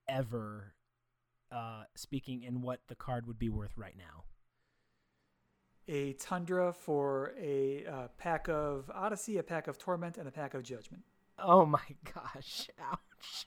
ever 0.07 0.73
uh, 1.51 1.83
speaking 1.95 2.43
in 2.43 2.61
what 2.61 2.81
the 2.87 2.95
card 2.95 3.27
would 3.27 3.37
be 3.39 3.49
worth 3.49 3.77
right 3.77 3.95
now 3.97 4.23
A 5.87 6.13
Tundra 6.13 6.73
for 6.73 7.33
a 7.39 7.85
uh, 7.85 8.07
pack 8.17 8.47
of 8.49 8.89
Odyssey, 8.93 9.37
a 9.37 9.43
pack 9.43 9.67
of 9.67 9.77
Torment, 9.77 10.17
and 10.17 10.27
a 10.27 10.31
pack 10.31 10.53
of 10.53 10.63
Judgment. 10.63 11.03
oh 11.37 11.65
my 11.65 11.79
gosh 12.13 12.69
ouch 12.81 13.45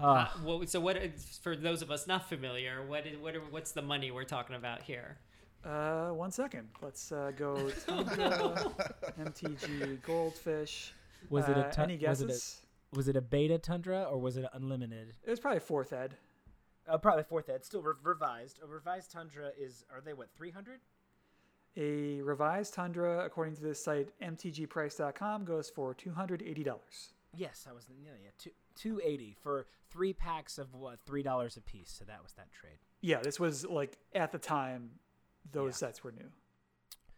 Uh, 0.00 0.04
uh, 0.06 0.28
well, 0.44 0.62
so 0.66 0.80
what? 0.80 0.96
is- 0.96 1.38
For 1.42 1.54
those 1.56 1.82
of 1.82 1.90
us 1.90 2.06
not 2.06 2.28
familiar, 2.28 2.84
what? 2.86 3.06
Is, 3.06 3.18
what? 3.18 3.34
Are, 3.36 3.40
what's 3.50 3.72
the 3.72 3.82
money 3.82 4.10
we're 4.10 4.24
talking 4.24 4.56
about 4.56 4.82
here? 4.82 5.18
Uh, 5.64 6.08
one 6.08 6.30
second. 6.30 6.68
Let's 6.80 7.12
uh, 7.12 7.32
go 7.36 7.70
Tundra, 7.86 8.72
MTG, 9.20 10.02
Goldfish. 10.02 10.92
was 11.28 11.48
it 11.48 11.56
a 11.56 11.66
Uh, 11.66 11.70
tu- 11.72 11.82
any 11.82 11.98
was 11.98 12.22
it 12.22 12.28
guesses? 12.28 12.60
a 12.92 12.96
was 12.96 13.08
it 13.08 13.14
a 13.16 13.20
beta 13.20 13.58
tundra 13.58 14.02
or 14.04 14.18
was 14.18 14.36
it 14.36 14.46
unlimited 14.54 15.14
It 15.22 15.30
was 15.30 15.38
probably 15.38 15.60
fourth 15.60 15.92
ed. 15.92 16.14
uh, 16.88 16.96
probably 16.98 17.22
fourth 17.22 17.48
ed 17.50 17.64
still 17.64 17.82
re- 17.82 17.92
revised 18.02 18.58
a 18.64 18.66
revised 18.66 19.12
tundra 19.12 19.50
is 19.56 19.84
are 19.94 20.00
they 20.00 20.12
what 20.14 20.28
300 20.34 20.80
A 21.76 22.20
revised 22.22 22.74
Tundra, 22.74 23.24
according 23.24 23.54
to 23.56 23.62
this 23.62 23.84
site, 23.84 24.08
mtgprice.com, 24.20 25.44
goes 25.44 25.70
for 25.70 25.94
$280. 25.94 26.74
Yes, 27.36 27.66
I 27.70 27.72
was 27.72 27.84
yeah, 28.02 28.10
yeah, 28.24 28.30
two 28.38 28.50
two 28.80 29.00
eighty 29.04 29.36
for 29.42 29.66
three 29.90 30.12
packs 30.12 30.58
of 30.58 30.74
what 30.74 30.98
three 31.06 31.22
dollars 31.22 31.56
a 31.56 31.60
piece. 31.60 31.90
So 31.98 32.04
that 32.06 32.22
was 32.22 32.32
that 32.34 32.50
trade. 32.52 32.78
Yeah, 33.00 33.20
this 33.22 33.38
was 33.40 33.64
like 33.66 33.98
at 34.14 34.32
the 34.32 34.38
time 34.38 34.90
those 35.50 35.72
Yeah. 35.74 35.86
sets 35.88 36.04
were 36.04 36.12
new. 36.12 36.30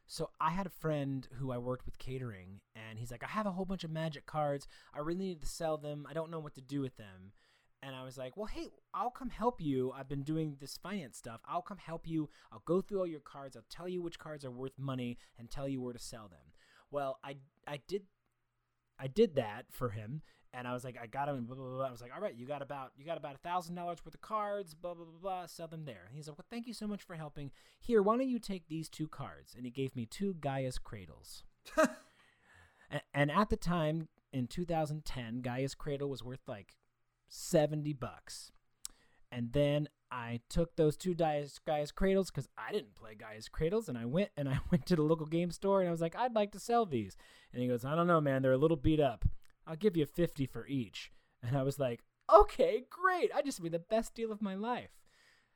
So 0.06 0.30
I 0.40 0.50
had 0.50 0.66
a 0.66 0.70
friend 0.70 1.26
who 1.38 1.52
I 1.52 1.58
worked 1.58 1.86
with 1.86 1.98
catering, 1.98 2.60
and 2.76 2.98
he's 2.98 3.10
like, 3.10 3.24
I 3.24 3.28
have 3.28 3.46
a 3.46 3.52
whole 3.52 3.64
bunch 3.64 3.82
of 3.82 3.90
magic 3.90 4.26
cards. 4.26 4.66
I 4.92 4.98
really 4.98 5.20
need 5.28 5.40
to 5.40 5.46
sell 5.46 5.78
them. 5.78 6.06
I 6.08 6.12
don't 6.12 6.30
know 6.30 6.38
what 6.40 6.54
to 6.56 6.60
do 6.60 6.80
with 6.82 6.96
them. 6.98 7.32
And 7.84 7.96
I 7.96 8.04
was 8.04 8.16
like, 8.18 8.36
Well, 8.36 8.46
hey, 8.46 8.70
I'll 8.94 9.10
come 9.10 9.30
help 9.30 9.60
you. 9.60 9.90
I've 9.92 10.08
been 10.08 10.22
doing 10.22 10.56
this 10.60 10.76
finance 10.76 11.16
stuff. 11.16 11.40
I'll 11.46 11.62
come 11.62 11.78
help 11.78 12.06
you. 12.06 12.28
I'll 12.52 12.62
go 12.64 12.80
through 12.80 13.00
all 13.00 13.06
your 13.06 13.20
cards. 13.20 13.56
I'll 13.56 13.64
tell 13.70 13.88
you 13.88 14.02
which 14.02 14.18
cards 14.18 14.44
are 14.44 14.50
worth 14.50 14.78
money 14.78 15.18
and 15.38 15.50
tell 15.50 15.66
you 15.68 15.80
where 15.80 15.92
to 15.92 15.98
sell 15.98 16.28
them. 16.28 16.52
Well, 16.90 17.18
I 17.24 17.36
I 17.66 17.78
did 17.88 18.02
I 18.98 19.06
did 19.08 19.34
that 19.36 19.64
for 19.70 19.90
him, 19.90 20.22
and 20.54 20.68
I 20.68 20.72
was 20.72 20.84
like, 20.84 20.96
I 21.00 21.06
got 21.06 21.28
him. 21.28 21.36
And 21.36 21.46
blah, 21.46 21.56
blah, 21.56 21.66
blah. 21.66 21.86
I 21.86 21.90
was 21.90 22.02
like, 22.02 22.12
all 22.14 22.20
right, 22.20 22.34
you 22.34 22.46
got 22.46 22.62
about 22.62 22.92
you 22.96 23.04
got 23.04 23.16
about 23.16 23.34
a 23.34 23.38
thousand 23.38 23.74
dollars 23.74 23.98
worth 24.04 24.14
of 24.14 24.20
cards. 24.20 24.74
Blah 24.74 24.94
blah 24.94 25.04
blah 25.04 25.20
blah. 25.20 25.46
Sell 25.46 25.68
them 25.68 25.84
there. 25.84 26.04
And 26.08 26.16
he's 26.16 26.28
like, 26.28 26.38
well, 26.38 26.46
thank 26.50 26.66
you 26.66 26.74
so 26.74 26.86
much 26.86 27.02
for 27.02 27.14
helping. 27.14 27.50
Here, 27.80 28.02
why 28.02 28.16
don't 28.16 28.28
you 28.28 28.38
take 28.38 28.68
these 28.68 28.88
two 28.88 29.08
cards? 29.08 29.54
And 29.56 29.64
he 29.64 29.70
gave 29.70 29.96
me 29.96 30.06
two 30.06 30.34
Gaia's 30.34 30.78
cradles. 30.78 31.44
and, 32.90 33.02
and 33.14 33.30
at 33.30 33.50
the 33.50 33.56
time 33.56 34.08
in 34.32 34.46
2010, 34.46 35.40
Gaia's 35.40 35.74
cradle 35.74 36.08
was 36.08 36.22
worth 36.22 36.46
like 36.46 36.76
70 37.28 37.92
bucks. 37.94 38.52
And 39.30 39.52
then 39.54 39.88
I 40.10 40.40
took 40.50 40.76
those 40.76 40.98
two 40.98 41.14
Gaia's, 41.14 41.58
Gaia's 41.66 41.90
Cradles 41.90 42.30
because 42.30 42.48
I 42.58 42.70
didn't 42.70 42.94
play 42.94 43.14
Gaia's 43.14 43.48
Cradles, 43.48 43.88
and 43.88 43.96
I 43.96 44.04
went 44.04 44.28
and 44.36 44.46
I 44.46 44.58
went 44.70 44.84
to 44.86 44.96
the 44.96 45.02
local 45.02 45.26
game 45.26 45.50
store 45.50 45.80
and 45.80 45.88
I 45.88 45.90
was 45.90 46.02
like, 46.02 46.14
I'd 46.14 46.34
like 46.34 46.52
to 46.52 46.60
sell 46.60 46.84
these. 46.84 47.16
And 47.52 47.62
he 47.62 47.68
goes, 47.68 47.84
I 47.84 47.94
don't 47.94 48.06
know, 48.06 48.20
man, 48.20 48.42
they're 48.42 48.52
a 48.52 48.58
little 48.58 48.76
beat 48.76 49.00
up. 49.00 49.24
I'll 49.66 49.76
give 49.76 49.96
you 49.96 50.06
fifty 50.06 50.46
for 50.46 50.66
each. 50.66 51.10
And 51.42 51.56
I 51.56 51.62
was 51.62 51.78
like, 51.78 52.00
okay, 52.32 52.84
great. 52.88 53.30
I 53.34 53.42
just 53.42 53.62
made 53.62 53.72
the 53.72 53.78
best 53.78 54.14
deal 54.14 54.30
of 54.32 54.40
my 54.42 54.54
life. 54.54 54.90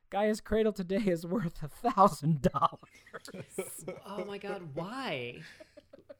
Gaia's 0.09 0.39
Cradle 0.41 0.71
today 0.73 1.03
is 1.05 1.25
worth 1.25 1.61
a 1.63 1.67
thousand 1.67 2.41
dollars 2.53 3.29
Oh 4.05 4.23
my 4.25 4.37
god, 4.37 4.61
why? 4.73 5.41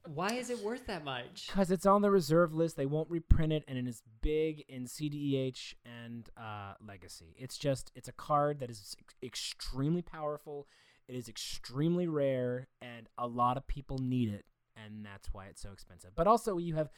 Why 0.05 0.33
is 0.33 0.49
it 0.49 0.59
worth 0.59 0.87
that 0.87 1.03
much? 1.03 1.47
because 1.47 1.69
it's 1.69 1.85
on 1.85 2.01
the 2.01 2.09
reserve 2.11 2.53
list. 2.53 2.77
They 2.77 2.85
won't 2.85 3.09
reprint 3.09 3.51
it, 3.51 3.63
and 3.67 3.77
it 3.77 3.87
is 3.87 4.01
big 4.21 4.63
in 4.69 4.85
cEDH 4.85 5.73
and 5.85 6.29
uh, 6.37 6.73
Legacy. 6.85 7.35
It's 7.37 7.57
just 7.57 7.91
it's 7.95 8.07
a 8.07 8.13
card 8.13 8.59
that 8.59 8.69
is 8.69 8.95
ex- 8.99 9.15
extremely 9.21 10.01
powerful. 10.01 10.67
It 11.09 11.15
is 11.15 11.27
extremely 11.27 12.07
rare, 12.07 12.67
and 12.81 13.07
a 13.17 13.27
lot 13.27 13.57
of 13.57 13.67
people 13.67 13.97
need 13.97 14.29
it, 14.29 14.45
and 14.77 15.05
that's 15.05 15.33
why 15.33 15.47
it's 15.47 15.61
so 15.61 15.71
expensive. 15.73 16.11
But 16.15 16.27
also, 16.27 16.57
you 16.57 16.75
have 16.75 16.89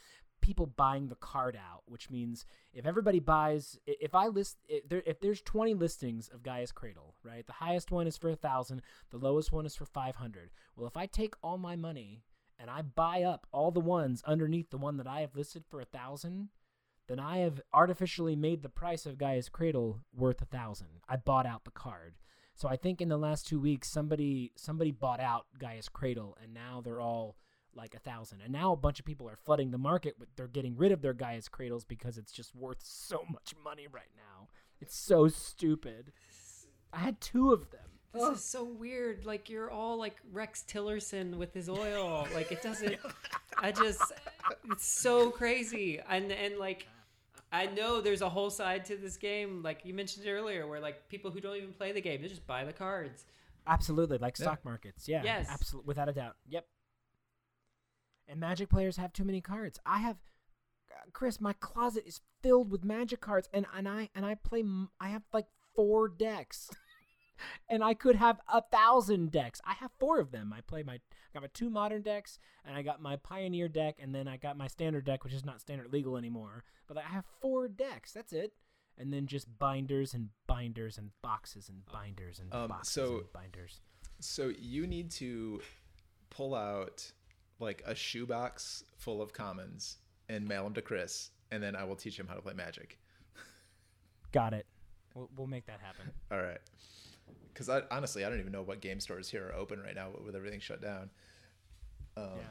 people 0.42 0.66
buying 0.66 1.08
the 1.08 1.16
card 1.16 1.56
out, 1.56 1.84
which 1.86 2.10
means 2.10 2.46
if 2.74 2.86
everybody 2.86 3.20
buys, 3.20 3.80
if 3.86 4.14
I 4.16 4.28
list, 4.28 4.58
if, 4.68 4.88
there, 4.88 5.04
if 5.06 5.20
there's 5.20 5.42
20 5.42 5.74
listings 5.74 6.30
of 6.30 6.44
Gaia's 6.44 6.72
Cradle, 6.72 7.16
right, 7.24 7.46
the 7.46 7.54
highest 7.54 7.92
one 7.92 8.08
is 8.08 8.18
for 8.18 8.30
a 8.30 8.36
thousand, 8.36 8.82
the 9.12 9.18
lowest 9.18 9.52
one 9.52 9.66
is 9.66 9.76
for 9.76 9.86
500. 9.86 10.50
Well, 10.76 10.88
if 10.88 10.98
I 10.98 11.06
take 11.06 11.36
all 11.44 11.58
my 11.58 11.76
money 11.76 12.24
and 12.58 12.70
I 12.70 12.82
buy 12.82 13.24
up 13.24 13.48
all 13.52 13.72
the 13.72 13.80
ones 13.80 14.24
underneath 14.26 14.70
the 14.70 14.78
one 14.78 14.98
that 14.98 15.08
I 15.08 15.22
have 15.22 15.36
listed 15.36 15.64
for 15.68 15.82
a 15.82 15.86
thousand, 15.86 16.50
then 17.08 17.20
I 17.20 17.40
have 17.40 17.62
artificially 17.74 18.36
made 18.36 18.62
the 18.62 18.70
price 18.70 19.06
of 19.06 19.18
Gaia's 19.18 19.50
Cradle 19.50 20.02
worth 20.16 20.42
a 20.42 20.46
thousand. 20.46 21.02
I 21.08 21.16
bought 21.16 21.46
out 21.46 21.66
the 21.66 21.72
card. 21.72 22.16
So 22.54 22.68
I 22.68 22.76
think 22.76 23.02
in 23.02 23.10
the 23.10 23.18
last 23.18 23.48
two 23.48 23.60
weeks 23.60 23.90
somebody 23.90 24.52
somebody 24.56 24.92
bought 24.92 25.20
out 25.20 25.46
Gaia's 25.58 25.90
Cradle 25.90 26.38
and 26.44 26.54
now 26.54 26.82
they're 26.84 27.02
all 27.02 27.38
like 27.76 27.96
a 27.96 28.00
thousand. 28.00 28.42
And 28.42 28.52
now 28.52 28.74
a 28.74 28.78
bunch 28.78 29.00
of 29.00 29.06
people 29.06 29.28
are 29.30 29.36
flooding 29.36 29.72
the 29.72 29.78
market 29.78 30.16
but 30.20 30.28
they're 30.36 30.48
getting 30.48 30.76
rid 30.76 30.92
of 30.92 31.02
their 31.02 31.14
Gaia's 31.14 31.48
Cradles 31.50 31.86
because 31.86 32.18
it's 32.18 32.32
just 32.32 32.56
worth 32.56 32.80
so 32.82 33.24
much 33.30 33.54
money 33.64 33.88
right 33.92 34.12
now. 34.16 34.48
It's 34.82 34.96
so 34.96 35.28
stupid. 35.28 36.12
I 36.94 37.00
had 37.00 37.22
two 37.22 37.52
of 37.52 37.70
them. 37.72 37.82
This 38.14 38.40
is 38.40 38.44
so 38.44 38.64
weird. 38.64 39.26
Like 39.26 39.50
you're 39.50 39.70
all 39.70 39.98
like 39.98 40.16
Rex 40.32 40.64
Tillerson 40.68 41.36
with 41.36 41.54
his 41.54 41.70
oil. 41.70 42.28
Like 42.34 42.52
it 42.52 42.62
doesn't. 42.64 42.96
I 43.62 43.72
just. 43.72 44.02
It's 44.72 44.86
so 44.86 45.30
crazy. 45.30 46.00
And 46.10 46.32
and 46.32 46.58
like, 46.58 46.88
I 47.52 47.68
know 47.68 48.02
there's 48.02 48.22
a 48.24 48.30
whole 48.30 48.50
side 48.50 48.86
to 48.86 48.96
this 48.96 49.18
game. 49.18 49.62
Like 49.62 49.82
you 49.86 49.94
mentioned 49.94 50.26
earlier, 50.28 50.66
where 50.66 50.80
like 50.80 51.08
people 51.10 51.30
who 51.30 51.40
don't 51.40 51.56
even 51.58 51.74
play 51.74 51.92
the 51.92 52.02
game, 52.02 52.22
they 52.24 52.28
just 52.28 52.48
buy 52.48 52.66
the 52.66 52.74
cards. 52.74 53.26
Absolutely, 53.68 54.18
like 54.18 54.40
Yeah. 54.40 54.46
stock 54.46 54.66
markets. 54.66 55.08
Yeah. 55.08 55.22
Yes. 55.24 55.46
Absolutely, 55.48 55.88
without 55.88 56.10
a 56.10 56.14
doubt. 56.14 56.36
Yep. 56.48 56.66
And 58.30 58.40
Magic 58.40 58.70
players 58.70 58.98
have 58.98 59.12
too 59.12 59.24
many 59.26 59.42
cards. 59.42 59.80
I 59.86 59.98
have, 60.00 60.18
uh, 60.92 61.10
Chris. 61.14 61.42
My 61.42 61.54
closet 61.54 62.04
is 62.06 62.22
filled 62.44 62.72
with 62.72 62.84
Magic 62.84 63.20
cards, 63.20 63.50
and 63.54 63.66
and 63.76 63.90
I 63.90 64.10
and 64.14 64.26
I 64.26 64.36
play. 64.36 64.64
I 65.02 65.10
have 65.10 65.24
like 65.34 65.48
four 65.76 66.08
decks, 66.08 66.70
and 67.70 67.84
I 67.84 67.94
could 67.96 68.16
have 68.18 68.40
a 68.48 68.62
thousand 68.62 69.32
decks. 69.32 69.60
I 69.66 69.74
have 69.74 69.90
four 70.00 70.20
of 70.20 70.32
them. 70.32 70.54
I 70.56 70.62
play 70.62 70.84
my. 70.84 70.94
I 70.94 71.00
got 71.34 71.42
my 71.42 71.50
two 71.54 71.70
modern 71.72 72.04
decks, 72.04 72.38
and 72.64 72.76
I 72.76 72.84
got 72.84 73.02
my 73.02 73.16
Pioneer 73.16 73.68
deck, 73.68 73.98
and 74.00 74.14
then 74.14 74.28
I 74.28 74.38
got 74.38 74.58
my 74.58 74.68
standard 74.68 75.06
deck, 75.06 75.24
which 75.24 75.34
is 75.34 75.44
not 75.46 75.60
standard 75.62 75.92
legal 75.92 76.16
anymore. 76.16 76.64
But 76.88 76.98
I 77.00 77.02
have 77.02 77.26
four 77.42 77.68
decks. 77.68 78.12
That's 78.14 78.34
it. 78.34 78.54
And 78.98 79.12
then 79.14 79.28
just 79.28 79.58
binders 79.58 80.14
and 80.14 80.30
binders 80.46 80.98
and 80.98 81.12
boxes 81.24 81.70
and 81.70 81.86
binders 81.92 82.38
and 82.40 82.54
Um, 82.54 82.68
boxes 82.68 82.94
so- 82.94 83.18
and 83.20 83.34
binders. 83.34 83.80
So 84.20 84.50
you 84.50 84.86
need 84.86 85.10
to 85.12 85.62
pull 86.30 86.54
out 86.54 87.12
like 87.60 87.84
a 87.86 87.94
shoebox 87.96 88.84
full 88.98 89.22
of 89.22 89.34
commons 89.34 89.98
and 90.30 90.48
mail 90.48 90.64
them 90.64 90.74
to 90.76 90.82
Chris, 90.82 91.32
and 91.52 91.62
then 91.62 91.76
I 91.76 91.84
will 91.84 91.96
teach 91.96 92.20
him 92.20 92.28
how 92.28 92.36
to 92.36 92.42
play 92.42 92.54
Magic. 92.54 93.00
Got 94.32 94.54
it. 94.54 94.66
We'll, 95.16 95.30
we'll 95.36 95.48
make 95.48 95.66
that 95.66 95.80
happen. 95.82 96.12
All 96.32 96.38
right. 96.42 96.60
Because 97.54 97.68
I 97.70 97.82
honestly 97.92 98.24
I 98.24 98.30
don't 98.30 98.40
even 98.40 98.52
know 98.52 98.62
what 98.62 98.80
game 98.80 99.00
stores 99.00 99.30
here 99.30 99.48
are 99.50 99.56
open 99.56 99.82
right 99.82 99.96
now 99.96 100.10
with 100.24 100.36
everything 100.36 100.60
shut 100.60 100.82
down. 100.82 101.10
Um, 102.16 102.30
yeah. 102.38 102.44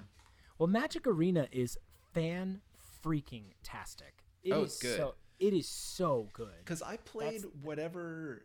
Well, 0.58 0.66
Magic 0.66 1.06
Arena 1.06 1.46
is 1.52 1.78
fan 2.12 2.60
freaking 3.04 3.44
tastic. 3.62 4.24
It 4.42 4.52
Oh, 4.52 4.62
is 4.64 4.72
it's 4.74 4.82
good. 4.82 4.96
So, 4.96 5.14
it 5.38 5.52
is 5.54 5.68
so 5.68 6.28
good. 6.32 6.48
Because 6.64 6.82
I 6.82 6.96
played 6.98 7.42
That's- 7.42 7.52
whatever 7.62 8.44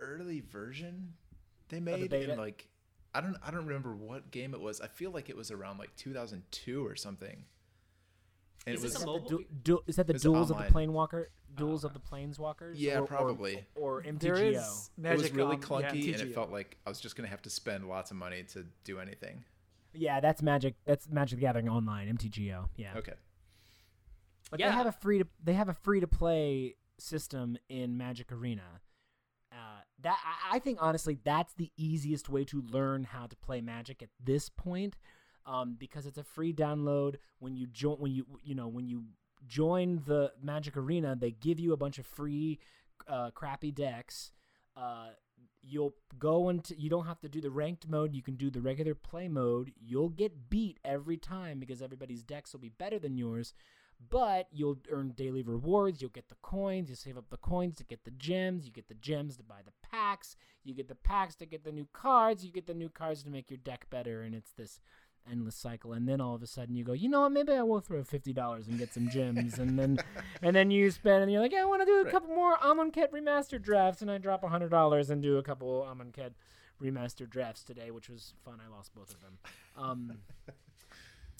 early 0.00 0.40
version 0.40 1.14
they 1.70 1.80
made 1.80 2.10
beta? 2.10 2.32
in 2.32 2.38
like 2.38 2.68
I 3.16 3.20
don't 3.20 3.36
I 3.42 3.50
don't 3.50 3.66
remember 3.66 3.94
what 3.94 4.30
game 4.30 4.52
it 4.54 4.60
was. 4.60 4.80
I 4.80 4.88
feel 4.88 5.10
like 5.10 5.28
it 5.30 5.36
was 5.36 5.50
around 5.50 5.78
like 5.78 5.94
2002 5.96 6.86
or 6.86 6.94
something. 6.96 7.44
And 8.66 8.74
Is 8.74 8.82
it 8.82 8.86
this 8.88 8.94
was 8.94 9.02
a 9.02 9.06
The 9.06 9.12
mobile- 9.12 9.28
du- 9.38 9.44
du- 9.62 9.82
is 9.86 9.96
that 9.96 10.06
the 10.08 10.14
It's 10.14 10.22
duels 10.24 10.50
of 10.50 10.58
the 10.58 10.64
online. 10.66 10.88
planewalker? 10.88 11.26
Duels 11.54 11.84
of 11.84 11.92
the 11.92 12.00
planeswalkers? 12.00 12.72
Yeah, 12.74 12.98
Or- 12.98 13.02
or- 13.02 13.06
probably. 13.06 13.64
Or, 13.76 14.02
MTGO. 14.02 14.18
There 14.18 14.34
is 14.36 14.90
it 15.02 15.16
was 15.16 15.32
really 15.32 15.54
um, 15.54 15.60
yeah, 15.62 15.66
clunky 15.68 16.12
and 16.12 16.20
it 16.22 16.34
felt 16.34 16.50
like 16.50 16.76
I 16.84 16.88
was 16.90 17.00
just 17.00 17.14
gonna 17.16 17.28
have 17.28 17.42
to 17.42 17.50
spend 17.50 17.88
lots 17.88 18.10
of 18.10 18.16
money 18.16 18.42
to 18.52 18.66
do 18.84 18.98
anything. 18.98 19.44
Yeah, 19.94 20.20
that's 20.20 20.42
Magic. 20.42 20.74
That's 20.84 21.08
Magic 21.08 21.38
the 21.38 21.42
Gathering 21.42 21.68
online. 21.68 22.08
MTGO. 22.08 22.68
Yeah. 22.76 22.94
Okay. 22.98 23.14
But 24.50 24.60
Yeah. 24.60 24.68
they 24.68 24.74
have 24.74 24.86
a 24.86 24.92
free 24.92 25.18
to 25.20 25.26
they 25.42 25.54
have 25.54 25.68
a 25.68 25.74
free 25.74 26.00
to 26.00 26.06
play 26.06 26.76
system 26.98 27.56
in 27.68 27.96
Magic 27.96 28.30
Arena. 28.32 28.80
That 30.02 30.18
I, 30.24 30.56
I 30.56 30.58
think 30.58 30.78
honestly 30.80 31.18
that's 31.24 31.54
the 31.54 31.70
easiest 31.76 32.28
way 32.28 32.44
to 32.46 32.62
learn 32.62 33.04
how 33.04 33.26
to 33.26 33.36
play 33.36 33.60
Magic 33.60 34.02
at 34.02 34.08
this 34.22 34.48
point, 34.48 34.96
um, 35.46 35.76
because 35.78 36.06
it's 36.06 36.18
a 36.18 36.24
free 36.24 36.52
download. 36.52 37.16
When 37.38 37.56
you 37.56 37.66
join, 37.66 37.96
when 37.98 38.12
you 38.12 38.26
you 38.42 38.54
know 38.54 38.68
when 38.68 38.86
you 38.88 39.04
join 39.46 40.02
the 40.06 40.32
Magic 40.42 40.76
Arena, 40.76 41.16
they 41.16 41.30
give 41.30 41.58
you 41.58 41.72
a 41.72 41.76
bunch 41.76 41.98
of 41.98 42.06
free 42.06 42.58
uh, 43.08 43.30
crappy 43.30 43.70
decks. 43.70 44.32
Uh, 44.76 45.08
you'll 45.62 45.94
go 46.18 46.48
into 46.48 46.78
you 46.78 46.88
don't 46.88 47.06
have 47.06 47.20
to 47.20 47.28
do 47.28 47.40
the 47.40 47.50
ranked 47.50 47.88
mode 47.88 48.14
you 48.14 48.22
can 48.22 48.36
do 48.36 48.50
the 48.50 48.60
regular 48.60 48.94
play 48.94 49.26
mode 49.26 49.72
you'll 49.80 50.08
get 50.08 50.48
beat 50.48 50.78
every 50.84 51.16
time 51.16 51.58
because 51.58 51.82
everybody's 51.82 52.22
decks 52.22 52.52
will 52.52 52.60
be 52.60 52.68
better 52.68 52.98
than 52.98 53.16
yours 53.16 53.52
but 54.10 54.46
you'll 54.52 54.78
earn 54.90 55.10
daily 55.16 55.42
rewards. 55.42 56.00
You'll 56.00 56.10
get 56.10 56.28
the 56.28 56.36
coins. 56.42 56.88
You 56.90 56.94
save 56.96 57.16
up 57.16 57.30
the 57.30 57.36
coins 57.38 57.76
to 57.76 57.84
get 57.84 58.04
the 58.04 58.10
gems. 58.12 58.66
You 58.66 58.72
get 58.72 58.88
the 58.88 58.94
gems 58.94 59.36
to 59.38 59.42
buy 59.42 59.60
the 59.64 59.72
packs. 59.90 60.36
You 60.64 60.74
get 60.74 60.88
the 60.88 60.94
packs 60.94 61.34
to 61.36 61.46
get 61.46 61.64
the 61.64 61.72
new 61.72 61.88
cards. 61.92 62.44
You 62.44 62.52
get 62.52 62.66
the 62.66 62.74
new 62.74 62.88
cards 62.88 63.22
to 63.24 63.30
make 63.30 63.50
your 63.50 63.58
deck 63.58 63.86
better. 63.90 64.22
And 64.22 64.34
it's 64.34 64.52
this 64.52 64.80
endless 65.28 65.56
cycle. 65.56 65.92
And 65.92 66.08
then 66.08 66.20
all 66.20 66.34
of 66.36 66.42
a 66.42 66.46
sudden 66.46 66.76
you 66.76 66.84
go 66.84 66.92
you 66.92 67.08
know 67.08 67.22
what? 67.22 67.32
Maybe 67.32 67.52
i 67.52 67.62
will 67.62 67.80
throw 67.80 68.02
$50 68.04 68.68
and 68.68 68.78
get 68.78 68.92
some 68.94 69.08
gems. 69.08 69.58
And 69.58 69.76
then 69.78 69.98
and 70.42 70.54
then 70.54 70.70
you 70.70 70.90
spend 70.92 71.22
and 71.24 71.32
you're 71.32 71.40
like 71.40 71.52
i 71.54 71.64
want 71.64 71.82
to 71.82 71.86
do 71.86 72.00
a 72.00 72.04
Right. 72.04 72.12
couple 72.12 72.34
more 72.34 72.56
amonkhet 72.58 73.10
remastered 73.10 73.62
drafts. 73.62 74.02
And 74.02 74.10
i 74.10 74.18
drop 74.18 74.42
$100 74.42 75.10
and 75.10 75.22
do 75.22 75.38
a 75.38 75.42
couple 75.42 75.84
amonkhet 75.90 76.32
remastered 76.80 77.30
drafts 77.30 77.64
today 77.64 77.90
which 77.90 78.08
was 78.08 78.34
fun. 78.44 78.60
I 78.64 78.70
lost 78.70 78.94
both 78.94 79.10
of 79.14 79.20
them. 79.22 79.38
Um 79.76 80.18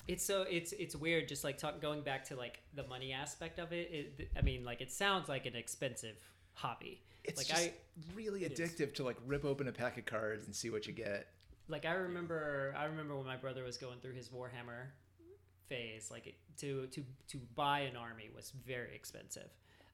It's 0.08 0.24
so 0.24 0.42
it's 0.48 0.72
it's 0.72 0.94
weird. 0.94 1.28
Just 1.28 1.42
like 1.44 1.58
talk, 1.58 1.80
going 1.80 2.02
back 2.02 2.24
to 2.26 2.36
like 2.36 2.60
the 2.74 2.86
money 2.86 3.12
aspect 3.12 3.58
of 3.58 3.72
it, 3.72 3.90
it. 4.18 4.30
I 4.36 4.42
mean, 4.42 4.64
like 4.64 4.80
it 4.80 4.92
sounds 4.92 5.28
like 5.28 5.46
an 5.46 5.56
expensive 5.56 6.16
hobby. 6.52 7.02
It's 7.24 7.38
like 7.38 7.48
just 7.48 7.60
I 7.60 7.72
really 8.14 8.44
It 8.44 8.52
is. 8.52 8.60
addictive 8.60 8.94
to 8.94 9.04
like 9.04 9.16
rip 9.26 9.44
open 9.44 9.66
a 9.68 9.72
pack 9.72 9.98
of 9.98 10.04
cards 10.06 10.46
and 10.46 10.54
see 10.54 10.70
what 10.70 10.86
you 10.86 10.92
get. 10.92 11.26
like 11.68 11.84
I 11.84 11.92
remember 11.94 12.74
I 12.78 12.84
remember 12.84 13.16
when 13.16 13.26
my 13.26 13.36
brother 13.36 13.64
was 13.64 13.76
going 13.76 13.98
through 14.00 14.14
his 14.14 14.28
Warhammer 14.28 14.90
phase. 15.68 16.10
Like 16.10 16.26
it, 16.28 16.34
to 16.58 16.86
to 16.88 17.04
to 17.28 17.38
buy 17.56 17.80
an 17.80 17.96
army 17.96 18.30
was 18.34 18.52
very 18.66 18.94
expensive. 18.94 19.50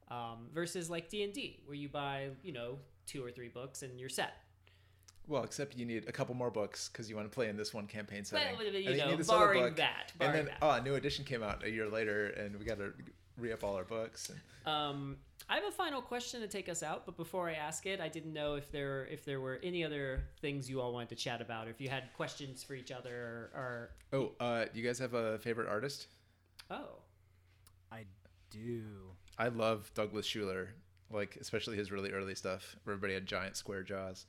Um, 0.08 0.48
versus 0.52 0.90
like 0.90 1.08
D 1.08 1.22
and 1.22 1.32
D, 1.32 1.60
where 1.64 1.74
you 1.74 1.88
buy 1.88 2.28
you 2.42 2.52
know 2.52 2.78
two 3.06 3.24
or 3.24 3.30
three 3.30 3.48
books 3.48 3.82
and 3.82 3.98
you're 3.98 4.10
set. 4.10 4.34
Well, 5.28 5.44
except 5.44 5.76
you 5.76 5.84
need 5.86 6.08
a 6.08 6.12
couple 6.12 6.34
more 6.34 6.50
books 6.50 6.88
because 6.88 7.08
you 7.08 7.16
want 7.16 7.30
to 7.30 7.34
play 7.34 7.48
in 7.48 7.56
this 7.56 7.72
one 7.72 7.86
campaign 7.86 8.20
But, 8.20 8.26
setting. 8.26 8.58
you 8.60 8.66
And 8.66 8.74
then 8.74 8.96
know, 8.98 9.10
need 9.10 9.18
this 9.20 9.28
barring 9.28 9.62
book, 9.62 9.76
that, 9.76 10.12
and 10.20 10.34
then 10.34 10.44
that. 10.46 10.58
oh, 10.62 10.70
a 10.70 10.82
new 10.82 10.94
edition 10.94 11.24
came 11.24 11.42
out 11.42 11.64
a 11.64 11.70
year 11.70 11.88
later, 11.88 12.26
and 12.28 12.56
we 12.58 12.64
got 12.64 12.78
to 12.78 12.92
re 13.38 13.52
up 13.52 13.62
all 13.64 13.76
our 13.76 13.84
books. 13.84 14.30
And 14.30 14.40
Um, 14.66 15.16
I 15.48 15.54
have 15.56 15.64
a 15.64 15.70
final 15.70 16.02
question 16.02 16.40
to 16.40 16.48
take 16.48 16.68
us 16.68 16.82
out, 16.82 17.06
but 17.06 17.16
before 17.16 17.48
I 17.48 17.54
ask 17.54 17.86
it, 17.86 18.00
I 18.00 18.08
didn't 18.08 18.32
know 18.32 18.54
if 18.56 18.70
there 18.72 19.06
if 19.06 19.24
there 19.24 19.40
were 19.40 19.58
any 19.62 19.84
other 19.84 20.24
things 20.40 20.68
you 20.68 20.80
all 20.80 20.92
wanted 20.92 21.08
to 21.10 21.16
chat 21.16 21.40
about, 21.40 21.66
or 21.66 21.70
if 21.70 21.80
you 21.80 21.88
had 21.88 22.12
questions 22.14 22.62
for 22.62 22.74
each 22.74 22.90
other, 22.92 23.50
or, 23.54 23.90
oh, 24.12 24.32
uh, 24.40 24.66
you 24.74 24.82
guys 24.84 24.98
have 24.98 25.14
a 25.14 25.38
favorite 25.38 25.68
artist? 25.68 26.08
oh, 26.70 27.00
i 27.90 28.04
do 28.50 28.82
I 29.38 29.48
love 29.48 29.90
Douglas 29.94 30.26
Shuler, 30.26 30.68
like 31.10 31.36
especially 31.40 31.76
his 31.76 31.90
really 31.90 32.10
early 32.12 32.34
stuff, 32.34 32.76
where 32.84 32.94
everybody 32.94 33.14
had 33.14 33.26
giant 33.26 33.56
square 33.56 33.82
jaws. 33.82 34.26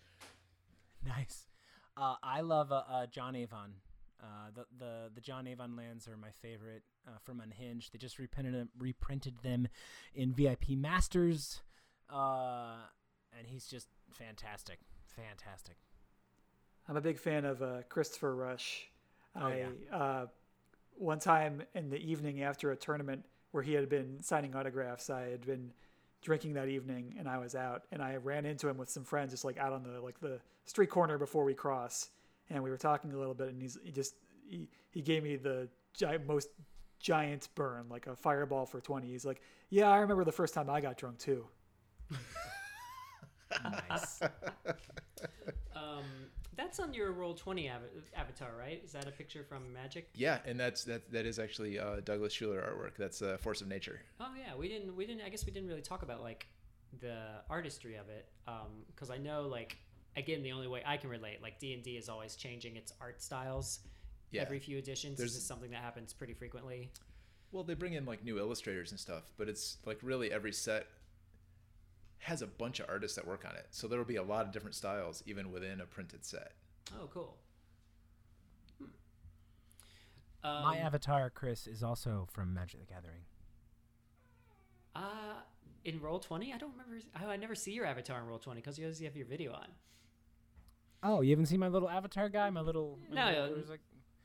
Nice. 1.07 1.47
Uh, 1.95 2.15
I 2.23 2.41
love 2.41 2.71
uh, 2.71 2.83
uh, 2.89 3.05
John 3.07 3.35
Avon. 3.35 3.73
Uh, 4.21 4.51
the 4.55 4.65
the 4.79 5.11
the 5.15 5.21
John 5.21 5.47
Avon 5.47 5.75
lands 5.75 6.07
are 6.07 6.15
my 6.15 6.31
favorite 6.41 6.83
uh, 7.07 7.17
from 7.21 7.41
Unhinged. 7.41 7.91
They 7.91 7.97
just 7.97 8.17
reprinted 8.19 8.53
them, 8.53 8.69
reprinted 8.79 9.35
them 9.43 9.67
in 10.15 10.33
VIP 10.33 10.69
Masters, 10.69 11.61
uh, 12.09 12.75
and 13.37 13.45
he's 13.45 13.65
just 13.65 13.87
fantastic, 14.11 14.79
fantastic. 15.05 15.75
I'm 16.87 16.95
a 16.97 17.01
big 17.01 17.19
fan 17.19 17.45
of 17.45 17.61
uh, 17.61 17.81
Christopher 17.89 18.35
Rush. 18.35 18.87
Oh, 19.35 19.45
I 19.45 19.55
yeah. 19.55 19.97
uh, 19.97 20.25
one 20.95 21.19
time 21.19 21.63
in 21.75 21.89
the 21.89 21.97
evening 21.97 22.43
after 22.43 22.71
a 22.71 22.75
tournament 22.75 23.25
where 23.51 23.63
he 23.63 23.73
had 23.73 23.89
been 23.89 24.21
signing 24.21 24.55
autographs, 24.55 25.09
I 25.09 25.29
had 25.29 25.45
been 25.45 25.73
drinking 26.23 26.53
that 26.53 26.67
evening 26.69 27.15
and 27.19 27.27
I 27.27 27.37
was 27.37 27.53
out 27.53 27.83
and 27.91 28.01
I 28.01 28.15
ran 28.15 28.45
into 28.45 28.67
him 28.67 28.77
with 28.77 28.89
some 28.89 29.03
friends 29.03 29.31
just 29.31 29.45
like 29.45 29.57
out 29.57 29.73
on 29.73 29.83
the 29.83 29.99
like 30.01 30.19
the 30.19 30.39
street 30.65 30.89
corner 30.89 31.17
before 31.17 31.43
we 31.43 31.53
cross 31.53 32.09
and 32.49 32.63
we 32.63 32.69
were 32.69 32.77
talking 32.77 33.11
a 33.13 33.17
little 33.17 33.33
bit 33.33 33.49
and 33.49 33.61
he's 33.61 33.77
he 33.83 33.91
just 33.91 34.15
he, 34.47 34.69
he 34.89 35.01
gave 35.01 35.23
me 35.23 35.35
the 35.35 35.67
gi- 35.93 36.17
most 36.25 36.49
giant 36.99 37.49
burn 37.55 37.85
like 37.89 38.07
a 38.07 38.15
fireball 38.15 38.65
for 38.65 38.79
20 38.79 39.07
he's 39.07 39.25
like 39.25 39.41
yeah 39.69 39.89
I 39.89 39.97
remember 39.97 40.23
the 40.23 40.31
first 40.31 40.53
time 40.53 40.69
I 40.69 40.79
got 40.81 40.97
drunk 40.97 41.19
too 41.19 41.45
Nice. 43.89 44.21
Um, 45.75 46.05
that's 46.55 46.79
on 46.79 46.93
your 46.93 47.11
roll 47.11 47.33
twenty 47.33 47.69
av- 47.69 47.81
avatar, 48.15 48.51
right? 48.57 48.81
Is 48.83 48.91
that 48.93 49.07
a 49.07 49.11
picture 49.11 49.43
from 49.43 49.71
Magic? 49.73 50.09
Yeah, 50.15 50.39
and 50.45 50.59
that's 50.59 50.83
that. 50.85 51.11
That 51.11 51.25
is 51.25 51.39
actually 51.39 51.79
uh, 51.79 51.97
Douglas 52.03 52.33
Shuler 52.33 52.63
artwork. 52.63 52.97
That's 52.97 53.21
uh, 53.21 53.37
Force 53.37 53.61
of 53.61 53.67
Nature. 53.67 54.01
Oh 54.19 54.31
yeah, 54.37 54.55
we 54.55 54.67
didn't. 54.67 54.95
We 54.95 55.05
didn't. 55.05 55.23
I 55.25 55.29
guess 55.29 55.45
we 55.45 55.51
didn't 55.51 55.69
really 55.69 55.81
talk 55.81 56.03
about 56.03 56.21
like 56.21 56.47
the 56.99 57.17
artistry 57.49 57.95
of 57.95 58.07
it, 58.09 58.27
because 58.93 59.09
I 59.09 59.17
know 59.17 59.47
like 59.47 59.77
again 60.15 60.43
the 60.43 60.51
only 60.51 60.67
way 60.67 60.83
I 60.85 60.97
can 60.97 61.09
relate 61.09 61.41
like 61.41 61.59
D 61.59 61.73
and 61.73 61.81
D 61.83 61.91
is 61.97 62.07
always 62.09 62.35
changing 62.35 62.75
its 62.75 62.93
art 63.01 63.21
styles 63.21 63.79
Yeah. 64.31 64.41
every 64.43 64.59
few 64.59 64.77
editions. 64.77 65.17
There's- 65.17 65.31
this 65.33 65.41
is 65.41 65.47
something 65.47 65.71
that 65.71 65.81
happens 65.81 66.13
pretty 66.13 66.33
frequently. 66.35 66.91
Well, 67.51 67.63
they 67.63 67.73
bring 67.73 67.93
in 67.93 68.05
like 68.05 68.23
new 68.23 68.37
illustrators 68.39 68.91
and 68.91 68.99
stuff, 68.99 69.23
but 69.37 69.47
it's 69.49 69.77
like 69.85 69.99
really 70.03 70.31
every 70.31 70.51
set 70.53 70.85
has 72.23 72.41
a 72.41 72.47
bunch 72.47 72.79
of 72.79 72.87
artists 72.89 73.15
that 73.15 73.27
work 73.27 73.45
on 73.47 73.55
it. 73.55 73.67
So 73.71 73.87
there 73.87 73.97
will 73.99 74.05
be 74.05 74.15
a 74.15 74.23
lot 74.23 74.45
of 74.45 74.51
different 74.51 74.75
styles 74.75 75.21
even 75.25 75.51
within 75.51 75.81
a 75.81 75.85
printed 75.85 76.25
set. 76.25 76.53
Oh, 76.99 77.07
cool. 77.13 77.37
Hmm. 78.79 78.85
Um, 80.47 80.63
My 80.63 80.77
avatar, 80.77 81.29
Chris, 81.29 81.67
is 81.67 81.83
also 81.83 82.27
from 82.31 82.53
Magic 82.53 82.79
the 82.79 82.85
Gathering. 82.85 83.23
Uh, 84.95 85.41
in 85.85 85.99
roll 85.99 86.19
twenty, 86.19 86.53
I 86.53 86.57
don't 86.57 86.71
remember. 86.71 86.99
I, 87.15 87.25
I 87.33 87.35
never 87.35 87.55
see 87.55 87.71
your 87.71 87.85
avatar 87.85 88.19
in 88.19 88.27
roll 88.27 88.39
twenty 88.39 88.61
because 88.61 88.77
you 88.77 88.85
always 88.85 88.99
have 89.01 89.15
your 89.17 89.25
video 89.25 89.51
on. 89.53 89.67
Oh, 91.01 91.21
you 91.21 91.31
haven't 91.31 91.47
seen 91.47 91.59
my 91.59 91.67
little 91.67 91.89
avatar 91.89 92.29
guy? 92.29 92.49
My 92.49 92.61
little. 92.61 92.99
my 93.09 93.31
No, 93.31 93.41
little 93.41 93.57
Urza- 93.57 93.77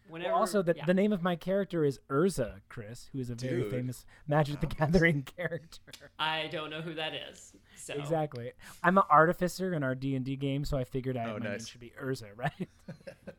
Whenever, 0.09 0.33
Well, 0.33 0.41
also, 0.41 0.63
the, 0.63 0.75
yeah. 0.77 0.85
the 0.87 0.95
name 0.95 1.13
of 1.13 1.23
my 1.23 1.37
character 1.37 1.85
is 1.85 2.01
Urza, 2.11 2.61
Chris, 2.69 3.09
who 3.13 3.19
is 3.21 3.31
a 3.31 3.35
very 3.35 3.63
Dude. 3.63 3.71
famous 3.71 4.07
Magic 4.27 4.61
the 4.61 4.67
Gathering 4.67 5.23
character. 5.37 6.11
I 6.19 6.49
don't 6.51 6.71
know 6.71 6.81
who 6.81 6.95
that 6.95 7.13
is. 7.31 7.53
So 7.77 7.95
Exactly. 7.95 8.53
I'm 8.83 8.97
an 8.99 9.05
artificer 9.11 9.75
in 9.75 9.83
our 9.83 9.95
D 9.95 10.15
and 10.17 10.25
D 10.25 10.37
game, 10.37 10.65
so 10.65 10.79
I 10.79 10.85
figured 10.85 11.17
I, 11.17 11.25
Oh, 11.31 11.39
my 11.39 11.51
name 11.51 11.65
should 11.65 11.81
be 11.81 11.93
Urza, 12.03 12.27
right? 12.37 12.69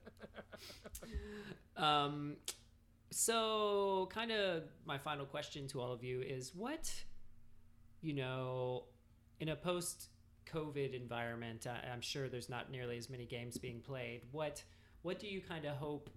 Um, 1.78 2.36
so 3.10 4.10
kind 4.12 4.32
of 4.32 4.64
my 4.86 4.98
final 4.98 5.26
question 5.26 5.66
to 5.70 5.80
all 5.82 5.94
of 5.94 6.04
you 6.04 6.22
is 6.22 6.54
what, 6.54 6.91
you 8.02 8.14
know, 8.14 8.84
in 9.40 9.48
a 9.50 9.56
post-COVID 9.56 10.94
environment, 10.94 11.66
I, 11.68 11.88
I'm 11.90 12.02
sure 12.02 12.28
there's 12.28 12.50
not 12.50 12.70
nearly 12.70 12.98
as 12.98 13.10
many 13.10 13.26
games 13.26 13.58
being 13.58 13.80
played. 13.80 14.24
What 14.32 14.62
what 15.04 15.20
do 15.20 15.28
you 15.28 15.40
kind 15.40 15.64
of 15.64 15.78
hope 15.78 16.10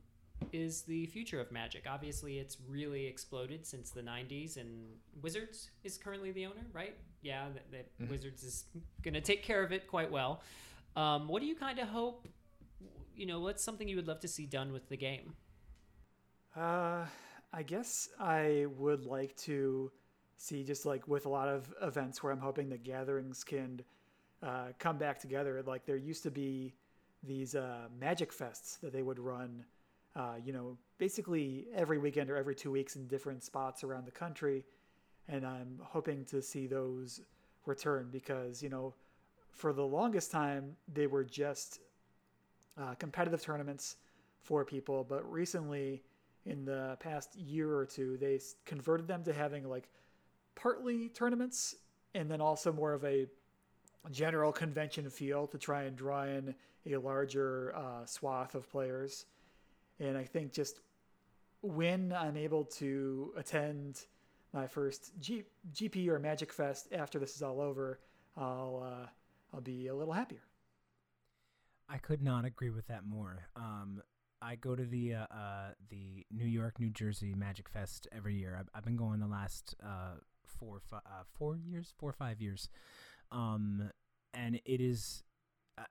is 0.53 0.83
the 0.83 1.07
future 1.07 1.41
of 1.41 1.51
Magic? 1.53 1.85
Obviously, 1.89 2.39
it's 2.39 2.59
really 2.69 3.07
exploded 3.07 3.67
since 3.67 3.91
the 3.91 4.03
'90s, 4.03 4.57
and 4.57 4.69
Wizards 5.21 5.71
is 5.85 5.99
currently 5.99 6.33
the 6.33 6.47
owner, 6.47 6.67
right? 6.73 6.97
Yeah, 7.23 7.47
that, 7.55 7.89
that 7.99 8.11
Wizards 8.11 8.43
is 8.43 8.65
going 9.03 9.15
to 9.15 9.21
take 9.21 9.43
care 9.43 9.63
of 9.63 9.73
it 9.73 9.87
quite 9.87 10.11
well. 10.11 10.43
Um, 10.97 11.29
what 11.29 11.41
do 11.41 11.47
you 11.47 11.55
kind 11.55 11.79
of 11.79 11.89
hope? 11.89 12.27
You 13.17 13.27
know, 13.27 13.41
what's 13.41 13.63
something 13.63 13.89
you 13.89 13.97
would 13.97 14.09
love 14.09 14.21
to 14.21 14.29
see 14.29 14.47
done 14.47 14.73
with 14.73 14.89
the 14.89 14.97
game? 14.97 15.35
Uh, 16.57 17.07
I 17.53 17.63
guess 17.63 18.09
I 18.19 18.67
would 18.77 19.05
like 19.05 19.37
to 19.39 19.91
see 20.37 20.65
just 20.65 20.85
like 20.85 21.07
with 21.07 21.27
a 21.27 21.29
lot 21.29 21.49
of 21.49 21.73
events 21.83 22.23
where 22.23 22.33
I'm 22.33 22.41
hoping 22.41 22.69
the 22.69 22.79
gatherings 22.79 23.45
can 23.45 23.81
uh, 24.43 24.69
come 24.79 24.99
back 24.99 25.21
together. 25.21 25.63
Like 25.65 25.87
there 25.87 25.97
used 25.97 26.23
to 26.25 26.31
be 26.31 26.75
these 27.23 27.55
uh, 27.55 27.87
magic 27.99 28.33
fests 28.33 28.81
that 28.81 28.93
they 28.93 29.03
would 29.03 29.19
run, 29.19 29.65
uh, 30.15 30.35
you 30.45 30.53
know, 30.53 30.77
basically 30.99 31.67
every 31.75 31.99
weekend 31.99 32.31
or 32.31 32.37
every 32.37 32.55
two 32.55 32.71
weeks 32.71 32.97
in 32.97 33.07
different 33.07 33.43
spots 33.43 33.83
around 33.85 34.07
the 34.07 34.13
country. 34.13 34.65
And 35.29 35.47
I'm 35.47 35.79
hoping 35.83 36.25
to 36.27 36.43
see 36.43 36.67
those 36.67 37.21
return 37.67 38.09
because, 38.11 38.63
you 38.63 38.69
know, 38.69 38.95
for 39.51 39.73
the 39.73 39.85
longest 39.85 40.31
time, 40.31 40.77
they 40.93 41.07
were 41.07 41.25
just 41.25 41.81
uh, 42.81 42.95
competitive 42.95 43.43
tournaments 43.43 43.97
for 44.43 44.65
people. 44.65 45.05
But 45.09 45.31
recently, 45.31 46.03
in 46.45 46.65
the 46.65 46.97
past 46.99 47.37
year 47.37 47.75
or 47.75 47.87
two, 47.87 48.17
they 48.17 48.41
converted 48.65 49.07
them 49.07 49.23
to 49.25 49.33
having 49.33 49.69
like 49.69 49.89
partly 50.55 51.09
tournaments 51.11 51.77
and 52.15 52.31
then 52.31 52.41
also 52.41 52.73
more 52.73 52.93
of 52.93 53.05
a 53.05 53.27
general 54.11 54.53
convention 54.53 55.09
feel 55.09 55.47
to 55.47 55.59
try 55.59 55.85
and 55.85 55.97
draw 55.97 56.25
in 56.25 56.55
a 56.87 56.97
larger 56.97 57.73
uh, 57.77 58.05
swath 58.05 58.55
of 58.55 58.69
players. 58.71 59.27
And 60.03 60.19
I 60.19 60.25
think 60.25 60.53
just 60.53 60.81
when 61.61 62.13
I'm 62.13 62.37
able 62.37 62.65
to 62.65 63.33
attend 63.37 64.01
my 64.53 64.67
first 64.67 65.13
G- 65.21 65.45
GP 65.73 66.09
or 66.09 66.19
Magic 66.19 66.53
Fest 66.53 66.89
after 66.93 67.21
this 67.21 67.37
is 67.37 67.43
all 67.43 67.61
over, 67.61 68.01
I'll 68.37 68.83
uh, 68.85 69.07
I'll 69.55 69.61
be 69.61 69.87
a 69.87 69.95
little 69.95 70.13
happier. 70.13 70.43
I 71.89 71.99
could 71.99 72.23
not 72.23 72.45
agree 72.45 72.71
with 72.71 72.89
that 72.89 73.05
more. 73.07 73.49
Um, 73.55 74.03
I 74.41 74.57
go 74.57 74.75
to 74.75 74.85
the 74.85 75.15
uh, 75.15 75.27
uh, 75.31 75.71
the 75.89 76.27
New 76.33 76.47
York, 76.47 76.81
New 76.81 76.91
Jersey 76.91 77.33
Magic 77.35 77.69
Fest 77.69 78.09
every 78.11 78.35
year. 78.35 78.57
I've, 78.59 78.69
I've 78.75 78.85
been 78.85 78.97
going 78.97 79.21
the 79.21 79.29
last 79.29 79.77
uh, 79.85 80.17
four, 80.45 80.83
uh, 80.93 80.99
four 81.39 81.57
years, 81.57 81.95
four 81.97 82.11
or 82.11 82.15
five 82.15 82.41
years, 82.41 82.69
um, 83.31 83.91
and 84.35 84.57
it 84.65 84.81
is 84.81 85.23
uh, 85.79 85.85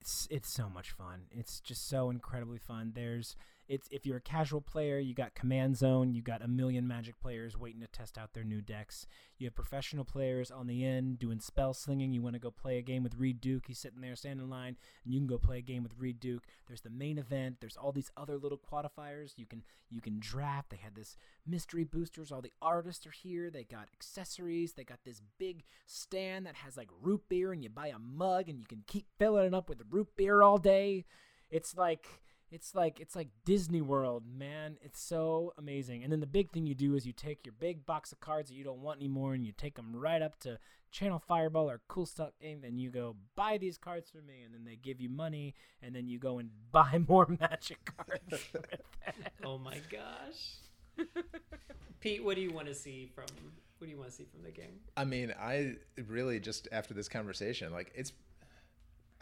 it's 0.00 0.28
it's 0.30 0.50
so 0.52 0.68
much 0.68 0.90
fun. 0.90 1.22
It's 1.30 1.60
just 1.60 1.88
so 1.88 2.10
incredibly 2.10 2.58
fun. 2.58 2.92
There's 2.94 3.36
it's 3.68 3.86
if 3.90 4.06
you're 4.06 4.16
a 4.16 4.22
casual 4.22 4.62
player, 4.62 4.98
you 4.98 5.12
got 5.14 5.34
Command 5.34 5.76
Zone, 5.76 6.14
you 6.14 6.22
got 6.22 6.42
a 6.42 6.48
million 6.48 6.88
Magic 6.88 7.20
players 7.20 7.56
waiting 7.56 7.82
to 7.82 7.86
test 7.86 8.16
out 8.16 8.32
their 8.32 8.44
new 8.44 8.62
decks. 8.62 9.06
You 9.36 9.46
have 9.46 9.54
professional 9.54 10.06
players 10.06 10.50
on 10.50 10.66
the 10.66 10.86
end 10.86 11.18
doing 11.18 11.38
spell 11.38 11.74
slinging. 11.74 12.12
You 12.12 12.22
want 12.22 12.34
to 12.34 12.40
go 12.40 12.50
play 12.50 12.78
a 12.78 12.82
game 12.82 13.02
with 13.02 13.16
Reid 13.16 13.42
Duke. 13.42 13.64
He's 13.66 13.78
sitting 13.78 14.00
there 14.00 14.16
standing 14.16 14.44
in 14.44 14.50
line, 14.50 14.78
and 15.04 15.12
you 15.12 15.20
can 15.20 15.26
go 15.26 15.36
play 15.36 15.58
a 15.58 15.62
game 15.62 15.82
with 15.82 15.92
Reid 15.98 16.18
Duke. 16.18 16.44
There's 16.66 16.80
the 16.80 16.88
main 16.88 17.18
event. 17.18 17.58
There's 17.60 17.76
all 17.76 17.92
these 17.92 18.10
other 18.16 18.38
little 18.38 18.58
qualifiers 18.58 19.34
you 19.36 19.44
can 19.44 19.62
you 19.90 20.00
can 20.00 20.18
draft. 20.18 20.70
They 20.70 20.78
had 20.78 20.94
this 20.94 21.16
mystery 21.46 21.84
boosters. 21.84 22.32
All 22.32 22.40
the 22.40 22.52
artists 22.62 23.06
are 23.06 23.10
here. 23.10 23.50
They 23.50 23.64
got 23.64 23.88
accessories. 23.92 24.72
They 24.72 24.84
got 24.84 25.00
this 25.04 25.20
big 25.38 25.64
stand 25.84 26.46
that 26.46 26.56
has 26.56 26.78
like 26.78 26.88
root 27.02 27.22
beer, 27.28 27.52
and 27.52 27.62
you 27.62 27.68
buy 27.68 27.88
a 27.88 27.98
mug, 27.98 28.48
and 28.48 28.58
you 28.58 28.66
can 28.66 28.84
keep 28.86 29.06
filling 29.18 29.44
it 29.44 29.54
up 29.54 29.68
with 29.68 29.82
root 29.90 30.08
beer 30.16 30.42
all 30.42 30.56
day. 30.56 31.04
It's 31.50 31.76
like 31.76 32.06
it's 32.50 32.74
like 32.74 33.00
it's 33.00 33.14
like 33.14 33.28
Disney 33.44 33.82
World, 33.82 34.24
man. 34.26 34.78
It's 34.80 35.00
so 35.00 35.52
amazing. 35.58 36.02
And 36.02 36.12
then 36.12 36.20
the 36.20 36.26
big 36.26 36.50
thing 36.50 36.66
you 36.66 36.74
do 36.74 36.94
is 36.94 37.06
you 37.06 37.12
take 37.12 37.44
your 37.44 37.54
big 37.58 37.84
box 37.84 38.12
of 38.12 38.20
cards 38.20 38.48
that 38.48 38.54
you 38.54 38.64
don't 38.64 38.80
want 38.80 38.98
anymore, 38.98 39.34
and 39.34 39.46
you 39.46 39.52
take 39.52 39.76
them 39.76 39.94
right 39.94 40.22
up 40.22 40.38
to 40.40 40.58
Channel 40.90 41.18
Fireball 41.18 41.70
or 41.70 41.80
Cool 41.88 42.06
Stuff 42.06 42.30
Inc. 42.44 42.66
And 42.66 42.80
you 42.80 42.90
go 42.90 43.16
buy 43.36 43.58
these 43.58 43.76
cards 43.76 44.10
for 44.10 44.18
me, 44.18 44.42
and 44.44 44.54
then 44.54 44.64
they 44.64 44.76
give 44.76 45.00
you 45.00 45.10
money, 45.10 45.54
and 45.82 45.94
then 45.94 46.08
you 46.08 46.18
go 46.18 46.38
and 46.38 46.50
buy 46.72 47.00
more 47.06 47.26
Magic 47.40 47.78
cards. 47.96 48.44
Oh 49.42 49.56
my 49.56 49.80
gosh. 49.90 50.56
Pete, 52.00 52.22
what 52.22 52.34
do 52.36 52.42
you 52.42 52.50
want 52.50 52.66
to 52.66 52.74
see 52.74 53.10
from 53.14 53.24
what 53.78 53.86
do 53.86 53.90
you 53.90 53.96
want 53.96 54.10
to 54.10 54.16
see 54.16 54.26
from 54.30 54.42
the 54.42 54.50
game? 54.50 54.80
I 54.96 55.04
mean, 55.04 55.32
I 55.40 55.76
really 56.08 56.40
just 56.40 56.68
after 56.72 56.92
this 56.92 57.08
conversation, 57.08 57.72
like 57.72 57.90
it's, 57.94 58.12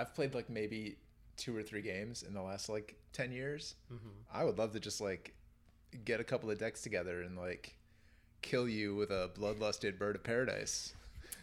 I've 0.00 0.14
played 0.14 0.34
like 0.34 0.50
maybe 0.50 0.96
two 1.36 1.56
or 1.56 1.62
three 1.62 1.82
games 1.82 2.22
in 2.22 2.34
the 2.34 2.42
last 2.42 2.68
like 2.68 2.96
ten 3.12 3.32
years. 3.32 3.74
Mm-hmm. 3.92 4.08
I 4.32 4.44
would 4.44 4.58
love 4.58 4.72
to 4.72 4.80
just 4.80 5.00
like 5.00 5.34
get 6.04 6.20
a 6.20 6.24
couple 6.24 6.50
of 6.50 6.58
decks 6.58 6.82
together 6.82 7.22
and 7.22 7.36
like 7.36 7.76
kill 8.42 8.68
you 8.68 8.94
with 8.94 9.10
a 9.10 9.30
bloodlusted 9.38 9.98
bird 9.98 10.16
of 10.16 10.24
paradise. 10.24 10.94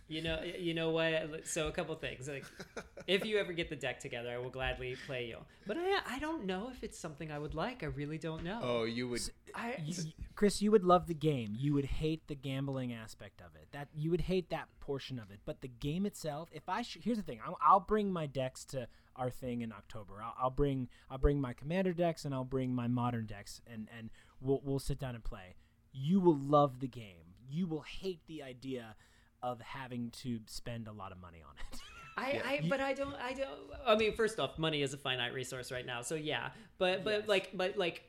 You 0.07 0.21
know, 0.21 0.41
you 0.43 0.73
know 0.73 0.91
what? 0.91 1.47
So 1.47 1.67
a 1.67 1.71
couple 1.71 1.95
things. 1.95 2.27
Like, 2.27 2.45
if 3.07 3.25
you 3.25 3.37
ever 3.39 3.53
get 3.53 3.69
the 3.69 3.75
deck 3.75 3.99
together, 3.99 4.29
I 4.31 4.37
will 4.37 4.49
gladly 4.49 4.95
play 5.07 5.27
you. 5.27 5.37
But 5.65 5.77
I, 5.79 5.99
I 6.15 6.19
don't 6.19 6.45
know 6.45 6.69
if 6.71 6.83
it's 6.83 6.99
something 6.99 7.31
I 7.31 7.39
would 7.39 7.55
like. 7.55 7.83
I 7.83 7.87
really 7.87 8.17
don't 8.17 8.43
know. 8.43 8.59
Oh, 8.61 8.83
you 8.83 9.07
would. 9.09 9.21
I, 9.55 9.75
You- 9.83 9.95
you- 10.05 10.11
Chris, 10.35 10.61
you 10.61 10.71
would 10.71 10.83
love 10.83 11.07
the 11.07 11.13
game. 11.13 11.55
You 11.57 11.73
would 11.73 11.85
hate 11.85 12.27
the 12.27 12.35
gambling 12.35 12.91
aspect 12.91 13.39
of 13.39 13.55
it. 13.55 13.67
That 13.71 13.87
you 13.95 14.11
would 14.11 14.21
hate 14.21 14.49
that 14.49 14.67
portion 14.79 15.19
of 15.19 15.31
it. 15.31 15.39
But 15.45 15.61
the 15.61 15.67
game 15.69 16.05
itself, 16.05 16.49
if 16.51 16.67
I 16.67 16.81
sh- 16.81 16.97
here's 17.01 17.17
the 17.17 17.23
thing, 17.23 17.39
I'll, 17.45 17.57
I'll 17.65 17.79
bring 17.79 18.11
my 18.11 18.25
decks 18.25 18.65
to 18.65 18.87
our 19.15 19.29
thing 19.29 19.61
in 19.61 19.71
October. 19.71 20.15
I'll, 20.23 20.33
I'll 20.37 20.49
bring 20.49 20.89
I'll 21.09 21.19
bring 21.19 21.39
my 21.39 21.53
commander 21.53 21.93
decks 21.93 22.25
and 22.25 22.33
I'll 22.33 22.43
bring 22.43 22.73
my 22.73 22.87
modern 22.87 23.25
decks 23.27 23.61
and 23.71 23.87
and 23.97 24.09
we'll 24.41 24.59
we'll 24.65 24.79
sit 24.79 24.99
down 24.99 25.13
and 25.15 25.23
play. 25.23 25.55
You 25.93 26.19
will 26.19 26.37
love 26.37 26.79
the 26.79 26.87
game. 26.87 27.35
You 27.47 27.67
will 27.67 27.81
hate 27.83 28.21
the 28.27 28.41
idea 28.41 28.95
of 29.43 29.61
having 29.61 30.09
to 30.23 30.39
spend 30.47 30.87
a 30.87 30.91
lot 30.91 31.11
of 31.11 31.21
money 31.21 31.39
on 31.47 31.53
it. 31.71 31.79
I, 32.17 32.31
Yeah. 32.33 32.41
I 32.45 32.67
but 32.69 32.79
I 32.81 32.93
don't 32.93 33.15
I 33.15 33.33
don't 33.33 33.49
I 33.85 33.95
mean 33.95 34.13
first 34.15 34.39
off 34.39 34.57
money 34.57 34.81
is 34.81 34.93
a 34.93 34.97
finite 34.97 35.33
resource 35.33 35.71
right 35.71 35.85
now 35.85 36.01
so 36.03 36.15
yeah 36.15 36.49
but 36.77 37.03
but 37.03 37.19
Yes. 37.21 37.27
like 37.27 37.49
but 37.55 37.77
like 37.77 38.03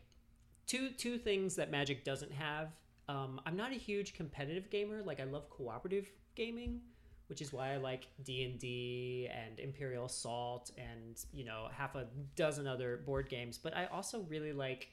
two 0.67 0.91
two 0.91 1.19
things 1.19 1.57
that 1.57 1.71
Magic 1.71 2.05
doesn't 2.05 2.33
have 2.33 2.69
um 3.09 3.41
I'm 3.47 3.57
not 3.57 3.73
a 3.73 3.77
huge 3.77 4.15
competitive 4.15 4.71
gamer 4.71 5.03
like 5.03 5.21
I 5.21 5.25
love 5.25 5.49
cooperative 5.51 6.07
gaming 6.35 6.81
which 7.29 7.41
is 7.41 7.51
why 7.55 7.73
I 7.73 7.79
like 7.79 8.07
D&D 8.23 9.31
and 9.33 9.59
Imperial 9.59 10.05
Assault 10.05 10.71
and 10.77 11.17
you 11.33 11.45
know 11.47 11.69
half 11.73 11.95
a 11.95 12.07
dozen 12.37 12.67
other 12.67 13.01
board 13.07 13.31
games 13.31 13.57
but 13.57 13.75
I 13.75 13.87
also 13.87 14.21
really 14.29 14.53
like 14.53 14.89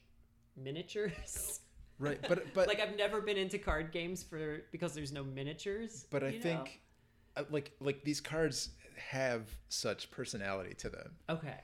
miniatures 0.56 1.60
right, 2.02 2.20
but 2.28 2.54
but 2.54 2.68
like 2.68 2.80
I've 2.80 2.96
never 2.98 3.22
been 3.22 3.38
into 3.38 3.58
card 3.58 3.92
games 3.92 4.24
for 4.24 4.62
because 4.72 4.94
there's 4.94 5.12
no 5.12 5.24
miniatures 5.24 6.06
but 6.12 6.24
I 6.24 6.32
know? 6.32 6.40
think 6.42 6.82
uh, 7.38 7.44
like 7.50 7.72
like 7.80 8.04
these 8.04 8.20
cards 8.20 8.70
have 8.98 9.44
such 9.70 10.12
personality 10.12 10.74
to 10.76 10.90
them. 10.90 11.12
okay 11.30 11.60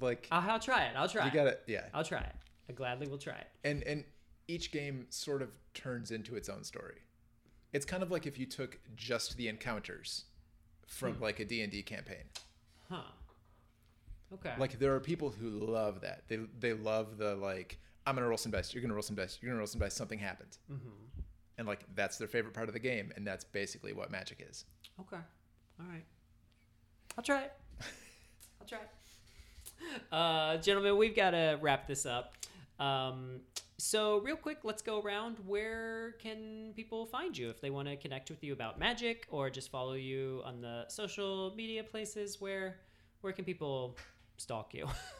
Like 0.00 0.28
I'll, 0.30 0.50
I'll 0.52 0.58
try 0.60 0.84
it 0.84 0.92
I'll 0.96 1.08
try 1.08 1.22
you 1.24 1.30
it. 1.30 1.34
gotta 1.34 1.58
yeah, 1.66 1.86
I'll 1.94 2.04
try 2.04 2.20
it. 2.20 2.34
I 2.68 2.72
gladly 2.72 3.08
will 3.08 3.18
try 3.18 3.34
it. 3.36 3.48
and 3.64 3.82
and 3.84 4.04
each 4.48 4.72
game 4.72 5.06
sort 5.10 5.42
of 5.42 5.50
turns 5.74 6.10
into 6.10 6.34
its 6.36 6.48
own 6.48 6.64
story. 6.64 6.98
It's 7.72 7.86
kind 7.86 8.02
of 8.02 8.10
like 8.10 8.26
if 8.26 8.36
you 8.38 8.46
took 8.46 8.78
just 8.96 9.36
the 9.36 9.46
encounters 9.48 10.24
from 10.86 11.14
Hmm. 11.14 11.22
like 11.22 11.38
a 11.38 11.44
D&D 11.44 11.82
campaign. 11.82 12.24
Huh. 12.88 13.02
Okay. 14.34 14.52
Like 14.58 14.78
there 14.80 14.94
are 14.94 15.00
people 15.00 15.30
who 15.30 15.50
love 15.50 16.00
that. 16.02 16.24
They 16.28 16.38
they 16.58 16.72
love 16.72 17.16
the 17.18 17.34
like 17.36 17.78
I'm 18.06 18.14
gonna 18.14 18.28
roll 18.28 18.38
some 18.38 18.52
dice. 18.52 18.72
You're 18.74 18.82
gonna 18.82 18.94
roll 18.94 19.02
some 19.02 19.16
dice. 19.16 19.38
You're 19.40 19.50
gonna 19.50 19.58
roll 19.58 19.66
some 19.66 19.80
dice. 19.80 19.94
Something 19.94 20.18
happened, 20.18 20.58
mm-hmm. 20.70 20.88
and 21.58 21.66
like 21.66 21.80
that's 21.94 22.18
their 22.18 22.28
favorite 22.28 22.54
part 22.54 22.68
of 22.68 22.74
the 22.74 22.80
game, 22.80 23.12
and 23.16 23.26
that's 23.26 23.44
basically 23.44 23.92
what 23.92 24.10
Magic 24.10 24.44
is. 24.48 24.64
Okay. 25.00 25.22
All 25.80 25.86
right. 25.86 26.04
I'll 27.16 27.24
try 27.24 27.42
it. 27.42 27.52
I'll 28.60 28.66
try 28.66 28.78
it. 28.78 28.88
Uh, 30.12 30.58
gentlemen, 30.58 30.98
we've 30.98 31.16
got 31.16 31.30
to 31.30 31.58
wrap 31.62 31.88
this 31.88 32.04
up. 32.04 32.34
Um, 32.78 33.40
so, 33.78 34.18
real 34.18 34.36
quick, 34.36 34.58
let's 34.62 34.82
go 34.82 35.00
around. 35.00 35.38
Where 35.46 36.12
can 36.20 36.74
people 36.76 37.06
find 37.06 37.36
you 37.36 37.48
if 37.48 37.62
they 37.62 37.70
want 37.70 37.88
to 37.88 37.96
connect 37.96 38.28
with 38.30 38.44
you 38.44 38.52
about 38.52 38.78
magic 38.78 39.26
or 39.30 39.48
just 39.48 39.70
follow 39.70 39.94
you 39.94 40.42
on 40.44 40.60
the 40.60 40.84
social 40.88 41.54
media 41.56 41.82
places? 41.82 42.40
Where 42.42 42.76
where 43.22 43.32
can 43.32 43.46
people 43.46 43.96
stalk 44.36 44.74
you? 44.74 44.86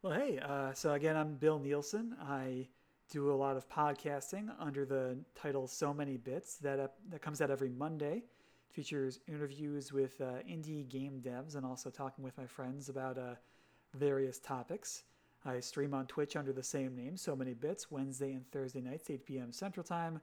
Well, 0.00 0.12
hey, 0.12 0.38
uh, 0.38 0.72
so 0.74 0.92
again, 0.92 1.16
I'm 1.16 1.34
Bill 1.34 1.58
Nielsen. 1.58 2.14
I 2.22 2.68
do 3.10 3.32
a 3.32 3.34
lot 3.34 3.56
of 3.56 3.68
podcasting 3.68 4.48
under 4.60 4.84
the 4.84 5.18
title 5.34 5.66
So 5.66 5.92
Many 5.92 6.16
Bits 6.16 6.54
that 6.58 6.78
ep- 6.78 6.98
that 7.10 7.20
comes 7.20 7.40
out 7.40 7.50
every 7.50 7.68
Monday. 7.68 8.22
Features 8.70 9.18
interviews 9.26 9.92
with 9.92 10.20
uh, 10.20 10.34
indie 10.48 10.88
game 10.88 11.20
devs 11.20 11.56
and 11.56 11.66
also 11.66 11.90
talking 11.90 12.22
with 12.22 12.38
my 12.38 12.46
friends 12.46 12.88
about 12.88 13.18
uh, 13.18 13.34
various 13.92 14.38
topics. 14.38 15.02
I 15.44 15.58
stream 15.58 15.92
on 15.92 16.06
Twitch 16.06 16.36
under 16.36 16.52
the 16.52 16.62
same 16.62 16.94
name, 16.94 17.16
So 17.16 17.34
Many 17.34 17.54
Bits, 17.54 17.90
Wednesday 17.90 18.34
and 18.34 18.48
Thursday 18.52 18.80
nights, 18.80 19.10
8 19.10 19.26
p.m. 19.26 19.50
Central 19.50 19.82
Time. 19.82 20.20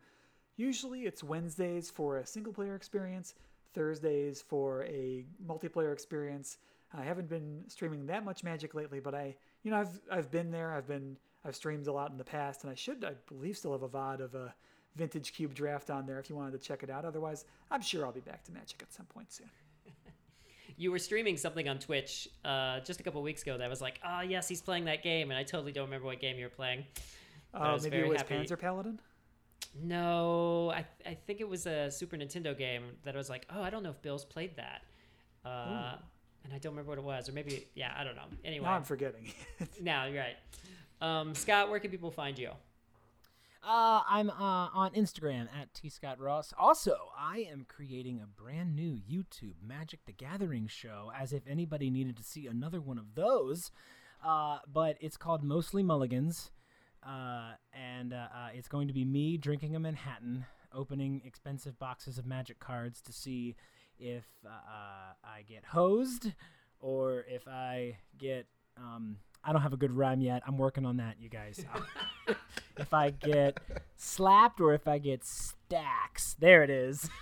Usually 0.55 1.01
it's 1.01 1.21
Wednesdays 1.21 1.89
for 1.89 2.19
a 2.19 2.25
single 2.25 2.53
player 2.53 2.75
experience, 2.75 3.35
Thursdays 3.73 4.41
for 4.41 4.83
a 4.85 5.25
multiplayer 5.45 5.91
experience. 5.91 6.59
I 6.93 7.03
haven't 7.03 7.27
been 7.27 7.65
streaming 7.67 8.05
that 8.05 8.23
much 8.23 8.41
Magic 8.41 8.73
lately, 8.73 9.01
but 9.01 9.13
I, 9.13 9.35
you 9.65 9.71
know, 9.71 9.77
I've 9.77 9.99
I've 10.09 10.31
been 10.31 10.51
there. 10.51 10.71
I've 10.71 10.87
been 10.87 11.17
I've 11.43 11.55
streamed 11.55 11.87
a 11.87 11.91
lot 11.91 12.11
in 12.11 12.17
the 12.17 12.23
past, 12.23 12.63
and 12.63 12.71
I 12.71 12.75
should, 12.75 13.03
I 13.03 13.13
believe, 13.27 13.57
still 13.57 13.73
have 13.73 13.81
a 13.81 13.89
VOD 13.89 14.21
of 14.21 14.35
a 14.35 14.53
Vintage 14.95 15.33
Cube 15.33 15.53
draft 15.53 15.89
on 15.89 16.05
there 16.05 16.19
if 16.19 16.29
you 16.29 16.35
wanted 16.35 16.51
to 16.51 16.59
check 16.59 16.83
it 16.83 16.89
out. 16.89 17.03
Otherwise, 17.03 17.45
I'm 17.71 17.81
sure 17.81 18.05
I'll 18.05 18.11
be 18.11 18.21
back 18.21 18.43
to 18.45 18.51
Magic 18.51 18.81
at 18.81 18.93
some 18.93 19.07
point 19.07 19.33
soon. 19.33 19.49
you 20.77 20.91
were 20.91 20.99
streaming 20.99 21.35
something 21.35 21.67
on 21.67 21.79
Twitch 21.79 22.29
uh, 22.45 22.79
just 22.81 22.99
a 22.99 23.03
couple 23.03 23.21
weeks 23.23 23.41
ago 23.41 23.57
that 23.57 23.69
was 23.69 23.81
like, 23.81 23.99
oh, 24.05 24.21
yes, 24.21 24.47
he's 24.47 24.61
playing 24.61 24.85
that 24.85 25.03
game. 25.03 25.31
And 25.31 25.37
I 25.37 25.43
totally 25.43 25.71
don't 25.71 25.85
remember 25.85 26.05
what 26.05 26.19
game 26.19 26.37
you 26.37 26.45
were 26.45 26.49
playing. 26.49 26.85
Uh, 27.51 27.77
maybe 27.81 27.97
it 27.97 28.07
was 28.07 28.17
happy. 28.17 28.35
Panzer 28.35 28.59
Paladin. 28.59 28.99
No, 29.81 30.71
I, 30.71 30.85
I 31.05 31.15
think 31.15 31.41
it 31.41 31.49
was 31.49 31.65
a 31.65 31.89
Super 31.89 32.15
Nintendo 32.17 32.57
game 32.57 32.83
that 33.03 33.15
I 33.15 33.17
was 33.17 33.29
like, 33.29 33.47
oh, 33.53 33.61
I 33.61 33.69
don't 33.69 33.83
know 33.83 33.89
if 33.89 34.01
Bill's 34.01 34.25
played 34.25 34.55
that. 34.57 34.83
Uh, 35.43 35.95
and 36.45 36.53
I 36.53 36.59
don't 36.59 36.71
remember 36.73 36.89
what 36.89 36.97
it 36.99 37.03
was. 37.03 37.27
Or 37.27 37.33
maybe, 37.33 37.67
yeah, 37.75 37.93
I 37.97 38.03
don't 38.03 38.15
know. 38.15 38.27
Anyway, 38.45 38.65
Now 38.65 38.73
I'm 38.73 38.83
forgetting. 38.83 39.33
now 39.81 40.05
you're 40.05 40.21
right. 40.21 40.37
Um, 41.01 41.35
Scott, 41.35 41.69
where 41.69 41.79
can 41.79 41.91
people 41.91 42.11
find 42.11 42.37
you? 42.39 42.51
Uh, 43.67 44.03
I'm 44.07 44.29
uh, 44.29 44.69
on 44.73 44.91
Instagram 44.91 45.47
at 45.59 45.73
T 45.73 45.89
Scott 45.89 46.19
Ross. 46.19 46.53
Also, 46.57 47.09
I 47.17 47.47
am 47.51 47.65
creating 47.67 48.21
a 48.21 48.27
brand 48.27 48.75
new 48.75 48.99
YouTube 49.11 49.55
Magic 49.65 50.05
the 50.05 50.11
Gathering 50.11 50.67
show, 50.67 51.11
as 51.19 51.33
if 51.33 51.41
anybody 51.47 51.89
needed 51.89 52.15
to 52.17 52.23
see 52.23 52.45
another 52.45 52.79
one 52.79 52.99
of 52.99 53.15
those. 53.15 53.71
Uh, 54.23 54.59
but 54.71 54.97
it's 55.01 55.17
called 55.17 55.43
Mostly 55.43 55.81
Mulligans, 55.81 56.51
uh, 57.03 57.53
and 57.73 58.13
uh, 58.13 58.27
uh, 58.33 58.49
it's 58.53 58.67
going 58.67 58.87
to 58.87 58.93
be 58.93 59.03
me 59.03 59.35
drinking 59.35 59.75
a 59.75 59.79
Manhattan, 59.79 60.45
opening 60.71 61.23
expensive 61.25 61.79
boxes 61.79 62.19
of 62.19 62.25
Magic 62.27 62.59
cards 62.59 63.01
to 63.01 63.11
see 63.11 63.55
if 63.99 64.25
uh, 64.45 64.49
uh, 64.49 65.13
I 65.23 65.41
get 65.47 65.65
hosed 65.65 66.31
or 66.79 67.25
if 67.27 67.47
I 67.47 67.97
get. 68.17 68.47
Um, 68.77 69.17
I 69.47 69.53
don't 69.53 69.61
have 69.61 69.73
a 69.73 69.77
good 69.77 69.91
rhyme 69.91 70.21
yet. 70.21 70.41
I'm 70.47 70.57
working 70.57 70.85
on 70.85 70.97
that, 70.97 71.17
you 71.19 71.29
guys. 71.29 71.63
if 72.77 72.93
I 72.93 73.11
get 73.11 73.59
slapped 73.95 74.59
or 74.59 74.73
if 74.73 74.87
I 74.87 74.97
get 74.97 75.23
stacks. 75.23 76.35
There 76.39 76.63
it 76.63 76.69
is. 76.69 77.09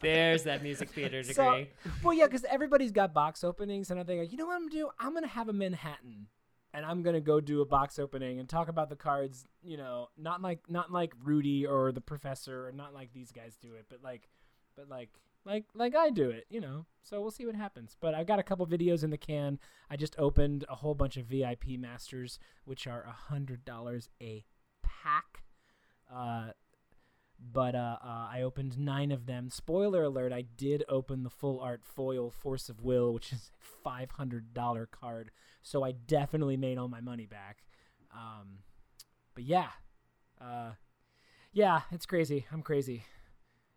There's 0.00 0.44
that 0.44 0.62
music 0.62 0.90
theater 0.90 1.22
degree. 1.22 1.34
So, 1.34 1.66
well, 2.02 2.14
yeah, 2.14 2.26
because 2.26 2.44
everybody's 2.44 2.92
got 2.92 3.12
box 3.12 3.44
openings, 3.44 3.90
and 3.90 4.00
I'm 4.00 4.06
thinking, 4.06 4.30
you 4.30 4.36
know 4.36 4.46
what 4.46 4.54
I'm 4.54 4.68
gonna 4.68 4.70
do? 4.70 4.90
I'm 4.98 5.14
gonna 5.14 5.26
have 5.26 5.48
a 5.48 5.52
Manhattan, 5.52 6.26
and 6.74 6.84
I'm 6.84 7.02
gonna 7.02 7.20
go 7.20 7.40
do 7.40 7.60
a 7.60 7.66
box 7.66 7.98
opening 7.98 8.38
and 8.38 8.48
talk 8.48 8.68
about 8.68 8.88
the 8.88 8.96
cards. 8.96 9.46
You 9.62 9.76
know, 9.76 10.08
not 10.16 10.42
like 10.42 10.60
not 10.68 10.90
like 10.90 11.12
Rudy 11.22 11.66
or 11.66 11.92
the 11.92 12.00
Professor, 12.00 12.66
or 12.66 12.72
not 12.72 12.94
like 12.94 13.12
these 13.12 13.32
guys 13.32 13.56
do 13.56 13.74
it, 13.74 13.86
but 13.88 14.02
like, 14.02 14.28
but 14.76 14.88
like. 14.88 15.10
Like 15.44 15.64
like 15.74 15.96
I 15.96 16.10
do 16.10 16.30
it, 16.30 16.46
you 16.50 16.60
know. 16.60 16.86
So 17.02 17.20
we'll 17.20 17.32
see 17.32 17.46
what 17.46 17.56
happens. 17.56 17.96
But 18.00 18.14
I've 18.14 18.28
got 18.28 18.38
a 18.38 18.44
couple 18.44 18.64
videos 18.64 19.02
in 19.02 19.10
the 19.10 19.18
can. 19.18 19.58
I 19.90 19.96
just 19.96 20.14
opened 20.16 20.64
a 20.68 20.76
whole 20.76 20.94
bunch 20.94 21.16
of 21.16 21.26
VIP 21.26 21.70
masters, 21.80 22.38
which 22.64 22.86
are 22.86 23.02
a 23.02 23.10
hundred 23.10 23.64
dollars 23.64 24.08
a 24.22 24.44
pack. 24.84 25.42
Uh, 26.08 26.50
but 27.52 27.74
uh, 27.74 27.98
uh, 28.02 28.28
I 28.30 28.42
opened 28.42 28.78
nine 28.78 29.10
of 29.10 29.26
them. 29.26 29.50
Spoiler 29.50 30.04
alert: 30.04 30.32
I 30.32 30.42
did 30.42 30.84
open 30.88 31.22
the 31.22 31.30
full 31.30 31.60
art 31.60 31.82
foil 31.84 32.30
Force 32.30 32.68
of 32.68 32.80
Will, 32.80 33.12
which 33.12 33.32
is 33.32 33.50
a 33.60 33.64
five 33.82 34.12
hundred 34.12 34.54
dollar 34.54 34.86
card. 34.86 35.30
So 35.62 35.84
I 35.84 35.92
definitely 35.92 36.56
made 36.56 36.78
all 36.78 36.88
my 36.88 37.00
money 37.00 37.26
back. 37.26 37.64
Um, 38.12 38.58
but 39.34 39.44
yeah, 39.44 39.68
uh, 40.40 40.72
yeah, 41.52 41.82
it's 41.90 42.06
crazy. 42.06 42.46
I'm 42.52 42.62
crazy. 42.62 43.04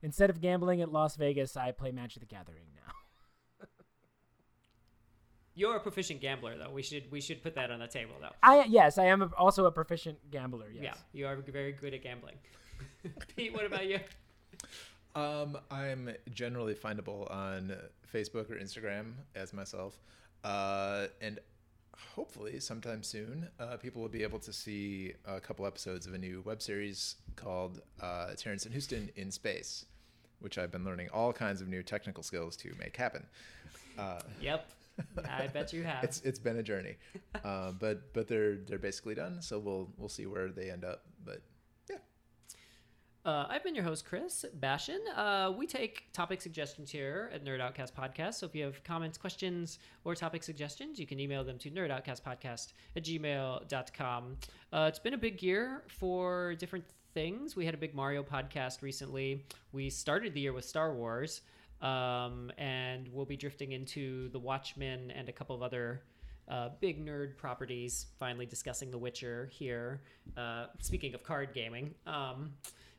Instead 0.02 0.30
of 0.30 0.42
gambling 0.42 0.82
at 0.82 0.92
Las 0.92 1.16
Vegas, 1.16 1.58
I 1.58 1.72
play 1.72 1.92
Magic 1.92 2.20
the 2.20 2.26
Gathering 2.26 2.68
now. 2.76 3.68
You're 5.56 5.78
a 5.78 5.80
proficient 5.80 6.22
gambler, 6.22 6.58
though. 6.58 6.72
We 6.72 6.84
should 6.84 7.10
we 7.12 7.22
should 7.22 7.42
put 7.42 7.56
that 7.56 7.72
on 7.72 7.80
the 7.80 7.88
table, 7.88 8.16
though. 8.22 8.36
I 8.44 8.66
yes, 8.66 8.98
I 8.98 9.06
am 9.06 9.22
a, 9.22 9.30
also 9.38 9.66
a 9.66 9.72
proficient 9.72 10.32
gambler. 10.32 10.68
Yes. 10.72 10.84
Yeah, 10.84 10.94
you 11.14 11.28
are 11.28 11.36
very 11.38 11.72
good 11.72 11.94
at 11.94 12.04
gambling. 12.04 12.36
Pete, 13.36 13.54
what 13.54 13.66
about 13.66 13.86
you? 13.88 14.00
Um, 15.16 15.58
I'm 15.72 16.12
generally 16.34 16.74
findable 16.74 17.32
on 17.32 17.74
Facebook 18.14 18.50
or 18.52 18.56
Instagram 18.56 19.14
as 19.36 19.54
myself, 19.54 19.98
uh, 20.44 21.08
and 21.22 21.40
hopefully 22.14 22.60
sometime 22.60 23.02
soon, 23.02 23.48
uh, 23.60 23.78
people 23.78 24.02
will 24.02 24.10
be 24.10 24.24
able 24.24 24.40
to 24.40 24.52
see 24.52 25.14
a 25.26 25.40
couple 25.40 25.66
episodes 25.66 26.06
of 26.06 26.14
a 26.14 26.18
new 26.18 26.42
web 26.46 26.62
series 26.62 27.16
called 27.38 27.82
uh, 28.02 28.34
Terrence 28.36 28.66
and 28.66 28.74
Houston 28.74 29.10
in 29.16 29.32
Space, 29.32 29.86
which 30.40 30.58
I've 30.58 30.72
been 30.72 30.84
learning 30.84 31.08
all 31.14 31.32
kinds 31.32 31.62
of 31.62 31.70
new 31.70 31.82
technical 31.84 32.22
skills 32.24 32.58
to 32.58 32.74
make 32.78 32.98
happen. 32.98 33.26
Uh, 33.98 34.20
Yep, 34.42 34.70
I 35.30 35.48
bet 35.54 35.72
you 35.72 35.84
have. 35.84 36.04
it's 36.04 36.20
it's 36.22 36.40
been 36.40 36.58
a 36.58 36.64
journey, 36.64 36.98
uh, 37.46 37.72
but 37.72 38.14
but 38.14 38.28
they're 38.28 38.56
they're 38.58 38.78
basically 38.80 39.16
done. 39.16 39.42
So 39.42 39.60
we'll 39.60 39.88
we'll 39.98 40.10
see 40.10 40.26
where 40.26 40.50
they 40.50 40.70
end 40.70 40.84
up. 40.84 41.04
Uh, 43.26 43.48
I've 43.50 43.64
been 43.64 43.74
your 43.74 43.84
host, 43.84 44.06
Chris 44.06 44.46
Bashan. 44.54 45.00
Uh, 45.16 45.52
we 45.58 45.66
take 45.66 46.04
topic 46.14 46.42
suggestions 46.42 46.92
here 46.92 47.32
at 47.34 47.44
Nerd 47.44 47.60
Outcast 47.60 47.96
Podcast. 47.96 48.36
So 48.36 48.46
if 48.46 48.54
you 48.54 48.64
have 48.64 48.84
comments, 48.84 49.18
questions, 49.18 49.80
or 50.04 50.14
topic 50.14 50.44
suggestions, 50.44 51.00
you 51.00 51.08
can 51.08 51.20
email 51.20 51.44
them 51.44 51.58
to 51.58 51.72
nerdoutcastpodcast 51.72 52.74
at 52.96 53.04
gmail.com. 53.04 54.38
Uh, 54.72 54.86
it's 54.88 55.00
been 55.00 55.16
a 55.16 55.18
big 55.18 55.42
year 55.42 55.82
for 55.88 56.54
different 56.54 56.86
things. 57.16 57.56
We 57.56 57.66
had 57.66 57.74
a 57.74 57.80
big 57.80 57.96
Mario 57.96 58.22
podcast 58.22 58.84
recently. 58.84 59.44
We 59.72 59.90
started 59.90 60.36
the 60.36 60.42
year 60.42 60.54
with 60.54 60.66
Star 60.66 60.94
Wars, 60.94 61.42
um, 61.82 62.52
and 62.60 63.10
we'll 63.12 63.26
be 63.26 63.38
drifting 63.38 63.72
into 63.72 64.30
The 64.30 64.40
Watchmen 64.40 65.10
and 65.10 65.30
a 65.30 65.32
couple 65.32 65.56
of 65.56 65.64
other 65.64 66.04
uh, 66.48 66.70
big 66.80 67.04
nerd 67.04 67.38
properties. 67.38 68.06
Finally, 68.20 68.46
discussing 68.46 68.92
The 68.92 69.00
Witcher 69.00 69.50
here. 69.52 70.02
Uh, 70.38 70.68
speaking 70.80 71.16
of 71.16 71.24
card 71.24 71.56
gaming, 71.56 71.96
um, 72.06 72.54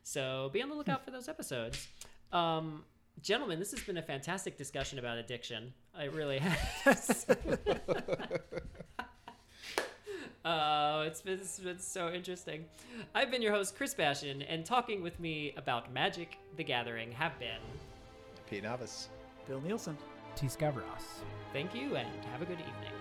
so 0.07 0.49
be 0.53 0.61
on 0.61 0.69
the 0.69 0.75
lookout 0.75 1.03
for 1.03 1.11
those 1.11 1.27
episodes. 1.27 1.87
Um, 2.31 2.85
gentlemen, 3.21 3.59
this 3.59 3.71
has 3.71 3.81
been 3.81 3.97
a 3.97 4.01
fantastic 4.01 4.57
discussion 4.57 4.99
about 4.99 5.17
addiction. 5.17 5.73
It 5.99 6.13
really 6.13 6.39
has. 6.39 7.25
Uh, 10.45 11.03
it's 11.05 11.21
been, 11.21 11.33
it's 11.33 11.59
been 11.59 11.77
so 11.77 12.09
interesting. 12.09 12.63
I've 13.13 13.29
been 13.29 13.41
your 13.41 13.51
host, 13.51 13.75
Chris 13.75 13.93
Bastion, 13.93 14.41
and 14.43 14.65
talking 14.65 15.01
with 15.01 15.19
me 15.19 15.53
about 15.57 15.91
Magic 15.91 16.37
the 16.55 16.63
Gathering 16.63 17.11
have 17.11 17.37
been. 17.37 17.59
Pete 18.49 18.63
Novice. 18.63 19.09
Bill 19.45 19.59
Nielsen. 19.59 19.97
T. 20.37 20.47
Scott 20.47 20.77
Ross. 20.77 21.19
Thank 21.51 21.75
you, 21.75 21.97
and 21.97 22.07
have 22.31 22.41
a 22.41 22.45
good 22.45 22.59
evening. 22.61 22.96